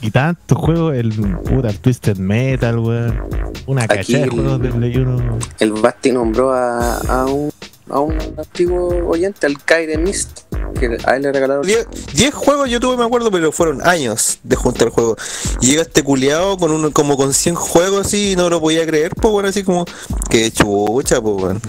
y 0.00 0.10
tantos 0.10 0.58
juegos, 0.58 0.94
el 0.94 1.12
puta 1.12 1.68
el 1.70 1.78
Twisted 1.78 2.16
Metal, 2.18 2.78
weón. 2.78 3.20
Una 3.66 3.86
cachada 3.86 4.18
de 4.18 4.24
el- 4.24 4.30
juegos 4.30 4.60
de 4.62 4.68
Play 4.70 4.96
1. 4.96 5.38
El 5.60 5.72
Basti 5.72 6.12
nombró 6.12 6.52
a, 6.52 6.98
a 6.98 7.26
un, 7.26 7.50
a 7.90 8.00
un 8.00 8.18
antiguo 8.38 8.88
oyente, 9.08 9.46
al 9.46 9.62
Kaire 9.62 9.98
Mist, 9.98 10.40
que 10.78 10.96
a 11.04 11.16
él 11.16 11.22
le 11.22 11.32
regalaron 11.32 11.66
10 11.66 12.34
juegos 12.34 12.68
yo 12.70 12.80
tuve, 12.80 12.96
me 12.96 13.04
acuerdo, 13.04 13.30
pero 13.30 13.52
fueron 13.52 13.86
años 13.86 14.38
de 14.42 14.56
juntar 14.56 14.88
el 14.88 14.90
juego. 14.94 15.16
Y 15.60 15.66
llega 15.68 15.82
este 15.82 16.02
culiado 16.02 16.56
con 16.56 16.70
uno, 16.70 16.90
como 16.92 17.16
con 17.16 17.34
100 17.34 17.54
juegos 17.54 18.06
así 18.06 18.32
y 18.32 18.36
no 18.36 18.48
lo 18.50 18.60
podía 18.60 18.86
creer, 18.86 19.12
pues 19.14 19.32
bueno, 19.32 19.48
así 19.48 19.62
como, 19.64 19.84
que 20.28 20.50
chucha, 20.52 21.20
pues 21.20 21.36
bueno. 21.36 21.60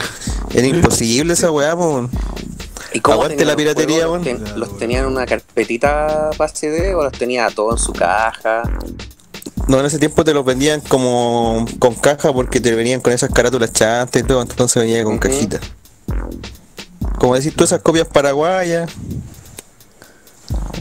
Era 0.54 0.68
imposible 0.68 1.34
esa 1.34 1.52
weá, 1.52 1.76
pues. 1.76 2.08
¿Y 2.94 3.00
cómo 3.00 3.16
Aguante 3.24 3.46
la 3.46 3.56
piratería, 3.56 4.06
juegos? 4.08 4.26
weón. 4.26 4.40
¿Los, 4.44 4.50
ten- 4.52 4.60
los 4.60 4.78
tenían 4.78 5.06
en 5.06 5.12
una 5.12 5.26
carpetita 5.26 6.32
para 6.38 6.54
CD 6.54 6.94
o 6.94 7.04
los 7.04 7.14
tenía 7.14 7.50
todo 7.50 7.72
en 7.72 7.78
su 7.78 7.94
caja? 7.94 8.64
No, 9.68 9.80
en 9.80 9.86
ese 9.86 9.98
tiempo 10.00 10.24
te 10.26 10.34
los 10.34 10.44
vendían 10.44 10.82
como 10.82 11.66
con 11.80 11.96
caja 11.96 12.34
porque 12.34 12.60
te 12.60 12.74
venían 12.76 13.00
con 13.00 13.14
esas 13.14 13.30
carátulas 13.32 13.72
chantas 13.72 14.22
y 14.22 14.26
todo, 14.26 14.42
entonces 14.42 14.82
venía 14.84 15.04
con 15.06 15.18
cajita. 15.20 15.60
Como 17.20 17.36
decís 17.36 17.54
tú, 17.56 17.64
esas 17.64 17.82
copias 17.82 18.08
paraguayas. 18.08 18.90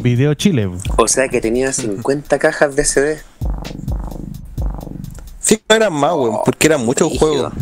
Video 0.03 0.33
Chile. 0.35 0.69
O 0.97 1.09
sea 1.09 1.29
que 1.29 1.41
tenía 1.41 1.73
50 1.73 2.39
cajas 2.39 2.75
de 2.75 2.85
CD. 2.85 3.21
Sí, 5.41 5.61
no 5.69 5.77
eran 5.77 5.93
más, 5.93 6.13
weón, 6.15 6.39
porque 6.45 6.67
eran 6.69 6.85
muchos 6.85 7.11
juegos. 7.19 7.53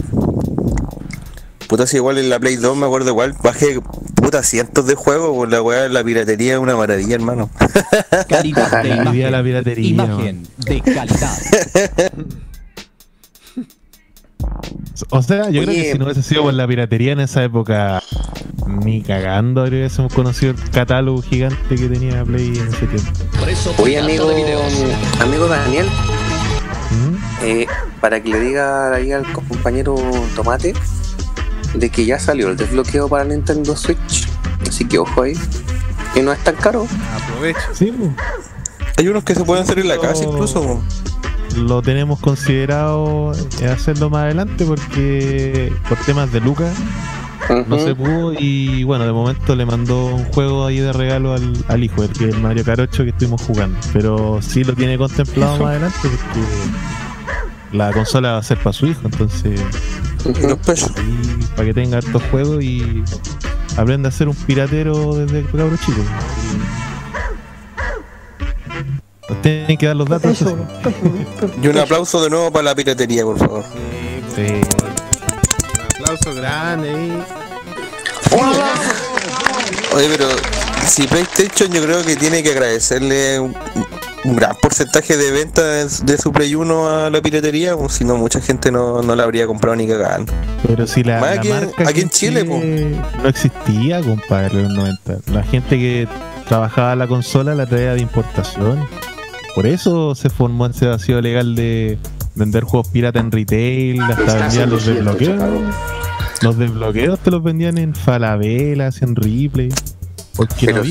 Puta, 1.68 1.86
si 1.86 1.96
igual 1.96 2.18
en 2.18 2.30
la 2.30 2.38
Play 2.38 2.56
2 2.56 2.76
me 2.76 2.86
acuerdo 2.86 3.10
igual, 3.10 3.34
bajé 3.42 3.80
puta 4.14 4.42
cientos 4.42 4.86
de 4.86 4.94
juegos, 4.94 5.34
por 5.36 5.50
la 5.50 5.60
weá, 5.62 5.88
la 5.88 6.02
piratería 6.02 6.54
es 6.54 6.58
una 6.58 6.76
maravilla, 6.76 7.14
hermano. 7.14 7.50
Calidad 8.28 8.82
de 8.82 8.88
Vivía 8.94 9.02
imagen. 9.28 9.32
la 9.32 9.42
piratería. 9.42 9.88
Imagen 9.88 10.46
de 10.58 10.80
calidad. 10.80 11.38
O 15.10 15.22
sea, 15.22 15.50
yo 15.50 15.62
creo 15.62 15.74
que 15.74 15.92
si 15.92 15.98
no 15.98 16.04
hubiese 16.06 16.22
sido 16.22 16.42
por 16.42 16.54
la 16.54 16.66
piratería 16.66 17.12
en 17.12 17.20
esa 17.20 17.44
época, 17.44 18.02
ni 18.66 19.02
cagando 19.02 19.64
hubiésemos 19.64 20.12
conocido 20.12 20.52
el 20.52 20.70
catálogo 20.70 21.22
gigante 21.22 21.76
que 21.76 21.88
tenía 21.88 22.24
Play 22.24 22.48
en 22.48 22.68
ese 22.68 22.86
tiempo. 22.86 23.10
Oye, 23.82 23.98
amigo, 23.98 24.30
amigo 25.20 25.48
Daniel, 25.48 25.86
eh, 27.42 27.66
para 28.00 28.22
que 28.22 28.30
le 28.30 28.40
diga 28.40 28.94
ahí 28.94 29.12
al 29.12 29.30
compañero 29.32 29.96
Tomate 30.34 30.74
de 31.74 31.90
que 31.90 32.04
ya 32.04 32.18
salió 32.18 32.48
el 32.48 32.56
desbloqueo 32.56 33.08
para 33.08 33.24
Nintendo 33.24 33.76
Switch. 33.76 34.28
Así 34.68 34.84
que 34.86 34.98
ojo 34.98 35.22
ahí. 35.22 35.34
Y 36.14 36.20
no 36.20 36.32
es 36.32 36.38
tan 36.42 36.56
caro. 36.56 36.86
Aprovecho. 37.14 37.60
Sí. 37.74 37.92
Hay 38.96 39.08
unos 39.08 39.24
que 39.24 39.34
se 39.34 39.44
pueden 39.44 39.62
hacer 39.62 39.78
en 39.78 39.88
la 39.88 39.98
casa 39.98 40.24
incluso. 40.24 40.82
Lo 41.58 41.82
tenemos 41.82 42.18
considerado 42.20 43.32
eh, 43.60 43.66
hacerlo 43.66 44.10
más 44.10 44.22
adelante 44.22 44.64
porque 44.64 45.72
por 45.88 45.98
temas 45.98 46.32
de 46.32 46.40
Lucas 46.40 46.74
no 47.66 47.78
se 47.78 47.94
pudo 47.94 48.34
y 48.34 48.84
bueno, 48.84 49.06
de 49.06 49.12
momento 49.12 49.56
le 49.56 49.64
mandó 49.64 50.06
un 50.06 50.24
juego 50.26 50.66
ahí 50.66 50.78
de 50.78 50.92
regalo 50.92 51.32
al, 51.32 51.52
al 51.68 51.82
hijo, 51.82 52.02
el 52.02 52.10
que 52.10 52.24
el 52.24 52.40
Mario 52.40 52.62
8 52.66 53.04
que 53.04 53.10
estuvimos 53.10 53.40
jugando. 53.42 53.78
Pero 53.92 54.40
sí 54.42 54.64
lo 54.64 54.74
tiene 54.74 54.98
contemplado 54.98 55.58
más 55.58 55.68
adelante 55.70 55.98
porque 56.02 56.46
la 57.72 57.92
consola 57.92 58.32
va 58.32 58.38
a 58.38 58.42
ser 58.42 58.58
para 58.58 58.72
su 58.72 58.86
hijo, 58.86 59.00
entonces 59.04 59.60
para 61.56 61.66
que 61.66 61.74
tenga 61.74 61.98
hartos 61.98 62.22
juegos 62.30 62.62
y 62.62 63.02
aprenda 63.76 64.08
a 64.08 64.12
ser 64.12 64.28
un 64.28 64.34
piratero 64.34 65.14
desde 65.14 65.44
cabro 65.44 65.76
chico. 65.76 66.02
Nos 69.28 69.42
tienen 69.42 69.76
que 69.76 69.86
dar 69.86 69.96
los 69.96 70.08
datos. 70.08 70.40
eso. 70.40 70.56
Y 71.62 71.68
un 71.68 71.78
aplauso 71.78 72.22
de 72.22 72.30
nuevo 72.30 72.50
para 72.50 72.64
la 72.64 72.74
piratería, 72.74 73.24
por 73.24 73.38
favor. 73.38 73.64
Sí. 74.34 74.42
Un 74.42 76.02
aplauso 76.02 76.34
grande. 76.34 76.92
Oye, 79.94 80.08
pero 80.16 80.28
si 80.86 81.06
PlayStation 81.06 81.70
yo 81.72 81.82
creo 81.82 82.04
que 82.04 82.16
tiene 82.16 82.42
que 82.42 82.50
agradecerle 82.52 83.40
un- 83.40 83.54
un 84.24 84.36
gran 84.36 84.54
porcentaje 84.60 85.16
de 85.16 85.30
ventas 85.30 86.04
de 86.04 86.18
su 86.18 86.32
Play 86.32 86.54
1 86.54 86.88
a 87.06 87.10
la 87.10 87.20
piratería, 87.22 87.74
o 87.76 87.88
si 87.88 88.04
no, 88.04 88.16
mucha 88.16 88.40
gente 88.40 88.70
no, 88.70 89.02
no 89.02 89.14
la 89.16 89.24
habría 89.24 89.46
comprado 89.46 89.76
ni 89.76 89.86
cagando. 89.86 90.32
Pero 90.66 90.86
si 90.86 91.02
la, 91.02 91.20
Más 91.20 91.34
la 91.36 91.40
aquí- 91.40 91.48
marca 91.48 91.88
aquí 91.88 92.00
en 92.00 92.10
Chile, 92.10 92.44
no 93.22 93.28
existía, 93.28 94.00
compadre, 94.02 94.60
en 94.60 94.64
los 94.64 94.72
90. 94.74 95.16
La 95.32 95.42
gente 95.42 95.76
que 95.78 96.08
trabajaba 96.48 96.94
la 96.96 97.06
consola 97.06 97.54
la 97.54 97.66
traía 97.66 97.94
de 97.94 98.00
importación. 98.00 98.86
Por 99.54 99.66
eso 99.66 100.14
se 100.14 100.30
formó 100.30 100.66
ese 100.66 100.86
vacío 100.86 101.20
legal 101.20 101.54
de 101.54 101.98
vender 102.34 102.64
juegos 102.64 102.88
pirata 102.88 103.18
en 103.18 103.32
retail, 103.32 104.00
hasta 104.02 104.34
vendían 104.34 104.70
los 104.70 104.86
desbloqueos. 104.86 105.42
Los 106.42 106.56
desbloqueos 106.56 107.18
te 107.18 107.30
los 107.30 107.42
vendían 107.42 107.78
en 107.78 107.94
falabelas, 107.94 109.02
en 109.02 109.16
replay. 109.16 109.70
Porque 110.36 110.66
Pero 110.66 110.84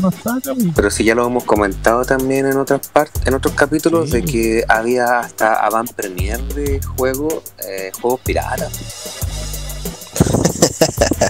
no 0.00 0.10
po. 0.10 0.54
Pero 0.74 0.90
sí 0.90 1.04
ya 1.04 1.14
lo 1.14 1.26
hemos 1.26 1.44
comentado 1.44 2.06
también 2.06 2.46
en 2.46 2.56
otras 2.56 2.88
partes, 2.88 3.26
en 3.26 3.34
otros 3.34 3.52
capítulos, 3.52 4.10
de 4.10 4.22
que 4.22 4.64
había 4.66 5.20
hasta 5.20 5.62
avant 5.66 5.92
premier 5.92 6.40
de 6.54 6.80
juegos, 6.96 7.42
eh, 7.68 7.92
juegos 8.00 8.20
piratas. 8.20 8.72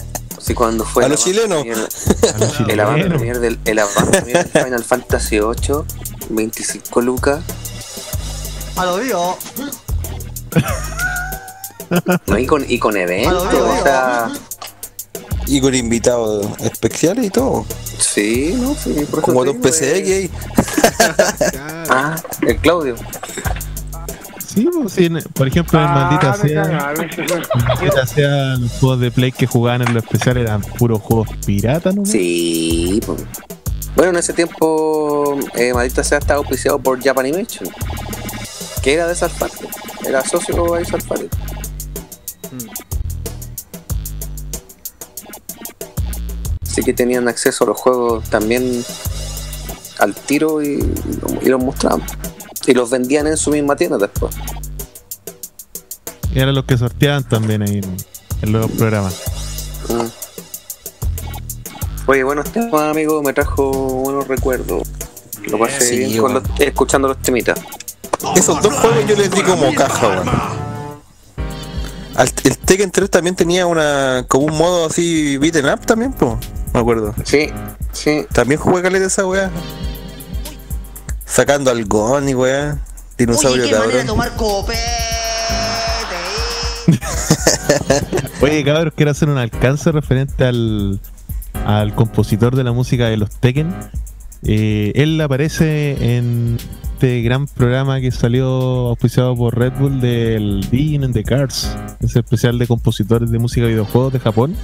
Así 0.48 0.54
cuando 0.54 0.82
fue 0.86 1.02
A 1.02 1.06
el 1.08 1.12
los 1.12 1.22
chilenos. 1.22 1.62
el 2.68 2.80
avant 2.80 3.06
premier 3.06 3.38
del 3.38 3.58
el 3.66 3.78
avant 3.78 4.08
premier 4.08 4.50
del 4.50 4.64
Final 4.64 4.82
Fantasy 4.82 5.40
8, 5.40 5.84
25 6.30 7.02
lucas. 7.02 7.44
A 8.76 8.86
lo 8.86 8.96
digo. 8.96 9.36
No, 12.26 12.38
y 12.38 12.46
con, 12.46 12.64
y 12.66 12.78
con 12.78 12.96
eventos, 12.96 13.42
o 13.44 13.82
sea, 13.82 14.32
Y 15.46 15.60
con 15.60 15.74
invitados 15.74 16.46
especiales 16.60 17.26
y 17.26 17.30
todo. 17.30 17.66
sí, 17.98 18.56
no, 18.58 18.74
sí, 18.74 19.06
por 19.10 19.20
Como 19.20 19.44
dos 19.44 19.56
PCX 19.56 19.82
eh, 19.82 20.14
ahí. 20.16 20.30
Ah, 21.90 22.16
el 22.40 22.56
Claudio. 22.56 22.96
Sí, 24.52 24.66
pues, 24.72 24.92
sí, 24.92 25.04
en- 25.06 25.22
por 25.34 25.46
ejemplo, 25.46 25.78
en 25.78 25.86
Maldita 25.92 26.32
sea, 26.34 26.94
Maldita 27.66 28.06
sea, 28.06 28.56
los 28.56 28.70
juegos 28.72 29.00
de 29.00 29.10
Play 29.10 29.30
que 29.32 29.46
jugaban 29.46 29.82
en 29.82 29.92
lo 29.92 30.00
especial 30.00 30.38
eran 30.38 30.62
puros 30.62 31.00
juegos 31.02 31.28
piratas, 31.44 31.94
¿no? 31.94 32.04
Sí, 32.06 33.00
po. 33.04 33.14
bueno, 33.94 34.12
en 34.12 34.16
ese 34.18 34.32
tiempo, 34.32 35.38
eh, 35.54 35.74
Maldita 35.74 36.02
sea 36.02 36.18
estaba 36.18 36.38
auspiciado 36.38 36.78
por 36.78 37.02
Japanimation, 37.02 37.68
que 38.82 38.94
era 38.94 39.06
de 39.06 39.14
Salfate, 39.14 39.68
era 40.06 40.24
socio 40.24 40.74
de 40.74 40.84
Salfate. 40.84 41.28
Así 46.62 46.82
que 46.82 46.92
tenían 46.92 47.28
acceso 47.28 47.64
a 47.64 47.68
los 47.68 47.76
juegos 47.76 48.28
también 48.30 48.84
al 49.98 50.14
tiro 50.14 50.62
y, 50.62 50.78
y 51.42 51.48
los 51.48 51.62
mostraban. 51.62 52.02
Y 52.68 52.74
los 52.74 52.90
vendían 52.90 53.26
en 53.26 53.36
su 53.36 53.50
misma 53.50 53.74
tienda 53.76 53.96
después. 53.98 54.34
Y 56.34 56.38
eran 56.38 56.54
los 56.54 56.64
que 56.66 56.76
sorteaban 56.78 57.24
también 57.26 57.62
ahí 57.62 57.78
en, 57.78 57.96
en 58.42 58.52
los 58.52 58.70
programas. 58.72 59.14
Mm. 59.88 60.06
Oye, 62.10 62.22
buenos 62.24 62.50
temas, 62.52 62.82
amigo. 62.90 63.22
Me 63.22 63.32
trajo 63.32 63.70
buenos 63.72 64.28
recuerdos. 64.28 64.86
Lo 65.46 65.58
pasé 65.58 65.80
Sí, 65.80 65.96
bien 65.98 66.18
con 66.20 66.34
los- 66.34 66.42
escuchando 66.58 67.08
los 67.08 67.18
temitas. 67.22 67.58
Esos 68.36 68.60
dos 68.62 68.74
juegos 68.74 69.06
yo 69.08 69.16
les 69.16 69.30
di 69.30 69.40
como 69.42 69.74
caja, 69.74 70.08
weón. 70.08 70.28
El 72.44 72.58
Tekken 72.58 72.90
3 72.90 73.08
también 73.10 73.36
tenía 73.36 73.64
una 73.66 74.24
como 74.28 74.46
un 74.46 74.58
modo 74.58 74.86
así 74.86 75.38
beaten 75.38 75.66
up 75.66 75.86
también, 75.86 76.12
po. 76.12 76.38
Me 76.74 76.80
acuerdo. 76.80 77.14
Sí, 77.24 77.48
sí. 77.92 78.26
También 78.32 78.60
jugué 78.60 78.82
caleta 78.82 79.06
esa 79.06 79.24
weá. 79.24 79.50
Sacando 81.28 81.70
al 81.70 81.84
Gon 81.84 82.28
y 82.28 82.34
weá. 82.34 82.78
Dinosaurio 83.16 83.70
cabrón. 83.70 84.06
tomar 84.06 84.34
copete. 84.36 84.78
Oye, 88.40 88.64
cabros, 88.64 88.94
quiero 88.96 89.10
hacer 89.10 89.28
un 89.28 89.38
alcance 89.38 89.92
referente 89.92 90.44
al, 90.44 91.00
al 91.66 91.94
compositor 91.94 92.56
de 92.56 92.64
la 92.64 92.72
música 92.72 93.06
de 93.06 93.16
los 93.16 93.30
Tekken. 93.30 93.74
Eh, 94.42 94.92
él 94.94 95.20
aparece 95.20 96.16
en 96.16 96.56
este 96.94 97.22
gran 97.22 97.46
programa 97.46 98.00
que 98.00 98.10
salió 98.10 98.48
auspiciado 98.88 99.36
por 99.36 99.56
Red 99.56 99.72
Bull 99.78 100.00
del 100.00 100.66
Digging 100.70 101.04
in 101.04 101.12
the 101.12 101.24
Cars, 101.24 101.76
ese 102.00 102.20
especial 102.20 102.58
de 102.58 102.66
compositores 102.66 103.30
de 103.30 103.38
música 103.38 103.66
de 103.66 103.72
videojuegos 103.72 104.12
de 104.12 104.20
Japón. 104.20 104.56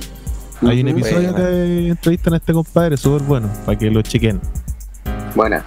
Hay 0.63 0.81
un 0.81 0.89
episodio 0.89 1.33
Buena. 1.33 1.49
que 1.49 1.89
entrevistan 1.89 2.35
a 2.35 2.37
este 2.39 2.53
compadre, 2.53 2.97
súper 2.97 3.23
bueno, 3.23 3.49
para 3.67 3.77
que 3.77 3.91
lo 3.91 4.03
chequen. 4.03 4.41
Buena. 5.35 5.65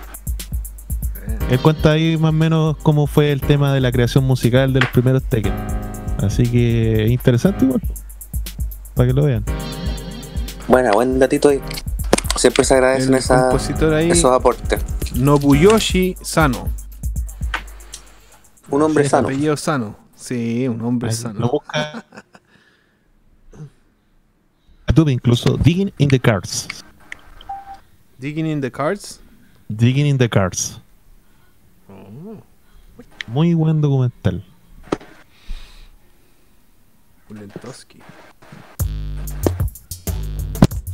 Él 1.50 1.60
cuenta 1.60 1.92
ahí 1.92 2.18
más 2.18 2.30
o 2.30 2.34
menos 2.34 2.78
cómo 2.84 3.08
fue 3.08 3.32
el 3.32 3.40
tema 3.42 3.74
de 3.74 3.80
la 3.80 3.92
creación 3.92 4.24
musical 4.26 4.74
de 4.74 4.82
los 4.82 4.90
primeros 4.90 5.24
Tekken. 5.24 5.54
Así 6.22 6.44
que 6.44 7.06
es 7.06 7.12
interesante 7.12 7.64
igual. 7.66 7.82
Para 8.96 9.08
que 9.08 9.14
lo 9.14 9.24
vean. 9.24 9.46
Buena, 10.68 10.92
buen 10.92 11.20
datito 11.20 11.50
ahí. 11.50 11.62
Siempre 12.36 12.66
se 12.66 12.74
agradecen 12.74 13.14
El 13.14 13.20
esa- 13.20 13.44
compositor 13.50 13.94
ahí- 13.94 14.12
esos 14.12 14.32
aportes. 14.32 14.84
Nobuyoshi 15.16 16.18
Sano. 16.22 16.68
Un 18.70 18.82
hombre 18.82 19.06
Sí, 19.06 19.10
sano. 19.12 19.28
Apellido 19.30 19.56
Sano. 19.56 19.96
Sí, 20.16 20.68
un 20.68 20.82
hombre 20.82 21.10
Ahí 21.10 21.16
sano. 21.16 21.40
Lo 21.40 21.50
busca. 21.52 22.04
YouTube 24.90 25.10
incluso 25.10 25.56
Digging 25.58 25.94
in 26.00 26.10
the 26.10 26.20
Cars. 26.20 26.68
Digging 28.18 28.48
in 28.48 28.60
the 28.60 28.72
Cards. 28.72 29.22
Digging 29.70 30.08
in 30.08 30.18
the 30.18 30.28
Cars. 30.28 30.82
Muy 33.28 33.54
buen 33.54 33.82
documental. 33.82 34.44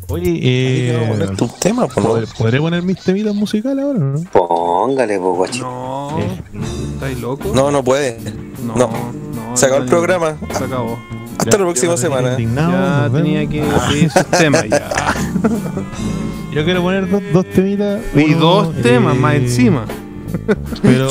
Oye, 0.09 0.39
eh, 0.43 1.07
poner 1.09 1.35
tu 1.35 1.47
tema, 1.47 1.87
po, 1.87 2.01
¿no? 2.01 2.07
¿podré, 2.09 2.27
podré 2.37 2.59
poner 2.59 2.83
mis 2.83 2.99
temitas 3.01 3.33
musicales 3.33 3.83
ahora 3.83 3.99
o 3.99 4.03
no? 4.03 4.23
Póngale, 4.31 5.17
po, 5.17 5.35
guachito. 5.35 5.65
No, 5.65 6.19
Eh, 6.19 6.41
¿estáis 6.93 7.19
loco? 7.19 7.51
No, 7.55 7.71
no 7.71 7.83
puede. 7.83 8.19
no. 8.63 8.75
no. 8.75 8.89
no, 9.33 9.57
Se 9.57 9.65
acabó 9.65 9.83
el 9.83 9.89
programa. 9.89 10.37
Se 10.51 10.65
acabó. 10.65 10.99
Hasta 11.39 11.45
Ya, 11.45 11.57
la 11.57 11.63
próxima 11.63 11.97
semana. 11.97 12.37
ya 12.37 13.09
tenía 13.11 13.47
que 13.49 13.63
pedir 13.89 14.11
sus 14.11 14.25
temas 14.27 14.65
ya. 14.69 14.89
Yo 16.53 16.63
quiero 16.63 16.83
poner 16.83 17.09
dos, 17.09 17.23
dos 17.33 17.45
temitas. 17.49 18.01
Y 18.15 18.33
uno, 18.35 18.39
dos 18.39 18.75
temas 18.83 19.15
eh, 19.15 19.19
más 19.19 19.35
encima. 19.35 19.85
Pero, 20.81 21.09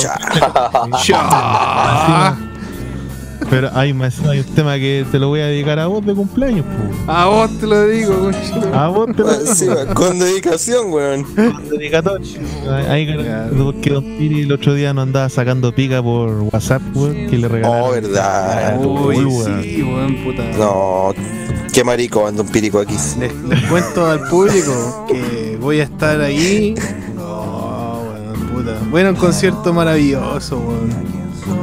Ya. 1.07 2.36
pero 3.51 3.70
hay 3.74 3.93
más 3.93 4.19
hay 4.20 4.39
un 4.39 4.47
tema 4.55 4.77
que 4.77 5.05
te 5.11 5.19
lo 5.19 5.28
voy 5.28 5.40
a 5.40 5.47
dedicar 5.47 5.78
a 5.78 5.86
vos 5.86 6.05
de 6.07 6.15
cumpleaños, 6.15 6.65
po. 6.65 7.12
A 7.12 7.27
vos 7.27 7.51
te 7.59 7.66
lo 7.66 7.86
digo, 7.86 8.19
conchito. 8.20 8.74
A 8.74 8.89
vos 8.89 9.09
te 9.15 9.23
lo 9.23 9.31
Encima, 9.40 9.86
con 9.94 10.19
dedicación, 10.19 10.90
weón. 10.93 11.24
con 11.24 11.69
dedicatoria. 11.69 12.39
Ahí 12.89 13.07
porque 13.62 13.90
Don 13.90 14.03
Piri 14.05 14.43
el 14.43 14.53
otro 14.53 14.74
día 14.74 14.94
nos 14.94 15.03
andaba 15.03 15.28
sacando 15.28 15.74
pica 15.74 16.03
por 16.03 16.31
WhatsApp, 16.53 16.82
weón, 16.94 17.27
que 17.28 17.36
le 17.39 17.49
regalaron. 17.49 17.89
Oh, 17.89 17.90
verdad. 17.93 18.78
Uy, 18.81 19.16
Full, 19.16 19.27
weón. 19.27 19.62
sí, 19.62 19.82
weón, 19.82 20.16
puta. 20.24 20.44
No, 20.57 21.12
qué 21.73 21.85
marico 21.85 22.27
anda 22.27 22.43
un 22.43 22.49
pirico 22.49 22.78
aquí. 22.78 22.94
Les, 23.19 23.35
les 23.35 23.62
cuento 23.65 24.07
al 24.07 24.20
público 24.28 25.05
que 25.09 25.59
voy 25.61 25.81
a 25.81 25.85
estar 25.85 26.20
ahí. 26.23 26.74
Puta. 28.65 29.07
A 29.07 29.11
un 29.11 29.17
concierto 29.17 29.73
maravilloso, 29.73 30.59
weón. 30.59 30.91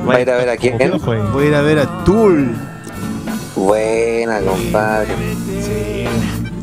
¿Va 0.07 0.15
a 0.15 0.21
ir 0.21 0.29
a 0.29 0.37
ver 0.37 0.49
a 0.49 0.57
quién? 0.57 0.77
Voy 1.33 1.45
a 1.45 1.47
ir 1.47 1.55
a 1.55 1.61
ver 1.61 1.79
a 1.79 2.03
Tool. 2.03 2.55
Buena, 3.55 4.39
compadre. 4.41 5.13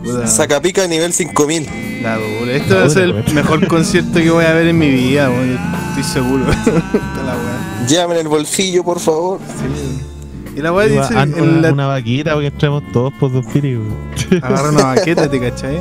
Puta, 0.03 0.27
Saca 0.27 0.61
pica 0.61 0.87
nivel 0.87 1.13
5000. 1.13 2.03
la 2.03 2.17
dura. 2.17 2.53
Este 2.53 2.75
va 2.75 2.85
a 2.85 2.91
ser 2.91 3.03
el 3.05 3.35
mejor 3.35 3.67
concierto 3.67 4.15
que 4.21 4.31
voy 4.31 4.45
a 4.45 4.53
ver 4.53 4.69
en 4.69 4.79
mi 4.79 4.91
vida, 4.91 5.29
weón. 5.31 5.59
Estoy 5.91 6.03
seguro. 6.05 6.45
Llame 7.89 8.15
en 8.15 8.21
el 8.21 8.29
bolsillo, 8.29 8.83
por 8.85 9.01
favor. 9.01 9.39
Y 10.57 10.61
la 10.61 10.73
weá 10.73 10.87
dice 10.89 11.15
Ah, 11.15 11.23
en 11.25 11.35
una, 11.41 11.61
la- 11.61 11.73
una 11.73 11.87
vaquita 11.87 12.33
porque 12.33 12.47
entremos 12.49 12.83
todos 12.93 13.13
por 13.15 13.33
Don 13.33 13.45
Piri, 13.45 13.77
weón. 13.77 14.43
Agarra 14.43 14.71
una 14.71 14.85
baqueta, 14.95 15.29
¿te 15.31 15.39
cachai? 15.41 15.79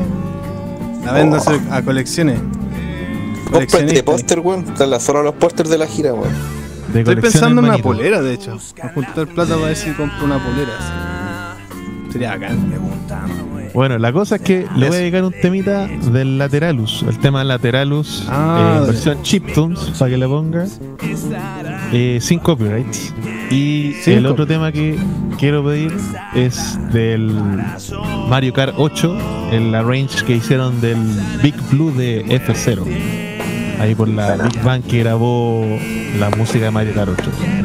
La 1.03 1.13
vendo 1.13 1.37
a 1.71 1.81
colecciones. 1.81 2.39
Compra 3.45 3.61
este 3.61 3.71
Coleccionista. 3.77 4.11
póster, 4.11 4.39
weón. 4.39 4.65
Están 4.65 4.89
las 4.89 5.03
solo 5.03 5.23
los 5.23 5.35
pósters 5.35 5.69
de 5.69 5.77
la 5.77 5.87
gira, 5.87 6.13
weón. 6.13 6.33
Estoy 6.93 7.15
pensando 7.17 7.47
en 7.47 7.57
una 7.59 7.67
manito. 7.69 7.83
polera, 7.89 8.21
de 8.21 8.33
hecho. 8.33 8.57
A 8.81 8.89
juntar 8.89 9.27
plata 9.27 9.55
para 9.55 9.67
ver 9.67 9.75
si 9.75 9.91
compro 9.91 10.25
una 10.25 10.37
polera. 10.43 10.69
así. 10.79 12.11
Sería 12.11 12.31
bacán. 12.31 12.57
Bueno, 13.73 13.97
la 13.97 14.13
cosa 14.13 14.37
es 14.37 14.41
que 14.41 14.65
le 14.77 14.87
voy 14.87 14.95
a 14.95 14.99
dedicar 15.01 15.23
un 15.25 15.33
temita 15.33 15.87
del 15.87 16.37
Lateralus, 16.37 17.03
el 17.09 17.19
tema 17.19 17.43
Lateralus, 17.43 18.25
Ah, 18.29 18.79
eh, 18.81 18.85
versión 18.87 19.21
chiptunes, 19.21 19.79
para 19.99 20.11
que 20.11 20.17
le 20.17 20.25
ponga, 20.25 20.65
eh, 21.91 22.19
sin 22.21 22.39
copyrights. 22.39 23.13
Y 23.51 23.95
Sin 24.01 24.13
el 24.19 24.25
otro 24.27 24.47
tema 24.47 24.71
que 24.71 24.97
quiero 25.37 25.61
pedir 25.65 25.93
es 26.33 26.79
del 26.93 27.35
Mario 28.29 28.53
Kart 28.53 28.75
8, 28.77 29.17
el 29.51 29.75
arrange 29.75 30.23
que 30.23 30.37
hicieron 30.37 30.79
del 30.79 30.97
Big 31.43 31.55
Blue 31.69 31.91
de 31.91 32.23
F0. 32.27 32.85
Ahí 33.79 33.95
por 33.95 34.07
la 34.07 34.35
Big 34.35 34.61
Bang 34.63 34.81
que 34.83 34.99
grabó 34.99 35.65
la 36.19 36.29
música 36.31 36.65
de 36.65 36.71
Mario 36.71 36.93
8. 36.95 37.13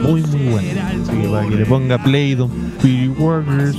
Muy, 0.02 0.22
muy 0.22 0.48
buena. 0.48 0.88
Así 0.88 1.22
que 1.22 1.28
para 1.28 1.46
que 1.48 1.54
le 1.56 1.66
ponga 1.66 1.98
play, 2.02 2.34
Don 2.34 2.50
Warners. 3.18 3.76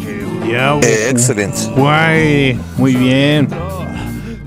Ya, 0.49 0.75
Eh, 0.81 1.09
excelente. 1.09 1.57
Guay, 1.75 2.59
muy 2.77 2.95
bien. 2.95 3.47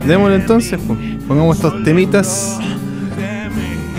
Démosle 0.06 0.36
entonces, 0.36 0.78
pues. 0.86 0.98
pongamos 1.26 1.56
estos 1.56 1.82
temitas 1.84 2.58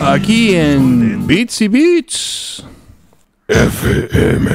aquí 0.02 0.56
en 0.56 1.26
Beats 1.26 1.62
y 1.62 1.68
Beats. 1.68 2.66
FM. 3.48 4.50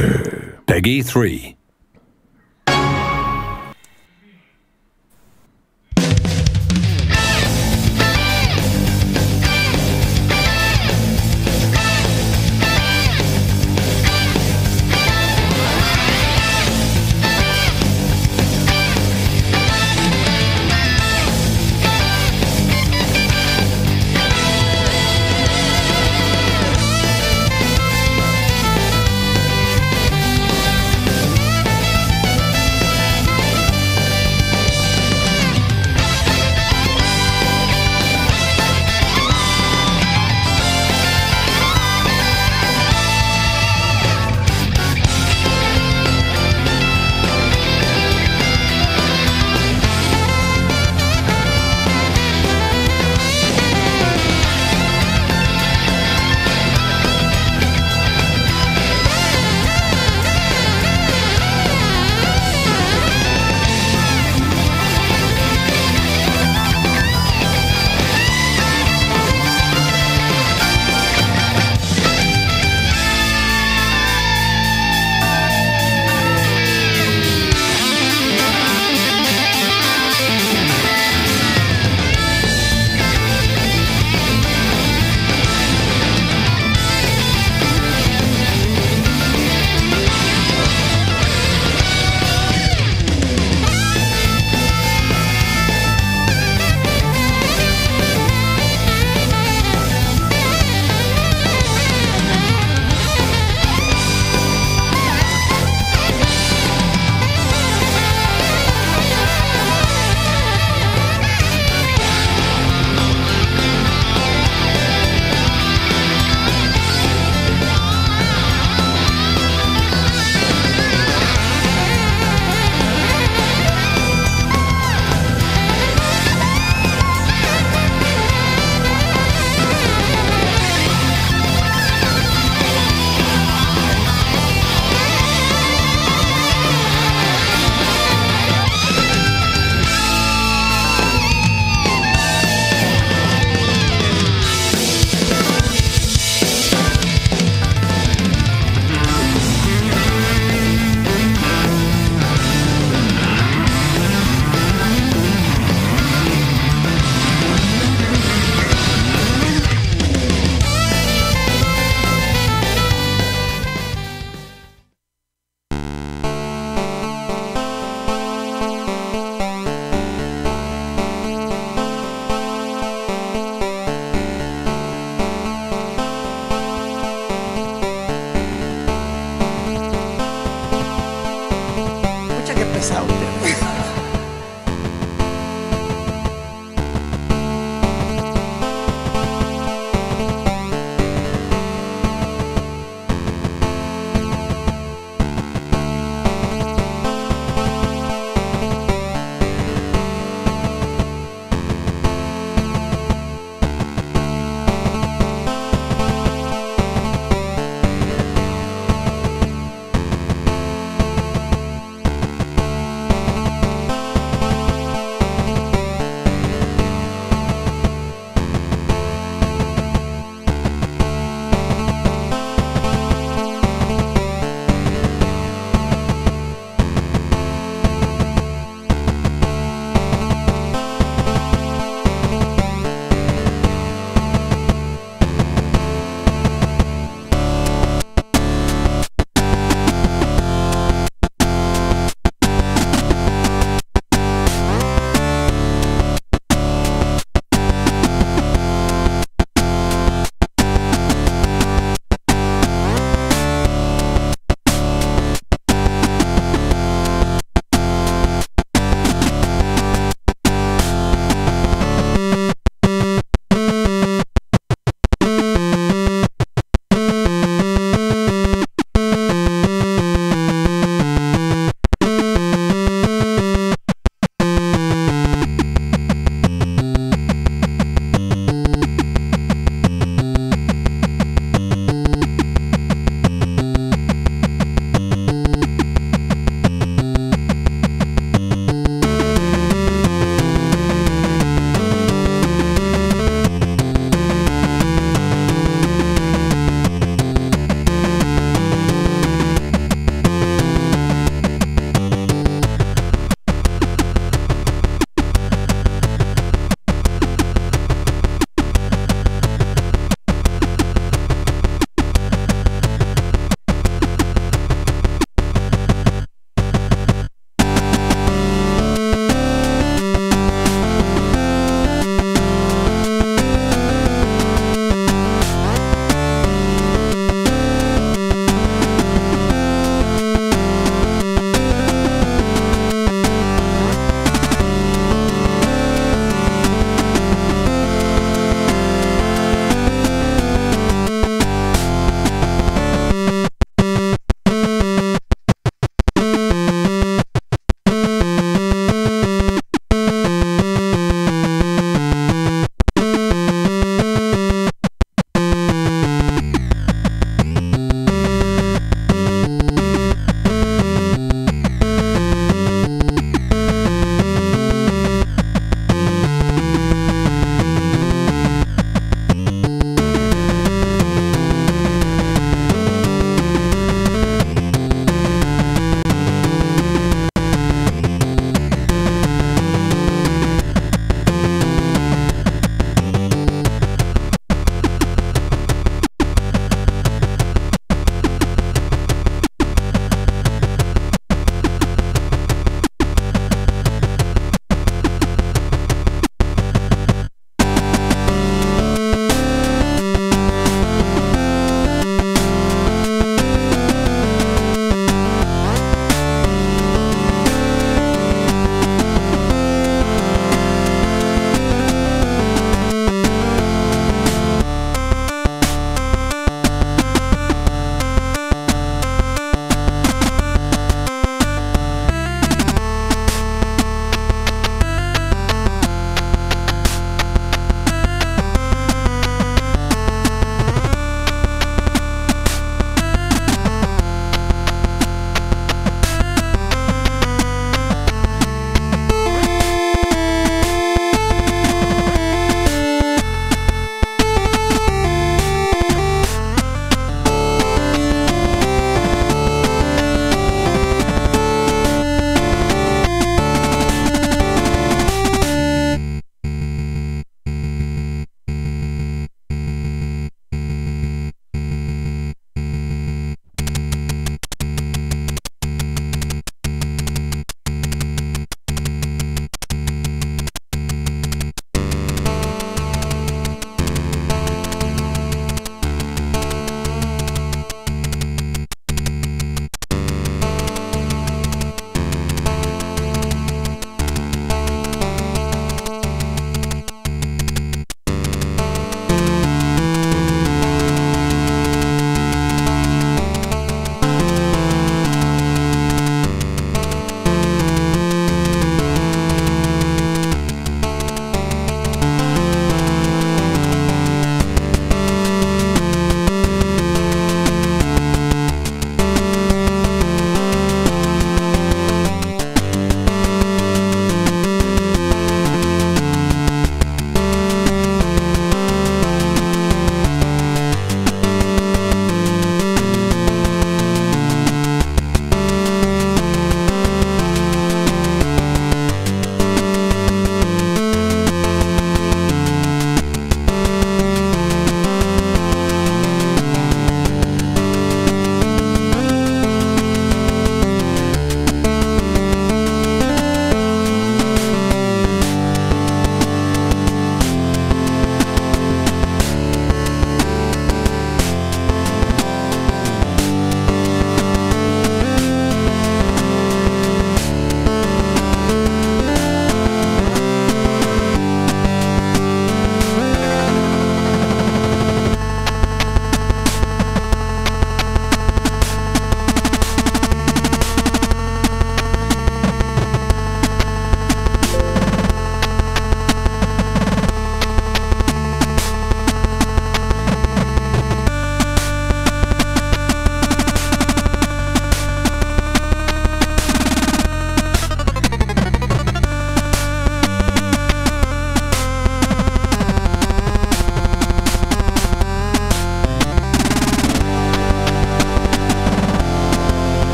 Peggy 0.67 1.03
3. 1.03 1.60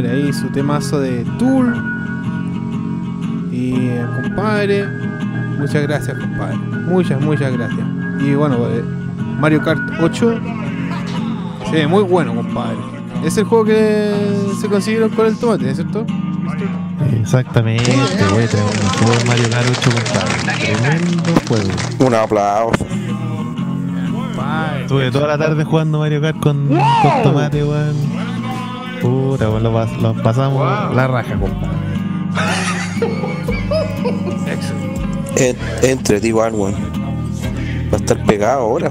Compadre. 0.00 0.26
Ahí 0.26 0.32
su 0.32 0.48
temazo 0.48 1.00
de 1.00 1.24
Tool. 1.38 1.74
Y 3.52 3.74
eh, 3.74 4.06
compadre, 4.22 4.86
muchas 5.58 5.82
gracias, 5.82 6.18
compadre. 6.18 6.56
Muchas, 6.56 7.20
muchas 7.20 7.52
gracias. 7.52 7.86
Y 8.20 8.34
bueno, 8.34 8.56
eh, 8.68 8.82
Mario 9.38 9.62
Kart 9.62 9.80
8. 10.00 10.40
Sí, 11.72 11.86
muy 11.86 12.02
bueno, 12.02 12.34
compadre. 12.34 12.78
Es 13.24 13.36
el 13.36 13.44
juego 13.44 13.64
que 13.64 14.12
se 14.60 14.68
consiguieron 14.68 15.10
con 15.10 15.26
el 15.26 15.36
tomate, 15.36 15.74
¿cierto? 15.74 16.06
Exactamente, 17.20 17.92
güey. 18.32 18.46
Tremendo 18.46 18.88
juego 18.98 19.26
Mario 19.26 19.50
Kart 19.50 19.66
8, 19.70 19.90
compadre. 19.90 20.74
Tremendo 20.74 21.32
juego. 21.48 22.06
Un 22.06 22.14
aplauso. 22.14 22.86
Estuve 24.80 25.10
toda 25.12 25.28
la 25.28 25.38
tarde 25.38 25.64
jugando 25.64 25.98
Mario 26.00 26.20
Kart 26.20 26.40
con, 26.40 26.66
con 26.68 27.22
tomate, 27.22 27.62
weón. 27.62 28.09
Puta, 29.00 29.48
weón, 29.48 29.62
lo, 29.62 29.86
lo 29.86 30.22
pasamos 30.22 30.94
la 30.94 31.06
raja, 31.06 31.38
compadre. 31.38 31.70
En- 35.36 35.56
Entre 35.82 36.18
igual, 36.26 36.52
weón. 36.54 36.74
Va 37.92 37.96
a 37.96 38.00
estar 38.00 38.22
pegado 38.24 38.60
ahora. 38.62 38.88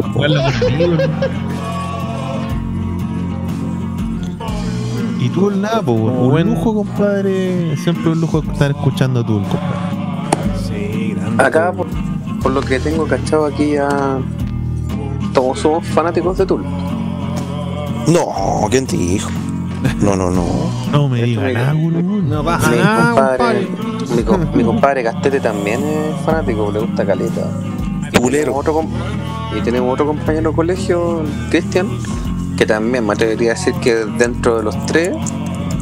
Y 5.19 5.29
Tool 5.29 5.61
nada, 5.61 5.81
po, 5.81 5.91
weón. 5.93 6.17
un 6.17 6.29
buen- 6.29 6.49
lujo, 6.55 6.73
compadre. 6.73 7.75
Siempre 7.77 8.09
un 8.09 8.21
lujo 8.21 8.39
estar 8.39 8.71
escuchando 8.71 9.23
Tool, 9.25 9.43
compadre. 9.43 10.57
Sí, 10.67 11.13
grande. 11.15 11.43
Acá, 11.43 11.71
por, 11.73 11.87
por 12.41 12.51
lo 12.53 12.61
que 12.61 12.79
tengo 12.79 13.05
cachado 13.05 13.45
aquí, 13.45 13.71
ya 13.73 14.19
todos 15.33 15.59
somos 15.59 15.85
fanáticos 15.87 16.37
de 16.37 16.45
Tool. 16.45 16.63
No, 18.07 18.67
¿quién 18.71 18.87
te 18.87 18.95
dijo? 18.97 19.29
No, 20.01 20.15
no, 20.15 20.29
no. 20.29 20.45
No 20.91 21.09
me 21.09 21.23
digas 21.23 21.53
nada. 21.53 21.73
No 21.73 22.43
pasa 22.43 22.69
Mi 22.69 22.77
nada, 22.77 23.05
compadre, 23.13 23.67
compadre. 23.67 24.15
mi, 24.15 24.23
com- 24.23 24.55
mi 24.55 24.63
compadre 24.63 25.03
Castete 25.03 25.39
también 25.39 25.81
es 25.83 26.25
fanático, 26.25 26.71
le 26.71 26.79
gusta 26.79 27.05
caleta. 27.05 27.41
Y 28.07 28.11
Tulero. 28.11 28.43
tenemos 28.53 28.59
otro, 28.67 28.85
y 29.57 29.61
tenemos 29.61 29.93
otro 29.93 30.07
compañero 30.07 30.49
de 30.51 30.55
colegio, 30.55 31.23
Cristian, 31.49 31.87
que 32.57 32.65
también 32.65 33.05
me 33.05 33.13
atrevería 33.13 33.51
a 33.51 33.55
decir 33.55 33.73
que 33.75 33.93
dentro 34.17 34.57
de 34.57 34.63
los 34.63 34.85
tres, 34.87 35.11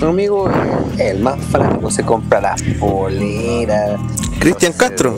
amigo, 0.01 0.49
es 0.95 0.99
el 0.99 1.19
más 1.21 1.39
fanático, 1.51 1.89
se 1.91 2.03
compra 2.03 2.41
las 2.41 2.61
poleras. 2.79 3.99
Cristian 4.39 4.73
Castro. 4.73 5.15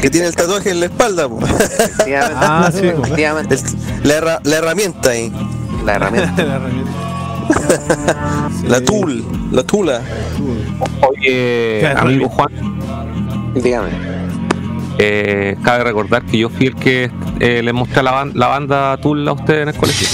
Que 0.00 0.10
tiene 0.10 0.26
el 0.26 0.36
tatuaje 0.36 0.70
en 0.70 0.80
la 0.80 0.86
espalda, 0.86 1.28
po. 1.28 1.38
Efectivamente, 1.40 2.34
Ah, 2.46 2.70
sí, 2.72 2.80
El- 2.86 4.08
la, 4.08 4.14
herra- 4.14 4.40
la 4.44 4.56
herramienta 4.56 5.10
ahí. 5.10 5.32
la 5.84 5.94
herramienta. 5.94 6.42
La 6.44 6.54
herramienta. 6.56 6.90
La 8.68 8.80
tool. 8.82 9.24
La 9.52 9.62
tula. 9.62 10.00
Oye, 11.08 11.86
amigo 11.96 12.28
Juan, 12.28 12.48
Dígame. 13.54 13.90
eh, 14.98 15.56
cabe 15.62 15.84
recordar 15.84 16.24
que 16.24 16.38
yo 16.38 16.48
fui 16.48 16.66
el 16.66 16.74
que 16.76 17.10
eh, 17.40 17.62
le 17.62 17.72
mostré 17.72 18.02
la, 18.02 18.12
ban- 18.12 18.32
la 18.34 18.46
banda 18.48 18.96
Tool 18.98 19.26
a 19.28 19.32
ustedes 19.32 19.62
en 19.62 19.68
el 19.68 19.74
colegio. 19.76 20.08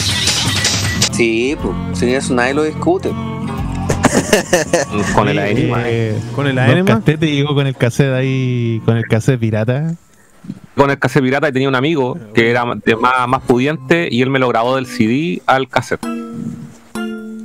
Sí, 1.12 1.56
pues, 1.60 1.98
si 1.98 2.12
eso 2.14 2.34
nadie 2.34 2.54
lo 2.54 2.62
discute. 2.64 3.10
Con 5.14 5.28
el 5.28 5.36
Sí, 5.38 5.50
Enigma. 5.50 5.82
eh, 5.86 6.18
Con 6.34 6.46
el 6.46 6.58
Aenema. 6.58 6.86
Castete 6.96 7.30
llegó 7.30 7.54
con 7.54 7.66
el 7.66 7.76
cassette 7.76 8.12
ahí, 8.12 8.82
con 8.84 8.96
el 8.96 9.04
cassette 9.06 9.38
pirata. 9.38 9.94
Con 10.76 10.90
el 10.90 10.98
cassette 10.98 11.22
pirata 11.22 11.48
y 11.48 11.52
tenía 11.52 11.68
un 11.68 11.74
amigo 11.76 12.18
que 12.34 12.50
era 12.50 12.64
de 12.84 12.96
más, 12.96 13.28
más 13.28 13.42
pudiente 13.42 14.08
y 14.10 14.22
él 14.22 14.30
me 14.30 14.38
lo 14.38 14.48
grabó 14.48 14.76
del 14.76 14.86
CD 14.86 15.42
al 15.46 15.68
cassette. 15.68 16.04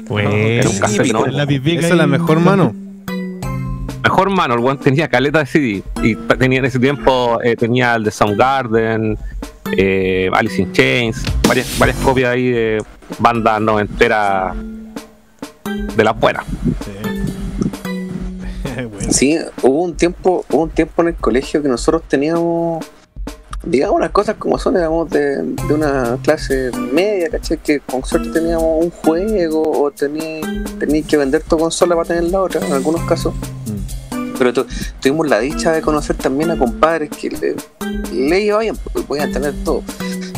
¿No? 0.10 1.26
la 1.28 1.44
Esa 1.44 1.88
es 1.88 1.96
la 1.96 2.08
mejor 2.08 2.40
mano. 2.40 2.74
Mejor 4.04 4.30
mano, 4.30 4.54
el 4.54 4.60
buen 4.60 4.78
tenía 4.78 5.08
caleta 5.08 5.40
de 5.40 5.46
CD. 5.46 5.84
Y 6.04 6.16
tenía 6.16 6.60
en 6.60 6.66
ese 6.66 6.80
tiempo, 6.80 7.40
eh, 7.44 7.56
tenía 7.56 7.96
el 7.96 8.04
de 8.04 8.12
Soundgarden, 8.12 9.18
eh, 9.76 10.30
Alice 10.32 10.62
in 10.62 10.72
Chains, 10.72 11.24
varias, 11.48 11.80
varias 11.80 11.98
copias 11.98 12.32
ahí 12.32 12.50
de 12.50 12.84
bandas 13.20 13.60
noventeras 13.62 14.56
de 15.96 16.04
la 16.04 16.12
buena. 16.12 16.44
Bueno. 18.76 19.14
Sí, 19.14 19.38
hubo 19.62 19.84
un 19.84 19.96
tiempo, 19.96 20.44
hubo 20.50 20.64
un 20.64 20.70
tiempo 20.70 21.02
en 21.02 21.08
el 21.10 21.16
colegio 21.16 21.62
que 21.62 21.70
nosotros 21.70 22.04
teníamos, 22.10 22.86
digamos 23.66 24.00
las 24.00 24.12
cosas 24.12 24.36
como 24.38 24.58
son, 24.60 24.78
éramos 24.78 25.10
de, 25.10 25.42
de 25.42 25.74
una 25.74 26.18
clase 26.24 26.72
media, 26.92 27.30
¿cachai? 27.30 27.58
Que 27.58 27.80
con 27.80 28.04
suerte 28.06 28.30
teníamos 28.30 28.84
un 28.86 28.92
juego 28.92 29.62
o 29.84 29.92
tenías 29.92 30.46
tenías 30.80 31.08
que 31.08 31.18
vender 31.18 31.44
tu 31.44 31.58
consola 31.58 31.96
para 31.96 32.08
tener 32.08 32.26
la 32.26 32.42
otra, 32.42 32.66
en 32.66 32.72
algunos 32.74 33.02
casos. 33.04 33.34
Pero 34.38 34.52
tu- 34.54 34.66
tuvimos 35.02 35.28
la 35.30 35.40
dicha 35.40 35.72
de 35.72 35.82
conocer 35.82 36.16
también 36.18 36.52
a 36.52 36.58
compadres 36.58 37.10
que 37.10 37.30
le, 37.30 37.56
le 38.14 38.40
iba 38.42 38.60
bien, 38.60 38.76
porque 38.76 39.02
podían 39.02 39.32
tener 39.32 39.54
todo. 39.64 39.82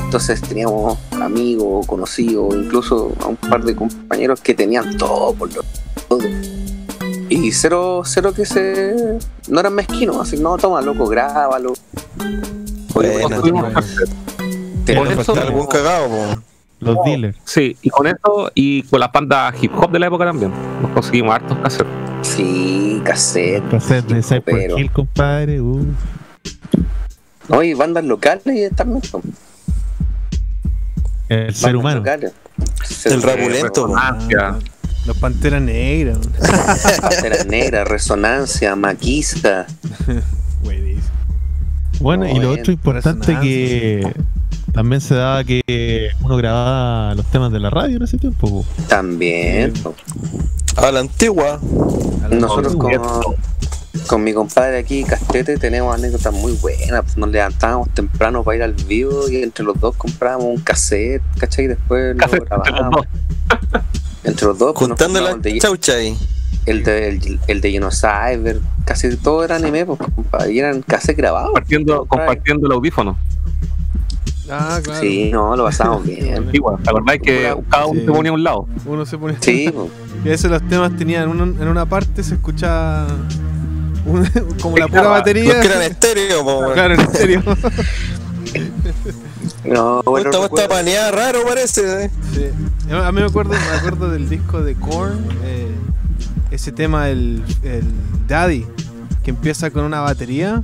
Entonces 0.05 0.41
teníamos 0.41 0.97
amigos, 1.19 1.85
conocidos, 1.87 2.55
incluso 2.55 3.11
a 3.21 3.27
un 3.27 3.35
par 3.35 3.63
de 3.63 3.75
compañeros 3.75 4.39
que 4.39 4.53
tenían 4.53 4.95
todo 4.97 5.33
por 5.33 5.53
lo 5.53 5.63
todo. 6.07 6.19
Y 7.29 7.51
cero, 7.51 8.03
cero 8.05 8.31
que 8.33 8.45
se. 8.45 9.17
No 9.49 9.59
eran 9.59 9.73
mezquinos, 9.73 10.15
así, 10.21 10.37
no, 10.37 10.57
toma, 10.57 10.79
loco, 10.81 11.07
grábalo. 11.07 11.73
Buena. 12.97 13.81
Eso- 15.21 15.33
algún 15.39 15.67
cagado, 15.67 16.07
po. 16.07 16.41
Los 16.79 16.97
dealers. 17.05 17.37
Sí, 17.43 17.75
y 17.81 17.89
con 17.89 18.05
eso 18.07 18.51
y 18.53 18.83
con 18.83 18.99
las 18.99 19.11
bandas 19.11 19.55
hip 19.61 19.71
hop 19.75 19.91
de 19.91 19.99
la 19.99 20.07
época 20.07 20.25
también. 20.25 20.51
Nos 20.81 20.91
conseguimos 20.91 21.33
hartos 21.35 21.57
cassettes. 21.57 21.91
Sí, 22.21 23.01
cassette. 23.03 23.67
Cassette 23.69 24.05
de 24.07 24.21
Cypress 24.21 24.43
pero- 24.45 24.77
Hill, 24.79 24.91
compadre. 24.91 25.59
Uh. 25.61 25.85
No, 27.49 27.63
y 27.63 27.73
bandas 27.73 28.03
locales 28.05 28.71
también. 28.75 29.01
po. 29.11 29.21
El 31.29 31.53
ser 31.53 31.73
Bandas 31.75 31.79
humano. 31.81 31.97
locales. 31.97 32.33
El 33.05 33.21
rapulento, 33.23 33.87
po. 33.87 33.95
Resonancia. 33.95 34.55
Los 35.07 35.17
panteras 35.17 35.61
negras. 35.61 36.19
Pantera 37.01 37.43
Negra, 37.45 37.83
Resonancia, 37.85 38.75
Maquista. 38.75 39.65
Bueno, 41.99 42.27
y 42.27 42.39
lo 42.39 42.51
otro 42.51 42.71
importante 42.71 43.37
que 43.41 44.13
también 44.73 45.01
se 45.01 45.15
daba 45.15 45.43
que 45.43 46.09
uno 46.21 46.37
grababa 46.37 47.15
los 47.15 47.25
temas 47.27 47.51
de 47.51 47.59
la 47.59 47.69
radio 47.69 47.97
en 47.97 48.03
ese 48.03 48.17
tiempo. 48.17 48.47
po. 48.47 48.65
También. 48.87 49.73
po. 49.73 49.95
A 50.75 50.91
la 50.91 50.99
antigua. 50.99 51.59
Nosotros 52.29 52.75
Oh, 52.75 52.77
con, 52.77 53.35
con 54.05 54.23
mi 54.23 54.33
compadre 54.33 54.77
aquí, 54.77 55.03
Castete, 55.03 55.57
tenemos 55.57 55.95
anécdotas 55.95 56.33
muy 56.33 56.51
buenas. 56.53 57.01
pues, 57.03 57.17
Nos 57.17 57.29
levantábamos 57.29 57.89
temprano 57.93 58.43
para 58.43 58.57
ir 58.57 58.63
al 58.63 58.73
vivo 58.73 59.27
y 59.29 59.41
entre 59.43 59.65
los 59.65 59.79
dos 59.79 59.95
comprábamos 59.95 60.45
un 60.47 60.61
cassette, 60.61 61.23
¿cachai? 61.39 61.65
Y 61.65 61.67
después 61.69 62.15
lo 62.15 62.19
Cassette 62.21 62.41
entre 62.43 62.57
los 62.57 62.65
grabábamos. 62.67 63.05
dos. 63.71 63.81
Entre 64.23 64.45
los 64.45 64.57
dos. 64.57 64.73
pues, 64.77 64.89
nos 64.89 64.99
Juntando 64.99 65.21
la 65.21 65.59
chaucha 65.59 65.93
ahí. 65.93 66.15
El 66.67 66.83
de, 66.83 67.09
el, 67.09 67.39
el 67.47 67.61
de 67.61 67.71
Genocyber, 67.71 68.59
casi 68.85 69.15
todo 69.17 69.43
era 69.43 69.55
anime, 69.55 69.85
pues, 69.85 69.99
compadre, 69.99 70.53
y 70.53 70.59
eran 70.59 70.81
casi 70.83 71.13
grabados. 71.13 71.47
Compartiendo, 71.47 72.05
compartiendo 72.05 72.67
el 72.67 72.73
audífono. 72.73 73.17
Ah, 74.49 74.79
claro. 74.83 74.99
Sí, 75.01 75.29
no, 75.31 75.55
lo 75.57 75.65
pasábamos 75.65 76.05
bien. 76.05 76.49
Igual, 76.53 76.77
¿te 76.81 76.89
acordáis 76.89 77.21
que 77.21 77.53
cada 77.69 77.85
uno 77.87 77.99
Sí. 77.99 78.05
se 78.05 78.11
ponía 78.13 78.31
a 78.31 78.35
un 78.35 78.43
lado? 78.43 78.67
Uno 78.85 79.05
se 79.05 79.17
pone. 79.17 79.35
Sí, 79.41 79.69
pues, 79.73 79.89
Y 80.25 80.29
eso 80.29 80.47
los 80.47 80.61
temas 80.67 80.95
tenían 80.97 81.27
uno- 81.29 81.43
en 81.61 81.67
una 81.67 81.85
parte 81.85 82.23
se 82.23 82.35
escuchaba 82.35 83.07
un- 84.05 84.25
como 84.61 84.77
la 84.77 84.87
pura 84.87 85.03
batería. 85.09 85.53
Los 85.53 85.61
que 85.61 85.67
eran 85.67 85.81
estéreo, 85.83 86.43
po. 86.45 86.71
Claro, 86.73 86.93
en 86.95 87.13
serio. 87.13 87.43
no, 89.65 90.01
bueno, 90.03 90.29
Esta 90.29 90.45
está 90.45 90.67
paneada 90.67 91.11
raro, 91.11 91.43
parece. 91.45 92.05
eh. 92.05 92.09
Sí. 92.33 92.45
A 92.91 93.11
mí 93.11 93.21
me 93.21 93.27
acuerdo, 93.27 93.51
me 93.51 93.77
acuerdo 93.77 94.09
del 94.09 94.29
disco 94.29 94.61
de 94.61 94.75
Korn, 94.75 95.19
eh, 95.43 95.67
ese 96.51 96.71
tema, 96.71 97.09
el, 97.09 97.41
el 97.63 97.83
Daddy, 98.27 98.65
que 99.23 99.31
empieza 99.31 99.69
con 99.71 99.83
una 99.83 99.99
batería 100.01 100.61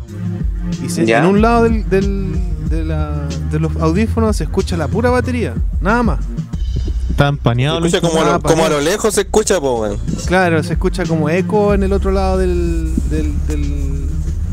y 0.86 0.90
se- 0.90 1.06
Ya. 1.06 1.20
en 1.20 1.26
un 1.26 1.42
lado 1.42 1.64
del, 1.64 1.90
del- 1.90 2.36
de, 2.70 2.84
la- 2.86 3.28
de 3.52 3.60
los 3.60 3.76
audífonos 3.78 4.38
se 4.38 4.46
escucha 4.46 4.78
la 4.78 4.88
pura 4.88 5.10
batería, 5.10 5.54
nada 5.82 6.02
más. 6.04 6.20
Estaban 7.10 7.36
Se 7.36 7.42
paneados 7.42 7.82
los 7.82 7.94
escucha 7.94 8.10
como, 8.12 8.22
a 8.24 8.26
lo, 8.34 8.40
como 8.42 8.54
a 8.54 8.56
paneado. 8.68 8.78
lo 8.80 8.82
lejos 8.82 9.14
se 9.14 9.22
escucha, 9.22 9.60
po, 9.60 9.82
weón. 9.82 9.98
Claro, 10.26 10.64
se 10.64 10.74
escucha 10.74 11.04
como 11.06 11.30
eco 11.30 11.74
en 11.76 11.84
el 11.84 11.94
otro 11.94 12.12
lado 12.12 12.38
del, 12.40 12.92
del, 13.12 13.34
del, 13.48 14.08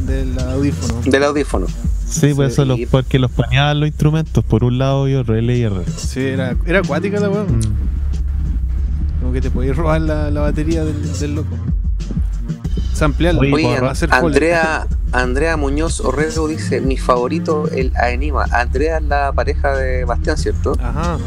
del 0.06 0.38
audífono. 0.40 1.00
del 1.10 1.24
audífono. 1.24 1.66
Sí, 2.06 2.34
pues 2.34 2.52
eso, 2.52 2.64
los, 2.64 2.78
porque 2.90 3.18
los 3.20 3.30
paneaban 3.30 3.78
los 3.80 3.86
instrumentos 3.88 4.44
por 4.44 4.64
un 4.64 4.76
lado 4.78 5.08
y 5.08 5.14
otro, 5.14 5.36
L 5.36 5.56
y 5.56 5.62
R. 5.62 5.76
Sí, 5.96 6.20
era, 6.20 6.56
era 6.66 6.80
acuática 6.80 7.20
la 7.20 7.30
weá. 7.30 7.44
Mm. 7.44 7.60
Como 9.20 9.32
que 9.32 9.40
te 9.40 9.50
podías 9.50 9.76
robar 9.76 10.00
la, 10.00 10.30
la 10.30 10.40
batería 10.40 10.84
del, 10.84 11.18
del 11.18 11.34
loco. 11.34 11.56
Samplearla. 12.94 13.40
Oye, 13.40 13.76
hacer. 13.76 14.12
Andrea, 14.12 14.86
Andrea 15.12 15.56
Muñoz 15.56 16.00
Orrego 16.00 16.48
dice, 16.48 16.80
mi 16.80 16.96
favorito, 16.96 17.68
el 17.70 17.92
Aenima. 17.96 18.44
Andrea 18.50 18.98
es 18.98 19.04
la 19.04 19.32
pareja 19.32 19.74
de 19.76 20.04
Bastián, 20.04 20.36
¿cierto? 20.36 20.76
Ajá. 20.82 21.18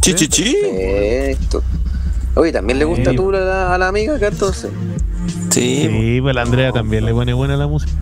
Chichichi. 0.00 0.56
Perfecto. 0.62 1.62
Oye, 2.34 2.52
también 2.52 2.78
le 2.78 2.84
gusta 2.84 3.10
Sí. 3.10 3.16
tú 3.16 3.30
a 3.30 3.38
la, 3.38 3.74
a 3.74 3.78
la 3.78 3.88
amiga 3.88 4.16
acá 4.16 4.28
entonces. 4.28 4.70
Sí, 5.50 5.88
Sí, 5.90 6.18
pues 6.22 6.34
la 6.34 6.42
Andrea 6.42 6.72
también 6.72 7.04
le 7.04 7.12
pone 7.12 7.32
buena 7.34 7.56
la 7.56 7.66
música. 7.66 7.92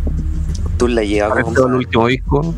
Tú 0.76 0.86
la 0.86 1.02
llevas 1.02 1.42
con 1.42 1.56
el 1.56 1.74
último 1.76 2.06
disco. 2.06 2.54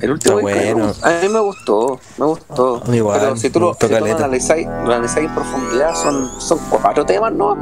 El 0.00 0.12
último 0.12 0.38
Está 0.40 0.60
disco, 0.60 0.78
bueno. 0.78 0.92
A 1.02 1.10
mí 1.22 1.28
me 1.28 1.40
gustó, 1.40 2.00
me 2.18 2.26
gustó. 2.26 2.82
Igual, 2.92 3.20
Pero 3.20 3.36
si 3.36 3.50
tú 3.50 3.60
lo, 3.60 3.74
si 3.74 3.86
tú 3.86 3.88
lo 3.88 4.16
analizáis, 4.16 4.66
lo 4.66 4.94
analizáis 4.94 5.28
en 5.28 5.34
profundidad, 5.34 5.94
son, 5.94 6.40
son 6.40 6.58
cuatro 6.70 7.04
temas, 7.04 7.32
¿no? 7.32 7.56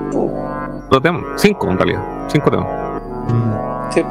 Dos 0.90 1.02
temas, 1.02 1.24
cinco 1.36 1.69
en 1.69 1.78
realidad. 1.78 2.02
Cinco 2.28 2.51
temas. 2.51 2.69
Sí. 3.93 4.02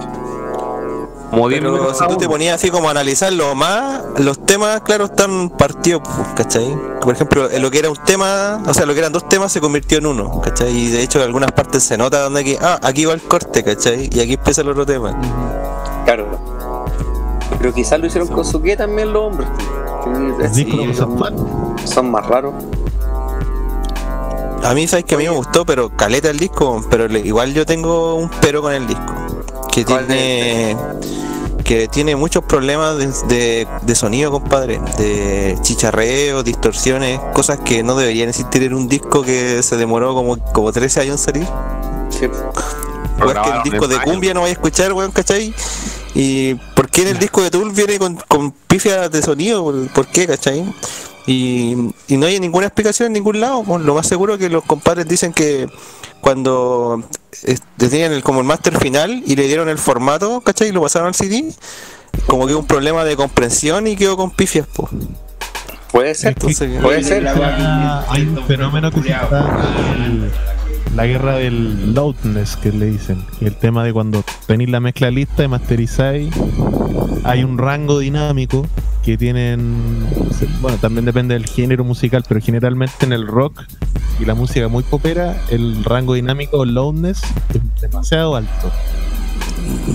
Como 1.29 1.49
Pero 1.49 1.93
si 1.93 2.07
tú 2.07 2.17
te 2.17 2.27
ponías 2.27 2.55
así 2.55 2.69
como 2.69 2.87
a 2.87 2.91
analizarlo 2.91 3.53
más, 3.53 4.01
los 4.17 4.45
temas, 4.45 4.81
claro, 4.81 5.05
están 5.05 5.49
partidos, 5.49 6.01
pues, 6.03 6.27
¿cachai? 6.35 6.73
Por 7.01 7.13
ejemplo, 7.13 7.51
en 7.51 7.61
lo 7.61 7.69
que 7.69 7.79
era 7.79 7.89
un 7.89 7.97
tema, 7.97 8.61
o 8.65 8.73
sea, 8.73 8.85
lo 8.85 8.93
que 8.93 8.99
eran 8.99 9.11
dos 9.11 9.27
temas 9.27 9.51
se 9.51 9.59
convirtió 9.59 9.97
en 9.97 10.05
uno, 10.05 10.41
¿cachai? 10.41 10.69
Y 10.69 10.89
de 10.89 11.03
hecho 11.03 11.19
en 11.19 11.25
algunas 11.25 11.51
partes 11.51 11.83
se 11.83 11.97
nota 11.97 12.21
donde 12.21 12.41
aquí, 12.41 12.57
ah, 12.61 12.79
aquí 12.81 13.03
va 13.05 13.13
el 13.13 13.21
corte, 13.21 13.63
¿cachai? 13.63 14.09
Y 14.11 14.19
aquí 14.21 14.33
empieza 14.33 14.61
el 14.61 14.69
otro 14.69 14.85
tema. 14.85 15.19
Claro. 16.05 16.56
Pero 17.57 17.73
quizás 17.73 17.99
lo 17.99 18.07
hicieron 18.07 18.27
con 18.29 18.45
su 18.45 18.61
que 18.61 18.77
también 18.77 19.11
los 19.13 19.23
hombres. 19.23 19.47
Los 20.39 20.55
Sí, 20.55 20.93
son 20.95 21.17
son, 21.17 21.75
son 21.85 22.11
más 22.11 22.25
raros. 22.27 22.53
A 24.63 24.73
mí, 24.73 24.87
sabes 24.87 25.05
que 25.05 25.15
a 25.15 25.17
mí 25.17 25.23
me 25.25 25.29
gustó, 25.29 25.65
pero 25.65 25.89
caleta 25.89 26.29
el 26.29 26.39
disco, 26.39 26.83
pero 26.89 27.07
le- 27.07 27.19
igual 27.19 27.53
yo 27.53 27.65
tengo 27.65 28.15
un 28.15 28.29
pero 28.41 28.61
con 28.61 28.73
el 28.73 28.85
disco. 28.87 29.13
Que 29.71 29.85
¿Cuál 29.85 30.07
tiene 30.07 30.75
que 31.63 31.87
tiene 31.89 32.15
muchos 32.15 32.43
problemas 32.45 32.97
de, 32.97 33.07
de- 33.35 33.67
de 33.81 33.95
sonido, 33.95 34.31
compadre, 34.31 34.79
de 34.97 35.57
chicharreo, 35.61 36.41
distorsiones, 36.41 37.19
cosas 37.33 37.59
que 37.59 37.83
no 37.83 37.95
deberían 37.95 38.29
existir 38.29 38.63
en 38.63 38.73
un 38.73 38.87
disco 38.87 39.21
que 39.21 39.61
se 39.63 39.75
demoró 39.75 40.13
como, 40.15 40.37
como 40.53 40.71
13 40.71 41.01
años 41.01 41.13
en 41.13 41.17
salir. 41.33 41.47
Sí. 42.09 42.27
Pues 43.19 43.33
que 43.37 43.49
el 43.49 43.63
disco 43.63 43.87
de 43.87 43.99
cumbia 44.01 44.33
no 44.33 44.41
vaya 44.41 44.51
a 44.51 44.53
escuchar, 44.53 44.93
weón, 44.93 45.11
¿cachai? 45.11 45.53
¿Y 46.15 46.55
qué 46.97 47.03
en 47.03 47.09
el 47.09 47.19
disco 47.19 47.43
de 47.43 47.51
Tool 47.51 47.71
viene 47.73 47.99
con, 47.99 48.15
con 48.27 48.51
pifias 48.51 49.11
de 49.11 49.21
sonido? 49.21 49.63
¿Por- 49.63 49.87
¿Por 49.89 50.07
qué, 50.07 50.25
cachai? 50.25 50.65
Y, 51.27 51.75
y 52.07 52.17
no 52.17 52.25
hay 52.25 52.39
ninguna 52.39 52.65
explicación 52.67 53.07
en 53.07 53.13
ningún 53.13 53.39
lado. 53.39 53.63
pues, 53.63 53.81
Lo 53.83 53.93
más 53.93 54.07
seguro 54.07 54.33
es 54.33 54.39
que 54.39 54.49
los 54.49 54.63
compadres 54.63 55.07
dicen 55.07 55.31
que 55.33 55.67
cuando 56.21 57.03
tenían 57.77 58.13
el, 58.13 58.23
como 58.23 58.39
el 58.39 58.45
máster 58.47 58.77
final 58.79 59.21
y 59.25 59.35
le 59.35 59.43
dieron 59.47 59.69
el 59.69 59.77
formato, 59.77 60.41
¿cachai? 60.41 60.69
Y 60.69 60.71
lo 60.71 60.81
pasaron 60.81 61.09
al 61.09 61.15
CD, 61.15 61.53
como 62.25 62.47
que 62.47 62.55
un 62.55 62.65
problema 62.65 63.03
de 63.05 63.15
comprensión 63.15 63.85
y 63.87 63.95
quedó 63.95 64.17
con 64.17 64.31
pifias, 64.31 64.65
pues. 64.73 64.89
Puede 65.91 66.15
ser, 66.15 66.29
Entonces, 66.29 66.81
puede 66.81 67.03
ser. 67.03 67.27
Hay 67.27 68.21
un 68.23 68.43
fenómeno 68.47 68.89
que 68.91 69.01
se 69.03 69.09
está 69.11 69.39
el- 70.03 70.31
la 70.97 71.05
guerra 71.05 71.35
del 71.35 71.93
loudness 71.93 72.57
que 72.57 72.71
le 72.71 72.87
dicen 72.87 73.23
y 73.39 73.45
el 73.45 73.55
tema 73.55 73.83
de 73.83 73.93
cuando 73.93 74.23
tenéis 74.47 74.71
la 74.71 74.79
mezcla 74.79 75.11
lista 75.11 75.43
y 75.43 75.47
masterizáis 75.47 76.33
hay 77.23 77.43
un 77.43 77.59
rango 77.59 77.99
dinámico 77.99 78.65
que 79.05 79.15
tienen 79.15 80.07
bueno 80.59 80.79
también 80.79 81.05
depende 81.05 81.35
del 81.35 81.45
género 81.45 81.83
musical 81.83 82.23
pero 82.27 82.41
generalmente 82.41 83.05
en 83.05 83.13
el 83.13 83.27
rock 83.27 83.63
y 84.19 84.25
la 84.25 84.33
música 84.33 84.69
muy 84.69 84.81
popera 84.81 85.39
el 85.51 85.83
rango 85.83 86.15
dinámico 86.15 86.65
loudness 86.65 87.21
es 87.53 87.81
demasiado 87.81 88.35
alto 88.35 88.71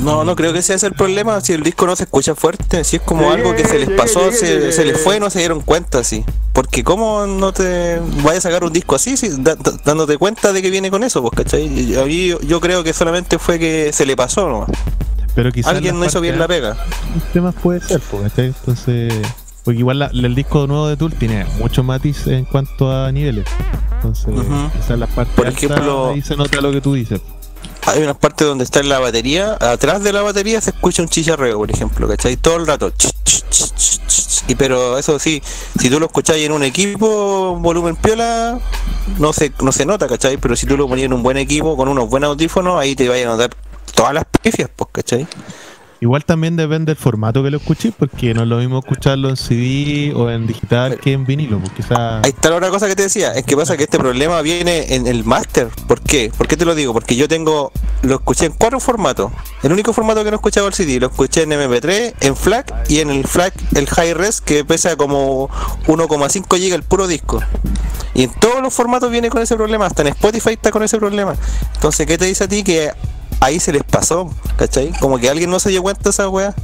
No, 0.03 0.25
no 0.25 0.35
creo 0.37 0.53
que 0.53 0.63
sea 0.63 0.77
ese 0.77 0.87
el 0.87 0.95
problema. 0.95 1.41
Si 1.41 1.53
el 1.53 1.63
disco 1.63 1.87
no 1.87 1.95
se 1.97 2.05
escucha 2.05 2.35
fuerte, 2.35 2.83
si 2.85 2.97
es 2.97 3.03
como 3.03 3.31
algo 3.31 3.55
que 3.55 3.67
se 3.67 3.79
les 3.79 3.91
pasó, 3.91 4.33
se, 4.33 4.73
se 4.73 4.85
les 4.85 5.01
fue 5.01 5.17
y 5.19 5.21
no 5.21 5.31
se 5.31 5.39
dieron 5.39 5.61
cuenta, 5.61 5.99
así. 6.01 6.25
Porque, 6.53 6.83
¿cómo 6.85 7.27
no 7.27 7.53
te 7.53 8.01
vayas 8.23 8.45
a 8.45 8.49
sacar 8.51 8.65
un 8.65 8.73
disco 8.73 8.95
así, 8.97 9.17
si, 9.17 9.29
da- 9.29 9.55
da- 9.55 9.73
dándote 9.85 10.19
cuenta 10.19 10.53
de 10.53 10.61
que 10.63 10.71
viene 10.71 10.91
con 10.91 11.03
eso? 11.05 11.21
Pues, 11.23 11.33
¿cachai? 11.35 11.67
Y 11.67 11.97
a 11.97 12.05
mí 12.05 12.29
yo, 12.29 12.41
yo 12.41 12.61
creo 12.61 12.83
que 12.85 12.93
solamente 12.93 13.39
fue 13.39 13.59
que 13.59 13.91
se 13.93 14.05
le 14.05 14.17
pasó 14.17 14.49
nomás. 14.49 14.71
pero 15.35 15.51
quizás 15.53 15.75
Alguien 15.75 15.99
no 15.99 16.05
hizo 16.05 16.21
bien 16.21 16.39
la 16.39 16.47
pega. 16.49 16.77
temas 17.33 17.55
puede 17.55 17.81
ser 17.81 18.01
pues, 18.11 18.31
entonces 18.37 19.15
porque 19.65 19.79
igual 19.79 20.01
la- 20.01 20.07
el 20.13 20.35
disco 20.35 20.67
nuevo 20.67 20.89
de 20.89 20.97
Tool 20.97 21.15
tiene 21.15 21.47
muchos 21.59 21.85
matices 21.85 22.27
en 22.27 22.45
cuanto 22.45 22.91
a 22.93 23.11
niveles 23.13 23.47
entonces 23.95 24.27
Ujú. 24.27 24.71
quizás 24.77 24.99
las 24.99 25.09
partes 25.11 25.35
Por 25.37 25.47
altas, 25.47 25.63
ejemplo- 25.63 26.11
ahí 26.13 26.21
se 26.21 26.37
nota 26.37 26.61
lo 26.61 26.73
que 26.73 26.81
tú 26.83 26.93
dices 26.95 27.21
Hay 27.87 28.03
unas 28.03 28.17
partes 28.17 28.47
donde 28.47 28.65
está 28.65 28.83
la 28.83 29.01
batería, 29.01 29.57
atrás 29.61 30.03
de 30.03 30.13
la 30.13 30.23
batería 30.23 30.61
se 30.61 30.71
escucha 30.71 31.03
un 31.03 31.09
chicharreo, 31.09 31.59
por 31.59 31.71
ejemplo, 31.71 32.07
¿cachai? 32.09 32.37
Todo 32.37 32.57
el 32.57 32.67
rato. 32.67 32.91
ch, 32.91 33.11
ch, 33.25 33.45
ch. 33.51 34.45
Y 34.49 34.55
pero 34.55 34.99
eso 34.99 35.19
sí, 35.19 35.43
si 35.79 35.89
tú 35.91 35.99
lo 36.01 36.07
escucháis 36.07 36.45
en 36.45 36.53
un 36.53 36.63
equipo, 36.63 37.57
volumen 37.59 37.97
piola, 37.97 38.59
no 39.19 39.33
se, 39.33 39.53
no 39.63 39.73
se 39.73 39.87
nota, 39.87 40.09
¿cachai? 40.09 40.37
Pero 40.37 40.57
si 40.57 40.67
tú 40.67 40.77
lo 40.77 40.89
ponías 40.89 41.07
en 41.07 41.13
un 41.13 41.23
buen 41.23 41.37
equipo, 41.37 41.77
con 41.77 41.89
unos 41.89 42.09
buenos 42.09 42.31
audífonos, 42.31 42.81
ahí 42.81 42.95
te 42.95 43.09
vaya 43.09 43.25
a 43.25 43.33
notar 43.33 43.51
todas 43.95 44.15
las 44.15 44.25
pifias, 44.25 44.69
pues, 44.75 44.91
¿cachai? 44.93 45.27
Igual 46.03 46.25
también 46.25 46.57
depende 46.57 46.91
del 46.91 46.97
formato 46.97 47.45
que 47.45 47.51
lo 47.51 47.59
escuches 47.59 47.95
porque 47.97 48.35
no 48.35 48.43
es 48.43 48.49
lo 48.49 48.59
mismo 48.59 48.81
escucharlo 48.81 49.29
en 49.29 49.37
CD 49.37 50.13
o 50.17 50.29
en 50.31 50.49
digital 50.49 50.99
que 50.99 51.13
en 51.13 51.25
vinilo 51.25 51.61
porque 51.61 51.77
quizás 51.77 52.25
Ahí 52.25 52.31
está 52.31 52.51
la 52.51 52.57
otra 52.57 52.71
cosa 52.71 52.89
que 52.89 52.97
te 52.97 53.05
decía, 53.05 53.31
es 53.33 53.45
que 53.45 53.57
pasa 53.57 53.77
que 53.77 53.85
este 53.85 53.99
problema 53.99 54.43
viene 54.43 54.97
en 54.97 55.07
el 55.07 55.23
máster. 55.25 55.69
¿Por 55.87 56.01
qué? 56.01 56.33
¿Por 56.37 56.49
qué 56.49 56.57
te 56.57 56.65
lo 56.65 56.75
digo? 56.75 56.93
Porque 56.93 57.15
yo 57.15 57.29
tengo, 57.29 57.71
lo 58.03 58.17
escuché 58.17 58.47
en 58.47 58.53
cuatro 58.53 58.81
formatos. 58.81 59.31
El 59.63 59.73
único 59.73 59.93
formato 59.93 60.25
que 60.25 60.31
no 60.31 60.37
escuchaba 60.37 60.67
el 60.67 60.75
CD, 60.75 60.99
lo 60.99 61.07
escuché 61.07 61.43
en 61.43 61.51
MP3, 61.51 62.15
en 62.21 62.37
FLAC 62.37 62.91
y 62.91 62.99
en 62.99 63.11
el 63.11 63.25
FLAC, 63.25 63.55
el 63.77 63.87
High 63.87 64.15
Res, 64.15 64.41
que 64.41 64.65
pesa 64.65 64.97
como 64.97 65.49
1,5 65.87 66.47
GB 66.49 66.75
el 66.75 66.83
puro 66.83 67.07
disco. 67.07 67.41
Y 68.15 68.25
en 68.25 68.31
todos 68.41 68.61
los 68.61 68.75
formatos 68.75 69.09
viene 69.11 69.31
con 69.31 69.41
ese 69.41 69.55
problema, 69.55 69.87
hasta 69.87 70.03
en 70.03 70.09
Spotify 70.09 70.55
está 70.55 70.73
con 70.73 70.83
ese 70.83 70.99
problema. 70.99 71.37
Entonces, 71.75 72.07
¿qué 72.09 72.19
te 72.19 72.25
dice 72.25 72.45
a 72.45 72.49
ti? 72.49 72.65
Que 72.65 72.91
ahí 73.43 73.61
se 73.61 73.73
les 73.73 73.83
pasó, 73.83 74.31
¿cachai? 74.57 74.93
Como 75.01 75.19
que 75.19 75.29
alguien 75.29 75.51
no 75.51 75.59
se 75.61 75.71
dio 75.71 75.83
cuenta 75.83 76.03
de 76.05 76.11
esa 76.11 76.29
weá. 76.29 76.55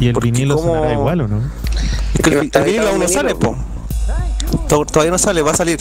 y 0.00 0.06
el 0.08 0.12
porque 0.14 0.30
vinilo 0.30 0.56
como- 0.56 0.74
sonará 0.74 0.92
igual 0.92 1.20
o 1.22 1.28
no 1.28 1.40
Es 2.14 2.20
que 2.22 2.30
el, 2.30 2.50
vinilo 2.64 2.88
aún 2.88 3.00
no 3.00 3.08
sale, 3.08 3.34
po. 3.34 3.56
To- 4.68 4.84
Todavía 4.86 5.10
no 5.10 5.18
sale, 5.18 5.42
va 5.42 5.50
a 5.52 5.54
salir. 5.56 5.78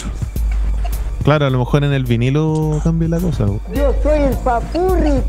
claro 1.24 1.45
a 1.45 1.49
lo 1.49 1.60
mejor 1.60 1.84
en 1.84 1.94
el 1.94 2.04
vinilo 2.06 2.80
cambia 2.84 3.10
la 3.10 3.20
cosa 3.20 3.45
po. 3.45 3.60
Yo 3.74 3.94
soy 4.04 4.20
el 4.20 4.36
papurri. 4.38 5.22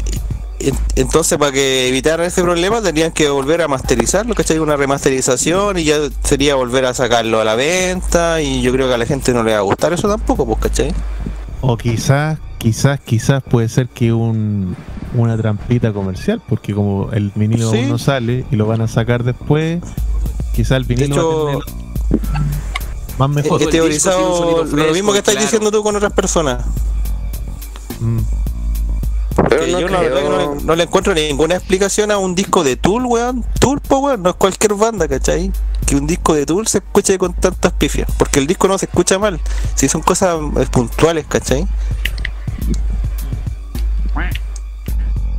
En- 0.60 0.74
Entonces, 0.96 1.38
para 1.38 1.52
que 1.52 1.88
evitar 1.88 2.20
ese 2.20 2.42
problema, 2.42 2.82
tendrían 2.82 3.12
que 3.12 3.28
volver 3.28 3.62
a 3.62 3.68
masterizarlo, 3.68 4.34
¿cachai? 4.34 4.58
Una 4.58 4.76
remasterización 4.76 5.78
y 5.78 5.84
ya 5.84 5.98
sería 6.24 6.56
volver 6.56 6.84
a 6.86 6.94
sacarlo 6.94 7.40
a 7.40 7.44
la 7.44 7.54
venta. 7.54 8.40
Y 8.42 8.60
yo 8.62 8.72
creo 8.72 8.88
que 8.88 8.94
a 8.94 8.98
la 8.98 9.06
gente 9.06 9.32
no 9.32 9.44
le 9.44 9.52
va 9.52 9.58
a 9.58 9.62
gustar 9.62 9.92
eso 9.92 10.08
tampoco, 10.08 10.44
pues, 10.46 10.58
¿cachai? 10.58 10.92
o 11.60 11.76
quizás 11.76 12.38
quizás 12.58 13.00
quizás 13.00 13.42
puede 13.42 13.68
ser 13.68 13.88
que 13.88 14.12
un 14.12 14.76
una 15.14 15.36
trampita 15.36 15.92
comercial 15.92 16.42
porque 16.48 16.74
como 16.74 17.10
el 17.12 17.32
vinilo 17.34 17.70
Sí. 17.70 17.78
aún 17.78 17.88
no 17.88 17.98
sale 17.98 18.44
y 18.50 18.56
lo 18.56 18.66
van 18.66 18.80
a 18.80 18.88
sacar 18.88 19.24
después 19.24 19.80
quizás 20.54 20.72
el 20.78 20.86
De 20.86 20.94
vinilo 20.94 21.14
hecho, 21.14 21.44
va 21.44 21.50
a 21.52 21.54
tener 21.54 22.48
más 23.18 23.30
mejor 23.30 23.62
he 23.62 23.66
teorizado 23.66 24.64
lo 24.64 24.66
fresco, 24.66 24.92
mismo 24.92 25.12
que 25.12 25.18
estás 25.18 25.34
claro. 25.34 25.46
diciendo 25.46 25.70
tú 25.72 25.82
con 25.82 25.96
otras 25.96 26.12
personas. 26.12 26.64
Mm. 28.00 28.18
Pero 29.48 29.66
no 29.66 29.80
yo 29.80 29.88
la 29.88 30.00
verdad 30.00 30.22
que 30.22 30.28
no 30.28 30.54
le, 30.54 30.62
no 30.64 30.76
le 30.76 30.82
encuentro 30.84 31.14
ninguna 31.14 31.54
explicación 31.56 32.10
a 32.10 32.18
un 32.18 32.34
disco 32.34 32.64
de 32.64 32.76
Tool, 32.76 33.06
weón. 33.06 33.44
Tool, 33.60 33.80
po, 33.80 33.98
weón, 33.98 34.22
no 34.22 34.30
es 34.30 34.36
cualquier 34.36 34.74
banda, 34.74 35.06
¿cachai? 35.08 35.52
Que 35.86 35.96
un 35.96 36.06
disco 36.06 36.34
de 36.34 36.44
Tool 36.46 36.66
se 36.66 36.78
escuche 36.78 37.18
con 37.18 37.34
tantas 37.34 37.72
pifias. 37.72 38.08
Porque 38.18 38.40
el 38.40 38.46
disco 38.46 38.66
no 38.68 38.78
se 38.78 38.86
escucha 38.86 39.18
mal. 39.18 39.40
Si 39.74 39.88
son 39.88 40.02
cosas 40.02 40.38
eh, 40.56 40.66
puntuales, 40.70 41.26
¿cachai? 41.28 41.66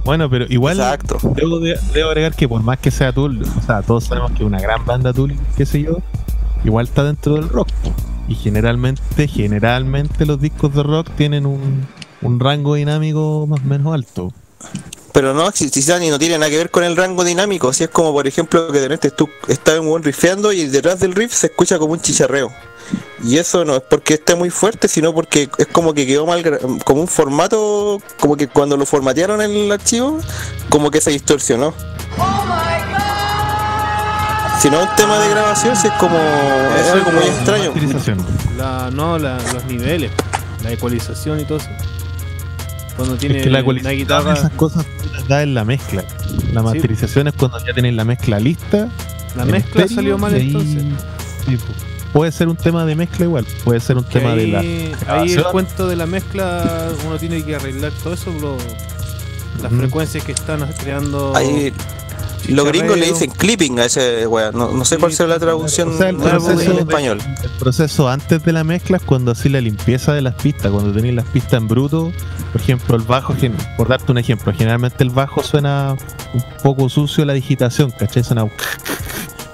Bueno, 0.06 0.30
pero 0.30 0.46
igual 0.50 0.78
Exacto. 0.80 1.20
debo, 1.36 1.60
de- 1.60 1.80
debo 1.94 2.10
agregar 2.10 2.34
que 2.34 2.48
por 2.48 2.64
más 2.64 2.80
que 2.80 2.90
sea 2.90 3.12
Tool, 3.14 3.44
o 3.44 3.62
sea, 3.62 3.82
todos 3.84 4.06
sabemos 4.06 4.32
que 4.32 4.44
una 4.44 4.60
gran 4.60 4.84
banda 4.86 5.14
Tool, 5.14 5.36
qué 5.56 5.66
sé 5.66 5.84
yo, 5.84 5.98
igual 6.64 6.88
está 6.88 7.04
dentro 7.04 7.36
del 7.36 7.50
rock. 7.50 7.68
Y 8.28 8.36
generalmente, 8.36 9.28
generalmente 9.28 10.26
los 10.26 10.40
discos 10.42 10.74
de 10.74 10.84
rock 10.84 11.10
tienen 11.16 11.46
un, 11.46 11.86
un 12.22 12.40
rango 12.40 12.76
dinámico 12.76 13.46
más 13.48 13.60
o 13.60 13.64
menos 13.64 13.94
alto. 13.94 14.34
Pero 15.14 15.34
no, 15.34 15.52
si, 15.52 15.70
si 15.70 15.82
Dani 15.84 16.10
no 16.10 16.18
tiene 16.18 16.38
nada 16.38 16.50
que 16.50 16.58
ver 16.58 16.72
con 16.72 16.84
el 16.84 16.96
rango 16.96 17.24
dinámico, 17.24 17.74
si 17.74 17.84
es 17.84 17.90
como 17.90 18.12
por 18.14 18.26
ejemplo 18.28 18.72
que 18.72 18.80
de 18.80 18.88
repente 18.88 19.12
tú 19.12 19.28
estás 19.48 19.76
en 19.76 19.82
un 19.82 19.90
buen 19.90 20.04
riffeando 20.04 20.52
y 20.52 20.66
detrás 20.68 21.00
del 21.00 21.14
riff 21.14 21.34
se 21.34 21.48
escucha 21.48 21.78
como 21.78 21.94
un 21.94 22.02
chicharreo. 22.02 22.52
Y 23.24 23.38
eso 23.38 23.66
no 23.66 23.76
es 23.76 23.82
porque 23.90 24.14
esté 24.16 24.36
muy 24.36 24.50
fuerte, 24.50 24.88
sino 24.88 25.14
porque 25.14 25.50
es 25.58 25.68
como 25.68 25.94
que 25.94 26.08
quedó 26.08 26.26
mal, 26.26 26.42
gra- 26.44 26.84
como 26.84 27.02
un 27.02 27.08
formato, 27.08 28.02
como 28.20 28.38
que 28.38 28.48
cuando 28.48 28.78
lo 28.78 28.86
formatearon 28.86 29.42
en 29.42 29.52
el 29.52 29.72
archivo, 29.72 30.20
como 30.70 30.90
que 30.90 31.02
se 31.02 31.12
distorsionó. 31.12 31.74
Si 34.62 34.70
no 34.70 34.82
es 34.82 34.90
un 34.90 34.96
tema 34.98 35.18
de 35.20 35.30
grabación, 35.30 35.76
si 35.76 35.88
es 35.88 35.94
como, 35.94 36.18
es 36.18 36.90
algo 36.92 37.12
muy 37.12 37.24
extraño. 37.24 37.72
La, 38.58 38.90
no, 38.92 39.18
la- 39.18 39.38
los 39.54 39.64
niveles, 39.66 40.12
la 40.64 40.72
ecualización 40.72 41.40
y 41.40 41.46
todo 41.46 41.60
eso. 41.60 41.70
Cuando 42.98 43.16
tiene 43.16 43.38
Es 43.38 43.44
que 43.44 43.50
la 43.50 43.64
una 43.64 43.90
guitarra, 43.92 44.34
esas 44.34 44.52
cosas 44.52 44.86
las 45.14 45.26
das 45.30 45.44
en 45.44 45.54
la 45.54 45.64
mezcla. 45.64 46.04
La 46.52 46.62
masterización 46.62 47.30
es 47.30 47.34
cuando 47.36 47.58
ya 47.66 47.74
tenéis 47.74 47.96
la 47.96 48.04
mezcla 48.04 48.40
lista. 48.40 48.90
la 49.38 49.46
mezcla 49.46 49.84
estéreo, 49.84 49.96
salió 49.96 50.18
mal 50.18 50.36
entonces. 50.36 50.84
Puede 52.14 52.32
ser 52.32 52.48
un 52.48 52.56
tema 52.56 52.86
de 52.86 52.96
mezcla 52.96 53.26
igual, 53.26 53.46
puede 53.64 53.80
ser 53.80 53.98
un 53.98 54.04
Que 54.04 54.20
tema 54.20 54.36
de 54.36 54.48
la. 54.48 54.60
ahí, 54.60 55.32
el 55.34 55.44
cuento 55.46 55.88
de 55.88 55.96
la 55.96 56.06
mezcla, 56.06 56.90
uno 57.08 57.18
tiene 57.18 57.44
que 57.44 57.56
arreglar 57.56 57.92
todo 58.04 58.14
eso, 58.14 58.32
lo- 58.40 58.58
las 59.62 59.72
frecuencias 59.74 60.24
que 60.24 60.32
están 60.32 60.66
creando. 60.80 61.36
Ahí 61.36 61.74
los 62.48 62.66
gringos 62.66 62.98
le 62.98 63.08
dicen 63.08 63.30
clipping 63.30 63.78
a 63.80 63.86
ese 63.86 64.26
weá. 64.26 64.52
No, 64.52 64.72
no 64.72 64.86
sé 64.86 64.98
cuál 64.98 65.12
será 65.14 65.28
la 65.30 65.40
traducción 65.40 65.90
O 65.90 65.98
sea, 65.98 66.10
el 66.10 66.18
nueva 66.18 66.32
proceso 66.40 66.72
en 66.72 66.76
de- 66.78 66.82
español. 66.84 67.20
El 67.44 67.50
proceso 67.60 68.10
antes 68.10 68.44
de 68.44 68.54
la 68.54 68.64
mezcla 68.64 68.98
es 68.98 69.04
cuando 69.04 69.32
así 69.32 69.50
la 69.50 69.60
limpieza 69.62 70.14
de 70.14 70.22
las 70.22 70.36
pistas, 70.36 70.72
cuando 70.72 70.92
tenéis 70.94 71.14
las 71.16 71.26
pistas 71.26 71.54
en 71.56 71.68
bruto, 71.68 72.12
por 72.54 72.62
ejemplo, 72.62 72.96
el 72.96 73.02
bajo, 73.04 73.36
por 73.78 73.90
darte 73.90 74.12
un 74.12 74.18
ejemplo, 74.18 74.52
generalmente 74.58 75.04
el 75.04 75.10
bajo 75.12 75.44
suena 75.44 75.96
un 76.34 76.44
poco 76.64 76.88
sucio 76.90 77.26
la 77.26 77.34
digitación, 77.34 77.92
¿cachai? 77.92 78.24
Suena 78.24 78.46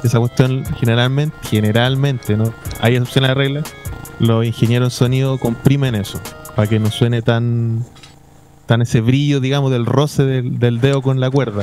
esa 0.08 0.20
cuestión 0.20 0.64
generalmente, 0.80 1.36
generalmente, 1.50 2.38
¿no? 2.38 2.54
Hay 2.82 2.96
excepciones 2.96 3.30
de 3.30 3.36
regla, 3.36 3.64
los 4.20 4.46
ingenieros 4.46 4.94
en 4.94 4.98
sonido 4.98 5.38
comprimen 5.40 5.96
eso, 5.96 6.20
para 6.56 6.68
que 6.68 6.80
no 6.80 6.90
suene 6.92 7.22
tan 7.22 7.84
tan 8.66 8.82
ese 8.82 9.00
brillo, 9.00 9.40
digamos, 9.40 9.72
del 9.72 9.86
roce 9.86 10.24
del, 10.26 10.58
del 10.58 10.82
dedo 10.82 11.04
con 11.04 11.20
la 11.20 11.30
cuerda. 11.30 11.62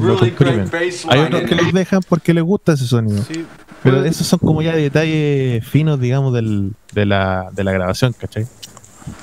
Lo 0.00 0.18
comprimen. 0.18 0.68
Hay 1.08 1.20
otros 1.20 1.42
que 1.42 1.54
los 1.54 1.72
dejan 1.72 2.00
porque 2.08 2.34
les 2.34 2.42
gusta 2.42 2.72
ese 2.72 2.86
sonido. 2.86 3.22
Sí. 3.22 3.44
Pero 3.84 4.04
esos 4.04 4.26
son 4.26 4.40
como 4.40 4.60
ya 4.62 4.74
detalles 4.74 5.64
finos, 5.64 6.00
digamos, 6.00 6.32
del, 6.34 6.72
de, 6.92 7.06
la, 7.06 7.48
de 7.52 7.62
la 7.62 7.70
grabación, 7.72 8.12
¿cachai? 8.18 8.46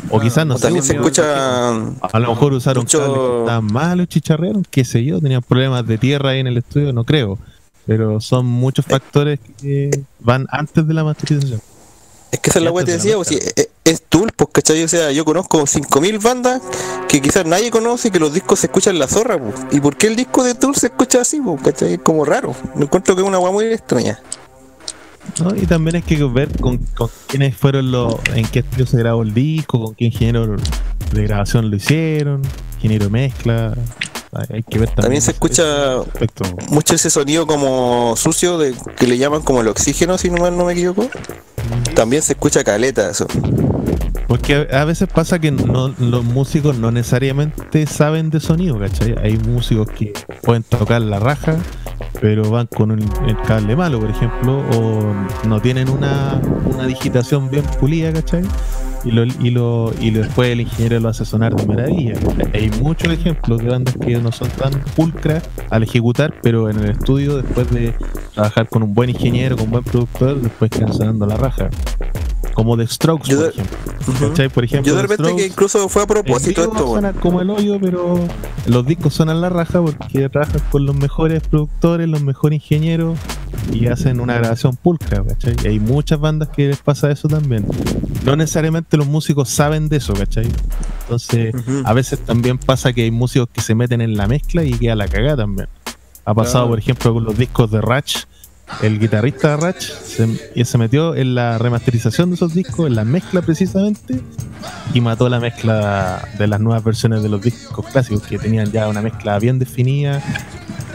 O 0.10 0.19
quizás 0.19 0.45
no 0.45 0.56
O 0.56 0.60
también 0.60 0.84
se 0.84 0.94
escucha 0.95 1.69
a 1.76 2.19
lo 2.19 2.30
mejor 2.30 2.53
usaron 2.53 2.84
mucho- 2.84 2.99
cables 2.99 3.19
que 3.19 3.40
estaban 3.40 3.65
malos, 3.65 4.07
chicharrearon, 4.07 4.65
qué 4.69 4.84
sé 4.86 5.03
yo, 5.06 5.19
tenían 5.22 5.41
problemas 5.41 5.86
de 5.88 5.98
tierra 5.98 6.30
ahí 6.31 6.40
en 6.40 6.48
el 6.48 6.57
estudio, 6.57 6.91
no 6.94 7.03
creo. 7.06 7.38
Pero 7.89 8.21
son 8.21 8.45
muchos 8.45 8.85
factores 8.85 9.39
que 9.59 9.89
van 10.19 10.45
antes 10.51 10.87
de 10.87 10.93
la 10.93 11.03
masterización. 11.03 11.59
Es 12.31 12.39
que 12.39 12.51
esa 12.51 12.59
es 12.59 12.65
la 12.65 12.71
weá 12.71 12.85
que 12.85 12.91
te 12.91 12.97
decía, 12.97 13.15
pues, 13.15 13.29
si 13.29 13.37
es, 13.37 13.69
es 13.83 14.03
Tool, 14.03 14.31
pues, 14.35 14.51
¿cachai? 14.53 14.83
O 14.83 14.87
sea, 14.87 15.11
yo 15.11 15.25
conozco 15.25 15.65
5000 15.65 16.19
bandas 16.19 16.61
que 17.07 17.19
quizás 17.19 17.47
nadie 17.47 17.71
conoce 17.71 18.09
y 18.09 18.11
que 18.11 18.19
los 18.19 18.31
discos 18.31 18.59
se 18.59 18.67
escuchan 18.67 18.99
la 18.99 19.07
zorra, 19.07 19.39
pues. 19.39 19.55
¿Y 19.71 19.79
por 19.79 19.97
qué 19.97 20.05
el 20.05 20.15
disco 20.15 20.43
de 20.43 20.53
Tool 20.53 20.75
se 20.75 20.85
escucha 20.85 21.21
así, 21.21 21.41
pues, 21.41 21.63
¿cachai? 21.63 21.93
Es 21.93 21.99
como 22.01 22.25
raro. 22.25 22.53
Me 22.75 22.83
encuentro 22.83 23.15
que 23.15 23.23
es 23.23 23.27
una 23.27 23.39
weá 23.39 23.51
muy 23.51 23.65
extraña. 23.65 24.19
¿no? 25.41 25.55
Y 25.55 25.65
también 25.65 25.95
hay 25.95 26.03
que 26.03 26.23
ver 26.25 26.55
con, 26.61 26.77
con 26.95 27.09
quiénes 27.25 27.57
fueron 27.57 27.91
los, 27.91 28.17
en 28.35 28.45
qué 28.45 28.59
estudio 28.59 28.85
se 28.85 28.97
grabó 28.99 29.23
el 29.23 29.33
disco, 29.33 29.83
con 29.83 29.95
qué 29.95 30.05
ingeniero 30.05 30.57
de 31.11 31.23
grabación 31.23 31.71
lo 31.71 31.75
hicieron, 31.75 32.43
ingeniero 32.75 33.09
mezcla. 33.09 33.73
Hay 34.34 34.45
hay 34.57 34.64
que 34.64 34.77
ver 34.80 34.88
también. 34.89 35.01
También 35.03 35.22
se 35.22 35.31
escucha 35.31 35.64
mucho 36.69 36.95
ese 36.95 37.10
sonido 37.10 37.47
como 37.47 38.15
sucio 38.15 38.57
de 38.57 38.73
que 38.97 39.07
le 39.07 39.18
llaman 39.18 39.41
como 39.41 39.61
el 39.61 39.68
oxígeno, 39.68 40.18
si 40.18 40.30
no 40.30 40.49
no 40.51 40.65
me 40.65 40.73
equivoco. 40.73 41.10
También 41.95 42.22
se 42.22 42.34
escucha 42.34 42.64
caleta 42.64 43.10
eso. 43.10 43.26
Porque 44.27 44.68
a 44.72 44.81
a 44.81 44.85
veces 44.85 45.07
pasa 45.11 45.39
que 45.39 45.49
no, 45.51 45.89
los 45.97 46.23
músicos 46.23 46.77
no 46.77 46.91
necesariamente 46.91 47.85
saben 47.88 48.30
de 48.30 48.39
sonido, 48.39 48.77
¿cachai? 48.80 49.15
Hay 49.23 49.38
músicos 49.38 49.88
que 49.89 50.14
pueden 50.43 50.61
tocar 50.64 51.01
la 51.01 51.19
raja, 51.19 51.57
pero 52.22 52.49
van 52.51 52.68
con 52.68 52.91
un- 52.91 53.11
el 53.27 53.35
cable 53.41 53.76
malo, 53.76 53.99
por 53.99 54.10
ejemplo, 54.11 54.60
o 54.76 55.14
no 55.47 55.60
tienen 55.61 55.89
una, 55.89 56.39
una 56.65 56.85
digitación 56.85 57.49
bien 57.49 57.64
pulida, 57.80 58.14
¿cachai? 58.14 58.43
Y, 59.05 59.11
lo, 59.11 59.23
y, 59.23 59.49
lo, 59.49 59.93
y 59.99 60.11
después 60.11 60.49
el 60.49 60.61
ingeniero 60.61 60.99
lo 60.99 61.09
hace 61.09 61.23
sonar 61.23 61.55
de 61.55 61.65
maravilla. 61.65 62.13
Hay 62.53 62.69
muchos 62.81 63.11
ejemplos 63.13 63.59
de 63.59 63.69
bandas 63.69 63.95
que 63.97 64.17
no 64.17 64.31
son 64.31 64.49
tan 64.49 64.71
pulcras 64.95 65.43
al 65.69 65.84
ejecutar, 65.84 66.34
pero 66.41 66.69
en 66.69 66.80
el 66.80 66.91
estudio, 66.91 67.38
después 67.38 67.69
de 67.71 67.93
trabajar 68.34 68.67
con 68.67 68.84
un 68.84 68.93
buen 68.93 69.09
ingeniero, 69.09 69.55
con 69.55 69.65
un 69.65 69.71
buen 69.71 69.84
productor, 69.84 70.41
después 70.41 70.69
quedan 70.69 70.93
sonando 70.93 71.26
la 71.26 71.38
raja. 71.38 71.69
Como 72.60 72.76
The 72.76 72.88
Strokes, 72.88 73.34
por 73.34 73.45
ejemplo. 73.45 74.64
Ejemplo, 74.64 74.81
Yo 74.84 74.95
de 74.95 75.02
repente 75.02 75.34
que 75.34 75.45
incluso 75.45 75.88
fue 75.88 76.03
a 76.03 76.07
propósito 76.07 76.61
esto, 76.64 76.88
suena 76.90 77.14
como 77.14 77.40
el 77.40 77.49
hoyo, 77.49 77.80
pero 77.80 78.19
los 78.65 78.86
discos 78.86 79.14
suenan 79.14 79.40
la 79.40 79.48
raja 79.48 79.81
porque 79.81 80.27
trabajan 80.27 80.61
con 80.69 80.86
los 80.86 80.94
mejores 80.94 81.41
productores, 81.48 82.10
los 82.10 82.22
mejores 82.22 82.57
ingenieros 82.61 83.18
y 83.72 83.88
hacen 83.88 84.19
una 84.19 84.34
grabación 84.34 84.76
pulcra, 84.76 85.23
¿cachai? 85.23 85.56
Y 85.64 85.68
hay 85.68 85.80
muchas 85.80 86.19
bandas 86.19 86.49
que 86.49 86.68
les 86.68 86.80
pasa 86.80 87.10
eso 87.10 87.30
también. 87.30 87.65
No 88.26 88.36
necesariamente 88.36 88.98
los 88.98 89.07
músicos 89.07 89.48
saben 89.48 89.88
de 89.88 89.95
eso, 89.95 90.11
¿cachai? 90.14 90.49
Entonces, 91.03 91.56
a 91.86 91.94
veces 91.94 92.19
también 92.19 92.57
pasa 92.57 92.91
que 92.91 93.03
hay 93.03 93.11
músicos 93.11 93.48
que 93.53 93.61
se 93.61 93.73
meten 93.73 94.02
en 94.02 94.18
la 94.18 94.27
mezcla 94.27 94.65
y 94.65 94.73
queda 94.73 94.95
la 94.95 95.07
cagada 95.07 95.38
también. 95.38 95.69
Ha 96.26 96.34
pasado, 96.34 96.65
Claro. 96.65 96.69
por 96.72 96.80
ejemplo, 96.80 97.14
con 97.14 97.23
los 97.23 97.38
discos 97.38 97.72
de 97.72 97.80
Ratch. 97.80 98.18
El 98.81 98.99
guitarrista 98.99 99.49
de 99.49 99.57
Ratch 99.57 99.83
se, 99.83 100.51
y 100.55 100.63
se 100.63 100.77
metió 100.77 101.15
en 101.15 101.35
la 101.35 101.57
remasterización 101.57 102.29
de 102.29 102.35
esos 102.35 102.53
discos, 102.53 102.87
en 102.87 102.95
la 102.95 103.03
mezcla 103.03 103.41
precisamente, 103.41 104.21
y 104.93 105.01
mató 105.01 105.29
la 105.29 105.39
mezcla 105.39 106.27
de 106.37 106.47
las 106.47 106.59
nuevas 106.59 106.83
versiones 106.83 107.23
de 107.23 107.29
los 107.29 107.41
discos 107.41 107.85
clásicos 107.87 108.23
que 108.23 108.37
tenían 108.37 108.71
ya 108.71 108.87
una 108.87 109.01
mezcla 109.01 109.37
bien 109.39 109.59
definida, 109.59 110.21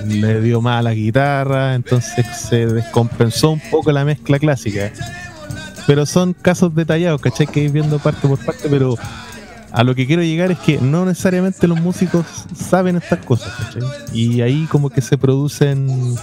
le 0.06 0.40
dio 0.40 0.60
más 0.60 0.80
a 0.80 0.82
la 0.82 0.94
guitarra, 0.94 1.74
entonces 1.74 2.26
se 2.36 2.66
descompensó 2.66 3.50
un 3.50 3.62
poco 3.70 3.92
la 3.92 4.04
mezcla 4.04 4.38
clásica. 4.38 4.92
Pero 5.86 6.06
son 6.06 6.32
casos 6.32 6.74
detallados, 6.74 7.20
¿cachai? 7.20 7.46
Que 7.46 7.64
ir 7.64 7.70
viendo 7.70 7.98
parte 7.98 8.26
por 8.26 8.38
parte, 8.38 8.68
pero 8.68 8.96
a 9.70 9.84
lo 9.84 9.94
que 9.94 10.06
quiero 10.06 10.22
llegar 10.22 10.50
es 10.50 10.58
que 10.58 10.78
no 10.78 11.04
necesariamente 11.04 11.66
los 11.68 11.80
músicos 11.80 12.24
saben 12.56 12.96
estas 12.96 13.24
cosas, 13.24 13.52
¿cachai? 13.54 13.82
Y 14.12 14.40
ahí 14.40 14.66
como 14.66 14.88
que 14.88 15.00
se 15.00 15.18
producen, 15.18 15.88
eh, 15.90 16.14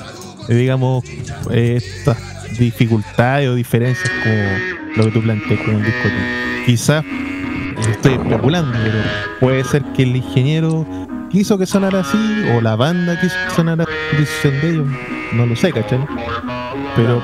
digamos, 0.47 1.03
eh, 1.51 1.75
estas 1.77 2.17
dificultades 2.57 3.49
o 3.49 3.55
diferencias 3.55 4.09
como 4.23 4.95
lo 4.97 5.05
que 5.05 5.11
tú 5.11 5.21
planteas 5.21 5.59
con 5.61 5.75
el 5.75 5.83
disco. 5.83 6.09
Quizás 6.65 7.03
estoy 7.89 8.13
especulando, 8.13 8.71
pero 8.83 8.97
puede 9.39 9.63
ser 9.63 9.83
que 9.95 10.03
el 10.03 10.15
ingeniero 10.15 10.85
quiso 11.29 11.57
que 11.57 11.65
sonara 11.65 12.01
así 12.01 12.17
o 12.55 12.61
la 12.61 12.75
banda 12.75 13.19
quiso 13.19 13.35
que 13.47 13.55
sonara 13.55 13.85
decisión 14.17 14.59
de 14.61 14.69
ellos. 14.69 14.87
No 15.33 15.45
lo 15.45 15.55
sé, 15.55 15.71
¿cachai? 15.71 15.99
Pero 16.95 17.21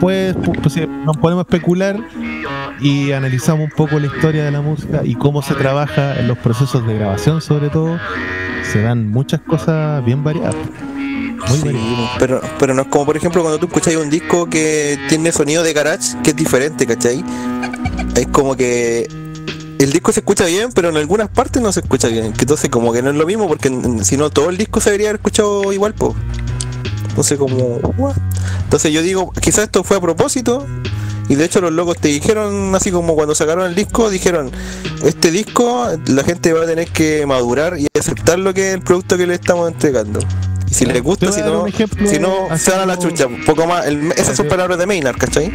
pues, 0.00 0.36
pu- 0.36 0.58
pues, 0.60 0.76
nos 1.04 1.16
podemos 1.16 1.42
especular 1.48 1.96
y 2.80 3.12
analizamos 3.12 3.64
un 3.66 3.70
poco 3.76 3.98
la 3.98 4.06
historia 4.06 4.44
de 4.44 4.50
la 4.50 4.60
música 4.60 5.02
y 5.04 5.14
cómo 5.14 5.40
se 5.42 5.54
trabaja 5.54 6.18
en 6.18 6.26
los 6.28 6.38
procesos 6.38 6.84
de 6.86 6.94
grabación 6.94 7.40
sobre 7.40 7.68
todo, 7.70 7.98
se 8.62 8.82
dan 8.82 9.08
muchas 9.10 9.40
cosas 9.40 10.04
bien 10.04 10.22
variadas. 10.24 10.54
Muy 11.48 11.58
Sí, 11.58 12.08
pero, 12.18 12.40
pero 12.58 12.74
no 12.74 12.82
es 12.82 12.88
como 12.88 13.06
por 13.06 13.16
ejemplo 13.16 13.42
cuando 13.42 13.58
tú 13.58 13.66
escuchas 13.66 13.94
un 13.96 14.10
disco 14.10 14.48
que 14.48 14.98
tiene 15.08 15.32
sonido 15.32 15.62
de 15.62 15.72
garage 15.72 16.16
que 16.22 16.30
es 16.30 16.36
diferente, 16.36 16.86
¿cachai? 16.86 17.24
Es 18.14 18.26
como 18.28 18.56
que 18.56 19.08
el 19.78 19.92
disco 19.92 20.12
se 20.12 20.20
escucha 20.20 20.46
bien, 20.46 20.72
pero 20.72 20.88
en 20.88 20.96
algunas 20.96 21.28
partes 21.28 21.62
no 21.62 21.72
se 21.72 21.80
escucha 21.80 22.08
bien. 22.08 22.34
Entonces 22.38 22.68
como 22.70 22.92
que 22.92 23.02
no 23.02 23.10
es 23.10 23.16
lo 23.16 23.26
mismo 23.26 23.46
porque 23.46 23.70
si 24.02 24.16
no 24.16 24.30
todo 24.30 24.50
el 24.50 24.56
disco 24.56 24.80
se 24.80 24.90
debería 24.90 25.10
haber 25.10 25.20
escuchado 25.20 25.72
igual, 25.72 25.94
po. 25.94 26.14
Entonces 27.08 27.38
como... 27.38 27.78
what? 27.96 28.16
Entonces 28.64 28.92
yo 28.92 29.02
digo, 29.02 29.32
quizás 29.40 29.64
esto 29.64 29.84
fue 29.84 29.96
a 29.96 30.00
propósito. 30.00 30.66
Y 31.28 31.34
de 31.34 31.44
hecho 31.44 31.60
los 31.60 31.72
locos 31.72 31.98
te 31.98 32.08
dijeron, 32.08 32.74
así 32.74 32.90
como 32.90 33.14
cuando 33.14 33.34
sacaron 33.34 33.66
el 33.66 33.74
disco, 33.74 34.08
dijeron, 34.08 34.50
este 35.04 35.30
disco 35.30 35.86
la 36.06 36.24
gente 36.24 36.54
va 36.54 36.62
a 36.62 36.66
tener 36.66 36.88
que 36.88 37.26
madurar 37.26 37.78
y 37.78 37.86
aceptar 37.98 38.38
lo 38.38 38.54
que 38.54 38.68
es 38.68 38.74
el 38.74 38.80
producto 38.80 39.18
que 39.18 39.26
le 39.26 39.34
estamos 39.34 39.70
entregando. 39.70 40.20
Si 40.70 40.84
les 40.86 41.02
gusta, 41.02 41.32
si 41.32 41.40
no, 41.40 41.64
si 42.06 42.18
no 42.18 42.56
se 42.56 42.70
van 42.70 42.80
a 42.80 42.86
la 42.86 42.98
chucha. 42.98 43.26
Un 43.26 43.44
poco 43.44 43.66
más, 43.66 43.86
el- 43.86 44.12
esas 44.12 44.36
son 44.36 44.48
palabras 44.48 44.78
de 44.78 44.86
Maynard, 44.86 45.16
¿cachai? 45.16 45.52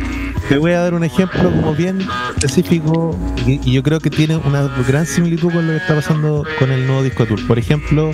Te 0.49 0.57
voy 0.57 0.72
a 0.73 0.81
dar 0.81 0.94
un 0.94 1.03
ejemplo 1.03 1.44
como 1.52 1.73
bien 1.73 1.99
específico 2.35 3.18
y, 3.48 3.60
y 3.64 3.73
yo 3.73 3.84
creo 3.84 3.99
que 3.99 4.10
tiene 4.10 4.35
una 4.38 4.64
gran 4.88 5.06
similitud 5.06 5.52
con 5.53 5.65
lo 5.68 5.73
que 5.73 5.77
está 5.77 5.95
pasando 5.95 6.44
con 6.60 6.72
el 6.72 6.85
nuevo 6.85 7.03
disco 7.03 7.26
Tour. 7.26 7.45
Por 7.48 7.57
ejemplo, 7.60 8.11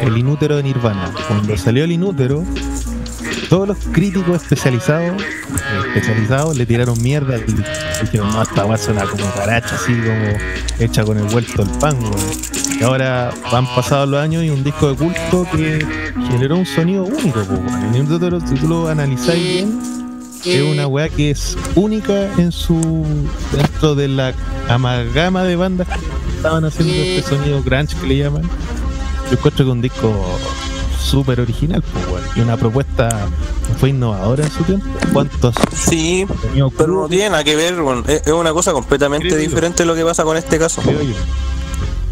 el 0.00 0.16
inútero 0.18 0.56
de 0.56 0.62
Nirvana. 0.64 1.12
Cuando 1.28 1.56
salió 1.56 1.84
el 1.84 1.92
inútero, 1.92 2.42
todos 3.52 3.68
los 3.68 3.76
críticos 3.92 4.40
especializados 4.40 5.22
especializados 5.86 6.56
le 6.56 6.64
tiraron 6.64 7.00
mierda 7.02 7.36
disco. 7.36 7.62
Dijeron, 8.00 8.32
no, 8.32 8.40
esta 8.40 8.64
weá 8.64 8.78
como 9.06 9.30
caracha, 9.34 9.74
así 9.74 9.92
como 9.92 10.38
hecha 10.78 11.04
con 11.04 11.18
el 11.18 11.24
vuelto 11.24 11.62
del 11.62 11.78
pan, 11.78 12.02
weón". 12.02 12.16
Y 12.80 12.82
ahora 12.82 13.30
han 13.52 13.66
pasado 13.74 14.06
los 14.06 14.22
años 14.22 14.42
y 14.42 14.48
un 14.48 14.64
disco 14.64 14.88
de 14.88 14.96
culto 14.96 15.46
que 15.54 15.86
generó 16.30 16.56
un 16.56 16.64
sonido 16.64 17.04
único, 17.04 17.40
weón. 17.40 17.94
El 17.94 18.48
si 18.48 18.54
tú 18.54 18.68
lo 18.68 18.88
analizáis 18.88 19.42
bien, 19.42 19.82
es 20.46 20.62
una 20.62 20.86
weá 20.86 21.10
que 21.10 21.32
es 21.32 21.54
única 21.74 22.32
en 22.38 22.52
su 22.52 23.04
dentro 23.52 23.94
de 23.94 24.08
la 24.08 24.32
amalgama 24.70 25.44
de 25.44 25.56
bandas 25.56 25.88
que 25.88 26.36
estaban 26.36 26.64
haciendo 26.64 26.94
este 26.94 27.28
sonido 27.28 27.62
grunge 27.62 27.94
que 28.00 28.06
le 28.06 28.16
llaman. 28.16 28.44
Yo 29.30 29.36
encuentro 29.36 29.66
que 29.66 29.70
un 29.70 29.82
disco 29.82 30.38
súper 31.02 31.40
original, 31.40 31.82
pues, 31.82 32.22
y 32.36 32.40
una 32.40 32.56
propuesta 32.56 33.08
que 33.66 33.74
fue 33.74 33.90
innovadora 33.90 34.44
en 34.44 34.50
su 34.50 34.62
tiempo. 34.64 34.86
¿Cuántos? 35.12 35.54
Sí, 35.74 36.26
pero 36.76 37.02
no 37.02 37.08
tiene 37.08 37.30
nada 37.30 37.44
que 37.44 37.56
ver, 37.56 37.74
bueno, 37.80 38.02
es, 38.06 38.22
es 38.26 38.32
una 38.32 38.52
cosa 38.52 38.72
completamente 38.72 39.36
diferente 39.36 39.84
lo 39.84 39.94
que 39.94 40.04
pasa 40.04 40.24
con 40.24 40.36
este 40.36 40.58
caso. 40.58 40.82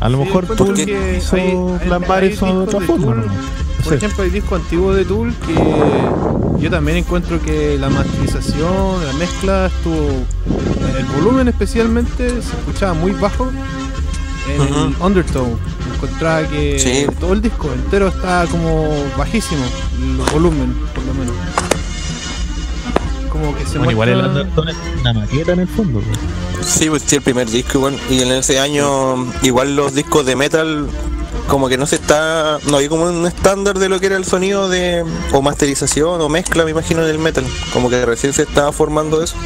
A 0.00 0.08
lo 0.08 0.18
mejor 0.18 0.46
tú 0.46 0.66
porque 0.66 1.16
hizo 1.18 1.36
hay- 1.36 1.42
hay- 1.42 1.88
plasmar 1.88 2.22
hay 2.22 2.32
eso 2.32 2.46
de 2.46 2.52
otra 2.52 2.80
forma. 2.80 3.04
Tool, 3.06 3.26
¿no? 3.26 3.32
Por 3.84 3.94
ejemplo, 3.94 4.24
hay 4.24 4.30
discos 4.30 4.60
antiguos 4.60 4.96
de 4.96 5.04
Tool 5.06 5.34
que 5.46 5.54
yo 6.62 6.70
también 6.70 6.98
encuentro 6.98 7.40
que 7.40 7.78
la 7.78 7.88
masterización, 7.88 9.06
la 9.06 9.12
mezcla 9.14 9.66
estuvo. 9.66 10.08
El 10.98 11.04
volumen 11.16 11.48
especialmente 11.48 12.28
se 12.30 12.38
escuchaba 12.56 12.92
muy 12.94 13.12
bajo 13.12 13.48
en 14.48 14.60
el 14.62 14.94
Undertow. 15.00 15.56
Encontraba 16.02 16.46
que 16.48 16.78
Sí. 16.78 17.06
todo 17.20 17.34
el 17.34 17.42
disco 17.42 17.70
entero 17.74 18.08
estaba 18.08 18.46
como 18.46 18.88
bajísimo, 19.18 19.62
el 20.00 20.16
volumen, 20.32 20.74
por 20.94 21.04
lo 21.04 21.12
menos. 21.14 21.34
Como 23.30 23.54
que 23.56 23.66
se 23.66 23.76
Bueno, 23.78 23.90
igual 23.92 24.08
el 24.08 24.20
Undertone 24.24 24.72
es 24.72 24.78
una 25.00 25.12
maqueta 25.12 25.52
en 25.52 25.60
el 25.60 25.68
fondo. 25.68 26.00
pues. 26.00 26.66
Sí, 26.66 26.88
pues 26.88 27.02
sí, 27.06 27.16
el 27.16 27.22
primer 27.22 27.48
disco 27.50 27.78
igual. 27.78 27.98
Y 28.10 28.20
en 28.22 28.32
ese 28.32 28.58
año, 28.58 29.26
igual 29.42 29.76
los 29.76 29.94
discos 29.94 30.24
de 30.26 30.36
metal, 30.36 30.86
como 31.48 31.68
que 31.68 31.76
no 31.78 31.86
se 31.86 31.96
está. 31.96 32.58
No 32.68 32.76
había 32.76 32.88
como 32.88 33.04
un 33.04 33.26
estándar 33.26 33.78
de 33.78 33.88
lo 33.90 34.00
que 34.00 34.06
era 34.06 34.16
el 34.16 34.24
sonido 34.24 34.68
de. 34.70 35.04
o 35.32 35.42
masterización 35.42 36.20
o 36.20 36.28
mezcla, 36.30 36.64
me 36.64 36.70
imagino, 36.70 37.02
en 37.02 37.08
el 37.10 37.18
metal. 37.18 37.44
Como 37.72 37.88
que 37.90 38.04
recién 38.06 38.32
se 38.32 38.42
estaba 38.42 38.72
formando 38.72 39.22
eso. 39.22 39.36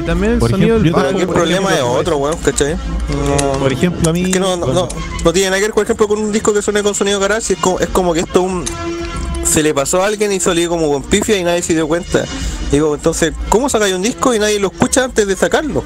Y 0.00 0.02
también 0.06 0.32
el 0.34 0.38
Por 0.38 0.50
sonido 0.50 0.78
del 0.78 0.86
ejemplo, 0.86 1.02
yo 1.02 1.06
bajo. 1.06 1.16
Aquí 1.16 1.20
el 1.22 1.28
problema 1.28 1.74
es 1.74 1.82
otro, 1.82 2.16
weón, 2.16 2.36
¿cachai? 2.38 2.74
No- 2.74 3.58
Por 3.58 3.72
ejemplo, 3.72 4.10
a 4.10 4.12
mí. 4.12 4.22
Es 4.22 4.28
que 4.30 4.40
no, 4.40 4.56
no, 4.56 4.66
no, 4.72 4.88
no 5.24 5.32
tiene 5.32 5.50
nada 5.50 5.58
que 5.60 5.66
ver, 5.66 5.74
por 5.74 5.84
ejemplo, 5.84 6.08
con 6.08 6.18
un 6.18 6.32
disco 6.32 6.52
que 6.54 6.62
suene 6.62 6.82
con 6.82 6.94
sonido 6.94 7.20
garage. 7.20 7.52
Es 7.54 7.58
como, 7.58 7.78
es 7.80 7.88
como 7.88 8.14
que 8.14 8.20
esto 8.20 8.42
un, 8.42 8.64
se 9.44 9.62
le 9.62 9.74
pasó 9.74 10.02
a 10.02 10.06
alguien 10.06 10.32
y 10.32 10.40
salió 10.40 10.68
como 10.68 10.90
con 10.90 11.02
pifia 11.02 11.38
y 11.38 11.44
nadie 11.44 11.62
se 11.62 11.74
dio 11.74 11.86
cuenta. 11.86 12.24
Digo, 12.72 12.94
entonces, 12.94 13.32
¿cómo 13.48 13.68
sacáis 13.68 13.94
un 13.94 14.02
disco 14.02 14.34
y 14.34 14.38
nadie 14.38 14.58
lo 14.60 14.68
escucha 14.68 15.04
antes 15.04 15.26
de 15.26 15.36
sacarlo? 15.36 15.82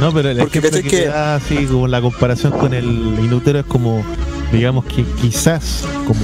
No, 0.00 0.12
pero 0.12 0.30
el 0.30 0.38
Porque, 0.38 0.58
ejemplo 0.58 0.80
¿cachai 0.82 0.90
que, 0.90 1.06
da, 1.06 1.36
así 1.36 1.64
como 1.66 1.86
la 1.86 2.00
comparación 2.00 2.52
con 2.52 2.74
el 2.74 2.84
inútero 3.22 3.60
es 3.60 3.66
como, 3.66 4.04
digamos 4.50 4.84
que 4.86 5.04
quizás, 5.20 5.84
como, 6.06 6.20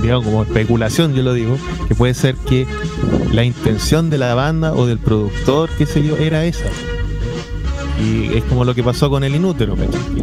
digamos, 0.00 0.24
como 0.24 0.42
especulación, 0.44 1.12
yo 1.14 1.22
lo 1.24 1.32
digo, 1.34 1.56
que 1.88 1.94
puede 1.96 2.14
ser 2.14 2.36
que 2.36 2.66
la 3.32 3.44
intención 3.44 4.10
de 4.10 4.18
la 4.18 4.34
banda 4.34 4.72
o 4.74 4.86
del 4.86 4.98
productor, 4.98 5.70
qué 5.78 5.86
sé 5.86 6.02
yo, 6.02 6.16
era 6.16 6.44
esa. 6.44 6.64
Y 8.02 8.36
es 8.38 8.44
como 8.44 8.64
lo 8.64 8.74
que 8.74 8.82
pasó 8.82 9.10
con 9.10 9.24
el 9.24 9.34
inútero, 9.34 9.76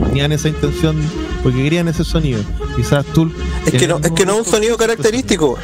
tenían 0.08 0.32
esa 0.32 0.48
intención 0.50 0.96
porque 1.44 1.62
querían 1.62 1.88
ese 1.88 2.04
sonido. 2.04 2.40
Quizás 2.76 3.06
tú. 3.14 3.32
Es 3.68 3.74
que 3.74 3.88
no, 3.88 4.00
es 4.04 4.12
que 4.12 4.26
no 4.26 4.34
es 4.34 4.40
un 4.40 4.46
sonido 4.46 4.78
característico. 4.78 5.58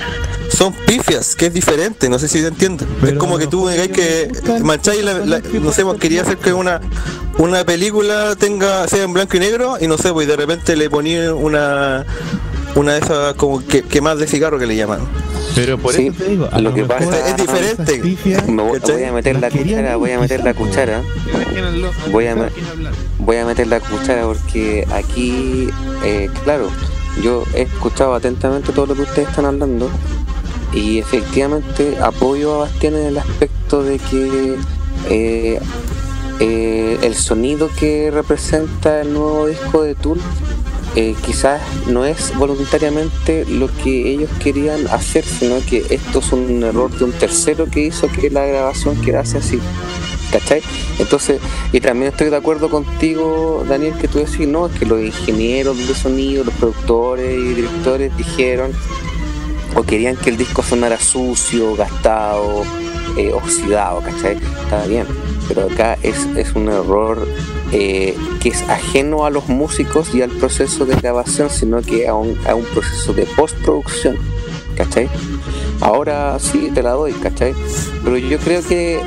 Son 0.49 0.72
pifias, 0.86 1.36
que 1.36 1.48
es 1.48 1.53
diferente, 1.53 2.10
no 2.10 2.20
sé 2.20 2.28
si 2.28 2.40
te 2.41 2.48
entiendes. 2.48 2.88
es 3.03 3.14
como 3.14 3.40
que 3.40 3.48
tú 3.48 3.68
digáis 3.68 3.91
que 3.91 4.32
mancháis 4.64 5.03
la, 5.03 5.14
la- 5.26 5.41
no 5.61 5.72
sé, 5.72 5.84
pues, 5.84 5.99
quería 5.99 6.22
hacer 6.22 6.38
que 6.38 6.53
una 6.53 6.80
una 7.40 7.65
película 7.65 8.36
tenga 8.36 8.88
sea 8.88 9.03
en 9.06 9.14
blanco 9.14 9.36
y 9.38 9.40
negro 9.40 9.78
y 9.82 9.88
no 9.88 9.98
sé, 9.98 10.14
pues 10.14 10.28
de 10.28 10.36
repente 10.36 10.76
le 10.76 10.91
ponía 10.91 11.34
una 11.34 12.06
una 12.76 12.94
de 12.94 12.99
esas 12.99 13.34
como 13.34 13.65
que, 13.65 13.82
que 13.82 14.02
más 14.02 14.20
de 14.20 14.28
cigarro 14.28 14.60
que 14.60 14.68
le 14.68 14.76
llaman. 14.76 14.99
Pero 15.55 15.77
por 15.77 15.93
Sí, 15.93 16.07
eso 16.07 16.17
te 16.23 16.30
digo, 16.30 16.49
a 16.51 16.59
lo 16.59 16.69
lo 16.69 16.75
que 16.75 16.84
pasa- 16.85 17.30
Es 17.30 17.38
diferente. 17.38 18.17
Me 18.47 18.63
voy, 18.63 18.80
voy 18.80 19.03
a 19.03 19.11
meter 19.11 19.39
la 19.39 19.49
cuchara, 19.51 19.95
voy 19.97 20.11
a 20.11 20.19
meter 20.19 20.43
la 20.43 20.53
cuchara. 20.53 21.01
Voy 22.11 22.27
a. 22.27 22.49
Voy 23.19 23.38
a 23.38 23.45
meter 23.45 23.67
la 23.67 23.80
cuchara 23.80 24.23
porque 24.25 24.85
aquí, 24.91 25.69
eh, 26.03 26.30
claro, 26.43 26.69
yo 27.21 27.43
he 27.53 27.61
escuchado 27.63 28.15
atentamente 28.15 28.71
todo 28.73 28.88
lo 28.88 28.95
que 28.95 29.03
ustedes 29.03 29.30
están 29.30 29.45
hablando 29.45 29.89
y 30.73 30.97
efectivamente 30.97 31.97
apoyo 32.01 32.55
a 32.55 32.57
Bastián 32.59 32.95
en 32.95 33.05
el 33.05 33.17
aspecto 33.19 33.84
de 33.84 33.99
que 33.99 34.55
eh, 35.09 35.59
eh, 36.39 36.97
el 37.03 37.13
sonido 37.15 37.69
que 37.80 38.09
representa 38.11 39.01
el 39.01 39.13
nuevo 39.13 39.47
disco 39.47 39.84
de 39.84 39.93
Tool 39.95 40.19
eh, 40.95 41.15
quizás 41.26 41.61
no 41.88 42.06
es 42.06 42.36
voluntariamente 42.38 43.45
lo 43.45 43.68
que 43.84 44.11
ellos 44.11 44.30
querían 44.40 44.88
hacer, 44.88 45.24
sino 45.24 45.56
que 45.65 45.86
esto 45.90 46.20
es 46.20 46.32
un 46.32 46.64
error 46.64 46.91
de 46.91 47.06
un 47.06 47.11
tercero 47.11 47.65
que 47.65 47.82
hizo 47.82 48.07
que 48.07 48.30
la 48.30 48.45
grabación 48.45 48.99
quedase 49.02 49.40
así. 49.40 49.60
¿Cachai? 50.32 50.64
Entonces, 50.98 51.40
y 51.72 51.80
también 51.80 52.11
estoy 52.11 52.30
de 52.30 52.36
acuerdo 52.36 52.70
contigo, 52.70 53.64
Daniel, 53.68 53.94
que 53.99 54.07
tú 54.07 54.18
decís, 54.18 54.48
no, 54.48 54.68
que 54.68 54.86
los 54.86 54.99
ingenieros 54.99 55.78
de 55.88 55.94
sonido, 55.94 56.44
los 56.44 56.53
productores 56.56 57.38
y 57.38 57.53
directores 57.53 58.15
dijeron 58.18 58.72
o 59.76 59.84
querían 59.84 60.15
que 60.15 60.30
el 60.30 60.38
disco 60.38 60.64
sonara 60.64 60.99
sucio, 60.99 61.76
gastado, 61.76 62.64
eh, 63.18 63.32
oxidado, 63.34 64.02
¿cachai? 64.02 64.38
Está 64.64 64.86
bien, 64.86 65.06
pero 65.48 65.68
acá 65.68 65.98
es, 66.02 66.26
es 66.36 66.53
un 66.53 66.68
error 66.70 67.28
eh, 67.73 68.15
que 68.39 68.49
es 68.49 68.61
ajeno 68.69 69.25
a 69.25 69.31
los 69.31 69.49
músicos 69.49 70.13
y 70.13 70.21
al 70.21 70.29
proceso 70.29 70.85
de 70.85 70.95
grabación, 70.95 71.49
sino 71.49 71.81
que 71.81 72.07
a 72.07 72.13
un, 72.13 72.37
a 72.47 72.53
un 72.53 72.63
proceso 72.65 73.13
de 73.13 73.25
postproducción, 73.25 74.17
¿cachai? 74.75 75.09
Ahora 75.81 76.37
sí 76.39 76.69
te 76.73 76.83
la 76.83 76.91
doy, 76.91 77.13
¿cachai? 77.13 77.55
Pero 78.03 78.17
yo 78.17 78.37
creo 78.37 78.61
que 78.63 79.01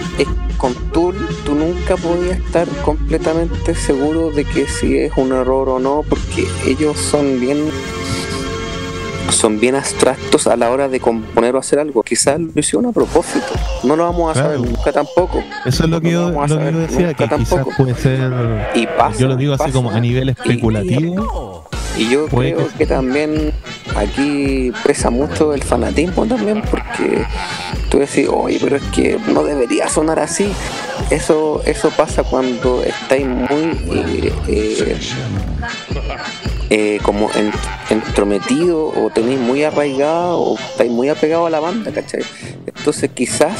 con 0.56 0.74
Tool 0.90 1.14
tú 1.44 1.54
nunca 1.54 1.96
podías 1.96 2.38
estar 2.38 2.66
completamente 2.82 3.74
seguro 3.74 4.30
de 4.30 4.44
que 4.44 4.66
si 4.66 4.98
es 4.98 5.12
un 5.16 5.32
error 5.32 5.68
o 5.68 5.78
no, 5.78 6.02
porque 6.08 6.46
ellos 6.66 6.98
son 6.98 7.40
bien 7.40 7.70
son 9.30 9.58
bien 9.60 9.74
abstractos 9.74 10.46
a 10.46 10.56
la 10.56 10.70
hora 10.70 10.88
de 10.88 11.00
componer 11.00 11.54
o 11.56 11.58
hacer 11.58 11.78
algo. 11.78 12.02
Quizás 12.02 12.38
lo 12.40 12.52
hicieron 12.58 12.86
a 12.86 12.92
propósito. 12.92 13.46
No 13.82 13.96
lo 13.96 14.04
vamos 14.04 14.36
a 14.36 14.42
saber 14.42 14.60
nunca 14.60 14.92
tampoco. 14.92 15.42
Eso 15.64 15.84
es 15.84 15.90
lo 15.90 16.00
que 16.00 16.12
No 16.12 16.46
yo, 16.46 16.46
lo 16.46 16.58
que 16.58 16.72
decía, 16.72 17.14
que 17.14 17.28
quizás 17.28 17.64
puede 17.76 17.94
ser. 17.94 18.32
Y 18.74 18.86
pasa, 18.86 19.18
yo 19.18 19.28
lo 19.28 19.36
digo 19.36 19.54
así 19.54 19.70
como 19.72 19.90
a 19.90 20.00
nivel 20.00 20.28
especulativo. 20.30 21.64
Y 21.98 22.10
yo 22.10 22.26
creo 22.26 22.68
que- 22.68 22.74
que 22.78 22.86
también 22.86 23.52
aquí 23.96 24.70
pesa 24.84 25.08
mucho 25.08 25.54
el 25.54 25.62
fanatismo 25.62 26.26
también, 26.26 26.62
porque 26.70 27.24
tú 27.88 27.98
decís, 27.98 28.28
oye, 28.30 28.58
pero 28.60 28.76
es 28.76 28.82
que 28.92 29.18
no 29.32 29.42
debería 29.44 29.88
sonar 29.88 30.18
así. 30.20 30.52
Eso, 31.08 31.62
eso 31.64 31.90
pasa 31.96 32.22
cuando 32.22 32.82
estáis 32.82 33.26
muy 33.26 33.78
eh, 33.90 34.32
eh, 34.48 34.96
eh, 36.70 36.98
como 37.02 37.30
en- 37.34 37.52
entrometido 37.90 38.86
o 38.88 39.10
tenéis 39.10 39.38
muy 39.38 39.62
arraigado 39.64 40.38
o 40.40 40.58
estáis 40.58 40.90
muy 40.90 41.08
apegados 41.08 41.46
a 41.46 41.50
la 41.50 41.60
banda, 41.60 41.92
¿cachai? 41.92 42.22
Entonces 42.66 43.10
quizás 43.14 43.52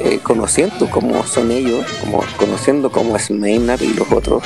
eh, 0.00 0.18
conociendo 0.22 0.88
cómo 0.90 1.24
son 1.26 1.50
ellos, 1.50 1.84
como 2.00 2.22
conociendo 2.38 2.90
cómo 2.90 3.16
es 3.16 3.30
Maynard 3.30 3.82
y 3.82 3.94
los 3.94 4.10
otros, 4.12 4.42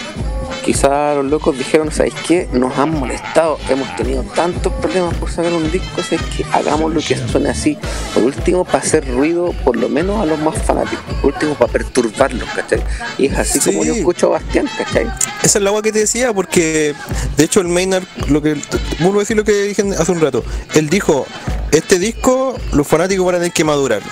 quizás 0.67 1.17
los 1.17 1.27
locos 1.27 1.57
dijeron, 1.57 1.93
¿sabes 1.93 2.13
qué? 2.27 2.49
Nos 2.53 2.77
han 2.77 2.91
molestado, 2.91 3.57
hemos 3.71 3.95
tenido 3.95 4.25
tantos 4.35 4.73
problemas 4.75 5.15
por 5.15 5.31
sacar 5.31 5.53
un 5.53 5.71
disco, 5.71 6.03
¿sabes 6.03 6.23
qué? 6.37 6.45
Hagamos 6.53 6.93
lo 6.93 7.01
que 7.01 7.17
suene 7.17 7.51
así. 7.51 7.79
Por 8.13 8.25
último, 8.25 8.65
para 8.65 8.79
hacer 8.79 9.09
ruido, 9.09 9.55
por 9.65 9.77
lo 9.77 9.89
menos 9.89 10.21
a 10.21 10.27
los 10.27 10.41
más 10.41 10.61
fanáticos. 10.61 11.05
Por 11.23 11.33
último, 11.33 11.55
para 11.55 11.73
perturbarlos, 11.73 12.49
¿cachai? 12.51 12.83
Y 13.17 13.27
es 13.27 13.39
así 13.39 13.61
como 13.61 13.85
yo 13.85 13.95
escucho 13.95 14.27
a 14.27 14.41
Bastián, 14.41 14.69
¿cachai? 14.77 15.07
Esa 15.43 15.59
es 15.59 15.63
la 15.63 15.71
agua 15.71 15.83
que 15.83 15.93
te 15.93 16.01
decía, 16.01 16.33
porque 16.35 16.95
de 17.37 17.45
hecho 17.45 17.61
el 17.61 17.69
Maynard, 17.69 18.05
lo 18.29 18.43
que 18.43 18.57
vuelvo 18.99 19.19
a 19.19 19.21
decir 19.21 19.37
lo 19.37 19.45
que 19.45 19.53
dije 19.63 19.85
hace 19.97 20.11
un 20.11 20.21
rato, 20.21 20.45
él 20.75 20.91
dijo, 20.91 21.27
este 21.71 22.01
disco 22.01 22.57
los 22.73 22.87
fanáticos 22.89 23.25
van 23.25 23.37
a 23.37 23.39
tener 23.39 23.53
que 23.53 23.63
madurar. 23.63 24.03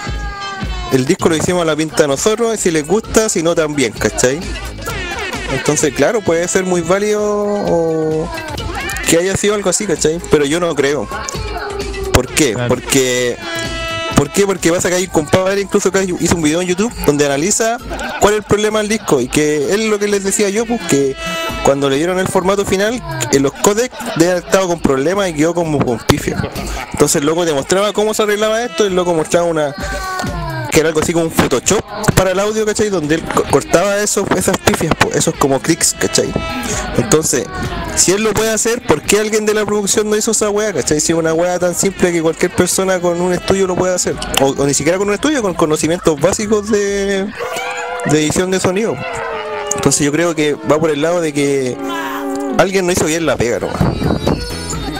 El 0.92 1.04
disco 1.04 1.28
lo 1.28 1.34
hicimos 1.34 1.62
a 1.62 1.64
la 1.64 1.74
pinta 1.74 2.02
de 2.02 2.08
nosotros, 2.08 2.54
y 2.54 2.58
si 2.58 2.70
les 2.70 2.86
gusta, 2.86 3.28
si 3.28 3.42
no 3.42 3.56
también, 3.56 3.92
¿cachai? 3.92 4.38
Entonces, 5.54 5.94
claro, 5.94 6.20
puede 6.20 6.46
ser 6.48 6.64
muy 6.64 6.80
válido 6.80 7.22
o 7.22 8.30
que 9.08 9.18
haya 9.18 9.36
sido 9.36 9.54
algo 9.54 9.70
así, 9.70 9.86
¿cachai? 9.86 10.20
Pero 10.30 10.44
yo 10.44 10.60
no 10.60 10.74
creo. 10.74 11.08
¿Por 12.12 12.26
qué? 12.26 12.56
Porque 12.68 13.36
¿Por 14.16 14.30
qué? 14.30 14.46
Porque 14.46 14.72
pasa 14.72 14.88
que 14.88 14.94
hay 14.94 15.04
un 15.04 15.10
compadre 15.10 15.60
incluso 15.60 15.90
que 15.90 16.04
hizo 16.20 16.36
un 16.36 16.42
video 16.42 16.62
en 16.62 16.68
YouTube 16.68 16.92
donde 17.04 17.26
analiza 17.26 17.78
cuál 18.20 18.34
es 18.34 18.38
el 18.38 18.44
problema 18.44 18.78
del 18.78 18.88
disco 18.88 19.20
y 19.20 19.28
que 19.28 19.74
él 19.74 19.90
lo 19.90 19.98
que 19.98 20.08
les 20.08 20.22
decía 20.22 20.48
yo, 20.48 20.66
pues 20.66 20.80
que 20.82 21.16
cuando 21.64 21.90
le 21.90 21.96
dieron 21.96 22.18
el 22.18 22.28
formato 22.28 22.64
final, 22.64 23.02
en 23.32 23.42
los 23.42 23.52
codecs 23.52 23.94
haber 24.14 24.38
estado 24.38 24.68
con 24.68 24.80
problemas 24.80 25.30
y 25.30 25.34
quedó 25.34 25.54
como 25.54 25.84
con 25.84 25.98
pifia. 25.98 26.40
Entonces 26.92 27.16
el 27.16 27.26
loco 27.26 27.44
demostraba 27.44 27.92
cómo 27.92 28.14
se 28.14 28.22
arreglaba 28.22 28.62
esto, 28.62 28.86
el 28.86 28.94
loco 28.94 29.14
mostraba 29.14 29.46
una 29.46 29.74
que 30.74 30.80
era 30.80 30.88
algo 30.88 31.00
así 31.00 31.12
como 31.12 31.26
un 31.26 31.30
Photoshop 31.30 31.80
para 32.16 32.32
el 32.32 32.40
audio, 32.40 32.66
¿cachai? 32.66 32.90
Donde 32.90 33.14
él 33.14 33.22
co- 33.22 33.44
cortaba 33.50 33.96
esos, 33.98 34.26
esas 34.36 34.58
pifias, 34.58 34.92
esos 35.14 35.34
como 35.36 35.60
clics, 35.60 35.94
¿cachai? 35.98 36.32
Entonces, 36.98 37.44
si 37.96 38.10
él 38.12 38.22
lo 38.24 38.34
puede 38.34 38.50
hacer, 38.50 38.82
¿por 38.86 39.00
qué 39.02 39.20
alguien 39.20 39.46
de 39.46 39.54
la 39.54 39.64
producción 39.64 40.10
no 40.10 40.16
hizo 40.16 40.32
esa 40.32 40.50
weá, 40.50 40.72
¿cachai? 40.72 41.00
Si 41.00 41.12
es 41.12 41.18
una 41.18 41.32
weá 41.32 41.58
tan 41.60 41.74
simple 41.76 42.12
que 42.12 42.20
cualquier 42.20 42.50
persona 42.50 42.98
con 43.00 43.20
un 43.20 43.32
estudio 43.32 43.66
lo 43.68 43.76
puede 43.76 43.94
hacer. 43.94 44.16
O, 44.42 44.46
o 44.48 44.66
ni 44.66 44.74
siquiera 44.74 44.98
con 44.98 45.06
un 45.08 45.14
estudio, 45.14 45.40
con 45.42 45.54
conocimientos 45.54 46.20
básicos 46.20 46.68
de, 46.70 47.26
de 48.06 48.18
edición 48.18 48.50
de 48.50 48.58
sonido. 48.58 48.96
Entonces 49.76 50.04
yo 50.04 50.10
creo 50.12 50.34
que 50.34 50.54
va 50.54 50.78
por 50.80 50.90
el 50.90 51.02
lado 51.02 51.20
de 51.20 51.32
que 51.32 51.76
alguien 52.58 52.86
no 52.86 52.92
hizo 52.92 53.04
bien 53.06 53.26
la 53.26 53.36
pega 53.36 53.60
nomás. 53.60 53.78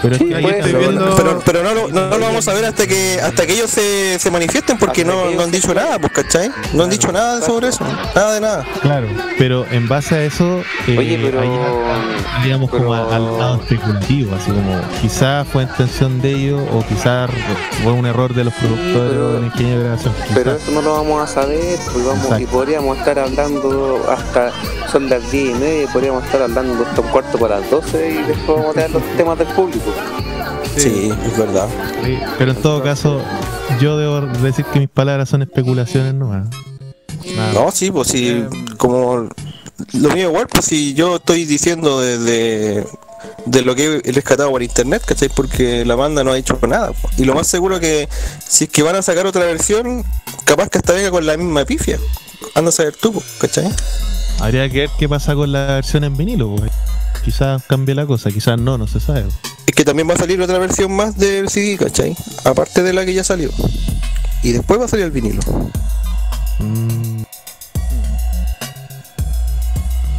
Pero 0.05 0.17
es 0.17 0.21
Sí, 0.21 0.29
que 0.29 0.35
ahí 0.35 0.43
puede 0.43 0.57
estoy 0.59 0.71
ser. 0.73 0.81
viendo. 0.81 1.17
pero, 1.17 1.41
pero 1.47 1.63
no, 1.63 1.73
lo- 1.75 1.89
no, 1.89 2.19
lo 2.19 2.27
vamos 2.27 2.47
a 2.47 2.53
ver 2.53 2.67
hasta 2.67 2.87
que 2.87 3.19
hasta 3.23 3.47
que 3.47 3.55
ellos 3.55 3.71
se, 3.71 4.19
se 4.19 4.31
manifiesten 4.31 4.77
porque 4.77 5.03
no, 5.03 5.31
no 5.31 5.43
han 5.45 5.51
dicho 5.51 5.73
nada, 5.73 5.99
pues, 5.99 6.13
¿cachai? 6.13 6.51
No 6.75 6.85
han 6.85 6.91
dicho 6.91 7.11
nada 7.11 7.41
sobre 7.41 7.69
eso, 7.69 7.83
nada 8.15 8.35
de 8.35 8.41
nada. 8.43 8.65
Claro, 8.83 9.07
pero 9.39 9.65
en 9.71 9.89
base 9.89 10.15
a 10.15 10.23
eso, 10.25 10.63
eh, 10.87 10.99
Oye, 10.99 11.19
pero- 11.23 11.41
ahí 11.41 11.49
ya- 11.49 12.43
digamos 12.45 12.69
como 12.69 12.83
pero- 12.91 13.11
al 13.13 13.39
lado 13.39 13.61
especulativo, 13.63 14.35
así 14.35 14.51
como 14.51 14.79
quizás 15.01 15.49
fue 15.49 15.63
intención 15.63 16.21
de 16.21 16.33
ellos 16.35 16.61
o 16.71 16.85
quizás 16.87 17.31
fue 17.83 17.93
un 17.93 18.05
error 18.05 18.35
de 18.35 18.45
los 18.45 18.53
productores 18.53 19.11
pero- 19.11 19.29
o 19.29 19.33
del 19.33 19.45
ingeniero 19.47 19.79
de 19.79 19.85
grabación. 19.87 20.15
Pero 20.35 20.53
eso 20.57 20.71
no 20.71 20.83
lo 20.83 20.93
vamos 20.93 21.23
a 21.23 21.33
saber, 21.33 21.79
pues 21.91 22.05
vamos, 22.05 22.25
Exacto. 22.25 22.43
y 22.43 22.47
podríamos 22.47 22.99
estar 22.99 23.19
hablando 23.19 24.05
hasta, 24.11 24.53
son 24.93 25.09
las 25.09 25.31
10 25.31 25.57
y 25.57 25.59
media, 25.59 25.83
y 25.85 25.87
podríamos 25.87 26.23
estar 26.25 26.43
hablando 26.43 26.85
hasta 26.85 27.01
un 27.01 27.09
cuarto 27.09 27.39
para 27.39 27.61
las 27.61 27.71
12 27.71 28.11
y 28.11 28.23
después 28.29 28.59
vamos 28.59 28.71
a 28.71 28.75
tener 28.75 28.91
los 28.91 29.03
temas 29.17 29.39
del 29.39 29.49
público. 29.49 29.94
Sí, 30.77 31.13
es 31.27 31.39
verdad. 31.39 31.69
Pero 32.39 32.51
en 32.51 32.63
todo 32.63 32.83
caso, 32.83 33.21
yo 33.81 33.97
debo 33.97 34.21
decir 34.43 34.65
que 34.67 34.81
mis 34.81 34.89
palabras 34.89 35.29
son 35.29 35.43
especulaciones 35.43 36.15
nomás. 36.15 36.49
Nada. 37.37 37.53
No, 37.53 37.71
sí, 37.71 37.91
pues 37.91 38.09
sí, 38.09 38.45
como 38.77 39.29
lo 39.93 40.11
mío 40.11 40.29
igual, 40.29 40.47
pues 40.49 40.67
si 40.67 40.95
yo 40.95 41.17
estoy 41.17 41.45
diciendo 41.45 42.01
desde 42.01 42.85
de 43.47 43.63
lo 43.63 43.75
que 43.75 44.01
he 44.05 44.13
rescatado 44.13 44.51
por 44.51 44.63
internet, 44.63 45.03
¿cachai? 45.05 45.29
Porque 45.29 45.85
la 45.85 45.95
banda 45.95 46.25
no 46.25 46.33
ha 46.33 46.35
dicho 46.35 46.59
nada. 46.67 46.93
po. 46.93 47.09
Y 47.17 47.25
lo 47.25 47.35
más 47.35 47.47
seguro 47.47 47.81
que 47.81 48.09
si 48.47 48.65
es 48.65 48.71
que 48.71 48.83
van 48.83 48.97
a 48.97 49.03
sacar 49.03 49.27
otra 49.27 49.45
versión, 49.45 50.05
capaz 50.45 50.69
que 50.69 50.79
hasta 50.79 50.93
venga 50.93 51.11
con 51.11 51.27
la 51.27 51.37
misma 51.37 51.65
pifia. 51.65 51.99
Anda 52.55 52.69
a 52.71 52.73
saber 52.73 52.95
tú, 52.97 53.13
po, 53.13 53.23
¿cachai? 53.39 53.71
Habría 54.41 54.69
que 54.69 54.81
ver 54.81 54.91
qué 54.99 55.09
pasa 55.09 55.35
con 55.35 55.53
la 55.53 55.67
versión 55.67 56.05
en 56.05 56.17
vinilo, 56.17 56.55
pues. 56.57 56.71
Quizás 57.23 57.63
cambie 57.67 57.95
la 57.95 58.07
cosa, 58.07 58.31
quizás 58.31 58.59
no, 58.59 58.79
no 58.79 58.87
se 58.87 59.01
sabe. 59.01 59.25
Es 59.67 59.75
que 59.75 59.85
también 59.85 60.09
va 60.09 60.15
a 60.15 60.19
salir 60.19 60.41
otra 60.43 60.59
versión 60.59 60.93
más 60.93 61.17
del 61.17 61.49
CD, 61.49 61.77
¿cachai? 61.79 62.17
Aparte 62.45 62.83
de 62.83 62.93
la 62.93 63.05
que 63.05 63.15
ya 63.15 63.25
salió. 63.25 63.51
Y 64.43 64.53
después 64.53 64.79
va 64.81 64.85
a 64.85 64.89
salir 64.89 65.07
el 65.07 65.11
vinilo. 65.11 65.41
Mm, 66.61 67.23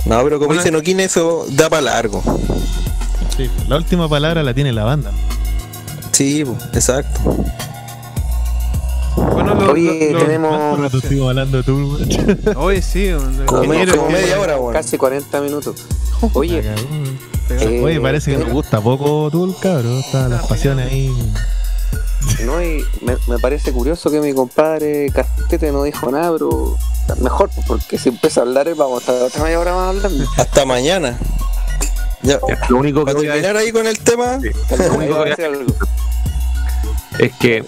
No, 0.05 0.23
pero 0.23 0.37
como 0.37 0.47
Bueno. 0.47 0.61
dice 0.61 0.71
Noquín, 0.71 0.99
eso 0.99 1.45
da 1.51 1.67
para 1.69 1.81
largo. 1.81 2.21
sí, 3.35 3.49
la 3.67 3.75
última 3.77 4.07
palabra 4.07 4.43
la 4.43 4.53
tiene 4.53 4.71
la 4.71 4.83
banda. 4.83 5.11
Sí, 6.11 6.43
exacto. 6.73 7.19
Bueno, 9.15 9.55
lo- 9.55 9.71
Oye, 9.73 10.09
lo- 10.11 10.19
lo- 10.19 10.25
tenemos 10.25 10.57
¿Cuánto 10.57 10.81
rato 10.81 10.99
sigo 11.07 11.29
hablando 11.29 11.63
tú, 11.63 11.73
weón? 11.95 12.39
Oye, 12.57 12.81
sí, 12.81 13.09
un- 13.13 13.45
Como, 13.45 13.63
como 13.63 14.09
media 14.09 14.39
hora, 14.39 14.57
weón. 14.59 14.73
casi 14.73 14.97
40 14.97 15.41
minutos. 15.41 15.75
Oye, 16.33 16.63
eh, 17.49 17.81
Oye, 17.83 18.01
parece 18.01 18.31
que 18.31 18.37
nos 18.37 18.49
gusta 18.51 18.81
poco 18.81 19.29
tú, 19.31 19.55
cabrón. 19.61 19.99
Están 19.99 20.31
las 20.31 20.45
pasiones 20.47 20.91
ahí. 20.91 21.11
no, 22.45 22.61
y 22.63 22.83
me, 23.01 23.15
me 23.27 23.39
parece 23.39 23.71
curioso 23.71 24.09
que 24.09 24.19
mi 24.19 24.33
compadre 24.33 25.09
Castete 25.13 25.71
no 25.71 25.83
dijo 25.83 26.09
nada, 26.11 26.31
pero 26.33 26.75
mejor, 27.21 27.49
porque 27.67 27.97
si 27.99 28.09
empieza 28.09 28.41
a 28.41 28.43
hablar, 28.43 28.73
vamos 28.75 28.97
a 28.97 28.99
estar 29.11 29.21
otra 29.27 29.43
media 29.43 29.59
hora 29.59 29.75
más 29.75 29.89
hablando. 29.95 30.25
Hasta 30.37 30.65
mañana. 30.65 31.17
Ya, 32.23 32.39
Lo 32.69 32.77
único 32.77 33.05
que 33.05 33.13
voy 33.13 33.27
a 33.27 33.33
terminar 33.33 33.57
ahí 33.57 33.71
con 33.71 33.85
el 33.85 33.99
tema, 33.99 34.39
lo 34.39 34.93
único 34.95 35.13
que 35.13 35.19
voy 35.19 35.29
a 35.29 35.33
Hacer 35.33 35.45
algo. 35.45 35.73
es 37.19 37.31
que 37.39 37.63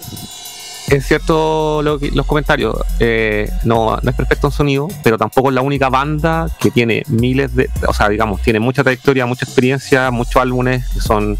es 0.90 1.06
cierto 1.06 1.82
lo 1.82 1.98
los 1.98 2.26
comentarios. 2.26 2.76
eh, 2.98 3.50
no, 3.64 3.98
no 4.02 4.10
es 4.10 4.16
perfecto 4.16 4.48
en 4.48 4.52
sonido, 4.52 4.88
pero 5.02 5.18
tampoco 5.18 5.48
es 5.48 5.54
la 5.54 5.62
única 5.62 5.88
banda 5.88 6.48
que 6.58 6.70
tiene 6.70 7.02
miles 7.08 7.54
de. 7.54 7.70
O 7.86 7.92
sea, 7.92 8.08
digamos, 8.08 8.40
tiene 8.42 8.60
mucha 8.60 8.82
trayectoria, 8.82 9.26
mucha 9.26 9.44
experiencia, 9.44 10.10
muchos 10.10 10.36
álbumes 10.36 10.88
que 10.88 11.00
son 11.00 11.38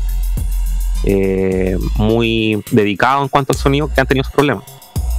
eh, 1.05 1.79
muy 1.97 2.63
dedicados 2.71 3.23
en 3.23 3.29
cuanto 3.29 3.53
al 3.53 3.59
sonido 3.59 3.91
que 3.93 4.01
han 4.01 4.07
tenido 4.07 4.25
sus 4.25 4.35
problemas. 4.35 4.65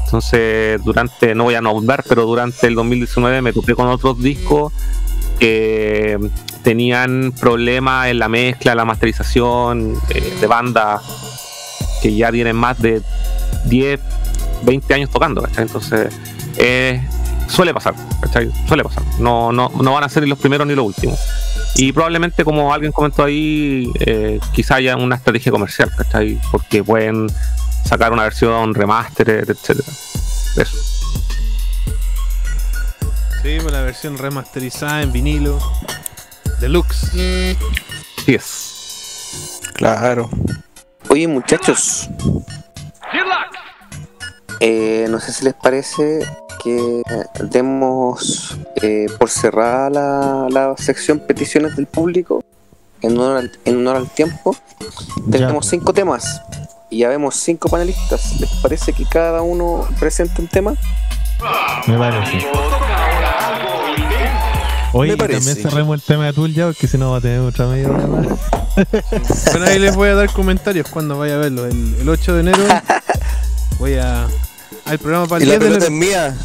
Entonces, 0.05 0.83
durante, 0.83 1.35
no 1.35 1.45
voy 1.45 1.55
a 1.55 1.61
nombrar, 1.61 2.03
pero 2.07 2.25
durante 2.25 2.67
el 2.67 2.75
2019 2.75 3.41
me 3.41 3.53
topé 3.53 3.75
con 3.75 3.87
otros 3.87 4.21
discos 4.21 4.73
que 5.39 6.17
tenían 6.63 7.33
problemas 7.39 8.07
en 8.07 8.19
la 8.19 8.27
mezcla, 8.27 8.75
la 8.75 8.85
masterización 8.85 9.95
eh, 10.09 10.33
de 10.41 10.47
bandas 10.47 11.38
que 12.01 12.15
ya 12.15 12.31
tienen 12.31 12.55
más 12.55 12.79
de 12.79 13.01
10, 13.65 13.99
20 14.63 14.93
años 14.93 15.09
tocando, 15.09 15.41
¿cachai? 15.41 15.63
Entonces, 15.63 16.13
eh, 16.57 17.01
suele 17.47 17.73
pasar, 17.73 17.95
¿cachai? 18.21 18.51
Suele 18.67 18.83
pasar. 18.83 19.03
No, 19.19 19.51
no, 19.51 19.71
no 19.81 19.93
van 19.93 20.03
a 20.03 20.09
ser 20.09 20.23
ni 20.23 20.29
los 20.29 20.39
primeros 20.39 20.67
ni 20.67 20.75
los 20.75 20.85
últimos. 20.85 21.19
Y 21.75 21.91
probablemente, 21.91 22.43
como 22.43 22.73
alguien 22.73 22.91
comentó 22.91 23.23
ahí, 23.23 23.91
eh, 23.99 24.39
quizá 24.53 24.75
haya 24.75 24.97
una 24.97 25.15
estrategia 25.15 25.51
comercial, 25.51 25.91
¿cachai? 25.95 26.39
Porque 26.51 26.83
pueden 26.83 27.27
sacar 27.85 28.11
una 28.11 28.23
versión 28.23 28.73
remaster, 28.73 29.29
etcétera. 29.29 29.87
Eso. 30.57 30.77
Sí, 33.41 33.57
pues 33.61 33.71
la 33.71 33.81
versión 33.81 34.17
remasterizada 34.17 35.01
en 35.01 35.11
vinilo. 35.13 35.59
Deluxe. 36.59 37.11
Sí 38.25 38.35
es. 38.35 39.61
claro. 39.73 40.29
Oye, 41.11 41.27
muchachos, 41.27 42.07
eh, 44.59 45.07
no 45.09 45.19
sé 45.19 45.33
si 45.33 45.43
les 45.43 45.55
parece 45.55 46.19
que 46.63 47.01
demos 47.45 48.57
eh, 48.81 49.07
por 49.17 49.29
cerrada 49.29 49.89
la, 49.89 50.47
la 50.49 50.75
sección 50.77 51.19
peticiones 51.19 51.75
del 51.75 51.87
público 51.87 52.43
en 53.01 53.17
honor 53.17 53.37
al, 53.37 53.51
en 53.65 53.77
honor 53.77 53.95
al 53.95 54.09
tiempo. 54.09 54.55
Tenemos 55.31 55.65
cinco 55.65 55.93
temas 55.93 56.41
y 56.91 56.99
ya 56.99 57.09
vemos 57.09 57.35
cinco 57.35 57.69
panelistas. 57.69 58.39
¿Les 58.39 58.49
parece 58.61 58.93
que 58.93 59.05
cada 59.05 59.41
uno 59.41 59.87
presente 59.99 60.41
un 60.41 60.47
tema? 60.47 60.75
Me 61.87 61.97
parece. 61.97 62.45
Oye, 64.93 65.13
y 65.13 65.17
también 65.17 65.41
cerremos 65.41 65.95
el 65.95 66.01
tema 66.01 66.25
de 66.25 66.33
Tool 66.33 66.53
ya, 66.53 66.65
porque 66.67 66.87
si 66.87 66.97
no 66.97 67.11
va 67.11 67.17
a 67.17 67.21
tener 67.21 67.39
otra 67.41 67.67
media 67.67 67.89
hora 67.89 68.07
más. 68.07 68.27
Bueno, 69.51 69.65
ahí 69.65 69.77
les 69.79 69.95
voy 69.95 70.07
a 70.09 70.15
dar 70.15 70.31
comentarios 70.31 70.87
cuando 70.89 71.17
vaya 71.17 71.35
a 71.35 71.37
verlo. 71.39 71.65
El, 71.65 71.95
el 71.99 72.07
8 72.07 72.33
de 72.35 72.39
enero 72.39 72.63
voy 73.77 73.95
a. 73.95 74.25
Al 74.85 74.97
programa 74.99 75.27
para 75.27 75.43
Y 75.43 75.49
el 75.49 75.59
la 75.59 75.59
10 75.59 75.59
de 75.59 75.67
pelota 75.79 75.85
es 75.85 75.91
enero. 75.91 76.05
mía. 76.05 76.37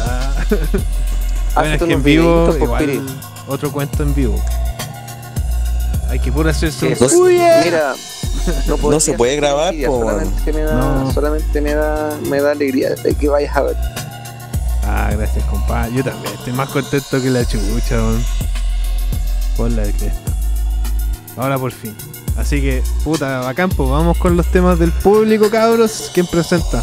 Ah. 0.00 0.34
Bueno, 1.54 1.74
es 1.74 1.82
que 1.82 1.92
en 1.92 2.02
vivo, 2.02 2.46
pues, 2.46 2.62
igual, 2.62 3.06
otro 3.46 3.70
cuento 3.70 4.02
en 4.02 4.12
vivo. 4.12 4.42
Hay 6.08 6.18
que 6.18 6.32
puro 6.32 6.50
Uy, 6.50 7.36
eh. 7.36 7.60
Mira, 7.64 7.94
no, 8.66 8.98
se 9.00 9.12
puede 9.14 9.36
grabar, 9.40 9.72
po, 9.86 10.00
solamente 10.00 10.52
me 10.52 10.60
da, 10.62 10.74
No. 10.74 11.12
solamente 11.12 11.60
me 11.60 11.74
da, 11.74 12.18
me 12.28 12.40
da 12.40 12.50
alegría 12.52 12.90
de 12.90 13.14
que 13.14 13.28
vayas 13.28 13.56
a 13.56 13.62
ver. 13.62 13.76
Ah, 14.86 15.10
gracias, 15.16 15.44
compadre. 15.46 15.94
Yo 15.94 16.04
también 16.04 16.34
estoy 16.34 16.52
más 16.52 16.68
contento 16.68 17.20
que 17.22 17.30
la 17.30 17.44
chucha, 17.46 17.96
weón. 17.96 18.24
Por 19.56 19.70
la 19.70 19.82
de 19.82 19.92
cresta. 19.92 20.32
Ahora 21.36 21.58
por 21.58 21.72
fin. 21.72 21.96
Así 22.36 22.60
que, 22.60 22.82
puta, 23.04 23.40
bacán, 23.40 23.70
pues 23.70 23.88
vamos 23.88 24.18
con 24.18 24.36
los 24.36 24.46
temas 24.50 24.78
del 24.78 24.92
público, 24.92 25.50
cabros. 25.50 26.10
¿Quién 26.12 26.26
presenta? 26.26 26.82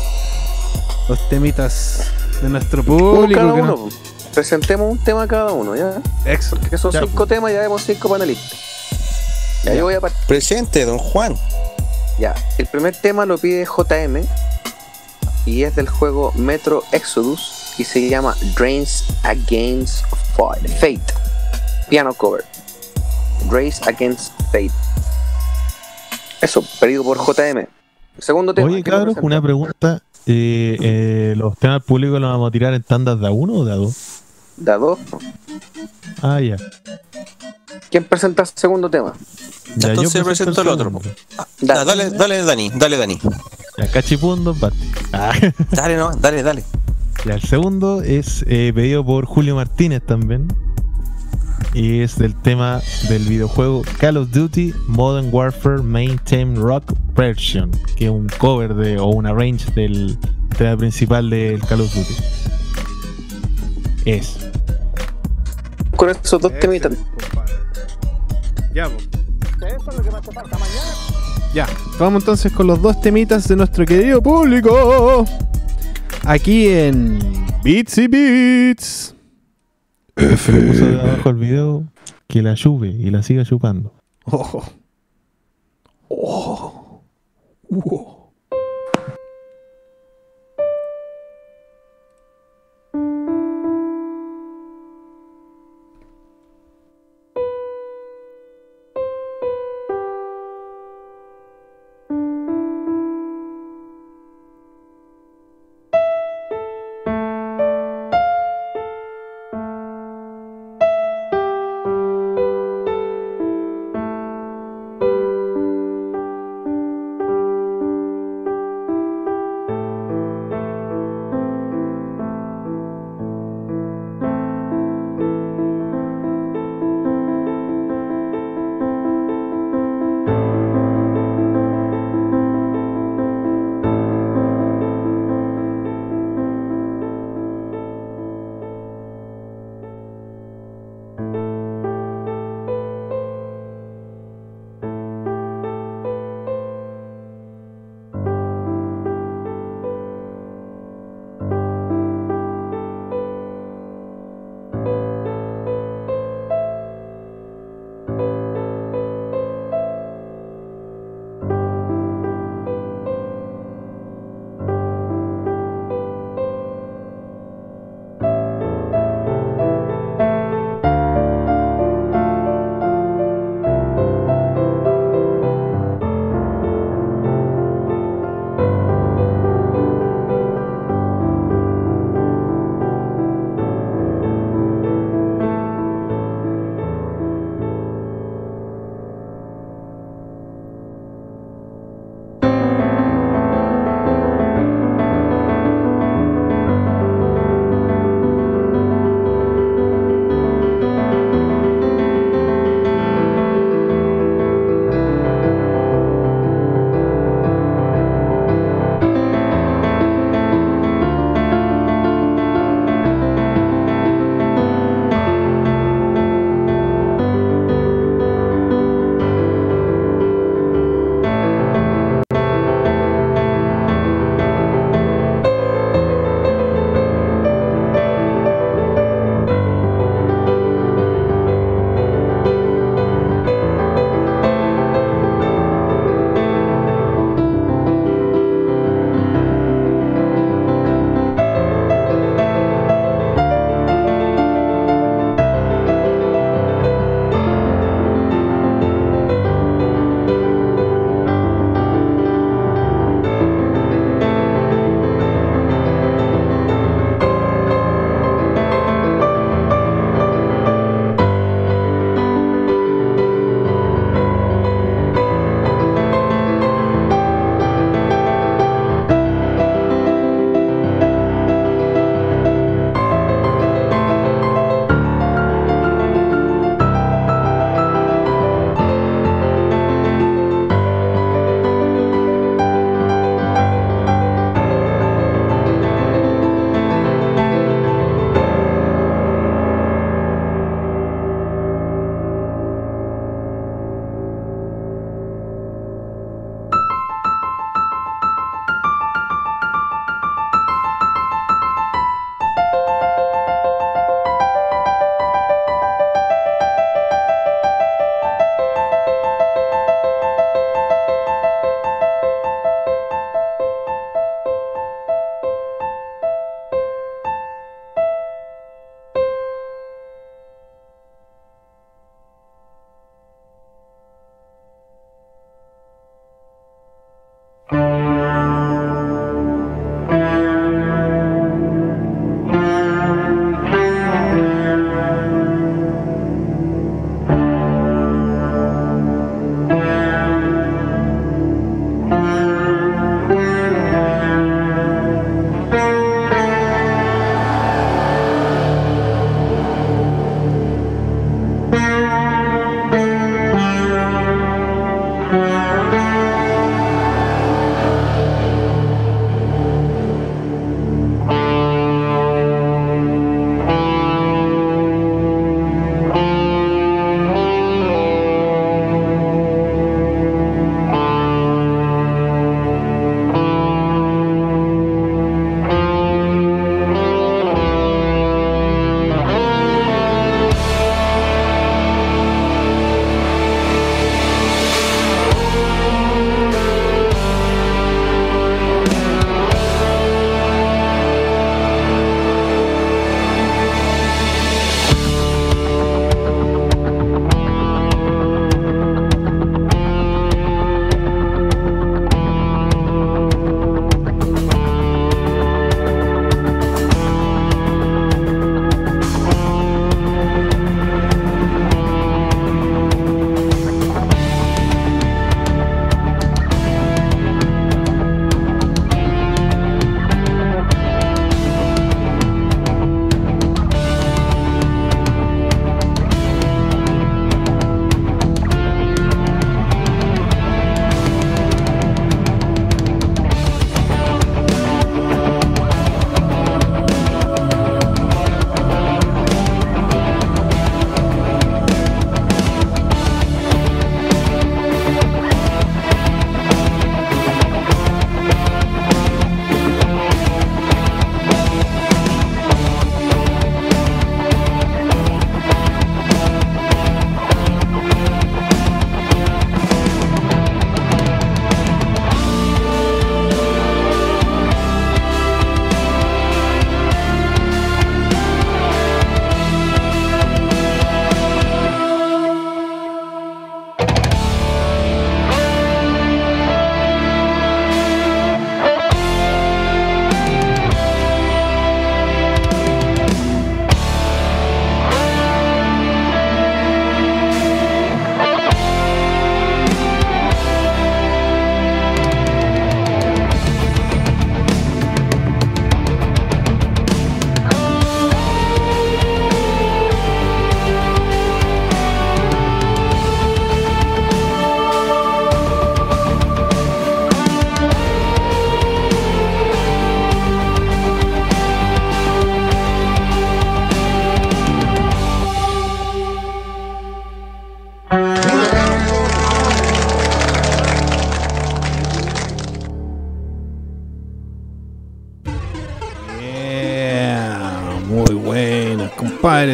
Los 1.09 1.27
temitas 1.29 2.05
de 2.41 2.49
nuestro 2.49 2.83
público. 2.83 3.39
cada 3.39 3.53
que 3.55 3.61
uno. 3.61 3.71
no- 3.75 3.89
Presentemos 4.33 4.89
un 4.89 4.97
tema 4.97 5.27
cada 5.27 5.51
uno, 5.51 5.75
¿ya? 5.75 6.01
Ex. 6.25 6.49
Porque 6.51 6.77
son 6.77 6.91
Ya, 6.93 7.01
cinco 7.01 7.27
temas, 7.27 7.51
ya 7.51 7.59
vemos 7.59 7.83
cinco 7.83 8.07
panelistas. 8.07 8.59
Ya, 9.65 9.73
yo 9.73 9.83
voy 9.83 9.93
a 9.93 9.99
partir. 10.01 10.17
Presente, 10.25 10.85
don 10.85 10.97
Juan. 10.97 11.35
Ya, 12.17 12.33
el 12.57 12.65
primer 12.67 12.95
tema 12.95 13.25
lo 13.25 13.37
pide 13.37 13.65
JM 13.65 14.23
y 15.45 15.63
es 15.63 15.75
del 15.75 15.89
juego 15.89 16.31
Metro 16.35 16.83
Exodus 16.93 17.51
y 17.77 17.83
se 17.83 18.07
llama 18.09 18.35
Drains 18.55 19.05
Against 19.23 20.03
Fate. 20.79 21.01
Piano 21.89 22.13
cover. 22.13 22.43
Drains 23.49 23.81
Against 23.87 24.31
Fate. 24.51 24.71
Eso, 26.41 26.63
pedido 26.79 27.03
por 27.03 27.17
JM. 27.17 27.67
Segundo 28.17 28.53
tema. 28.53 28.67
Oye, 28.67 28.83
¿quién 28.83 28.91
lo 28.93 28.97
cabros, 28.99 29.13
presenta? 29.15 29.25
una 29.27 29.41
pregunta. 29.41 30.01
Eh, 30.27 30.77
eh, 30.81 31.33
¿Los 31.37 31.57
temas 31.57 31.83
públicos 31.83 32.19
los 32.19 32.29
vamos 32.29 32.49
a 32.49 32.51
tirar 32.51 32.73
en 32.73 32.83
tandas 32.83 33.19
de 33.19 33.27
a 33.27 33.31
uno 33.31 33.53
o 33.53 33.65
de 33.65 33.71
a 33.73 33.75
dos? 33.75 34.21
Da 34.57 34.77
dos. 34.77 34.99
Ah, 36.21 36.39
ya. 36.39 36.57
¿Quién 37.89 38.03
presenta 38.03 38.43
el 38.43 38.49
segundo 38.53 38.89
tema? 38.89 39.13
Ya, 39.75 39.89
Entonces 39.89 40.13
yo 40.13 40.23
presento 40.25 40.61
el 40.61 40.67
otro. 40.67 40.85
segundo. 40.89 41.09
Ah, 41.37 41.47
dale, 41.83 42.09
dale, 42.11 42.43
Dani, 42.43 42.71
dale, 42.75 42.97
Dani. 42.97 43.19
Ya, 43.77 43.87
cachipundo. 43.91 44.55
Ah. 45.13 45.33
Dale, 45.71 45.95
no, 45.97 46.11
dale, 46.15 46.43
dale. 46.43 46.63
Ya, 47.25 47.35
el 47.35 47.41
segundo 47.41 48.01
es 48.01 48.43
eh, 48.47 48.71
pedido 48.73 49.05
por 49.05 49.25
Julio 49.25 49.55
Martínez 49.55 50.01
también. 50.03 50.47
Y 51.73 52.01
es 52.01 52.17
del 52.17 52.35
tema 52.35 52.81
del 53.09 53.23
videojuego 53.23 53.83
Call 53.99 54.17
of 54.17 54.31
Duty 54.31 54.73
Modern 54.87 55.29
Warfare 55.31 55.83
Main 55.83 56.17
Theme 56.19 56.59
Rock 56.59 56.93
Version, 57.15 57.71
que 57.95 58.05
es 58.05 58.11
un 58.11 58.27
cover 58.39 58.73
de, 58.73 58.97
o 58.97 59.05
una 59.05 59.33
range 59.33 59.71
del 59.75 60.17
tema 60.57 60.75
principal 60.75 61.29
del 61.29 61.61
Call 61.61 61.81
of 61.81 61.93
Duty. 61.93 62.15
Es. 64.05 64.37
Con 65.95 66.09
esos 66.09 66.41
dos 66.41 66.51
temitas. 66.59 66.93
Ya, 68.73 68.89
pues. 68.89 69.07
Ya, 71.53 71.67
vamos 71.99 72.23
entonces 72.23 72.51
con 72.51 72.65
los 72.65 72.81
dos 72.81 72.99
temitas 72.99 73.47
de 73.47 73.55
nuestro 73.55 73.85
querido 73.85 74.21
público. 74.23 75.25
Aquí 76.25 76.67
en 76.67 77.19
Beats 77.63 77.97
y 77.97 78.07
Beats. 78.07 79.15
De 80.15 80.99
abajo 80.99 81.29
el 81.29 81.35
video 81.35 81.83
que 82.27 82.41
la 82.41 82.53
chupe 82.53 82.89
y 82.89 83.09
la 83.09 83.23
siga 83.23 83.43
chupando. 83.43 83.93
Ojo. 84.25 84.63
Oh. 86.09 87.01
Oh. 87.69 87.71
Thank 87.71 88.10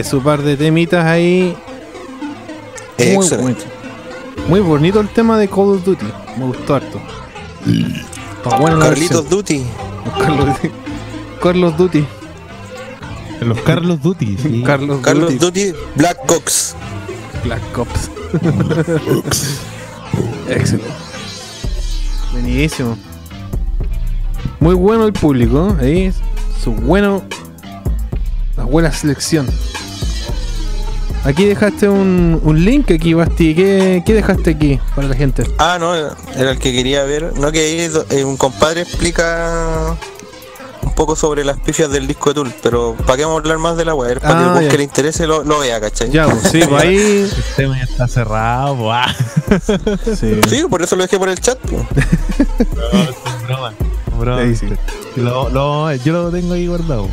su 0.07 0.21
par 0.21 0.41
de 0.41 0.55
temitas 0.55 1.05
ahí. 1.05 1.55
Muy, 2.97 3.07
Excelente. 3.07 3.38
bonito. 3.38 3.63
Muy 4.47 4.59
bonito 4.61 4.99
el 5.01 5.09
tema 5.09 5.38
de 5.38 5.47
Call 5.47 5.69
of 5.69 5.84
Duty. 5.84 6.05
Me 6.38 6.45
gustó 6.45 6.75
harto. 6.75 7.01
La 8.45 8.79
Carlitos. 8.79 9.29
Duty. 9.29 9.63
Carlos, 10.17 10.57
Carlos 11.41 11.77
Duty. 11.77 12.05
Los 13.41 13.59
Carlos 13.61 14.01
Duty, 14.01 14.38
sí. 14.38 14.63
Carlos, 14.65 14.99
Carlos 15.01 15.38
Duty. 15.38 15.71
Duty, 15.71 15.79
Black 15.95 16.25
Cox. 16.25 16.75
Black 17.43 17.77
Ops. 17.77 18.09
Excelente. 20.49 20.89
Buenísimo. 22.31 22.97
Muy 24.60 24.76
bueno 24.76 25.05
el 25.05 25.13
público. 25.13 25.76
¿eh? 25.81 25.86
Ahí, 25.86 26.13
su 26.63 26.71
bueno. 26.71 27.23
La 28.55 28.63
buena 28.63 28.91
selección. 28.91 29.47
Aquí 31.28 31.44
dejaste 31.46 31.89
un, 31.89 32.39
un 32.41 32.64
link 32.64 32.89
aquí, 32.91 33.14
Basti. 33.14 33.54
¿Qué, 33.54 34.02
¿Qué 34.06 34.14
dejaste 34.14 34.52
aquí 34.52 34.80
para 34.96 35.10
la 35.10 35.15
gente? 35.15 35.44
Ah, 35.57 35.78
no, 35.80 35.94
era 35.94 36.52
el 36.52 36.57
que 36.57 36.72
quería 36.72 37.04
ver. 37.04 37.34
No, 37.38 37.52
que 37.52 37.60
ahí 37.60 37.91
eh, 38.12 38.23
un 38.23 38.38
compadre 38.38 38.81
explica 38.81 39.97
un 40.84 40.94
poco 40.96 41.18
sobre 41.18 41.44
las 41.44 41.60
pifias 41.60 41.91
del 41.91 42.07
disco 42.07 42.30
de 42.30 42.36
Tool, 42.36 42.54
pero 42.64 42.96
para 43.06 43.18
qué 43.18 43.23
vamos 43.26 43.39
a 43.39 43.41
hablar 43.41 43.57
más 43.57 43.76
de 43.76 43.84
la 43.84 43.94
web, 43.94 44.22
para 44.22 44.34
que 44.36 44.44
Ah, 44.46 44.56
el 44.60 44.64
ya. 44.65 44.72
que 44.72 44.78
le 44.78 44.84
interese 44.86 45.28
lo, 45.28 45.44
lo 45.44 45.60
vea, 45.60 45.81
¿cachai? 45.81 46.10
Ya, 46.12 46.28
pues, 46.30 46.44
sí, 46.49 46.62
pues 46.68 46.81
ahí. 46.84 46.96
El 46.97 47.31
tema 47.57 47.78
ya 47.78 47.84
está 47.84 48.07
cerrado, 48.07 48.76
buah. 48.76 49.06
Sí. 50.18 50.39
Sí, 50.47 50.64
por 50.70 50.81
eso 50.81 50.96
lo 50.96 51.02
dejé 51.04 51.20
por 51.20 51.28
el 51.30 51.39
chat. 51.39 51.57
pues. 51.60 51.84
No, 52.76 52.99
es 53.02 53.15
broma. 53.47 53.73
es 54.07 54.18
broma. 54.18 54.41
Ahí 54.41 54.56
sí. 54.56 54.68
Lo- 55.18 55.49
lo- 55.49 55.94
yo 55.94 56.14
lo 56.14 56.31
tengo 56.31 56.54
ahí 56.54 56.68
guardado. 56.68 57.10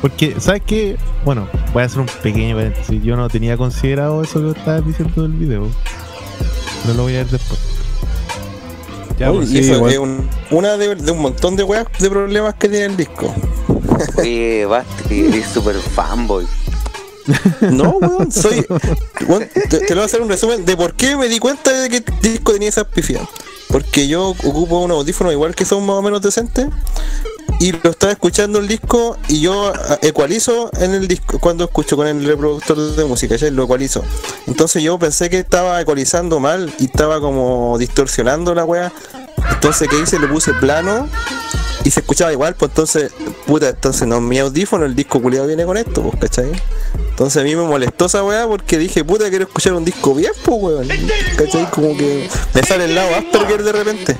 Porque, 0.00 0.36
¿sabes 0.40 0.62
qué? 0.66 0.96
Bueno, 1.26 1.46
voy 1.72 1.82
a 1.82 1.86
hacer 1.86 2.00
un 2.00 2.06
pequeño 2.22 2.56
paréntesis. 2.56 3.02
Yo 3.02 3.16
no 3.16 3.28
tenía 3.28 3.56
considerado 3.56 4.22
eso 4.22 4.40
que 4.52 4.58
estabas 4.58 4.86
diciendo 4.86 5.22
del 5.22 5.32
video. 5.32 5.68
Pero 6.82 6.94
lo 6.94 7.02
voy 7.04 7.14
a 7.14 7.18
ver 7.18 7.28
después. 7.28 7.60
Ya, 9.18 9.30
Uy, 9.30 9.38
pues, 9.38 9.50
y 9.50 9.62
sí, 9.62 9.70
eso 9.70 9.86
es 9.88 9.98
un- 9.98 10.28
una 10.50 10.76
de, 10.78 10.94
de 10.94 11.10
un 11.10 11.18
montón 11.20 11.54
de 11.56 11.62
weas 11.62 11.86
de 11.98 12.08
problemas 12.08 12.54
que 12.54 12.68
tiene 12.68 12.86
el 12.86 12.96
disco. 12.96 13.34
Oye, 14.16 14.64
Basti, 14.64 15.26
eres 15.26 15.46
super 15.48 15.76
fanboy. 15.76 16.46
No, 17.60 17.90
weón, 18.00 18.32
soy. 18.32 18.64
weón, 19.28 19.46
te, 19.68 19.78
te 19.80 19.88
lo 19.90 19.96
voy 19.96 20.02
a 20.02 20.06
hacer 20.06 20.22
un 20.22 20.28
resumen 20.28 20.64
de 20.64 20.74
por 20.76 20.94
qué 20.94 21.16
me 21.16 21.28
di 21.28 21.38
cuenta 21.38 21.70
de 21.70 21.88
que 21.90 21.96
el 21.98 22.04
disco 22.22 22.52
tenía 22.52 22.70
esas 22.70 22.86
pifias. 22.86 23.22
Porque 23.68 24.08
yo 24.08 24.30
ocupo 24.30 24.80
unos 24.80 24.96
audífonos 24.96 25.32
igual 25.34 25.54
que 25.54 25.64
son 25.64 25.84
más 25.86 25.96
o 25.96 26.02
menos 26.02 26.22
decentes. 26.22 26.66
Y 27.60 27.72
lo 27.72 27.90
estaba 27.90 28.12
escuchando 28.12 28.58
el 28.58 28.66
disco 28.66 29.18
y 29.28 29.42
yo 29.42 29.70
ah, 29.74 29.98
ecualizo 30.00 30.70
en 30.80 30.94
el 30.94 31.06
disco 31.06 31.38
cuando 31.38 31.64
escucho 31.64 31.94
con 31.94 32.06
el 32.06 32.24
reproductor 32.24 32.96
de 32.96 33.04
música, 33.04 33.36
ya 33.36 33.50
lo 33.50 33.64
ecualizo. 33.64 34.02
Entonces 34.46 34.82
yo 34.82 34.98
pensé 34.98 35.28
que 35.28 35.40
estaba 35.40 35.78
ecualizando 35.78 36.40
mal 36.40 36.72
y 36.78 36.86
estaba 36.86 37.20
como 37.20 37.76
distorsionando 37.78 38.54
la 38.54 38.64
wea. 38.64 38.90
Entonces, 39.52 39.88
¿qué 39.88 40.00
hice? 40.00 40.18
Le 40.18 40.26
puse 40.26 40.54
plano 40.54 41.06
y 41.84 41.90
se 41.90 42.00
escuchaba 42.00 42.32
igual, 42.32 42.54
pues 42.54 42.70
entonces, 42.70 43.12
puta, 43.46 43.68
entonces 43.68 44.08
no, 44.08 44.22
mi 44.22 44.38
audífono, 44.38 44.86
el 44.86 44.94
disco 44.94 45.20
culiado 45.20 45.46
viene 45.46 45.66
con 45.66 45.76
esto, 45.76 46.02
pues, 46.02 46.16
¿cachai? 46.18 46.52
Entonces 47.10 47.42
a 47.42 47.44
mí 47.44 47.54
me 47.54 47.62
molestó 47.62 48.06
esa 48.06 48.24
weá 48.24 48.46
porque 48.46 48.78
dije, 48.78 49.04
puta, 49.04 49.28
quiero 49.28 49.44
escuchar 49.44 49.74
un 49.74 49.84
disco 49.84 50.14
bien, 50.14 50.32
pues, 50.44 50.62
weón. 50.62 50.88
¿Cachai? 51.36 51.70
Como 51.70 51.94
que 51.94 52.26
me 52.54 52.62
sale 52.62 52.86
el 52.86 52.94
lado 52.94 53.14
Asperger 53.16 53.62
de 53.62 53.72
repente. 53.72 54.16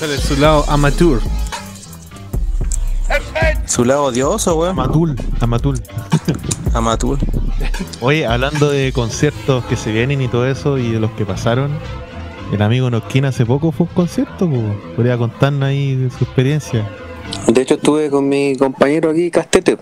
Sale 0.00 0.18
su 0.18 0.36
lado 0.36 0.64
amateur. 0.68 1.20
Su 3.66 3.84
lado 3.84 4.04
odioso, 4.04 4.56
weón. 4.56 4.78
Amatul, 4.78 5.16
Amatul. 5.40 5.80
Amatul. 6.74 7.18
Oye, 8.00 8.26
hablando 8.26 8.70
de 8.70 8.92
conciertos 8.92 9.64
que 9.64 9.76
se 9.76 9.90
vienen 9.92 10.20
y 10.20 10.28
todo 10.28 10.46
eso 10.46 10.78
y 10.78 10.92
de 10.92 11.00
los 11.00 11.10
que 11.12 11.24
pasaron, 11.24 11.72
el 12.52 12.62
amigo 12.62 12.90
Nosquina 12.90 13.28
hace 13.28 13.46
poco 13.46 13.72
fue 13.72 13.86
a 13.86 13.88
un 13.88 13.94
concierto, 13.94 14.48
po. 14.48 14.62
podría 14.96 15.16
contarnos 15.16 15.68
ahí 15.68 15.96
de 15.96 16.10
su 16.10 16.24
experiencia. 16.24 16.88
De 17.48 17.62
hecho, 17.62 17.74
estuve 17.74 18.10
con 18.10 18.28
mi 18.28 18.54
compañero 18.56 19.10
aquí, 19.10 19.30
Castete. 19.30 19.78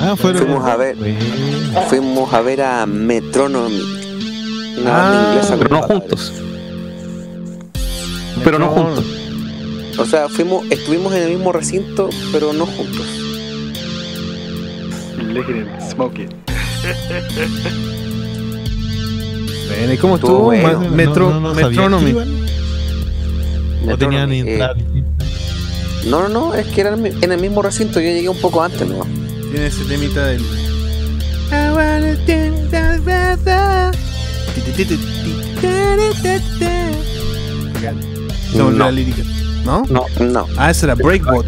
Ah, 0.00 0.14
fueron. 0.16 0.42
Fuimos 0.42 0.64
a 0.68 0.76
ver, 0.76 0.96
fuimos 1.88 2.34
a 2.34 2.40
ver 2.40 2.62
a 2.62 2.86
Metronomy. 2.86 3.80
Una 4.80 4.90
banda 4.90 5.22
Ah, 5.22 5.32
inglesa, 5.34 5.56
Pero 5.58 5.76
no 5.76 5.82
juntos. 5.82 6.32
Pero 8.44 8.58
no 8.58 8.68
juntos. 8.68 9.04
O 9.98 10.04
sea, 10.06 10.28
fuimos, 10.28 10.64
estuvimos 10.70 11.12
en 11.14 11.22
el 11.24 11.28
mismo 11.30 11.52
recinto, 11.52 12.08
pero 12.32 12.52
no 12.52 12.66
juntos. 12.66 13.06
Bueno, 19.68 19.92
¿y 19.92 19.96
cómo 19.98 20.14
Estuvo 20.16 20.52
estuvo? 20.52 20.72
bueno. 20.76 20.90
Metro, 20.90 21.30
No, 21.30 21.40
no, 21.40 21.54
Metronomy. 21.54 22.12
No 23.84 23.98
tenían 23.98 24.28
ni 24.30 24.42
Metronomy, 24.42 24.48
eh, 24.48 24.52
entrada. 24.52 24.74
No, 26.06 26.20
no, 26.22 26.28
no, 26.28 26.54
es 26.54 26.66
que 26.68 26.80
era 26.80 26.94
en 26.94 27.06
el- 27.06 27.24
en 27.24 27.32
el 27.32 27.40
mismo 27.40 27.62
recinto, 27.62 28.00
yo 28.00 28.06
llegué 28.06 28.28
un 28.28 28.40
poco 28.40 28.62
antes, 28.62 28.86
¿no? 28.88 29.04
Tiene 29.50 29.66
ese 29.66 29.84
temita 29.84 30.26
del. 30.26 30.42
I 31.52 31.60
Se 37.90 38.58
No. 38.58 38.70
la 38.70 38.90
lírica. 38.90 39.22
¿No? 39.64 39.82
No, 39.88 40.06
No. 40.20 40.46
Ah, 40.56 40.70
ese 40.70 40.86
era 40.86 40.94
Breakbot. 40.94 41.46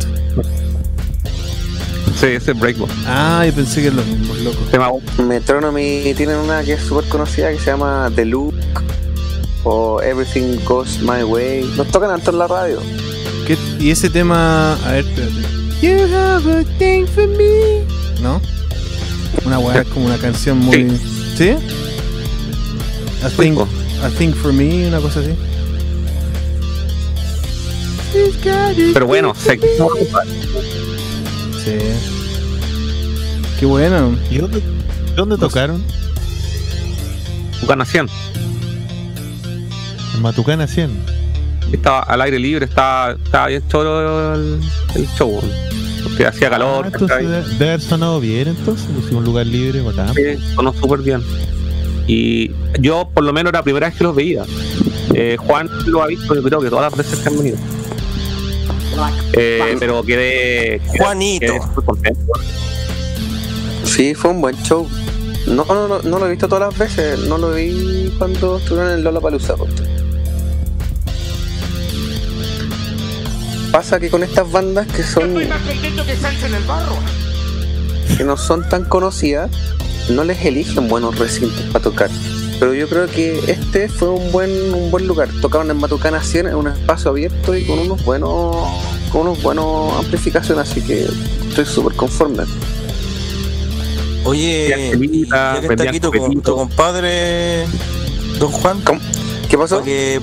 sí, 2.21 2.27
ese 2.27 2.53
es 2.53 2.59
Breakbot. 2.59 2.91
Ah, 3.07 3.45
yo 3.47 3.53
pensé 3.53 3.83
que 3.83 3.91
los 3.91 4.07
mismos 4.07 4.39
locos. 4.41 4.71
Tema 4.71 4.91
Metronomy 5.19 6.15
tienen 6.17 6.37
una 6.37 6.63
que 6.63 6.75
es 6.75 6.83
súper 6.83 7.05
conocida 7.09 7.51
que 7.51 7.59
se 7.59 7.67
llama 7.67 8.11
The 8.15 8.25
Loop 8.25 8.55
o 9.65 10.01
Everything 10.03 10.59
Goes 10.65 11.01
My 11.01 11.23
Way. 11.25 11.73
Nos 11.77 11.89
tocan 11.89 12.11
tanto 12.11 12.31
en 12.31 12.39
la 12.39 12.47
radio. 12.47 12.81
¿Qué- 13.47 13.59
Y 13.79 13.91
ese 13.91 14.09
tema. 14.11 14.75
A 14.87 14.93
ver, 14.93 15.05
espérate. 15.05 15.55
You 15.83 16.15
have 16.15 16.51
a 16.61 16.65
thing 16.79 17.05
for 17.07 17.27
me. 17.27 17.85
¿No? 18.23 18.41
Una 19.45 19.59
weá 19.59 19.85
como 19.85 20.07
una 20.07 20.17
canción 20.19 20.59
muy. 20.59 20.91
¿Sí? 21.37 21.51
A 23.25 23.29
thing, 23.31 23.57
a 24.03 24.09
thing 24.11 24.33
for 24.33 24.53
me, 24.53 24.87
una 24.87 25.01
cosa 25.01 25.21
así. 25.21 25.31
Pero 28.93 29.07
bueno, 29.07 29.35
se 29.35 29.59
Sí. 31.59 31.79
Qué 33.59 33.67
bueno. 33.67 34.17
¿Y 34.31 34.39
dónde, 34.39 34.63
dónde 35.17 35.39
tocaron? 35.39 35.83
Bucana 37.61 37.85
100. 37.85 38.09
En 40.15 40.23
Matucana 40.23 40.67
100. 40.67 40.91
Estaba 41.73 42.01
al 42.01 42.21
aire 42.21 42.39
libre, 42.39 42.67
estaba, 42.67 43.13
estaba 43.13 43.47
bien 43.49 43.63
choro 43.69 44.35
el, 44.35 44.61
el 44.95 45.09
show. 45.17 45.41
Porque 46.03 46.27
hacía 46.27 46.51
calor, 46.51 46.93
Ah, 46.95 47.17
debe, 47.17 47.71
haber 47.71 47.81
sonado 47.81 48.21
bien 48.21 48.49
entonces, 48.49 48.87
pues, 48.95 49.07
si 49.07 49.15
un 49.15 49.25
lugar 49.25 49.47
libre, 49.47 49.81
bacán. 49.81 50.13
Sí, 50.15 50.23
sonó 50.55 50.73
súper 50.75 51.01
bien. 51.01 51.23
Y 52.07 52.51
yo, 52.79 53.09
por 53.13 53.25
lo 53.25 53.33
menos, 53.33 53.51
era 53.51 53.61
la 53.61 53.65
primera 53.65 53.89
vez 53.89 53.97
que 53.97 54.05
los 54.05 54.15
veía. 54.15 54.45
Eh, 55.15 55.37
Juan 55.39 55.71
lo 55.87 56.03
ha 56.03 56.07
visto, 56.07 56.35
yo 56.35 56.43
creo 56.43 56.61
que 56.61 56.69
todas 56.69 56.93
las 56.93 56.99
veces 56.99 57.21
que 57.21 57.29
han 57.31 57.39
venido. 57.39 57.57
Eh, 59.33 59.77
pero 59.79 60.03
quedé. 60.03 60.81
Juanito. 60.99 61.47
quedé 61.47 61.85
contento. 61.85 62.33
Sí, 63.85 64.15
fue 64.15 64.31
un 64.31 64.41
buen 64.41 64.57
show. 64.63 64.89
No, 65.47 65.65
no, 65.67 65.89
no, 65.89 66.03
no 66.03 66.19
lo 66.19 66.27
he 66.27 66.31
visto 66.31 66.49
todas 66.49 66.71
las 66.71 66.79
veces, 66.79 67.19
no 67.21 67.37
lo 67.37 67.53
vi 67.53 68.13
cuando 68.19 68.57
estuvieron 68.57 68.93
en 68.93 68.99
el 68.99 69.05
Lollapalooza. 69.05 69.57
ponte. 69.57 69.83
Pasa 73.71 73.99
que 73.99 74.09
con 74.09 74.23
estas 74.23 74.51
bandas 74.51 74.87
que 74.87 75.03
son 75.03 75.35
más 75.49 75.61
contento 75.63 76.07
que 76.07 76.17
Sancho 76.17 76.47
en 76.47 76.55
el 76.55 76.63
barro. 76.63 76.97
que 78.17 78.25
no 78.25 78.37
son 78.37 78.67
tan 78.69 78.85
conocidas, 78.85 79.51
no 80.09 80.25
les 80.25 80.45
eligen 80.45 80.89
buenos 80.89 81.19
recintos 81.19 81.61
para 81.73 81.83
tocar. 81.83 82.11
Pero 82.59 82.75
yo 82.75 82.89
creo 82.89 83.07
que 83.09 83.39
este 83.51 83.89
fue 83.89 84.11
un 84.11 84.31
buen 84.33 84.51
un 84.73 84.91
buen 84.91 85.07
lugar. 85.07 85.29
Tocaron 85.41 85.71
en 85.71 85.77
Matucana 85.77 86.23
100 86.23 86.49
en 86.49 86.55
un 86.55 86.69
espacio 86.69 87.11
abierto 87.11 87.57
y 87.57 87.65
con 87.65 87.79
unos 87.79 88.05
buenos 88.05 88.57
con 89.11 89.23
unos 89.23 89.43
buenos 89.43 89.93
amplificaciones, 89.95 90.71
así 90.71 90.81
que 90.81 91.07
estoy 91.49 91.65
súper 91.65 91.95
conforme. 91.95 92.45
Oye, 94.25 94.69
ya 94.69 95.61
que 95.61 95.67
está 95.67 95.85
aquí 95.85 96.01
tu, 96.01 96.11
tu 96.11 96.55
compadre, 96.55 97.67
don 98.39 98.51
Juan. 98.51 98.83
¿Qué 99.49 99.59
pasó? 99.59 99.79
pa' 99.79 99.85
que, 99.85 100.21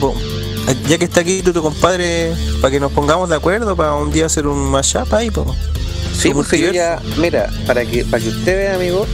ya 0.88 0.98
que 0.98 1.06
está 1.06 1.22
aquí 1.22 1.42
tu, 1.42 1.54
tu 1.54 1.62
compadre, 1.62 2.34
para 2.62 2.72
que 2.72 2.80
nos 2.80 2.92
pongamos 2.92 3.30
de 3.30 3.36
acuerdo 3.36 3.76
para 3.76 3.94
un 3.94 4.12
día 4.12 4.26
hacer 4.26 4.48
un 4.48 4.72
mashup 4.72 5.14
ahí, 5.14 5.30
po. 5.30 5.56
Sí, 6.18 6.30
Un 6.30 6.34
pues 6.36 6.48
sí, 6.50 6.60
yo 6.60 6.72
ya, 6.72 7.00
mira, 7.18 7.50
para 7.66 7.86
que, 7.86 8.04
para 8.04 8.22
que 8.22 8.30
usted 8.30 8.58
vea, 8.58 8.76
amigo, 8.76 9.06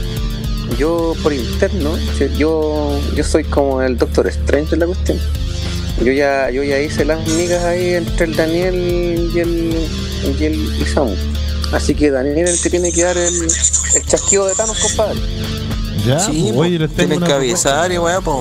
yo 0.76 1.14
por 1.22 1.32
interno, 1.32 1.90
yo, 2.36 2.98
yo 3.14 3.24
soy 3.24 3.44
como 3.44 3.80
el 3.82 3.96
Doctor 3.96 4.26
Strange 4.28 4.74
en 4.74 4.80
la 4.80 4.86
cuestión. 4.86 5.18
Yo 6.04 6.12
ya, 6.12 6.50
yo 6.50 6.62
ya 6.62 6.78
hice 6.80 7.04
las 7.04 7.26
migas 7.26 7.64
ahí 7.64 7.94
entre 7.94 8.26
el 8.26 8.36
Daniel 8.36 9.30
y 9.34 9.38
el, 9.40 9.74
y 10.40 10.44
el 10.44 10.82
Isamu. 10.82 11.14
Así 11.72 11.94
que 11.94 12.10
Daniel 12.10 12.38
es 12.48 12.50
el 12.54 12.60
que 12.62 12.70
tiene 12.70 12.92
que 12.92 13.02
dar 13.02 13.16
el, 13.18 13.34
el 13.34 14.06
chasquido 14.06 14.46
de 14.46 14.54
Thanos, 14.54 14.78
compadre. 14.78 15.18
Ya, 16.06 16.20
Sí, 16.20 16.50
pues, 16.54 16.68
oye, 16.68 16.78
les 16.78 16.90
tengo 16.94 17.10
que 17.10 17.16
propuesta. 17.26 17.36
avisar 17.36 17.92
y 17.92 17.98
weá, 17.98 18.20
pues. 18.20 18.36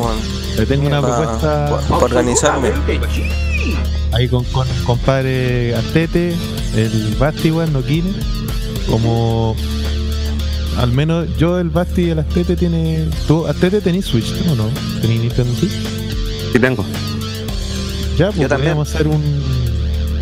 Le 0.57 0.65
tengo 0.65 0.87
una 0.87 1.01
propuesta 1.01 1.67
pa- 1.69 1.81
pa 1.81 1.97
organizarme. 1.97 2.71
ahí 4.13 4.27
con, 4.29 4.43
con 4.45 4.67
compadre 4.85 5.75
Astete, 5.75 6.33
el 6.75 7.15
Basti, 7.19 7.51
weón, 7.51 7.73
no 7.73 7.83
Kine. 7.83 8.11
Como 8.87 9.55
al 10.77 10.91
menos 10.91 11.27
yo, 11.37 11.59
el 11.59 11.69
Basti 11.69 12.03
y 12.03 12.09
el 12.11 12.19
Astete 12.19 12.55
tiene. 12.55 13.07
¿Tú, 13.27 13.45
Astete, 13.47 13.81
tenés 13.81 14.05
Switch 14.05 14.31
o 14.51 14.55
no? 14.55 14.65
¿Tenés 15.01 15.19
Nintendo 15.21 15.53
Switch? 15.55 15.71
Sí 16.53 16.59
tengo. 16.59 16.85
Ya, 18.17 18.31
pues 18.31 18.47
podríamos 18.47 18.93
hacer 18.93 19.07
un, 19.07 19.21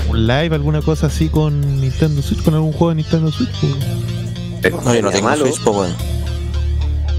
un 0.10 0.28
live, 0.28 0.54
alguna 0.56 0.82
cosa 0.82 1.08
así 1.08 1.30
con 1.30 1.80
Nintendo 1.82 2.22
Switch, 2.22 2.44
con 2.44 2.54
algún 2.56 2.72
juego 2.74 2.90
de 2.90 2.96
Nintendo 2.96 3.32
Switch. 3.32 3.50
pues. 3.62 4.74
No, 4.84 4.94
yo 4.96 5.02
no 5.02 5.12
tengo 5.12 5.30
malo. 5.30 5.46
Switch, 5.46 5.62
pues, 5.64 5.76
weón. 5.78 5.96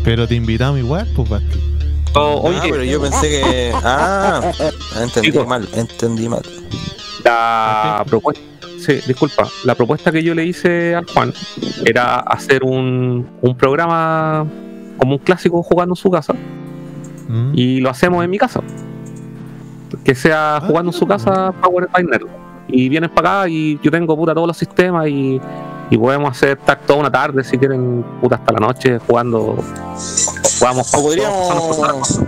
Pero 0.05 0.27
te 0.29 0.35
invitamos 0.35 0.79
igual, 0.79 1.09
pues 1.17 1.29
Basti. 1.29 1.59
Oh, 2.15 2.41
oye, 2.49 2.59
Ah, 2.63 2.67
pero 2.71 2.83
yo 2.85 3.01
pensé 3.01 3.29
que. 3.29 3.73
Ah, 3.75 4.53
entendí 5.03 5.31
Chico. 5.33 5.45
mal, 5.47 5.69
entendí 5.75 6.29
mal. 6.29 6.43
la 7.25 8.05
propuesta, 8.07 8.43
sí, 8.87 9.01
disculpa, 9.07 9.47
la 9.65 9.75
propuesta 9.75 10.13
que 10.13 10.23
yo 10.23 10.35
le 10.35 10.45
hice 10.45 10.95
al 10.95 11.05
Juan 11.07 11.33
era 11.85 12.17
hacer 12.21 12.63
un, 12.65 13.27
un 13.43 13.57
programa 13.57 14.47
como 14.99 15.17
un 15.17 15.19
clásico 15.19 15.63
jugando 15.63 15.93
en 15.93 15.97
su 15.97 16.11
casa 16.11 16.35
Mm. 17.29 17.53
y 17.55 17.81
lo 17.81 17.91
hacemos 17.91 18.25
en 18.25 18.31
mi 18.31 18.39
casa. 18.39 18.61
Que 20.05 20.15
sea 20.15 20.61
jugando 20.67 20.91
en 20.91 20.99
su 20.99 21.07
casa 21.07 21.53
Power 21.63 21.89
Pioneer. 21.95 22.23
Y 22.69 22.89
vienes 22.89 23.11
para 23.11 23.41
acá 23.43 23.49
y 23.49 23.79
yo 23.83 23.91
tengo 23.91 24.17
puta 24.17 24.35
todos 24.35 24.47
los 24.49 24.57
sistemas 24.57 25.09
y, 25.09 25.41
y 25.91 25.99
podemos 25.99 26.31
hacer 26.31 26.57
tag 26.59 26.81
toda 26.81 27.01
una 27.01 27.11
tarde 27.11 27.45
si 27.45 27.57
quieren 27.59 28.05
puta 28.21 28.37
hasta 28.37 28.53
la 28.53 28.61
noche 28.61 28.99
jugando. 29.07 29.57
Jugamos 30.59 30.95
O 30.95 31.03
podríamos. 31.03 32.21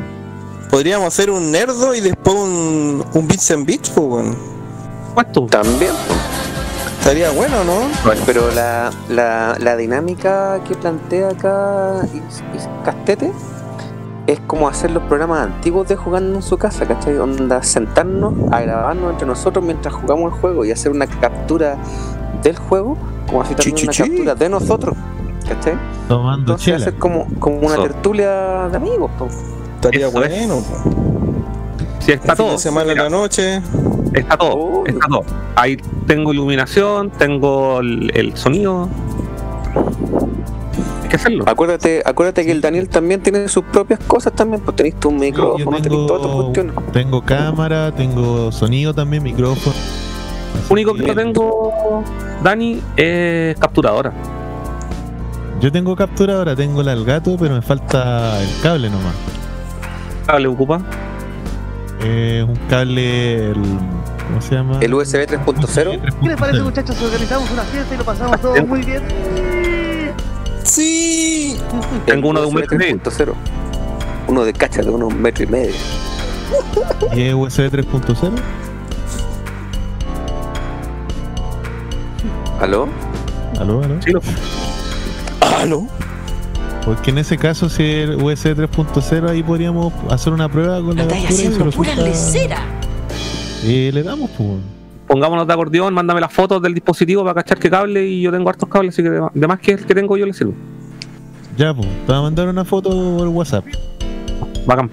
Podríamos 0.70 1.06
hacer 1.08 1.30
un 1.30 1.50
nerdo 1.50 1.94
y 1.94 2.00
después 2.00 2.36
un, 2.36 3.04
un 3.14 3.28
Bits 3.28 3.50
and 3.52 3.66
Bits, 3.66 3.90
pues, 3.90 4.36
puesto. 5.14 5.46
También. 5.46 5.92
Estaría 6.98 7.30
bueno, 7.30 7.64
¿no? 7.64 7.80
Pero 8.26 8.50
la, 8.54 8.90
la, 9.08 9.56
la 9.58 9.76
dinámica 9.76 10.60
que 10.66 10.74
plantea 10.74 11.28
acá 11.30 12.02
Is- 12.12 12.42
Is- 12.54 12.68
Castete 12.84 13.32
es 14.26 14.40
como 14.46 14.68
hacer 14.68 14.90
los 14.90 15.02
programas 15.04 15.40
antiguos 15.46 15.88
de 15.88 15.96
jugando 15.96 16.36
en 16.36 16.42
su 16.42 16.58
casa, 16.58 16.84
¿cachai? 16.86 17.16
Onda, 17.16 17.62
sentarnos 17.62 18.34
a 18.52 18.60
grabarnos 18.60 19.12
entre 19.12 19.26
nosotros 19.26 19.64
mientras 19.64 19.94
jugamos 19.94 20.34
el 20.34 20.38
juego 20.40 20.64
y 20.66 20.70
hacer 20.70 20.92
una 20.92 21.06
captura 21.06 21.78
del 22.42 22.58
juego, 22.58 22.98
como 23.26 23.40
así 23.40 23.54
también 23.54 23.76
una 23.88 23.92
captura 23.96 24.34
de 24.34 24.48
nosotros, 24.50 24.94
¿cachai? 25.48 25.74
Tomando 26.08 26.40
Entonces 26.40 26.64
chela. 26.66 26.76
hacer 26.76 26.94
como, 26.98 27.26
como 27.38 27.56
una 27.60 27.76
tertulia 27.80 28.68
de 28.70 28.76
amigos, 28.76 29.10
po. 29.18 29.28
Estaría 29.76 30.08
Eso 30.08 30.22
es. 30.24 30.28
bueno. 30.46 30.62
Si 32.00 32.12
está 32.12 32.32
El 32.32 32.36
fin 32.36 32.44
todo. 32.46 32.52
de 32.52 32.58
semana 32.58 32.92
en 32.92 32.98
la 32.98 33.08
noche. 33.08 33.62
Está 34.14 34.36
todo, 34.36 34.54
Oh. 34.54 34.84
está 34.86 35.06
todo. 35.08 35.24
Ahí 35.56 35.76
tengo 36.06 36.32
iluminación, 36.32 37.10
tengo 37.10 37.80
el, 37.80 38.10
el 38.14 38.36
sonido. 38.36 38.88
Hay 41.02 41.08
que 41.08 41.16
hacerlo. 41.16 41.44
Acuérdate, 41.46 42.02
acuérdate 42.04 42.44
que 42.44 42.52
el 42.52 42.60
Daniel 42.60 42.88
también 42.88 43.22
tiene 43.22 43.48
sus 43.48 43.64
propias 43.64 44.00
cosas 44.00 44.32
también, 44.34 44.62
pues 44.62 44.76
tenéis 44.76 44.96
tu 44.96 45.10
micrófono, 45.10 45.80
tenéis 45.80 46.06
todas 46.06 46.22
tus 46.22 46.30
tengo, 46.30 46.42
cuestiones. 46.42 46.74
tengo 46.92 47.22
cámara, 47.22 47.92
tengo 47.92 48.52
sonido 48.52 48.94
también, 48.94 49.22
micrófono. 49.22 49.74
Lo 50.68 50.72
único 50.72 50.94
que 50.94 51.06
no 51.06 51.14
tengo, 51.14 52.04
Dani, 52.42 52.80
es 52.96 53.58
capturadora. 53.58 54.12
Yo 55.60 55.72
tengo 55.72 55.96
capturadora, 55.96 56.54
tengo 56.54 56.82
la 56.82 56.92
del 56.94 57.04
gato, 57.04 57.36
pero 57.38 57.54
me 57.54 57.62
falta 57.62 58.40
el 58.42 58.48
cable 58.62 58.88
nomás. 58.90 59.14
¿Le 60.38 60.46
ocupa? 60.46 60.80
Es 62.04 62.44
un 62.44 62.56
cable, 62.68 63.50
el, 63.50 63.54
¿cómo 64.26 64.40
se 64.40 64.54
llama? 64.54 64.78
El 64.80 64.94
USB 64.94 65.26
3.0. 65.26 66.00
¿Qué 66.20 66.28
les 66.28 66.36
parece, 66.36 66.62
muchachos? 66.62 66.96
si 66.96 67.04
Organizamos 67.04 67.50
una 67.50 67.62
fiesta 67.64 67.94
y 67.94 67.98
lo 67.98 68.04
pasamos 68.04 68.40
todo 68.40 68.66
muy 68.66 68.82
bien. 68.82 69.02
Sí. 70.62 71.58
Tengo 72.06 72.28
uno 72.28 72.40
de 72.40 72.46
un 72.46 72.54
metro 72.54 72.76
y 72.76 72.78
medio. 72.78 72.96
3.0. 73.02 73.34
Uno 74.28 74.44
de 74.44 74.52
cacha 74.52 74.82
de 74.82 74.90
unos 74.90 75.14
metro 75.14 75.44
y 75.44 75.46
medio. 75.48 75.74
¿Y 77.14 77.22
es 77.22 77.34
USB 77.34 77.70
3.0? 77.70 78.32
¿Aló? 82.60 82.88
¿Aló, 83.58 83.82
aló? 83.82 84.02
Sí, 84.02 84.10
lo 84.12 84.20
¿Aló? 85.58 85.86
Porque 86.88 87.10
en 87.10 87.18
ese 87.18 87.36
caso, 87.36 87.68
si 87.68 87.82
es 87.84 88.08
USB 88.10 88.54
3.0, 88.56 89.28
ahí 89.28 89.42
podríamos 89.42 89.92
hacer 90.10 90.32
una 90.32 90.48
prueba 90.48 90.80
con 90.80 90.96
la 90.96 91.02
Estáis 91.02 91.26
haciendo 91.28 91.70
pura 91.70 91.90
resulta- 91.90 92.02
lecera. 92.02 92.56
Y 93.62 93.92
le 93.92 94.02
damos, 94.02 94.30
pues. 94.30 94.48
Pongámonos 95.06 95.46
de 95.46 95.52
acordeón, 95.52 95.92
mándame 95.92 96.20
las 96.20 96.32
fotos 96.32 96.62
del 96.62 96.72
dispositivo 96.74 97.22
para 97.24 97.34
cachar 97.34 97.58
qué 97.58 97.68
cable 97.70 98.06
y 98.06 98.22
yo 98.22 98.30
tengo 98.30 98.48
hartos 98.48 98.68
cables, 98.68 98.94
así 98.94 99.02
que 99.02 99.10
de 99.10 99.46
más 99.46 99.58
que 99.60 99.72
el 99.72 99.84
que 99.84 99.94
tengo 99.94 100.16
yo 100.16 100.24
le 100.24 100.32
sirvo. 100.32 100.54
Ya, 101.58 101.74
pues. 101.74 101.86
Te 102.06 102.12
voy 102.12 102.16
a 102.16 102.22
mandar 102.22 102.48
una 102.48 102.64
foto 102.64 102.88
por 102.90 103.28
WhatsApp. 103.28 103.64
Bacán. 104.66 104.90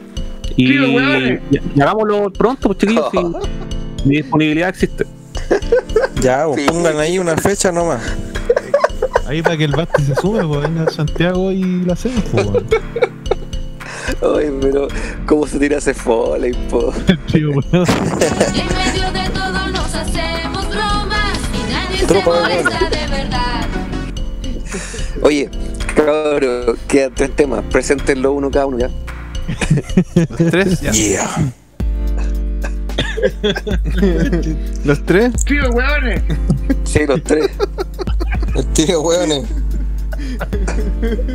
Y, 0.57 0.67
Sí, 0.67 0.74
los 0.74 0.90
hueones. 0.90 1.41
y- 1.51 1.59
y 1.75 1.82
hagámoslo 1.82 2.30
pronto, 2.32 2.69
pues 2.69 2.77
chiquillos, 2.80 3.06
si 3.11 3.17
mi 4.07 4.17
disponibilidad 4.17 4.69
existe. 4.69 5.06
Ya, 6.22 6.45
pues, 6.48 6.65
pongan 6.65 6.98
ahí 6.99 7.19
una 7.19 7.35
fecha 7.38 7.72
nomás. 7.72 8.01
Ahí 9.28 9.42
para 9.42 9.58
que 9.58 9.64
el 9.64 9.72
Basti 9.72 10.04
se 10.04 10.16
sume, 10.16 10.45
pues 10.45 10.62
venga 10.62 10.84
a 10.84 10.92
Santiago 10.92 11.52
y 11.52 11.84
la 11.84 11.94
hacemos, 11.94 12.24
pues. 12.32 12.48
Ay, 14.22 14.52
pero 14.62 14.88
¿cómo 15.26 15.48
se 15.48 15.58
tira 15.60 15.78
ese 15.78 15.94
foley, 15.94 16.54
po? 16.70 16.94
Tío, 17.32 17.50
weón. 17.50 17.66
En 17.72 18.68
medio 18.78 19.12
de 19.12 19.30
todo 19.34 19.68
nos 19.70 19.95
hacemos 19.95 20.68
bromas 20.70 21.40
y 21.54 21.72
nadie 21.72 22.08
se 22.08 22.24
molesta 22.24 22.90
de 22.90 23.08
verdad. 23.08 23.68
Oye, 25.22 25.50
cabrón, 25.95 26.78
quedan 26.88 27.14
tres 27.16 27.36
temas. 27.36 27.64
Preséntenlo 27.72 28.34
uno 28.34 28.52
cada 28.52 28.68
uno 28.68 28.78
ya. 28.78 28.90
Los 30.16 30.38
tres, 30.52 30.82
ya. 30.82 30.92
Yeah. 30.92 31.54
Los 34.86 35.04
tres. 35.06 35.34
¡Tío, 35.45 35.70
hueones! 35.72 36.22
Sí, 36.84 37.00
los 37.08 37.24
tres. 37.24 37.50
El 38.56 38.66
tío, 38.74 39.01
weones. 39.01 39.45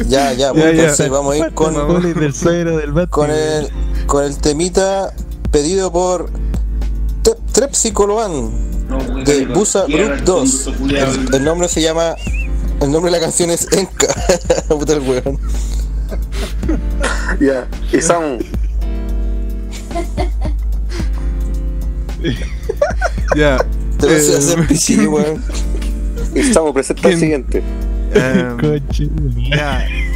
Ya, 0.08 0.32
ya, 0.32 0.52
pues 0.52 0.64
Ya, 0.64 0.72
ya. 0.72 0.80
entonces 0.82 1.10
vamos 1.10 1.34
a 1.34 1.38
ir 1.38 1.54
con, 1.54 1.74
del 1.74 3.08
con 3.10 3.30
el 3.30 3.68
con 4.06 4.24
el 4.24 4.36
temita 4.38 5.12
pedido 5.50 5.92
por 5.92 6.30
Te- 7.22 7.36
Trepsicoloan 7.52 8.50
de 9.24 9.46
Busa 9.46 9.84
Group 9.86 10.24
2. 10.24 10.66
El, 10.88 11.34
el 11.34 11.44
nombre 11.44 11.68
se 11.68 11.82
llama. 11.82 12.14
El 12.80 12.90
nombre 12.90 13.10
de 13.12 13.18
la 13.18 13.22
canción 13.24 13.50
es 13.50 13.70
Enka. 13.72 14.06
Puta 14.68 14.94
el 14.94 15.00
weón. 15.00 15.38
Ya. 17.40 17.68
Y 17.92 18.00
son. 18.00 18.38
Ya. 23.36 23.58
Te 23.98 24.06
vas 24.06 24.28
a 24.28 24.32
Eh, 24.32 24.36
hacer 24.38 24.66
pichí, 24.66 25.06
weón. 25.06 25.42
Estamos 26.34 26.72
presenta 26.72 27.08
el 27.08 27.18
siguiente. 27.18 27.62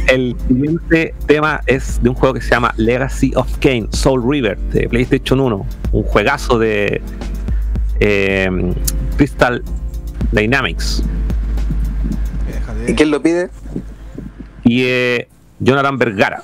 El 0.07 0.35
siguiente 0.47 1.15
tema 1.25 1.61
es 1.65 2.03
de 2.03 2.09
un 2.09 2.15
juego 2.15 2.33
que 2.35 2.41
se 2.41 2.49
llama 2.51 2.73
Legacy 2.77 3.31
of 3.35 3.57
Kane, 3.59 3.87
Soul 3.91 4.21
River, 4.29 4.57
de 4.57 4.87
PlayStation 4.89 5.39
1. 5.39 5.65
Un 5.93 6.03
juegazo 6.03 6.59
de 6.59 7.01
eh, 8.01 8.73
Crystal 9.17 9.63
Dynamics. 10.31 11.03
Déjale. 12.53 12.91
¿Y 12.91 12.95
quién 12.95 13.11
lo 13.11 13.21
pide? 13.21 13.49
Y 14.63 14.83
eh, 14.83 15.27
Jonathan 15.59 15.97
Vergara. 15.97 16.43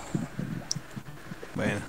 Bueno. 1.53 1.80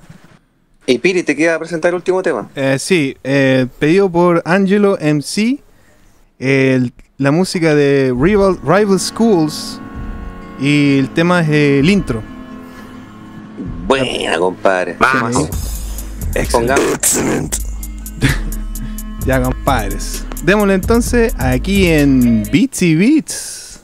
Y 0.87 0.99
Piri, 0.99 1.23
te 1.23 1.37
queda 1.37 1.59
presentar 1.61 1.91
el 1.91 1.95
último 1.95 2.21
tema. 2.23 2.51
Eh, 2.57 2.77
sí, 2.79 3.17
eh, 3.23 3.67
pedido 3.79 4.11
por 4.11 4.43
Angelo 4.45 4.99
MC. 5.01 5.61
el- 6.39 6.93
la 7.23 7.31
música 7.31 7.75
de 7.75 8.13
Rival, 8.19 8.59
Rival 8.65 8.99
Schools. 8.99 9.81
Y 10.61 10.99
el 10.99 11.09
tema 11.11 11.41
es 11.41 11.49
el 11.49 11.89
intro. 11.89 12.23
Buena, 13.87 14.39
compadre. 14.39 14.97
Vamos. 14.99 15.49
Excelente. 16.35 17.59
Ya, 19.25 19.41
compadres. 19.41 20.25
Démosle 20.43 20.75
entonces 20.75 21.33
aquí 21.39 21.87
en 21.87 22.43
Beats 22.51 22.83
y 22.83 22.97
Beats. 22.97 23.81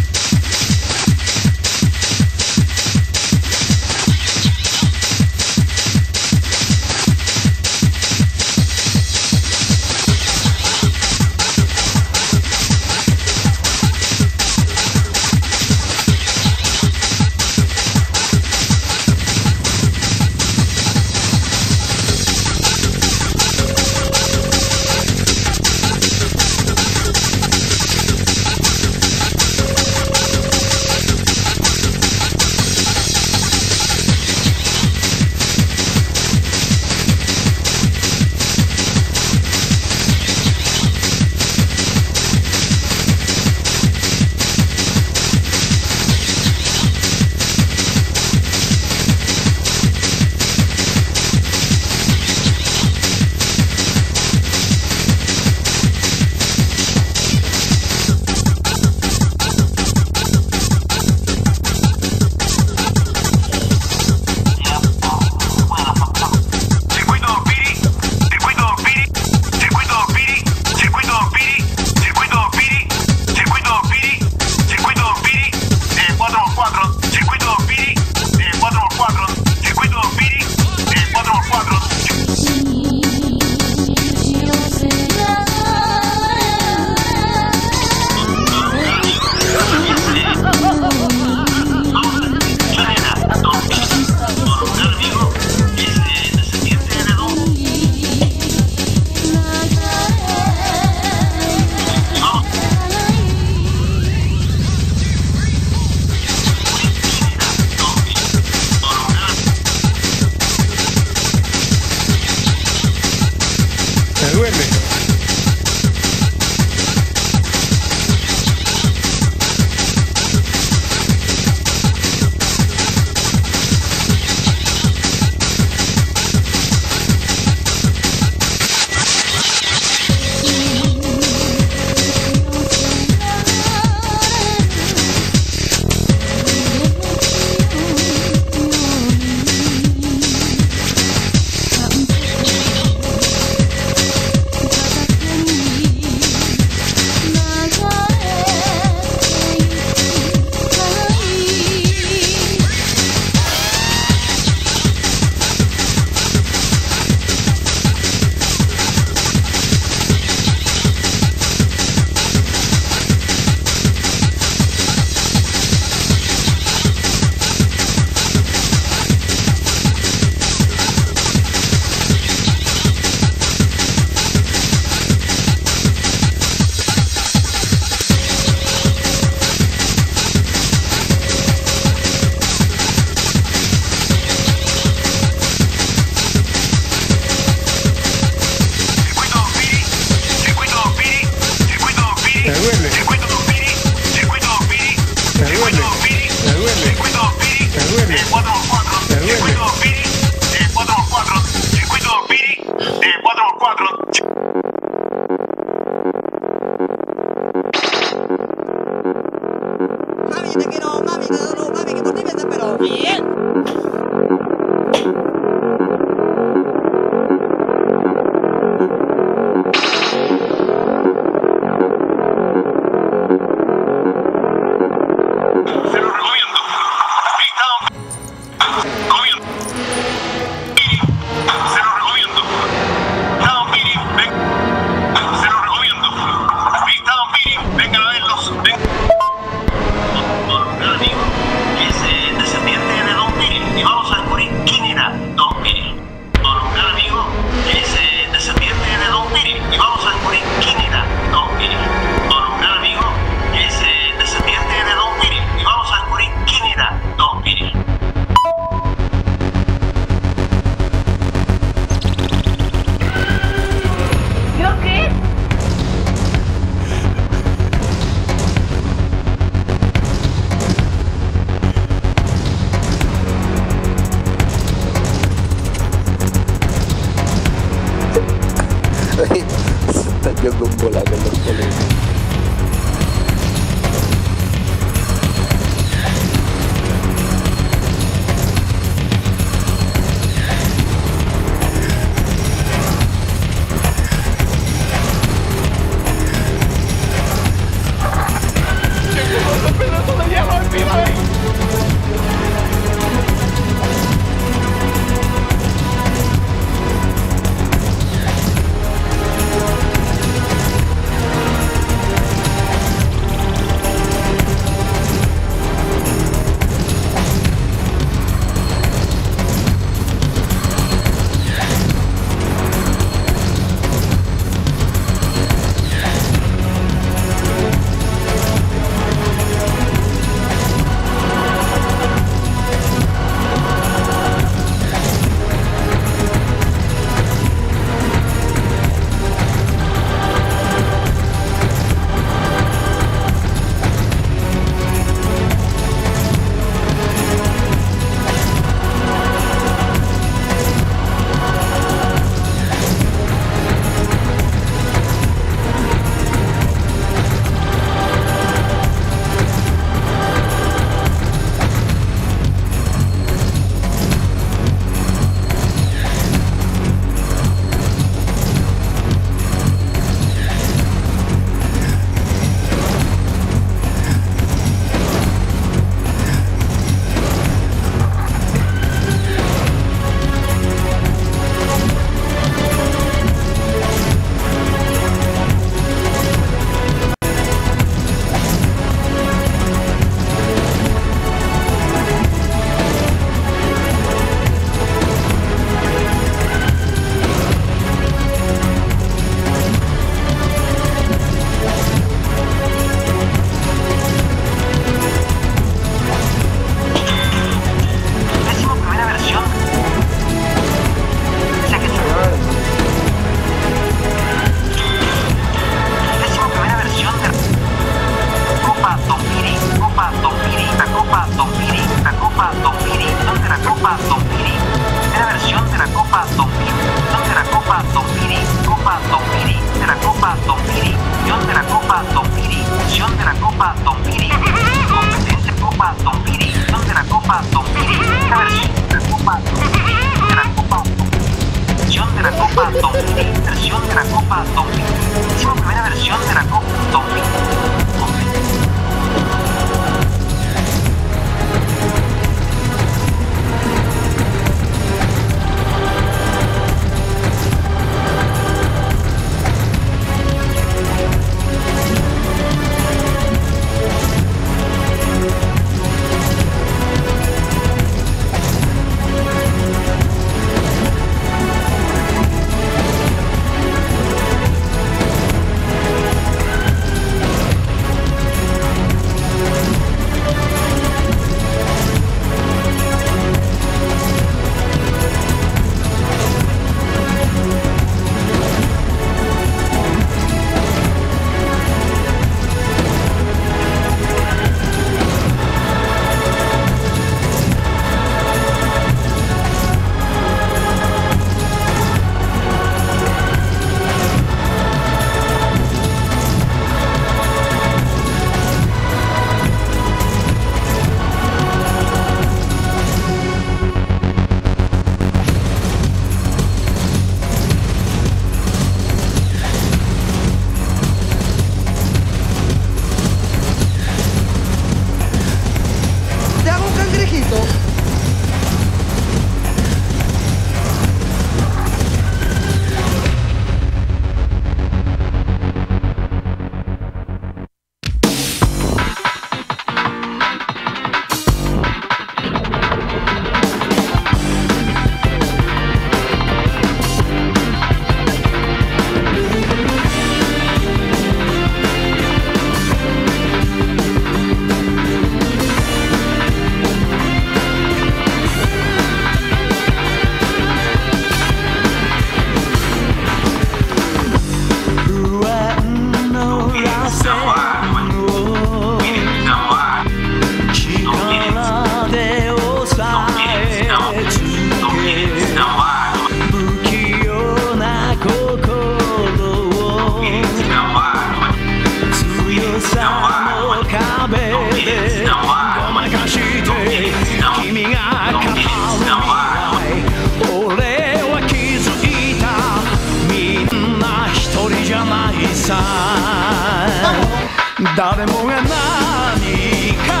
Dame 597.76 598.04
una 598.04 598.40
nanica. 598.40 600.00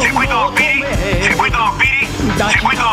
Seguito 0.00 0.52
Biri, 0.54 1.22
seguito 1.22 1.72
Biri, 1.78 2.06
seguito 2.36 2.87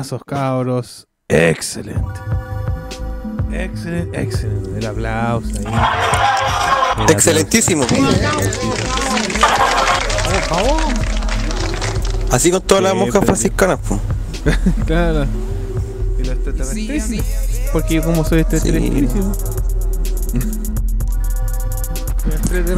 temazos, 0.00 0.22
cabros. 0.24 1.06
Excelente. 1.28 2.20
Excelente, 3.52 4.20
excelente. 4.20 4.78
El 4.78 4.86
aplauso 4.86 5.48
ahí. 5.58 5.64
El 5.64 5.66
aplauso. 5.66 7.12
Excelentísimo. 7.12 7.86
Así 12.30 12.50
con 12.50 12.62
todas 12.62 12.82
las 12.82 12.94
monjas 12.94 13.24
franciscanas, 13.24 13.78
claro. 14.86 15.26
Y 16.18 16.24
los 16.24 16.36
extraterrestres. 16.36 17.22
Porque 17.72 17.94
yo 17.94 18.02
como 18.02 18.24
soy 18.24 18.40
extraterrestrísimo. 18.40 19.32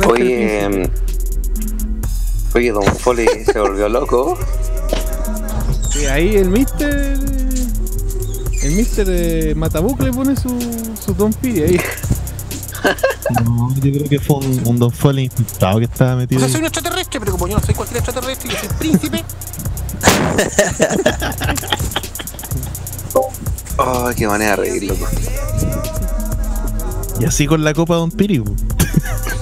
Oye, 0.09 0.65
em, 0.65 0.91
oye, 2.55 2.73
Don 2.73 2.85
Foley 2.85 3.45
se 3.45 3.59
volvió 3.59 3.89
loco. 3.89 4.39
Sí, 5.93 6.07
ahí 6.07 6.37
el 6.37 6.49
mister. 6.51 7.19
El 8.63 8.73
mister 8.73 9.07
de 9.07 9.55
Matabuc 9.55 10.01
le 10.03 10.13
pone 10.13 10.37
su, 10.37 10.59
su 11.05 11.15
Don 11.15 11.33
Piri 11.33 11.63
ahí. 11.63 11.81
No, 13.45 13.73
yo 13.77 13.93
creo 13.93 14.09
que 14.09 14.19
fue 14.19 14.39
un, 14.39 14.61
un 14.67 14.79
Don 14.79 14.91
Foley 14.91 15.27
infiltrado 15.27 15.79
que 15.79 15.85
estaba 15.85 16.15
O 16.15 16.17
metido 16.17 16.41
sea, 16.41 16.49
soy 16.51 16.61
un 16.61 16.67
extraterrestre, 16.67 17.21
pero 17.21 17.33
como 17.33 17.47
yo 17.47 17.57
no 17.57 17.65
soy 17.65 17.75
cualquier 17.75 17.99
extraterrestre, 17.99 18.51
yo 18.51 18.59
soy 18.59 18.69
príncipe. 18.79 19.25
Oh, 23.79 24.11
qué 24.17 24.27
manera 24.27 24.51
de 24.51 24.57
reír, 24.57 24.83
loco. 24.85 25.07
Y 27.19 27.25
así 27.25 27.47
con 27.47 27.65
la 27.65 27.73
copa 27.73 27.95
Don 27.97 28.11
Piri. 28.11 28.43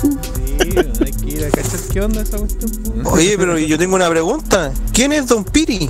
Sí, 0.00 0.74
hay 1.04 1.12
que 1.12 1.29
ir 1.40 1.46
a 1.46 1.50
cachar 1.50 1.80
qué 1.92 2.00
onda 2.00 2.22
esa 2.22 2.38
cuestión. 2.38 2.70
po. 3.02 3.10
Oye, 3.10 3.36
pero 3.38 3.58
yo 3.58 3.78
tengo 3.78 3.96
una 3.96 4.08
pregunta. 4.08 4.72
¿Quién 4.92 5.12
es 5.12 5.26
Don 5.26 5.44
Piri? 5.44 5.88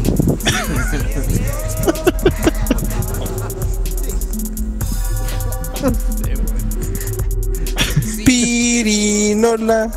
Pirinola. 8.25 9.91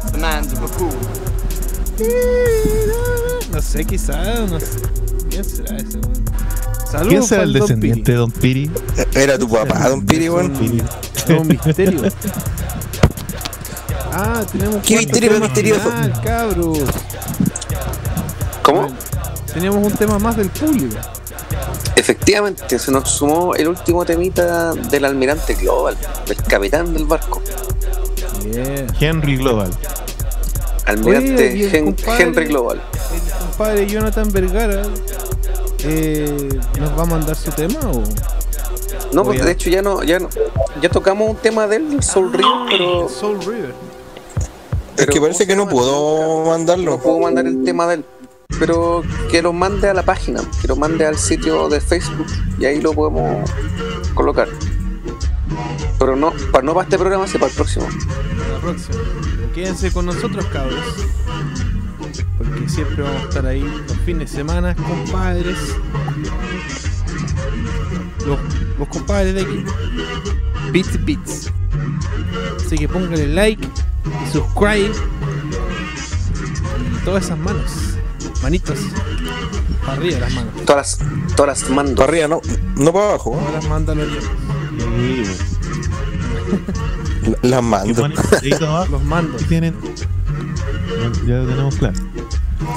No 3.51 3.61
sé, 3.61 3.85
quizás, 3.85 4.49
no 4.49 4.59
sé. 4.59 4.65
¿Quién 5.29 5.43
será 5.43 5.77
ese, 5.77 5.97
weón? 5.99 6.23
Saludos 6.91 7.09
¿Quién 7.09 7.23
será 7.23 7.43
el 7.43 7.53
descendiente 7.53 8.11
de 8.11 8.17
Don 8.17 8.31
Piri? 8.31 8.71
Era 9.13 9.37
tu 9.37 9.49
papá, 9.49 9.89
Don 9.89 10.05
Piri, 10.05 10.29
weón. 10.29 10.51
Piri. 10.53 10.83
Todo 11.27 11.43
misterio. 11.43 12.01
Ah, 14.13 14.43
tenemos 14.51 14.83
¿Qué 14.85 14.97
misterio 14.97 15.31
tema 15.31 15.45
misterioso? 15.45 15.81
final, 15.89 16.21
cabros. 16.23 16.79
¿Cómo? 18.61 18.87
Tenemos 19.53 19.85
un 19.85 19.91
tema 19.93 20.19
más 20.19 20.37
del 20.37 20.49
público. 20.49 20.95
Efectivamente, 21.95 22.79
se 22.79 22.91
nos 22.91 23.09
sumó 23.09 23.55
el 23.55 23.67
último 23.67 24.03
temita 24.05 24.73
del 24.73 25.05
almirante 25.05 25.53
global, 25.55 25.95
del 26.27 26.37
capitán 26.37 26.93
del 26.93 27.05
barco. 27.05 27.41
Yeah. 28.51 28.87
Henry 28.99 29.37
Global. 29.37 29.71
Almirante 30.85 31.33
Oye, 31.49 31.55
y 31.57 31.63
el 31.63 31.71
Hen- 31.73 31.85
compadre- 31.95 32.23
Henry 32.23 32.45
Global. 32.45 32.81
El 33.13 33.45
compadre 33.47 33.87
Jonathan 33.87 34.31
Vergara 34.31 34.83
eh, 35.85 36.59
nos 36.79 36.97
va 36.97 37.03
a 37.03 37.05
mandar 37.05 37.35
su 37.37 37.51
tema 37.51 37.79
o 37.85 38.03
No, 39.13 39.23
porque 39.23 39.43
de 39.43 39.51
hecho 39.51 39.69
ya 39.69 39.81
no, 39.81 40.03
ya 40.03 40.19
no, 40.19 40.27
ya 40.81 40.89
tocamos 40.89 41.29
un 41.29 41.37
tema 41.37 41.67
de 41.67 41.77
él, 41.77 41.87
el 41.93 42.03
Soul 42.03 42.33
River, 42.33 42.51
pero, 42.69 43.07
Soul 43.07 43.39
River. 43.45 43.73
Es 44.97 45.07
que 45.07 45.19
parece 45.19 45.47
que 45.47 45.55
no 45.55 45.67
puedo 45.67 46.45
mandarlo. 46.45 46.91
no 46.91 46.99
puedo 46.99 47.19
mandar 47.19 47.45
el 47.47 47.63
tema 47.63 47.87
de 47.87 47.95
él. 47.95 48.05
Pero 48.59 49.03
que 49.31 49.41
lo 49.41 49.51
mande 49.51 49.89
a 49.89 49.93
la 49.93 50.03
página, 50.03 50.41
que 50.61 50.67
lo 50.67 50.75
mande 50.75 51.05
al 51.05 51.17
sitio 51.17 51.67
de 51.69 51.81
Facebook 51.81 52.27
y 52.59 52.65
ahí 52.65 52.81
lo 52.81 52.93
podemos 52.93 53.49
colocar. 54.13 54.47
Pero 55.97 56.15
no, 56.15 56.31
para 56.51 56.63
no 56.63 56.73
para 56.73 56.83
este 56.83 56.97
programa, 56.97 57.27
sino 57.27 57.39
para 57.39 57.49
el 57.49 57.55
próximo. 57.55 57.87
la 58.51 58.59
próxima. 58.59 58.97
Quédense 59.55 59.91
con 59.91 60.05
nosotros, 60.05 60.45
cabros. 60.47 60.83
Porque 62.37 62.69
siempre 62.69 63.03
vamos 63.03 63.23
a 63.23 63.25
estar 63.25 63.45
ahí 63.45 63.61
los 63.61 63.97
fines 64.05 64.31
de 64.31 64.37
semana, 64.37 64.75
compadres. 64.75 65.57
Los, 68.25 68.39
los 68.77 68.87
compadres 68.89 69.33
de 69.33 69.41
aquí. 69.41 69.65
Bits 70.71 71.03
Bits. 71.03 71.51
Así 72.65 72.77
que 72.77 72.87
pónganle 72.87 73.27
like 73.27 73.67
y 74.05 74.31
subscribe. 74.31 74.91
Y 76.91 77.05
todas 77.05 77.25
esas 77.25 77.37
manos. 77.37 77.71
Manitos. 78.41 78.79
Para 79.81 79.93
arriba 79.93 80.19
las 80.19 80.33
manos. 80.33 80.53
Todas 80.65 80.99
las, 80.99 81.35
todas 81.35 81.61
las 81.61 81.69
mando. 81.69 81.95
Para 81.95 82.09
arriba, 82.09 82.27
no, 82.27 82.41
no 82.75 82.93
para 82.93 83.09
abajo. 83.09 83.31
Todas 83.31 83.53
las 83.53 83.67
mandan 83.67 83.97
los. 83.99 84.09
Las 87.41 87.63
mando. 87.63 88.07
Los 88.07 89.03
mandos. 89.03 89.43
tienen. 89.47 89.75
Ya 91.25 91.35
lo 91.37 91.47
tenemos 91.47 91.75
claro. 91.75 91.99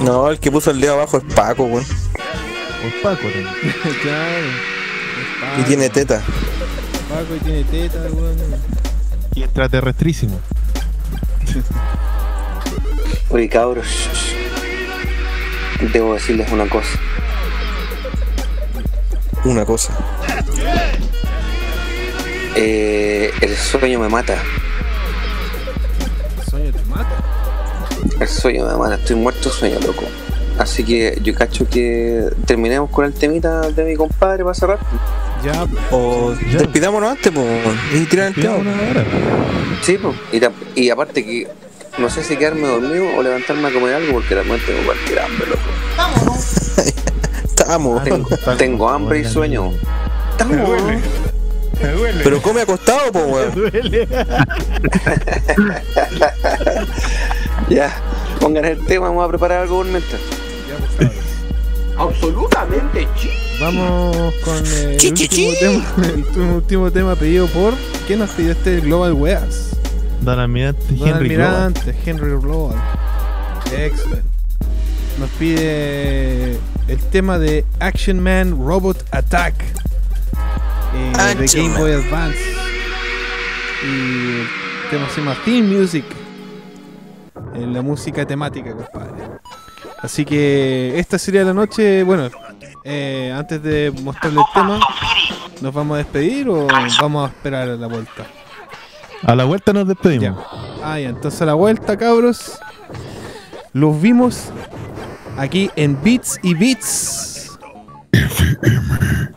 No, 0.02 0.30
el 0.30 0.38
que 0.38 0.50
puso 0.50 0.70
el 0.70 0.80
dedo 0.80 0.94
abajo 0.94 1.18
es 1.18 1.34
Paco, 1.34 1.64
weón. 1.64 1.84
Por 1.84 3.02
Paco 3.02 3.22
también. 3.22 3.74
claro. 4.02 4.46
Y 5.58 5.62
tiene 5.62 5.88
teta. 5.88 6.22
Paco 7.08 7.36
y 7.36 7.38
tiene 7.40 7.64
teta, 7.64 7.98
weón. 8.12 8.36
Y 9.34 9.42
extraterrestrísimo. 9.42 10.40
Oye, 13.30 13.48
cabros, 13.48 13.86
debo 15.92 16.14
decirles 16.14 16.50
una 16.52 16.68
cosa. 16.68 16.98
Una 19.44 19.64
cosa. 19.64 19.92
Eh, 22.54 23.30
el 23.40 23.56
sueño 23.56 24.00
me 24.00 24.08
mata. 24.08 24.34
El 26.38 26.44
sueño 26.50 26.72
te 26.72 26.84
mata. 26.84 27.22
El 28.20 28.28
sueño 28.28 28.66
me 28.66 28.76
mata. 28.76 28.94
Estoy 28.94 29.16
muerto 29.16 29.50
de 29.50 29.54
sueño, 29.54 29.78
loco. 29.80 30.04
Así 30.58 30.84
que 30.84 31.18
yo 31.22 31.34
cacho 31.34 31.68
que 31.68 32.30
terminemos 32.46 32.90
con 32.90 33.04
el 33.04 33.12
temita 33.12 33.70
de 33.70 33.84
mi 33.84 33.94
compadre 33.94 34.42
para 34.42 34.54
cerrar. 34.54 34.78
Ya, 35.44 35.66
O 35.90 36.34
despidámonos 36.34 37.10
antes, 37.10 37.32
pues, 37.32 37.46
weón. 37.46 37.78
Y 37.94 38.06
tirar 38.06 38.28
el 38.28 38.34
tema. 38.34 38.58
Sí, 39.82 39.98
pues. 39.98 40.16
Y, 40.74 40.90
aparte 40.90 41.24
que 41.24 41.48
no 41.98 42.10
sé 42.10 42.24
si 42.24 42.36
quedarme 42.36 42.66
dormido 42.66 43.06
o 43.16 43.22
levantarme 43.22 43.68
a 43.68 43.72
comer 43.72 43.94
algo 43.94 44.14
porque 44.14 44.34
realmente 44.34 44.66
tengo 44.66 44.84
cualquier 44.84 45.20
hambre, 45.20 45.46
loco. 45.48 45.60
Estamos. 47.44 48.04
Tengo, 48.04 48.28
tengo 48.56 48.88
hambre 48.88 49.20
y 49.20 49.24
sueño. 49.24 49.72
Estamos. 50.32 50.92
Pero 52.24 52.42
come 52.42 52.62
acostado, 52.62 53.12
pues, 53.12 53.24
weón. 53.26 53.72
Ya, 57.68 57.92
pongan 58.38 58.64
el 58.64 58.84
tema, 58.86 59.08
vamos 59.08 59.24
a 59.24 59.28
preparar 59.28 59.62
algo 59.62 59.78
por 59.78 59.86
mientras. 59.86 60.20
Absolutamente 61.98 63.08
chi. 63.16 63.45
Vamos 63.60 64.34
con 64.44 64.56
el, 64.56 64.96
Chi, 64.98 65.08
último 65.08 65.28
chi, 65.28 65.54
tema, 65.58 65.84
el 66.04 66.14
último- 66.16 66.54
último 66.56 66.90
tema 66.90 67.14
pedido 67.16 67.46
por. 67.48 67.74
¿Quién 68.06 68.18
nos 68.18 68.30
pidió 68.30 68.52
este 68.52 68.80
Global 68.80 69.12
Weas? 69.14 69.70
Don 70.20 70.38
Almirante 70.38 70.84
Don 70.94 71.08
Henry 71.08 71.28
Global. 71.30 71.54
Almirante, 71.54 71.94
Henry 72.04 72.30
Global. 72.40 72.76
Excelente. 73.76 74.22
nos 75.18 75.30
pide 75.30 76.52
el 76.88 76.98
tema 77.10 77.38
de 77.38 77.64
Action 77.80 78.20
Man 78.20 78.50
Robot 78.64 79.02
Attack 79.12 79.54
eh, 80.94 81.34
de 81.38 81.46
Game 81.46 81.78
Boy. 81.78 81.92
Advance. 81.92 82.38
Y 83.82 84.40
el 84.40 84.90
tema 84.90 85.08
se 85.14 85.20
llama 85.20 85.36
Theme 85.44 85.78
Music. 85.78 86.04
En 87.54 87.72
la 87.72 87.80
música 87.80 88.26
temática, 88.26 88.72
compadre. 88.72 89.24
Así 90.02 90.24
que 90.26 90.98
esta 90.98 91.18
sería 91.18 91.42
la 91.44 91.54
noche. 91.54 92.02
Bueno, 92.02 92.28
eh, 92.88 93.32
antes 93.36 93.60
de 93.62 93.92
mostrarle 94.02 94.40
el 94.40 94.46
tema, 94.54 94.80
¿nos 95.60 95.74
vamos 95.74 95.96
a 95.96 95.98
despedir 95.98 96.48
o 96.48 96.68
vamos 97.00 97.28
a 97.28 97.32
esperar 97.32 97.68
a 97.68 97.76
la 97.76 97.86
vuelta? 97.88 98.26
A 99.24 99.34
la 99.34 99.44
vuelta 99.44 99.72
nos 99.72 99.88
despedimos. 99.88 100.38
Ah, 100.84 101.00
ya, 101.00 101.08
entonces 101.08 101.42
a 101.42 101.46
la 101.46 101.54
vuelta, 101.54 101.96
cabros. 101.96 102.60
Los 103.72 104.00
vimos 104.00 104.50
aquí 105.36 105.68
en 105.74 106.00
Beats 106.00 106.38
y 106.42 106.54
Beats. 106.54 107.58
Excelente. 108.12 109.35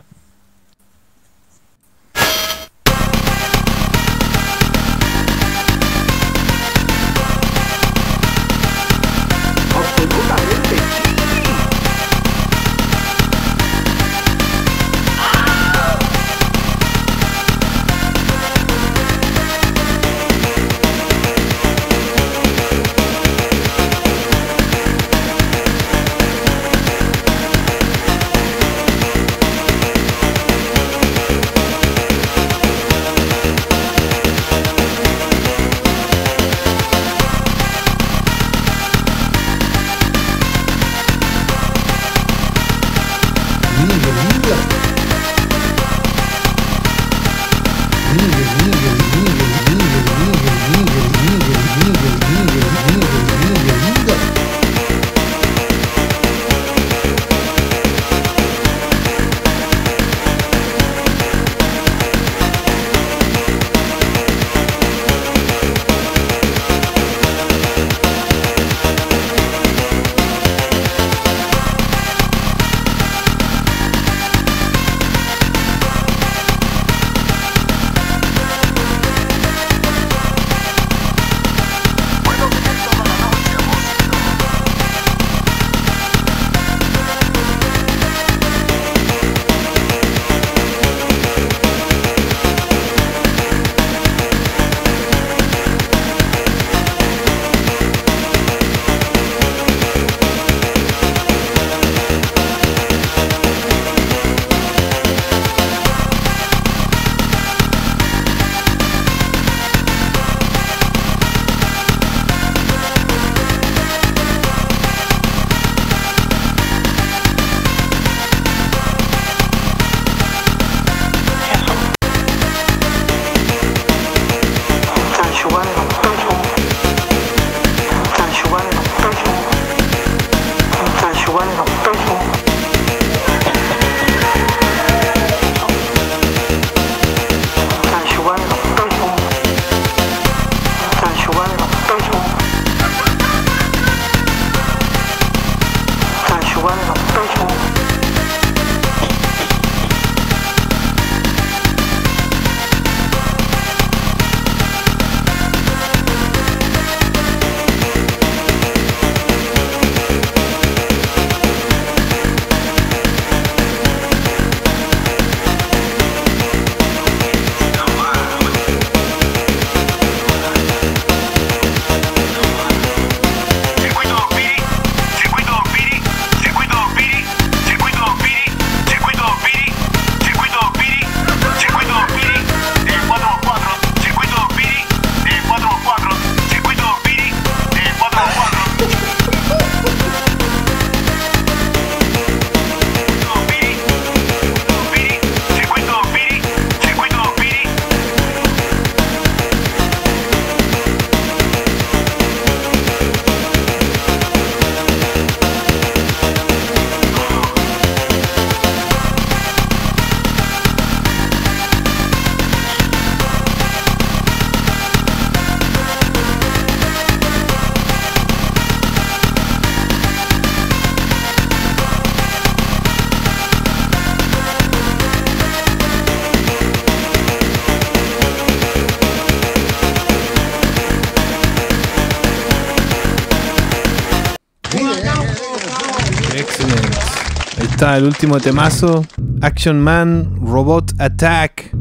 Está 237.80 237.96
el 237.96 238.04
último 238.04 238.38
temazo. 238.38 239.06
Action 239.40 239.80
Man 239.80 240.36
Robot 240.42 240.92
Attack. 240.98 241.74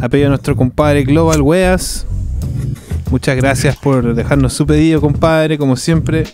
A 0.00 0.08
pedido 0.08 0.24
de 0.24 0.30
nuestro 0.30 0.56
compadre 0.56 1.04
Global 1.04 1.40
Weas. 1.40 2.04
Muchas 3.08 3.36
gracias 3.36 3.76
por 3.76 4.12
dejarnos 4.12 4.54
su 4.54 4.66
pedido, 4.66 5.00
compadre, 5.00 5.56
como 5.56 5.76
siempre. 5.76 6.24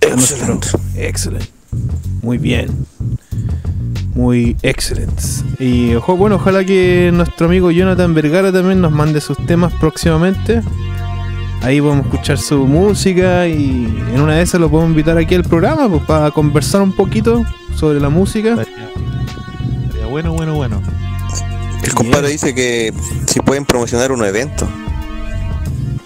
Excelente. 0.00 0.68
Excelente. 0.94 1.48
Muy 2.22 2.38
bien. 2.38 2.68
Muy 4.14 4.56
excelente. 4.62 5.20
Y 5.58 5.94
bueno, 5.96 6.36
ojalá 6.36 6.64
que 6.64 7.10
nuestro 7.12 7.48
amigo 7.48 7.72
Jonathan 7.72 8.14
Vergara 8.14 8.52
también 8.52 8.80
nos 8.80 8.92
mande 8.92 9.20
sus 9.20 9.36
temas 9.46 9.72
próximamente. 9.80 10.62
Ahí 11.62 11.80
podemos 11.80 12.06
escuchar 12.06 12.38
su 12.38 12.66
música 12.66 13.46
y 13.46 13.84
en 14.14 14.20
una 14.20 14.36
de 14.36 14.42
esas 14.42 14.60
lo 14.60 14.70
podemos 14.70 14.90
invitar 14.90 15.18
aquí 15.18 15.34
al 15.34 15.42
programa 15.44 15.88
pues, 15.88 16.02
para 16.04 16.30
conversar 16.30 16.82
un 16.82 16.92
poquito 16.92 17.44
sobre 17.74 18.00
la 18.00 18.08
música. 18.08 18.56
Sería 18.56 20.06
bueno, 20.08 20.32
bueno, 20.32 20.54
bueno. 20.54 20.80
El 21.82 21.94
compadre 21.94 22.28
dice 22.28 22.54
que 22.54 22.92
si 23.26 23.40
pueden 23.40 23.64
promocionar 23.64 24.12
un 24.12 24.24
evento. 24.24 24.66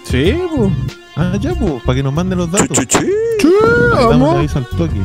Sí, 0.03 0.35
pues. 0.55 0.71
Ah, 1.15 1.33
ya, 1.39 1.53
pues, 1.53 1.81
para 1.83 1.95
que 1.97 2.03
nos 2.03 2.13
manden 2.13 2.39
los 2.39 2.51
datos. 2.51 2.69
Chu, 2.75 2.85
chu, 2.85 2.99
chu. 3.39 3.47
Sí, 3.47 3.47
Le 3.47 3.95
damos 3.95 4.09
vamos. 4.09 4.35
aviso 4.35 4.57
al 4.59 4.67
toque. 4.67 4.95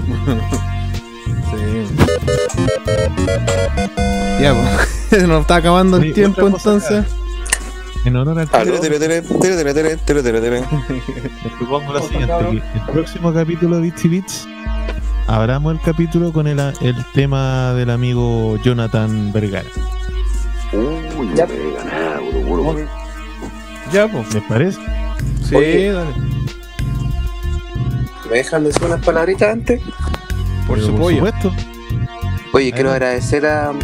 Ya, 4.40 4.54
pues. 4.54 5.22
Nos 5.26 5.40
está 5.40 5.56
acabando 5.56 5.96
el 5.96 6.12
tiempo 6.12 6.46
entonces. 6.46 7.04
En 8.08 8.16
honor 8.16 8.38
al. 8.38 8.48
Supongo 11.58 11.92
lo 11.92 12.00
siguiente: 12.00 12.34
que 12.50 12.56
el 12.56 12.62
próximo 12.90 13.34
capítulo 13.34 13.80
de 13.80 13.88
Itchy 13.88 14.08
Beats 14.08 14.48
abramos 15.26 15.74
el 15.74 15.80
capítulo 15.82 16.32
con 16.32 16.46
el, 16.46 16.58
el 16.58 17.04
tema 17.12 17.74
del 17.74 17.90
amigo 17.90 18.56
Jonathan 18.62 19.30
Vergara. 19.30 19.68
Uy, 20.72 21.34
ya. 21.34 21.46
Ya, 23.92 24.08
pues. 24.08 24.32
¿Les 24.32 24.42
parece? 24.44 24.78
Sí, 25.44 25.54
dale. 25.54 26.14
¿Me 28.30 28.38
dejan 28.38 28.64
decir 28.64 28.84
unas 28.84 29.04
palabritas 29.04 29.52
antes? 29.52 29.82
Por, 30.66 30.76
Pero, 30.76 30.86
su 30.86 30.94
por 30.94 31.12
supuesto. 31.12 31.52
Oye, 32.54 32.72
quiero 32.72 32.90
agradecer 32.90 33.44
a 33.44 33.74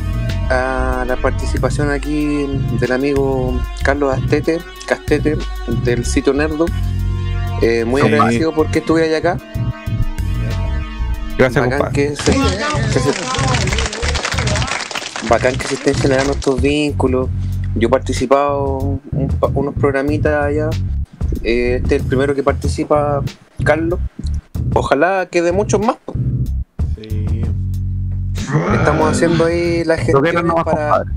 a 0.50 1.04
la 1.06 1.16
participación 1.16 1.90
aquí 1.90 2.46
del 2.80 2.92
amigo 2.92 3.60
Carlos 3.82 4.16
Astete, 4.16 4.58
Castete, 4.86 5.36
del 5.84 6.04
sitio 6.04 6.32
Nerdo. 6.32 6.66
Eh, 7.62 7.84
muy 7.84 8.00
agradecido 8.02 8.52
porque 8.54 8.80
estuviera 8.80 9.16
acá. 9.16 9.38
Gracias, 11.38 11.68
Bacán 11.68 11.92
que, 11.92 12.14
se, 12.14 12.32
que 12.32 12.98
se- 13.00 13.14
bacán 15.28 15.56
que 15.56 15.66
se 15.66 15.74
estén 15.74 15.94
generando 15.94 16.32
estos 16.32 16.60
vínculos. 16.60 17.28
Yo 17.74 17.88
he 17.88 17.90
participado 17.90 18.78
un 19.12 19.30
unos 19.54 19.74
programitas 19.74 20.44
allá. 20.44 20.70
Eh, 21.42 21.80
este 21.82 21.96
es 21.96 22.02
el 22.02 22.08
primero 22.08 22.34
que 22.34 22.42
participa 22.42 23.22
Carlos. 23.64 23.98
Ojalá 24.74 25.26
quede 25.30 25.50
muchos 25.52 25.80
más. 25.84 25.96
Estamos 28.74 29.10
haciendo 29.10 29.44
ahí 29.46 29.84
las 29.84 30.00
gestiones 30.00 30.44
no 30.44 30.54
para. 30.56 30.64
compadre. 30.90 31.10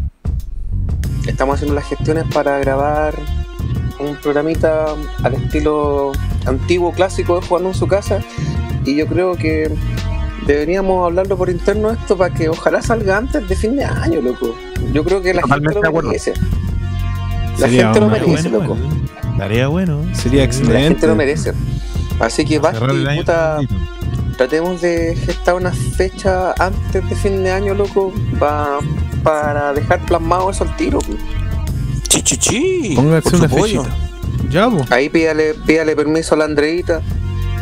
Estamos 1.27 1.55
haciendo 1.55 1.75
las 1.75 1.85
gestiones 1.85 2.23
para 2.33 2.57
grabar 2.59 3.13
un 3.99 4.15
programita 4.17 4.85
al 5.23 5.33
estilo 5.33 6.11
antiguo, 6.45 6.91
clásico 6.93 7.39
de 7.39 7.45
jugando 7.47 7.69
en 7.69 7.75
su 7.75 7.87
casa. 7.87 8.19
Y 8.85 8.95
yo 8.95 9.07
creo 9.07 9.35
que 9.35 9.69
deberíamos 10.45 11.05
hablarlo 11.05 11.35
por 11.37 11.49
interno 11.49 11.91
esto 11.91 12.17
para 12.17 12.33
que 12.33 12.47
ojalá 12.47 12.81
salga 12.81 13.17
antes 13.17 13.47
de 13.49 13.55
fin 13.55 13.75
de 13.75 13.83
año, 13.83 14.21
loco. 14.21 14.55
Yo 14.93 15.03
creo 15.03 15.21
que 15.21 15.33
la 15.33 15.41
Totalmente 15.41 15.73
gente 15.75 15.91
lo 15.91 16.03
merece. 16.07 16.33
La 17.59 17.67
Sería 17.67 17.83
gente 17.85 17.99
lo 17.99 18.09
merece, 18.09 18.49
bueno, 18.49 18.59
loco. 18.59 18.77
Estaría 19.33 19.67
bueno. 19.67 20.01
Sería 20.13 20.45
La 20.45 20.51
gente 20.53 20.65
excelente. 20.67 21.07
lo 21.07 21.15
merece. 21.15 21.53
Así 22.19 22.45
que 22.45 22.59
Basti, 22.59 22.85
puta. 23.17 23.59
Tratemos 24.37 24.81
de 24.81 25.15
gestar 25.25 25.55
una 25.55 25.71
fecha 25.71 26.53
antes 26.59 27.07
de 27.09 27.15
fin 27.15 27.43
de 27.43 27.51
año, 27.51 27.73
loco, 27.73 28.13
pa- 28.39 28.79
para 29.23 29.73
dejar 29.73 29.99
plasmado 30.05 30.49
eso 30.51 30.63
al 30.63 30.75
tiro. 30.77 30.99
pues. 30.99 31.17
Chi, 32.07 32.21
chi, 32.21 32.37
chi. 32.37 32.93
Pónganse 32.95 33.35
una 33.35 33.49
fechita. 33.49 33.83
Ya, 34.49 34.69
pues. 34.69 34.89
Ahí 34.91 35.09
pídale, 35.09 35.53
pídale 35.65 35.95
permiso 35.95 36.35
a 36.35 36.37
la 36.37 36.45
Andreita. 36.45 37.01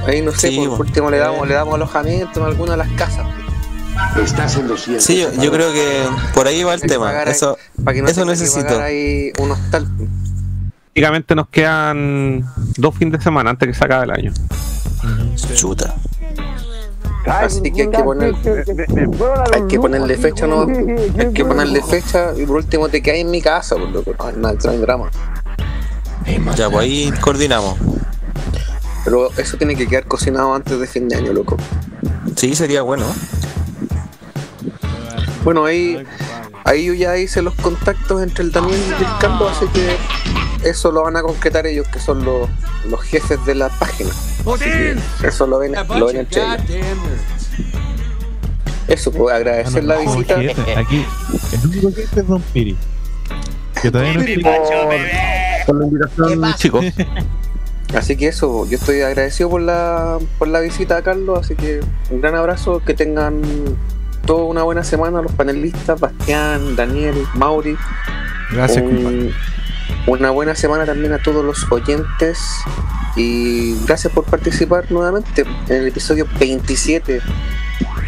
Ahí 0.08 0.22
no 0.22 0.32
sé, 0.32 0.50
Sí, 0.50 0.64
por 0.68 0.82
último 0.82 1.10
le 1.10 1.18
damos, 1.18 1.48
le 1.48 1.56
damos 1.56 1.74
alojamiento 1.74 2.40
en 2.42 2.46
alguna 2.46 2.74
de 2.74 2.78
las 2.78 2.90
casas. 2.92 3.26
Estás 4.22 4.56
en 4.58 4.68
200. 4.68 5.04
Sí, 5.04 5.20
yo, 5.22 5.32
yo 5.42 5.52
creo 5.52 5.72
que 5.74 6.04
por 6.34 6.46
ahí 6.48 6.64
va 6.64 6.74
el 6.76 6.82
tema. 6.82 7.06
pagar 7.08 7.28
ahí- 7.30 7.34
Eso, 7.34 7.58
Para 7.84 7.96
que 7.96 8.02
no 8.04 8.10
eso 8.10 8.22
que 8.24 8.30
necesito. 8.32 8.66
pagar 8.68 8.82
ahí 8.84 9.32
un 9.40 9.52
hostal. 9.52 9.88
Prácticamente 10.94 11.34
nos 11.36 11.48
quedan 11.50 12.46
dos 12.78 12.94
fines 12.96 13.18
de 13.20 13.24
semana 13.24 13.50
antes 13.50 13.68
que 13.68 13.74
se 13.74 13.84
acabe 13.84 14.04
el 14.06 14.12
año. 14.12 14.34
Chuta. 15.56 15.96
Así 17.26 17.62
que 17.72 17.84
hay 17.84 17.90
que 17.90 18.04
poner, 18.04 18.36
hay 19.54 19.68
que 19.68 19.80
ponerle 19.80 20.18
fecha, 20.18 20.46
no, 20.46 20.62
hay 21.18 21.34
que 21.34 21.44
ponerle 21.44 21.82
fecha 21.82 22.34
y 22.38 22.46
por 22.46 22.58
último 22.58 22.90
te 22.90 23.02
quedas 23.02 23.20
en 23.20 23.32
mi 23.32 23.42
casa, 23.42 23.76
por 23.76 23.90
loco. 23.90 24.14
No, 24.38 24.54
no, 24.54 24.70
hay 24.70 24.78
drama. 24.78 25.10
Ya, 26.56 26.70
pues 26.70 26.84
ahí 26.84 27.12
coordinamos. 27.22 27.78
Pero 29.04 29.30
eso 29.38 29.58
tiene 29.58 29.76
que 29.76 29.88
quedar 29.88 30.06
cocinado 30.06 30.54
antes 30.54 30.80
de 30.80 30.88
fin 30.88 31.08
de 31.08 31.16
año, 31.16 31.34
loco. 31.34 31.58
Sí, 32.36 32.56
sería 32.56 32.82
bueno. 32.82 33.06
Bueno, 35.44 35.66
ahí, 35.66 36.04
ahí 36.64 36.86
yo 36.86 36.94
ya 36.94 37.18
hice 37.18 37.42
los 37.42 37.54
contactos 37.56 38.22
entre 38.24 38.44
el 38.44 38.52
Daniel 38.52 38.80
y 39.00 39.04
el 39.04 39.10
Carlos, 39.20 39.52
así 39.56 39.68
que 39.68 39.96
eso 40.66 40.92
lo 40.92 41.04
van 41.04 41.16
a 41.16 41.22
concretar 41.22 41.66
ellos, 41.68 41.88
que 41.88 42.00
son 42.00 42.26
los, 42.26 42.50
los 42.90 43.02
jefes 43.02 43.44
de 43.46 43.56
la 43.56 43.70
página. 43.70 44.10
Que 45.22 45.28
eso 45.28 45.48
lo 45.48 45.60
ven, 45.60 45.74
lo 45.74 46.06
ven 46.08 46.18
entre 46.18 46.42
ellos. 46.42 46.62
Eso, 48.88 49.12
pues 49.12 49.34
agradecer 49.34 49.84
la 49.84 49.98
visita. 49.98 50.40
jefe, 50.40 50.76
Aquí, 50.76 51.06
el 51.54 51.70
único 51.70 51.90
jefe 51.90 52.20
es 52.20 52.28
Don 52.28 52.42
Piri. 52.54 52.78
Que 53.82 53.90
todavía 53.92 54.14
no. 54.14 54.20
Con 55.66 55.80
la 55.80 55.86
invitación, 55.86 56.54
chicos. 56.56 56.86
Así 57.96 58.18
que 58.18 58.28
eso, 58.28 58.68
yo 58.68 58.78
estoy 58.78 59.02
agradecido 59.02 59.50
por 59.50 59.62
la, 59.62 60.18
por 60.38 60.48
la 60.48 60.60
visita 60.60 60.98
a 60.98 61.02
Carlos, 61.02 61.40
así 61.40 61.56
que 61.56 61.80
un 62.10 62.20
gran 62.20 62.36
abrazo, 62.36 62.82
que 62.84 62.94
tengan 62.94 63.42
toda 64.26 64.44
una 64.46 64.64
buena 64.64 64.84
semana 64.84 65.22
los 65.22 65.32
panelistas, 65.32 66.00
Bastián, 66.00 66.76
Daniel, 66.76 67.16
Mauri. 67.36 67.78
Gracias, 68.52 68.84
Un- 68.84 68.96
compadre. 68.96 69.32
Una 70.08 70.30
buena 70.30 70.56
semana 70.56 70.86
también 70.86 71.14
a 71.14 71.20
todos 71.20 71.44
los 71.44 71.70
oyentes 71.72 72.40
y 73.16 73.76
gracias 73.86 74.14
por 74.14 74.26
participar 74.26 74.92
nuevamente 74.92 75.46
en 75.68 75.76
el 75.76 75.88
episodio 75.88 76.28
27. 76.40 77.22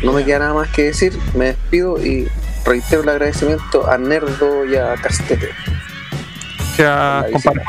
No 0.04 0.14
me 0.14 0.24
queda 0.24 0.40
nada 0.40 0.54
más 0.54 0.70
que 0.70 0.84
decir, 0.84 1.18
me 1.34 1.46
despido 1.46 2.04
y 2.04 2.28
reitero 2.66 3.02
el 3.02 3.10
agradecimiento 3.10 3.90
a 3.90 3.98
Nerdo 3.98 4.66
y 4.66 4.76
a 4.76 4.96
Castete. 4.96 5.50
Gracias, 6.78 7.44
compadre. 7.44 7.64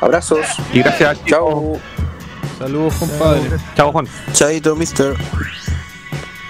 Abrazos. 0.00 0.46
Y 0.72 0.80
gracias, 0.80 1.24
Chao. 1.26 1.78
Saludos, 2.58 2.94
compadre. 2.94 3.42
Chao, 3.76 3.92
Juan. 3.92 4.06
Chaito, 4.32 4.74
mister. 4.74 5.14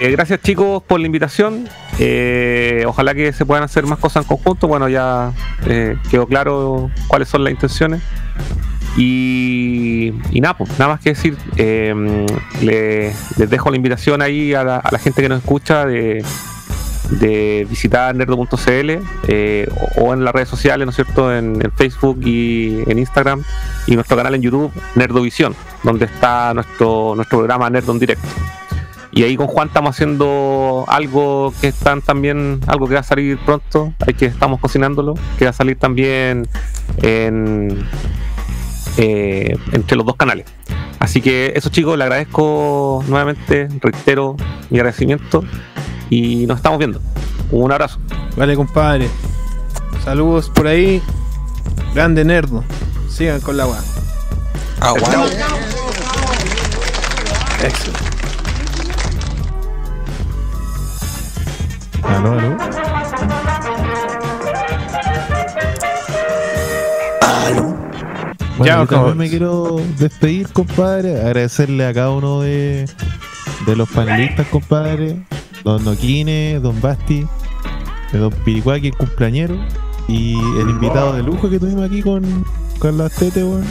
Eh, 0.00 0.10
gracias 0.10 0.40
chicos 0.42 0.82
por 0.82 1.00
la 1.00 1.06
invitación. 1.06 1.68
Eh, 1.98 2.84
ojalá 2.86 3.14
que 3.14 3.32
se 3.32 3.46
puedan 3.46 3.62
hacer 3.64 3.86
más 3.86 3.98
cosas 3.98 4.24
en 4.24 4.28
conjunto. 4.28 4.66
Bueno, 4.68 4.88
ya 4.88 5.32
eh, 5.66 5.96
quedó 6.10 6.26
claro 6.26 6.90
cuáles 7.08 7.28
son 7.28 7.44
las 7.44 7.52
intenciones. 7.52 8.02
Y, 8.96 10.12
y 10.30 10.40
nada, 10.40 10.56
pues, 10.56 10.70
nada 10.78 10.92
más 10.92 11.00
que 11.00 11.10
decir. 11.10 11.36
le- 11.56 13.12
les 13.36 13.50
dejo 13.50 13.70
la 13.70 13.76
invitación 13.76 14.22
ahí 14.22 14.54
a 14.54 14.62
la, 14.64 14.82
gente 15.02 15.20
que 15.22 15.28
nos 15.28 15.38
escucha 15.40 15.84
de, 15.86 16.24
de 17.10 17.66
visitar 17.68 18.14
nerdo.cl 18.14 18.90
eh, 19.28 19.68
o, 19.96 20.14
en 20.14 20.24
las 20.24 20.32
redes 20.32 20.48
sociales, 20.48 20.86
¿no 20.86 20.90
es 20.90 20.96
cierto? 20.96 21.34
En, 21.34 21.60
Facebook 21.76 22.20
y 22.24 22.82
en 22.88 22.98
Instagram 22.98 23.42
y 23.86 23.94
nuestro 23.96 24.16
canal 24.16 24.34
en 24.36 24.42
YouTube, 24.42 24.72
Nerdovisión, 24.94 25.54
donde 25.82 26.04
está 26.04 26.54
nuestro, 26.54 27.14
nuestro 27.16 27.38
programa 27.38 27.68
Nerdo 27.70 27.92
en 27.92 27.98
directo. 27.98 28.28
Y 29.14 29.22
ahí 29.22 29.36
con 29.36 29.46
Juan 29.46 29.68
estamos 29.68 29.94
haciendo 29.94 30.84
algo 30.88 31.54
que 31.60 31.68
están 31.68 32.02
también, 32.02 32.60
algo 32.66 32.88
que 32.88 32.94
va 32.94 33.00
a 33.00 33.04
salir 33.04 33.38
pronto, 33.38 33.94
hay 34.04 34.14
que 34.14 34.26
estamos 34.26 34.58
cocinándolo, 34.58 35.14
que 35.38 35.44
va 35.44 35.50
a 35.50 35.54
salir 35.54 35.78
también 35.78 36.48
en 37.00 37.86
eh, 38.96 39.56
entre 39.72 39.96
los 39.96 40.04
dos 40.04 40.16
canales. 40.16 40.46
Así 40.98 41.20
que 41.20 41.52
eso 41.54 41.68
chicos, 41.68 41.96
le 41.96 42.04
agradezco 42.04 43.04
nuevamente, 43.06 43.68
reitero 43.80 44.36
mi 44.70 44.78
agradecimiento 44.78 45.44
y 46.10 46.46
nos 46.46 46.56
estamos 46.56 46.80
viendo. 46.80 47.00
Un 47.52 47.70
abrazo. 47.70 48.00
Vale, 48.36 48.56
compadre. 48.56 49.08
Saludos 50.04 50.50
por 50.50 50.66
ahí. 50.66 51.00
Grande 51.94 52.24
nerdo. 52.24 52.64
Sigan 53.08 53.40
con 53.40 53.56
la 53.56 53.66
weá. 53.66 53.80
Aguanta. 54.80 55.46
Éxito. 57.62 58.13
Aló, 62.08 62.32
aló. 62.32 62.56
Bueno, 68.56 68.72
Ya, 68.72 68.80
yo 68.80 68.86
también 68.86 69.18
me 69.18 69.28
quiero 69.28 69.80
despedir, 69.98 70.48
compadre. 70.52 71.20
Agradecerle 71.20 71.86
a 71.86 71.92
cada 71.92 72.10
uno 72.10 72.40
de, 72.40 72.88
de 73.66 73.76
los 73.76 73.88
panelistas, 73.90 74.46
compadre. 74.48 75.16
Don 75.64 75.84
Noquine, 75.84 76.60
Don 76.60 76.80
Basti, 76.80 77.26
Don 78.12 78.30
Piricuaki, 78.44 78.88
el 78.88 78.96
cumpleañero. 78.96 79.56
Y 80.06 80.34
el 80.60 80.68
invitado 80.70 81.14
de 81.14 81.22
lujo 81.22 81.48
que 81.48 81.58
tuvimos 81.58 81.84
aquí 81.84 82.02
con, 82.02 82.44
con 82.78 82.98
las 82.98 83.12
tete, 83.12 83.42
weón. 83.42 83.64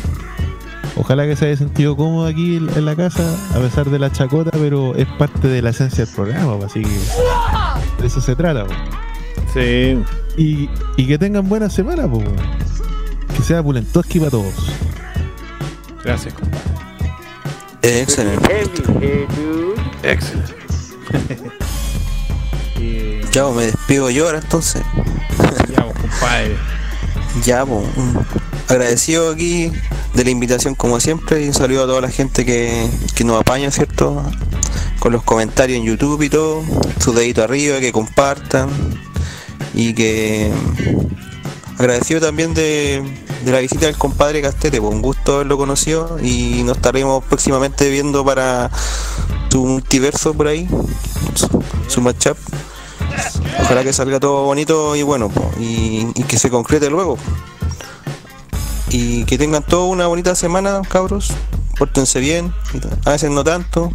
Ojalá 0.95 1.25
que 1.25 1.35
se 1.35 1.47
haya 1.47 1.57
sentido 1.57 1.95
cómodo 1.97 2.27
aquí 2.27 2.57
en 2.57 2.69
en 2.77 2.85
la 2.85 2.95
casa, 2.95 3.23
a 3.55 3.59
pesar 3.59 3.89
de 3.89 3.97
la 3.99 4.11
chacota, 4.11 4.51
pero 4.53 4.95
es 4.95 5.07
parte 5.17 5.47
de 5.47 5.61
la 5.61 5.71
esencia 5.71 6.05
del 6.05 6.13
programa, 6.13 6.57
pues, 6.57 6.71
así 6.71 6.81
que 6.83 8.01
de 8.01 8.07
eso 8.07 8.21
se 8.21 8.35
trata. 8.35 8.65
pues. 8.65 8.77
Sí. 9.53 10.03
Y, 10.37 10.69
y 10.97 11.07
que 11.07 11.17
tengan 11.17 11.47
buena 11.49 11.69
semana, 11.69 12.07
pues. 12.07 12.23
weón. 12.25 12.35
Que 13.35 13.41
sea 13.41 13.63
pulentoski 13.63 14.19
para 14.19 14.31
todos. 14.31 14.53
Gracias, 16.03 16.33
compadre. 16.33 16.63
Excelente. 17.81 18.67
Excelente. 20.03 20.53
Ya, 23.31 23.43
pues, 23.45 23.55
me 23.55 23.65
despido 23.65 24.09
yo 24.11 24.25
ahora 24.27 24.39
entonces. 24.39 24.83
Ya, 25.75 25.83
pues, 25.85 25.97
compadre. 26.01 26.55
Ya, 27.43 27.65
pues, 27.65 27.83
agradecido 28.67 29.31
aquí 29.31 29.71
de 30.13 30.23
la 30.23 30.29
invitación 30.29 30.75
como 30.75 30.99
siempre 30.99 31.43
y 31.43 31.47
un 31.47 31.53
saludo 31.53 31.83
a 31.83 31.87
toda 31.87 32.01
la 32.01 32.09
gente 32.09 32.45
que, 32.45 32.89
que 33.15 33.23
nos 33.23 33.41
apaña, 33.41 33.71
¿cierto? 33.71 34.23
Con 34.99 35.11
los 35.11 35.23
comentarios 35.23 35.79
en 35.79 35.85
YouTube 35.85 36.21
y 36.21 36.29
todo, 36.29 36.63
su 36.99 37.13
dedito 37.13 37.43
arriba, 37.43 37.79
que 37.79 37.91
compartan 37.91 38.69
y 39.73 39.93
que 39.93 40.51
agradecido 41.77 42.21
también 42.21 42.53
de, 42.53 43.03
de 43.43 43.51
la 43.51 43.59
visita 43.59 43.87
del 43.87 43.97
compadre 43.97 44.41
Castete, 44.41 44.79
pues 44.79 44.93
un 44.93 45.01
gusto 45.01 45.35
haberlo 45.35 45.57
conocido 45.57 46.17
y 46.21 46.63
nos 46.63 46.77
estaremos 46.77 47.23
próximamente 47.25 47.89
viendo 47.89 48.23
para 48.23 48.69
su 49.49 49.65
multiverso 49.65 50.33
por 50.33 50.47
ahí, 50.47 50.67
su, 51.35 51.63
su 51.87 52.01
matchup. 52.01 52.37
Ojalá 53.61 53.83
que 53.83 53.93
salga 53.93 54.19
todo 54.19 54.45
bonito 54.45 54.95
y 54.95 55.03
bueno, 55.03 55.31
y 55.59 56.05
que 56.23 56.37
se 56.37 56.49
concrete 56.49 56.89
luego. 56.89 57.17
Y 58.93 59.25
que 59.25 59.37
tengan 59.39 59.63
toda 59.63 59.85
una 59.87 60.05
bonita 60.07 60.35
semana, 60.35 60.81
cabros. 60.87 61.31
Pórtense 61.77 62.19
bien, 62.19 62.53
a 63.05 63.09
veces 63.09 63.31
no 63.31 63.43
tanto. 63.43 63.91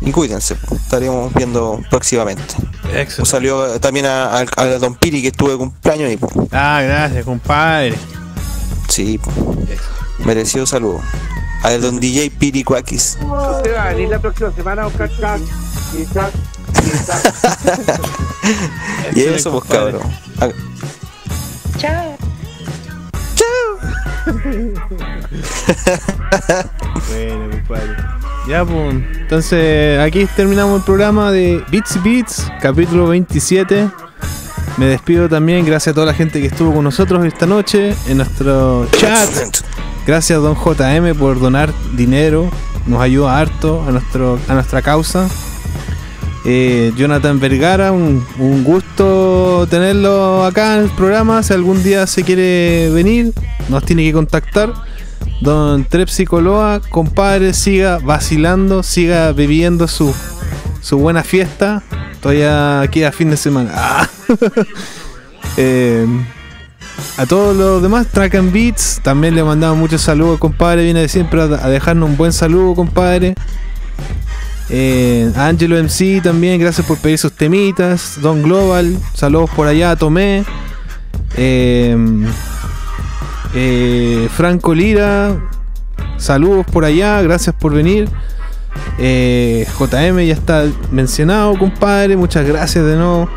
Y 0.00 0.10
cuídense, 0.12 0.56
estaremos 0.72 1.32
viendo 1.34 1.78
próximamente. 1.90 2.42
Un 3.18 3.26
saludo 3.26 3.78
también 3.78 4.06
a, 4.06 4.38
a- 4.38 4.46
a 4.56 4.64
Don 4.78 4.94
Piri 4.94 5.20
que 5.20 5.28
estuvo 5.28 5.50
de 5.50 5.58
cumpleaños 5.58 6.10
y 6.10 6.16
po. 6.16 6.30
Ah, 6.50 6.80
gracias, 6.82 7.24
compadre. 7.26 7.94
Sí, 8.88 9.20
merecido 10.24 10.64
saludo. 10.64 11.02
A 11.62 11.70
Don 11.72 12.00
DJ 12.00 12.30
Piri 12.30 12.64
Cuakis. 12.64 13.18
Usted 13.20 13.74
va 13.76 13.84
a 13.84 13.92
venir 13.92 14.08
la 14.08 14.18
próxima 14.18 14.50
semana 14.52 14.84
a 14.84 14.86
buscar. 14.86 15.10
Quizás, 15.92 16.30
quizás. 16.82 17.22
Y 19.14 19.20
eso, 19.24 19.50
pues 19.52 19.64
cabrón. 19.70 20.00
Ah, 20.40 20.48
Chao. 21.76 22.09
Bueno, 27.08 27.50
compadre. 27.50 27.96
Ya, 28.48 28.64
pues. 28.64 28.94
Entonces, 29.20 30.00
aquí 30.00 30.26
terminamos 30.36 30.80
el 30.80 30.84
programa 30.84 31.30
de 31.30 31.62
Beats 31.70 32.02
Beats, 32.02 32.50
capítulo 32.60 33.08
27. 33.08 33.88
Me 34.76 34.86
despido 34.86 35.28
también, 35.28 35.66
gracias 35.66 35.92
a 35.92 35.94
toda 35.94 36.06
la 36.06 36.14
gente 36.14 36.40
que 36.40 36.46
estuvo 36.46 36.72
con 36.72 36.84
nosotros 36.84 37.24
esta 37.26 37.46
noche 37.46 37.94
en 38.08 38.16
nuestro 38.16 38.86
chat. 38.92 39.28
Gracias, 40.06 40.40
don 40.40 40.54
JM, 40.54 41.14
por 41.18 41.38
donar 41.38 41.72
dinero. 41.96 42.50
Nos 42.86 43.00
ayuda 43.00 43.38
harto 43.38 43.84
a, 43.86 43.90
nuestro, 43.92 44.38
a 44.48 44.54
nuestra 44.54 44.80
causa. 44.80 45.28
Eh, 46.46 46.92
Jonathan 46.96 47.38
Vergara, 47.38 47.92
un, 47.92 48.24
un 48.38 48.64
gusto 48.64 49.66
tenerlo 49.68 50.44
acá 50.44 50.76
en 50.76 50.84
el 50.84 50.90
programa. 50.90 51.42
Si 51.42 51.52
algún 51.52 51.82
día 51.82 52.06
se 52.06 52.24
quiere 52.24 52.90
venir, 52.90 53.34
nos 53.70 53.84
tiene 53.84 54.02
que 54.04 54.12
contactar. 54.12 54.72
Don 55.40 55.84
Trepsi 55.84 56.26
Coloa, 56.26 56.80
compadre, 56.90 57.54
siga 57.54 57.98
vacilando, 57.98 58.82
siga 58.82 59.32
viviendo 59.32 59.88
su, 59.88 60.14
su 60.82 60.98
buena 60.98 61.22
fiesta. 61.22 61.82
Todavía 62.20 62.86
queda 62.90 63.12
fin 63.12 63.30
de 63.30 63.36
semana. 63.36 63.72
Eh, 65.56 66.06
a 67.16 67.26
todos 67.26 67.56
los 67.56 67.82
demás, 67.82 68.06
Track 68.06 68.36
and 68.36 68.52
Beats, 68.52 69.00
también 69.02 69.34
le 69.34 69.42
mandamos 69.42 69.76
muchos 69.76 70.00
saludos, 70.00 70.38
compadre. 70.38 70.84
Viene 70.84 71.00
de 71.00 71.08
siempre 71.08 71.42
a, 71.42 71.44
a 71.44 71.68
dejarnos 71.68 72.08
un 72.08 72.16
buen 72.16 72.32
saludo, 72.32 72.76
compadre. 72.76 73.34
Eh, 74.72 75.32
Angelo 75.34 75.76
MC 75.76 76.22
también, 76.22 76.60
gracias 76.60 76.86
por 76.86 76.98
pedir 76.98 77.18
sus 77.18 77.32
temitas. 77.32 78.18
Don 78.22 78.42
Global, 78.42 78.96
saludos 79.14 79.50
por 79.50 79.66
allá, 79.66 79.96
Tomé. 79.96 80.44
Eh, 81.36 81.96
eh, 83.54 84.28
Franco 84.34 84.74
Lira, 84.74 85.36
saludos 86.16 86.66
por 86.72 86.84
allá, 86.84 87.20
gracias 87.22 87.54
por 87.54 87.74
venir. 87.74 88.08
Eh, 88.98 89.66
JM 89.78 90.18
ya 90.26 90.34
está 90.34 90.64
mencionado, 90.90 91.58
compadre. 91.58 92.16
Muchas 92.16 92.46
gracias 92.46 92.84
de 92.84 92.96
nuevo. 92.96 93.28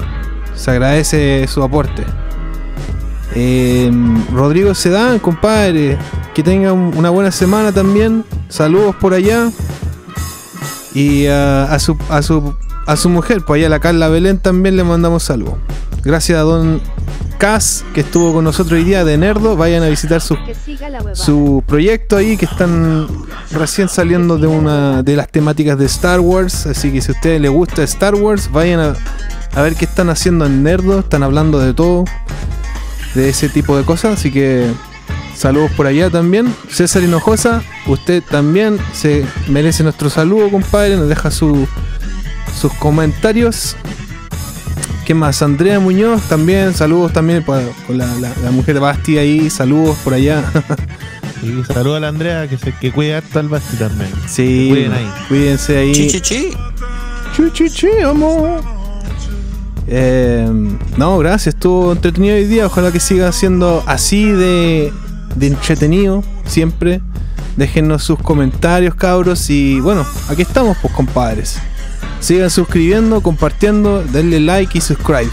Se 0.55 0.71
agradece 0.71 1.47
su 1.47 1.63
aporte. 1.63 2.03
Eh, 3.35 3.91
Rodrigo 4.31 4.73
Sedán, 4.75 5.19
compadre. 5.19 5.97
Que 6.35 6.43
tenga 6.43 6.73
un- 6.73 6.95
una 6.95 7.09
buena 7.09 7.31
semana 7.31 7.71
también. 7.71 8.23
Saludos 8.49 8.95
por 8.97 9.13
allá. 9.13 9.49
Y 10.93 11.25
a, 11.27 11.63
a 11.63 11.79
su, 11.79 11.97
a, 12.09 12.21
su, 12.21 12.53
a 12.85 12.95
su 12.95 13.09
mujer, 13.09 13.41
pues 13.45 13.59
allá 13.59 13.69
la 13.69 13.79
Carla 13.79 14.09
Belén 14.09 14.37
también 14.37 14.75
le 14.75 14.83
mandamos 14.83 15.23
saludos. 15.23 15.55
Gracias 16.03 16.37
a 16.37 16.41
don 16.41 16.81
Cas, 17.43 17.83
que 17.93 17.99
estuvo 17.99 18.31
con 18.31 18.45
nosotros 18.45 18.79
hoy 18.79 18.85
día 18.85 19.03
de 19.03 19.17
Nerdo. 19.17 19.57
Vayan 19.57 19.83
a 19.83 19.89
visitar 19.89 20.21
su, 20.21 20.37
su 21.11 21.61
proyecto 21.67 22.15
ahí, 22.15 22.37
que 22.37 22.45
están 22.45 23.05
recién 23.51 23.89
saliendo 23.89 24.37
de 24.37 24.47
una 24.47 25.03
de 25.03 25.17
las 25.17 25.27
temáticas 25.27 25.77
de 25.77 25.85
Star 25.87 26.21
Wars. 26.21 26.65
Así 26.67 26.89
que 26.89 27.01
si 27.01 27.11
a 27.11 27.15
ustedes 27.15 27.41
les 27.41 27.51
gusta 27.51 27.83
Star 27.83 28.15
Wars, 28.15 28.49
vayan 28.49 28.79
a, 28.79 28.93
a 29.55 29.61
ver 29.61 29.75
qué 29.75 29.83
están 29.83 30.09
haciendo 30.09 30.45
en 30.45 30.63
Nerdo. 30.63 30.99
Están 30.99 31.21
hablando 31.21 31.59
de 31.59 31.73
todo, 31.73 32.05
de 33.13 33.27
ese 33.27 33.49
tipo 33.49 33.75
de 33.75 33.83
cosas. 33.83 34.19
Así 34.19 34.31
que 34.31 34.71
saludos 35.35 35.71
por 35.71 35.85
allá 35.85 36.09
también. 36.09 36.55
César 36.69 37.03
Hinojosa, 37.03 37.61
usted 37.87 38.23
también 38.23 38.79
se 38.93 39.25
merece 39.49 39.83
nuestro 39.83 40.09
saludo, 40.09 40.49
compadre. 40.49 40.95
Nos 40.95 41.09
deja 41.09 41.29
su, 41.29 41.67
sus 42.57 42.71
comentarios. 42.75 43.75
¿Qué 45.05 45.13
más? 45.13 45.41
Andrea 45.41 45.79
Muñoz 45.79 46.21
también, 46.29 46.73
saludos 46.73 47.11
también 47.11 47.43
para, 47.43 47.63
con 47.87 47.97
la, 47.97 48.07
la- 48.15 48.31
la 48.43 48.51
mujer 48.51 48.79
Basti 48.79 49.17
ahí, 49.17 49.49
saludos 49.49 49.97
por 50.03 50.13
allá. 50.13 50.43
Y 51.43 51.61
saludo 51.65 51.97
a 51.97 51.99
la 51.99 52.07
Andrea 52.07 52.47
que 52.47 52.57
se 52.57 52.71
que 52.71 52.93
cuida 52.93 53.17
harto 53.17 53.37
al 53.37 53.49
Basti 53.49 53.75
también. 53.75 54.09
Sí, 54.29 54.67
cuiden 54.69 54.93
ahí. 54.93 55.11
cuídense 55.27 55.77
ahí. 55.77 55.91
Chi, 55.91 56.07
chi, 56.07 56.21
chi. 56.21 56.49
Chi, 57.35 57.43
chi, 57.51 57.69
chi, 57.69 57.87
amor. 58.01 58.61
Eh, 59.87 60.49
no, 60.95 61.17
gracias, 61.17 61.55
estuvo 61.55 61.91
entretenido 61.91 62.35
hoy 62.35 62.45
día. 62.45 62.65
Ojalá 62.67 62.93
que 62.93 63.01
siga 63.01 63.29
siendo 63.33 63.83
así 63.87 64.23
de, 64.25 64.93
de 65.35 65.47
entretenido 65.47 66.23
siempre. 66.45 67.01
Déjennos 67.57 68.03
sus 68.05 68.19
comentarios, 68.19 68.95
cabros. 68.95 69.49
Y 69.49 69.81
bueno, 69.81 70.05
aquí 70.29 70.43
estamos, 70.43 70.77
pues, 70.81 70.93
compadres. 70.93 71.59
Sigan 72.23 72.49
suscribiendo, 72.49 73.19
compartiendo, 73.19 74.01
denle 74.01 74.39
like 74.39 74.77
y 74.77 74.81
subscribe. 74.81 75.29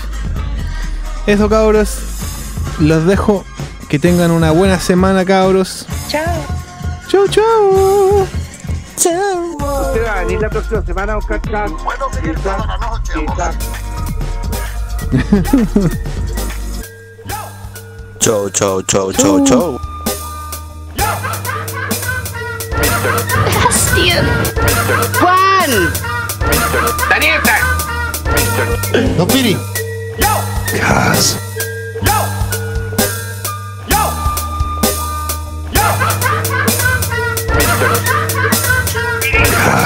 Eso, 1.25 1.49
cabros. 1.49 2.01
Los 2.81 3.07
dejo. 3.07 3.45
Que 3.89 4.01
tengan 4.01 4.33
una 4.33 4.51
buena 4.51 4.81
semana, 4.81 5.25
cabros. 5.25 5.87
Chao. 6.09 6.25
Chau, 7.07 7.29
chau. 7.29 8.27
Usted 8.97 10.05
va 10.05 10.15
a 10.15 10.25
venir 10.25 10.41
la 10.41 10.51
próxima 10.51 10.85
semana 10.85 11.13
a 11.13 11.17
buscar. 11.17 11.41
Chau, 18.19 18.51
chau, 18.51 18.83
chau, 18.83 19.13
chau, 19.13 19.45
chau. 19.45 19.79
Juan. 25.21 26.10
Daniela. 27.09 27.43
Don 29.17 29.27
Piri. 29.27 29.57
Gas. 30.73 31.37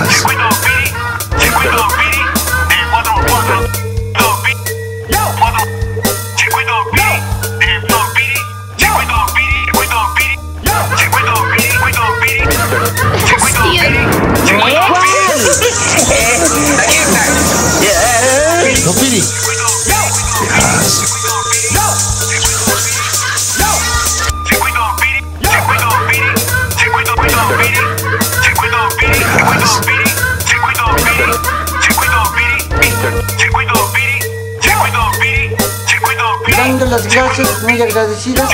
Circuito 0.09 0.49
Piri, 0.62 0.89
circuito 1.39 1.89
Piri, 1.97 2.23
de 2.68 2.78
4 2.91 3.12
4 3.28 3.68
4 5.39 5.60
circuito 6.36 6.75
Piri, 6.93 7.18
de 7.59 7.73
Don 7.89 8.05
Piri, 8.15 8.39
circuito 8.76 9.17
Piri, 9.17 9.17
circuito 9.17 9.18
Piri, 9.34 9.59
circuito 9.65 10.01
Piri, 10.15 10.41
circuito 10.57 11.33
Piri, 11.51 11.68
circuito 11.68 12.05
Piri, 12.20 12.20
circuito 12.20 12.20
Piri. 12.20 12.39
Don 12.39 12.62
Piri. 12.65 13.23
Circuito 13.26 13.62
Piri, 13.62 14.02
circuito 14.47 14.81
Piri, 14.86 14.93
No, 18.84 18.92
Piri. 18.92 19.22
Dando 36.56 36.86
las 36.86 37.06
gracias 37.06 37.62
muy 37.62 37.80
agradecidas 37.80 38.50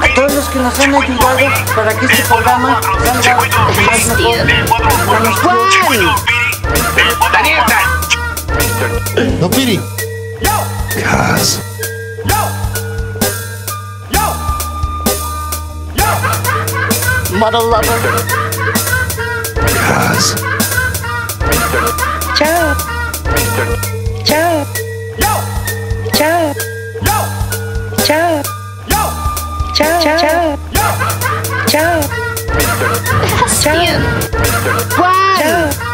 a 0.00 0.14
todos 0.14 0.32
los 0.32 0.44
que 0.48 0.58
nos 0.60 0.80
han 0.80 0.94
ayudado 0.94 1.38
para 1.76 1.98
que 1.98 2.06
este 2.06 2.22
programa 2.22 2.80
salga 3.22 3.36
más 3.36 5.20
mejor. 5.20 5.58
Daniel 7.32 7.64
No 8.74 9.48
pity. 9.48 9.74
Yo. 10.42 10.56
Cause. 11.00 11.60
Yo. 12.26 12.40
Yo. 14.10 14.26
Yo. 15.94 16.08
Mother 17.38 17.60
lover. 17.62 18.00
Cause. 19.86 20.34
Ciao. 22.34 22.74
Ciao. 24.24 24.66
Yo. 25.16 25.36
Ciao. 26.12 26.42
Yo. 26.42 26.44
Ciao. 26.44 26.52
Yo. 27.06 27.16
Ciao. 28.04 28.42
Ciao. 28.88 29.08
Ciao. 29.74 29.90
Ciao. 29.94 30.00
Ciao. 30.02 30.18
Ciao. 30.18 30.58
Ciao. 31.66 31.94
Ciao. 31.94 32.00
Ciao. 33.62 33.94
Ciao. 35.38 35.93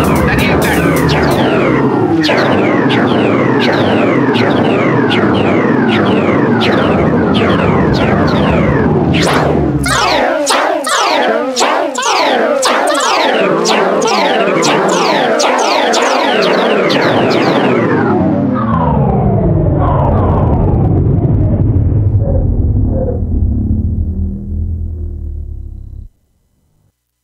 Sure. 2.31 2.70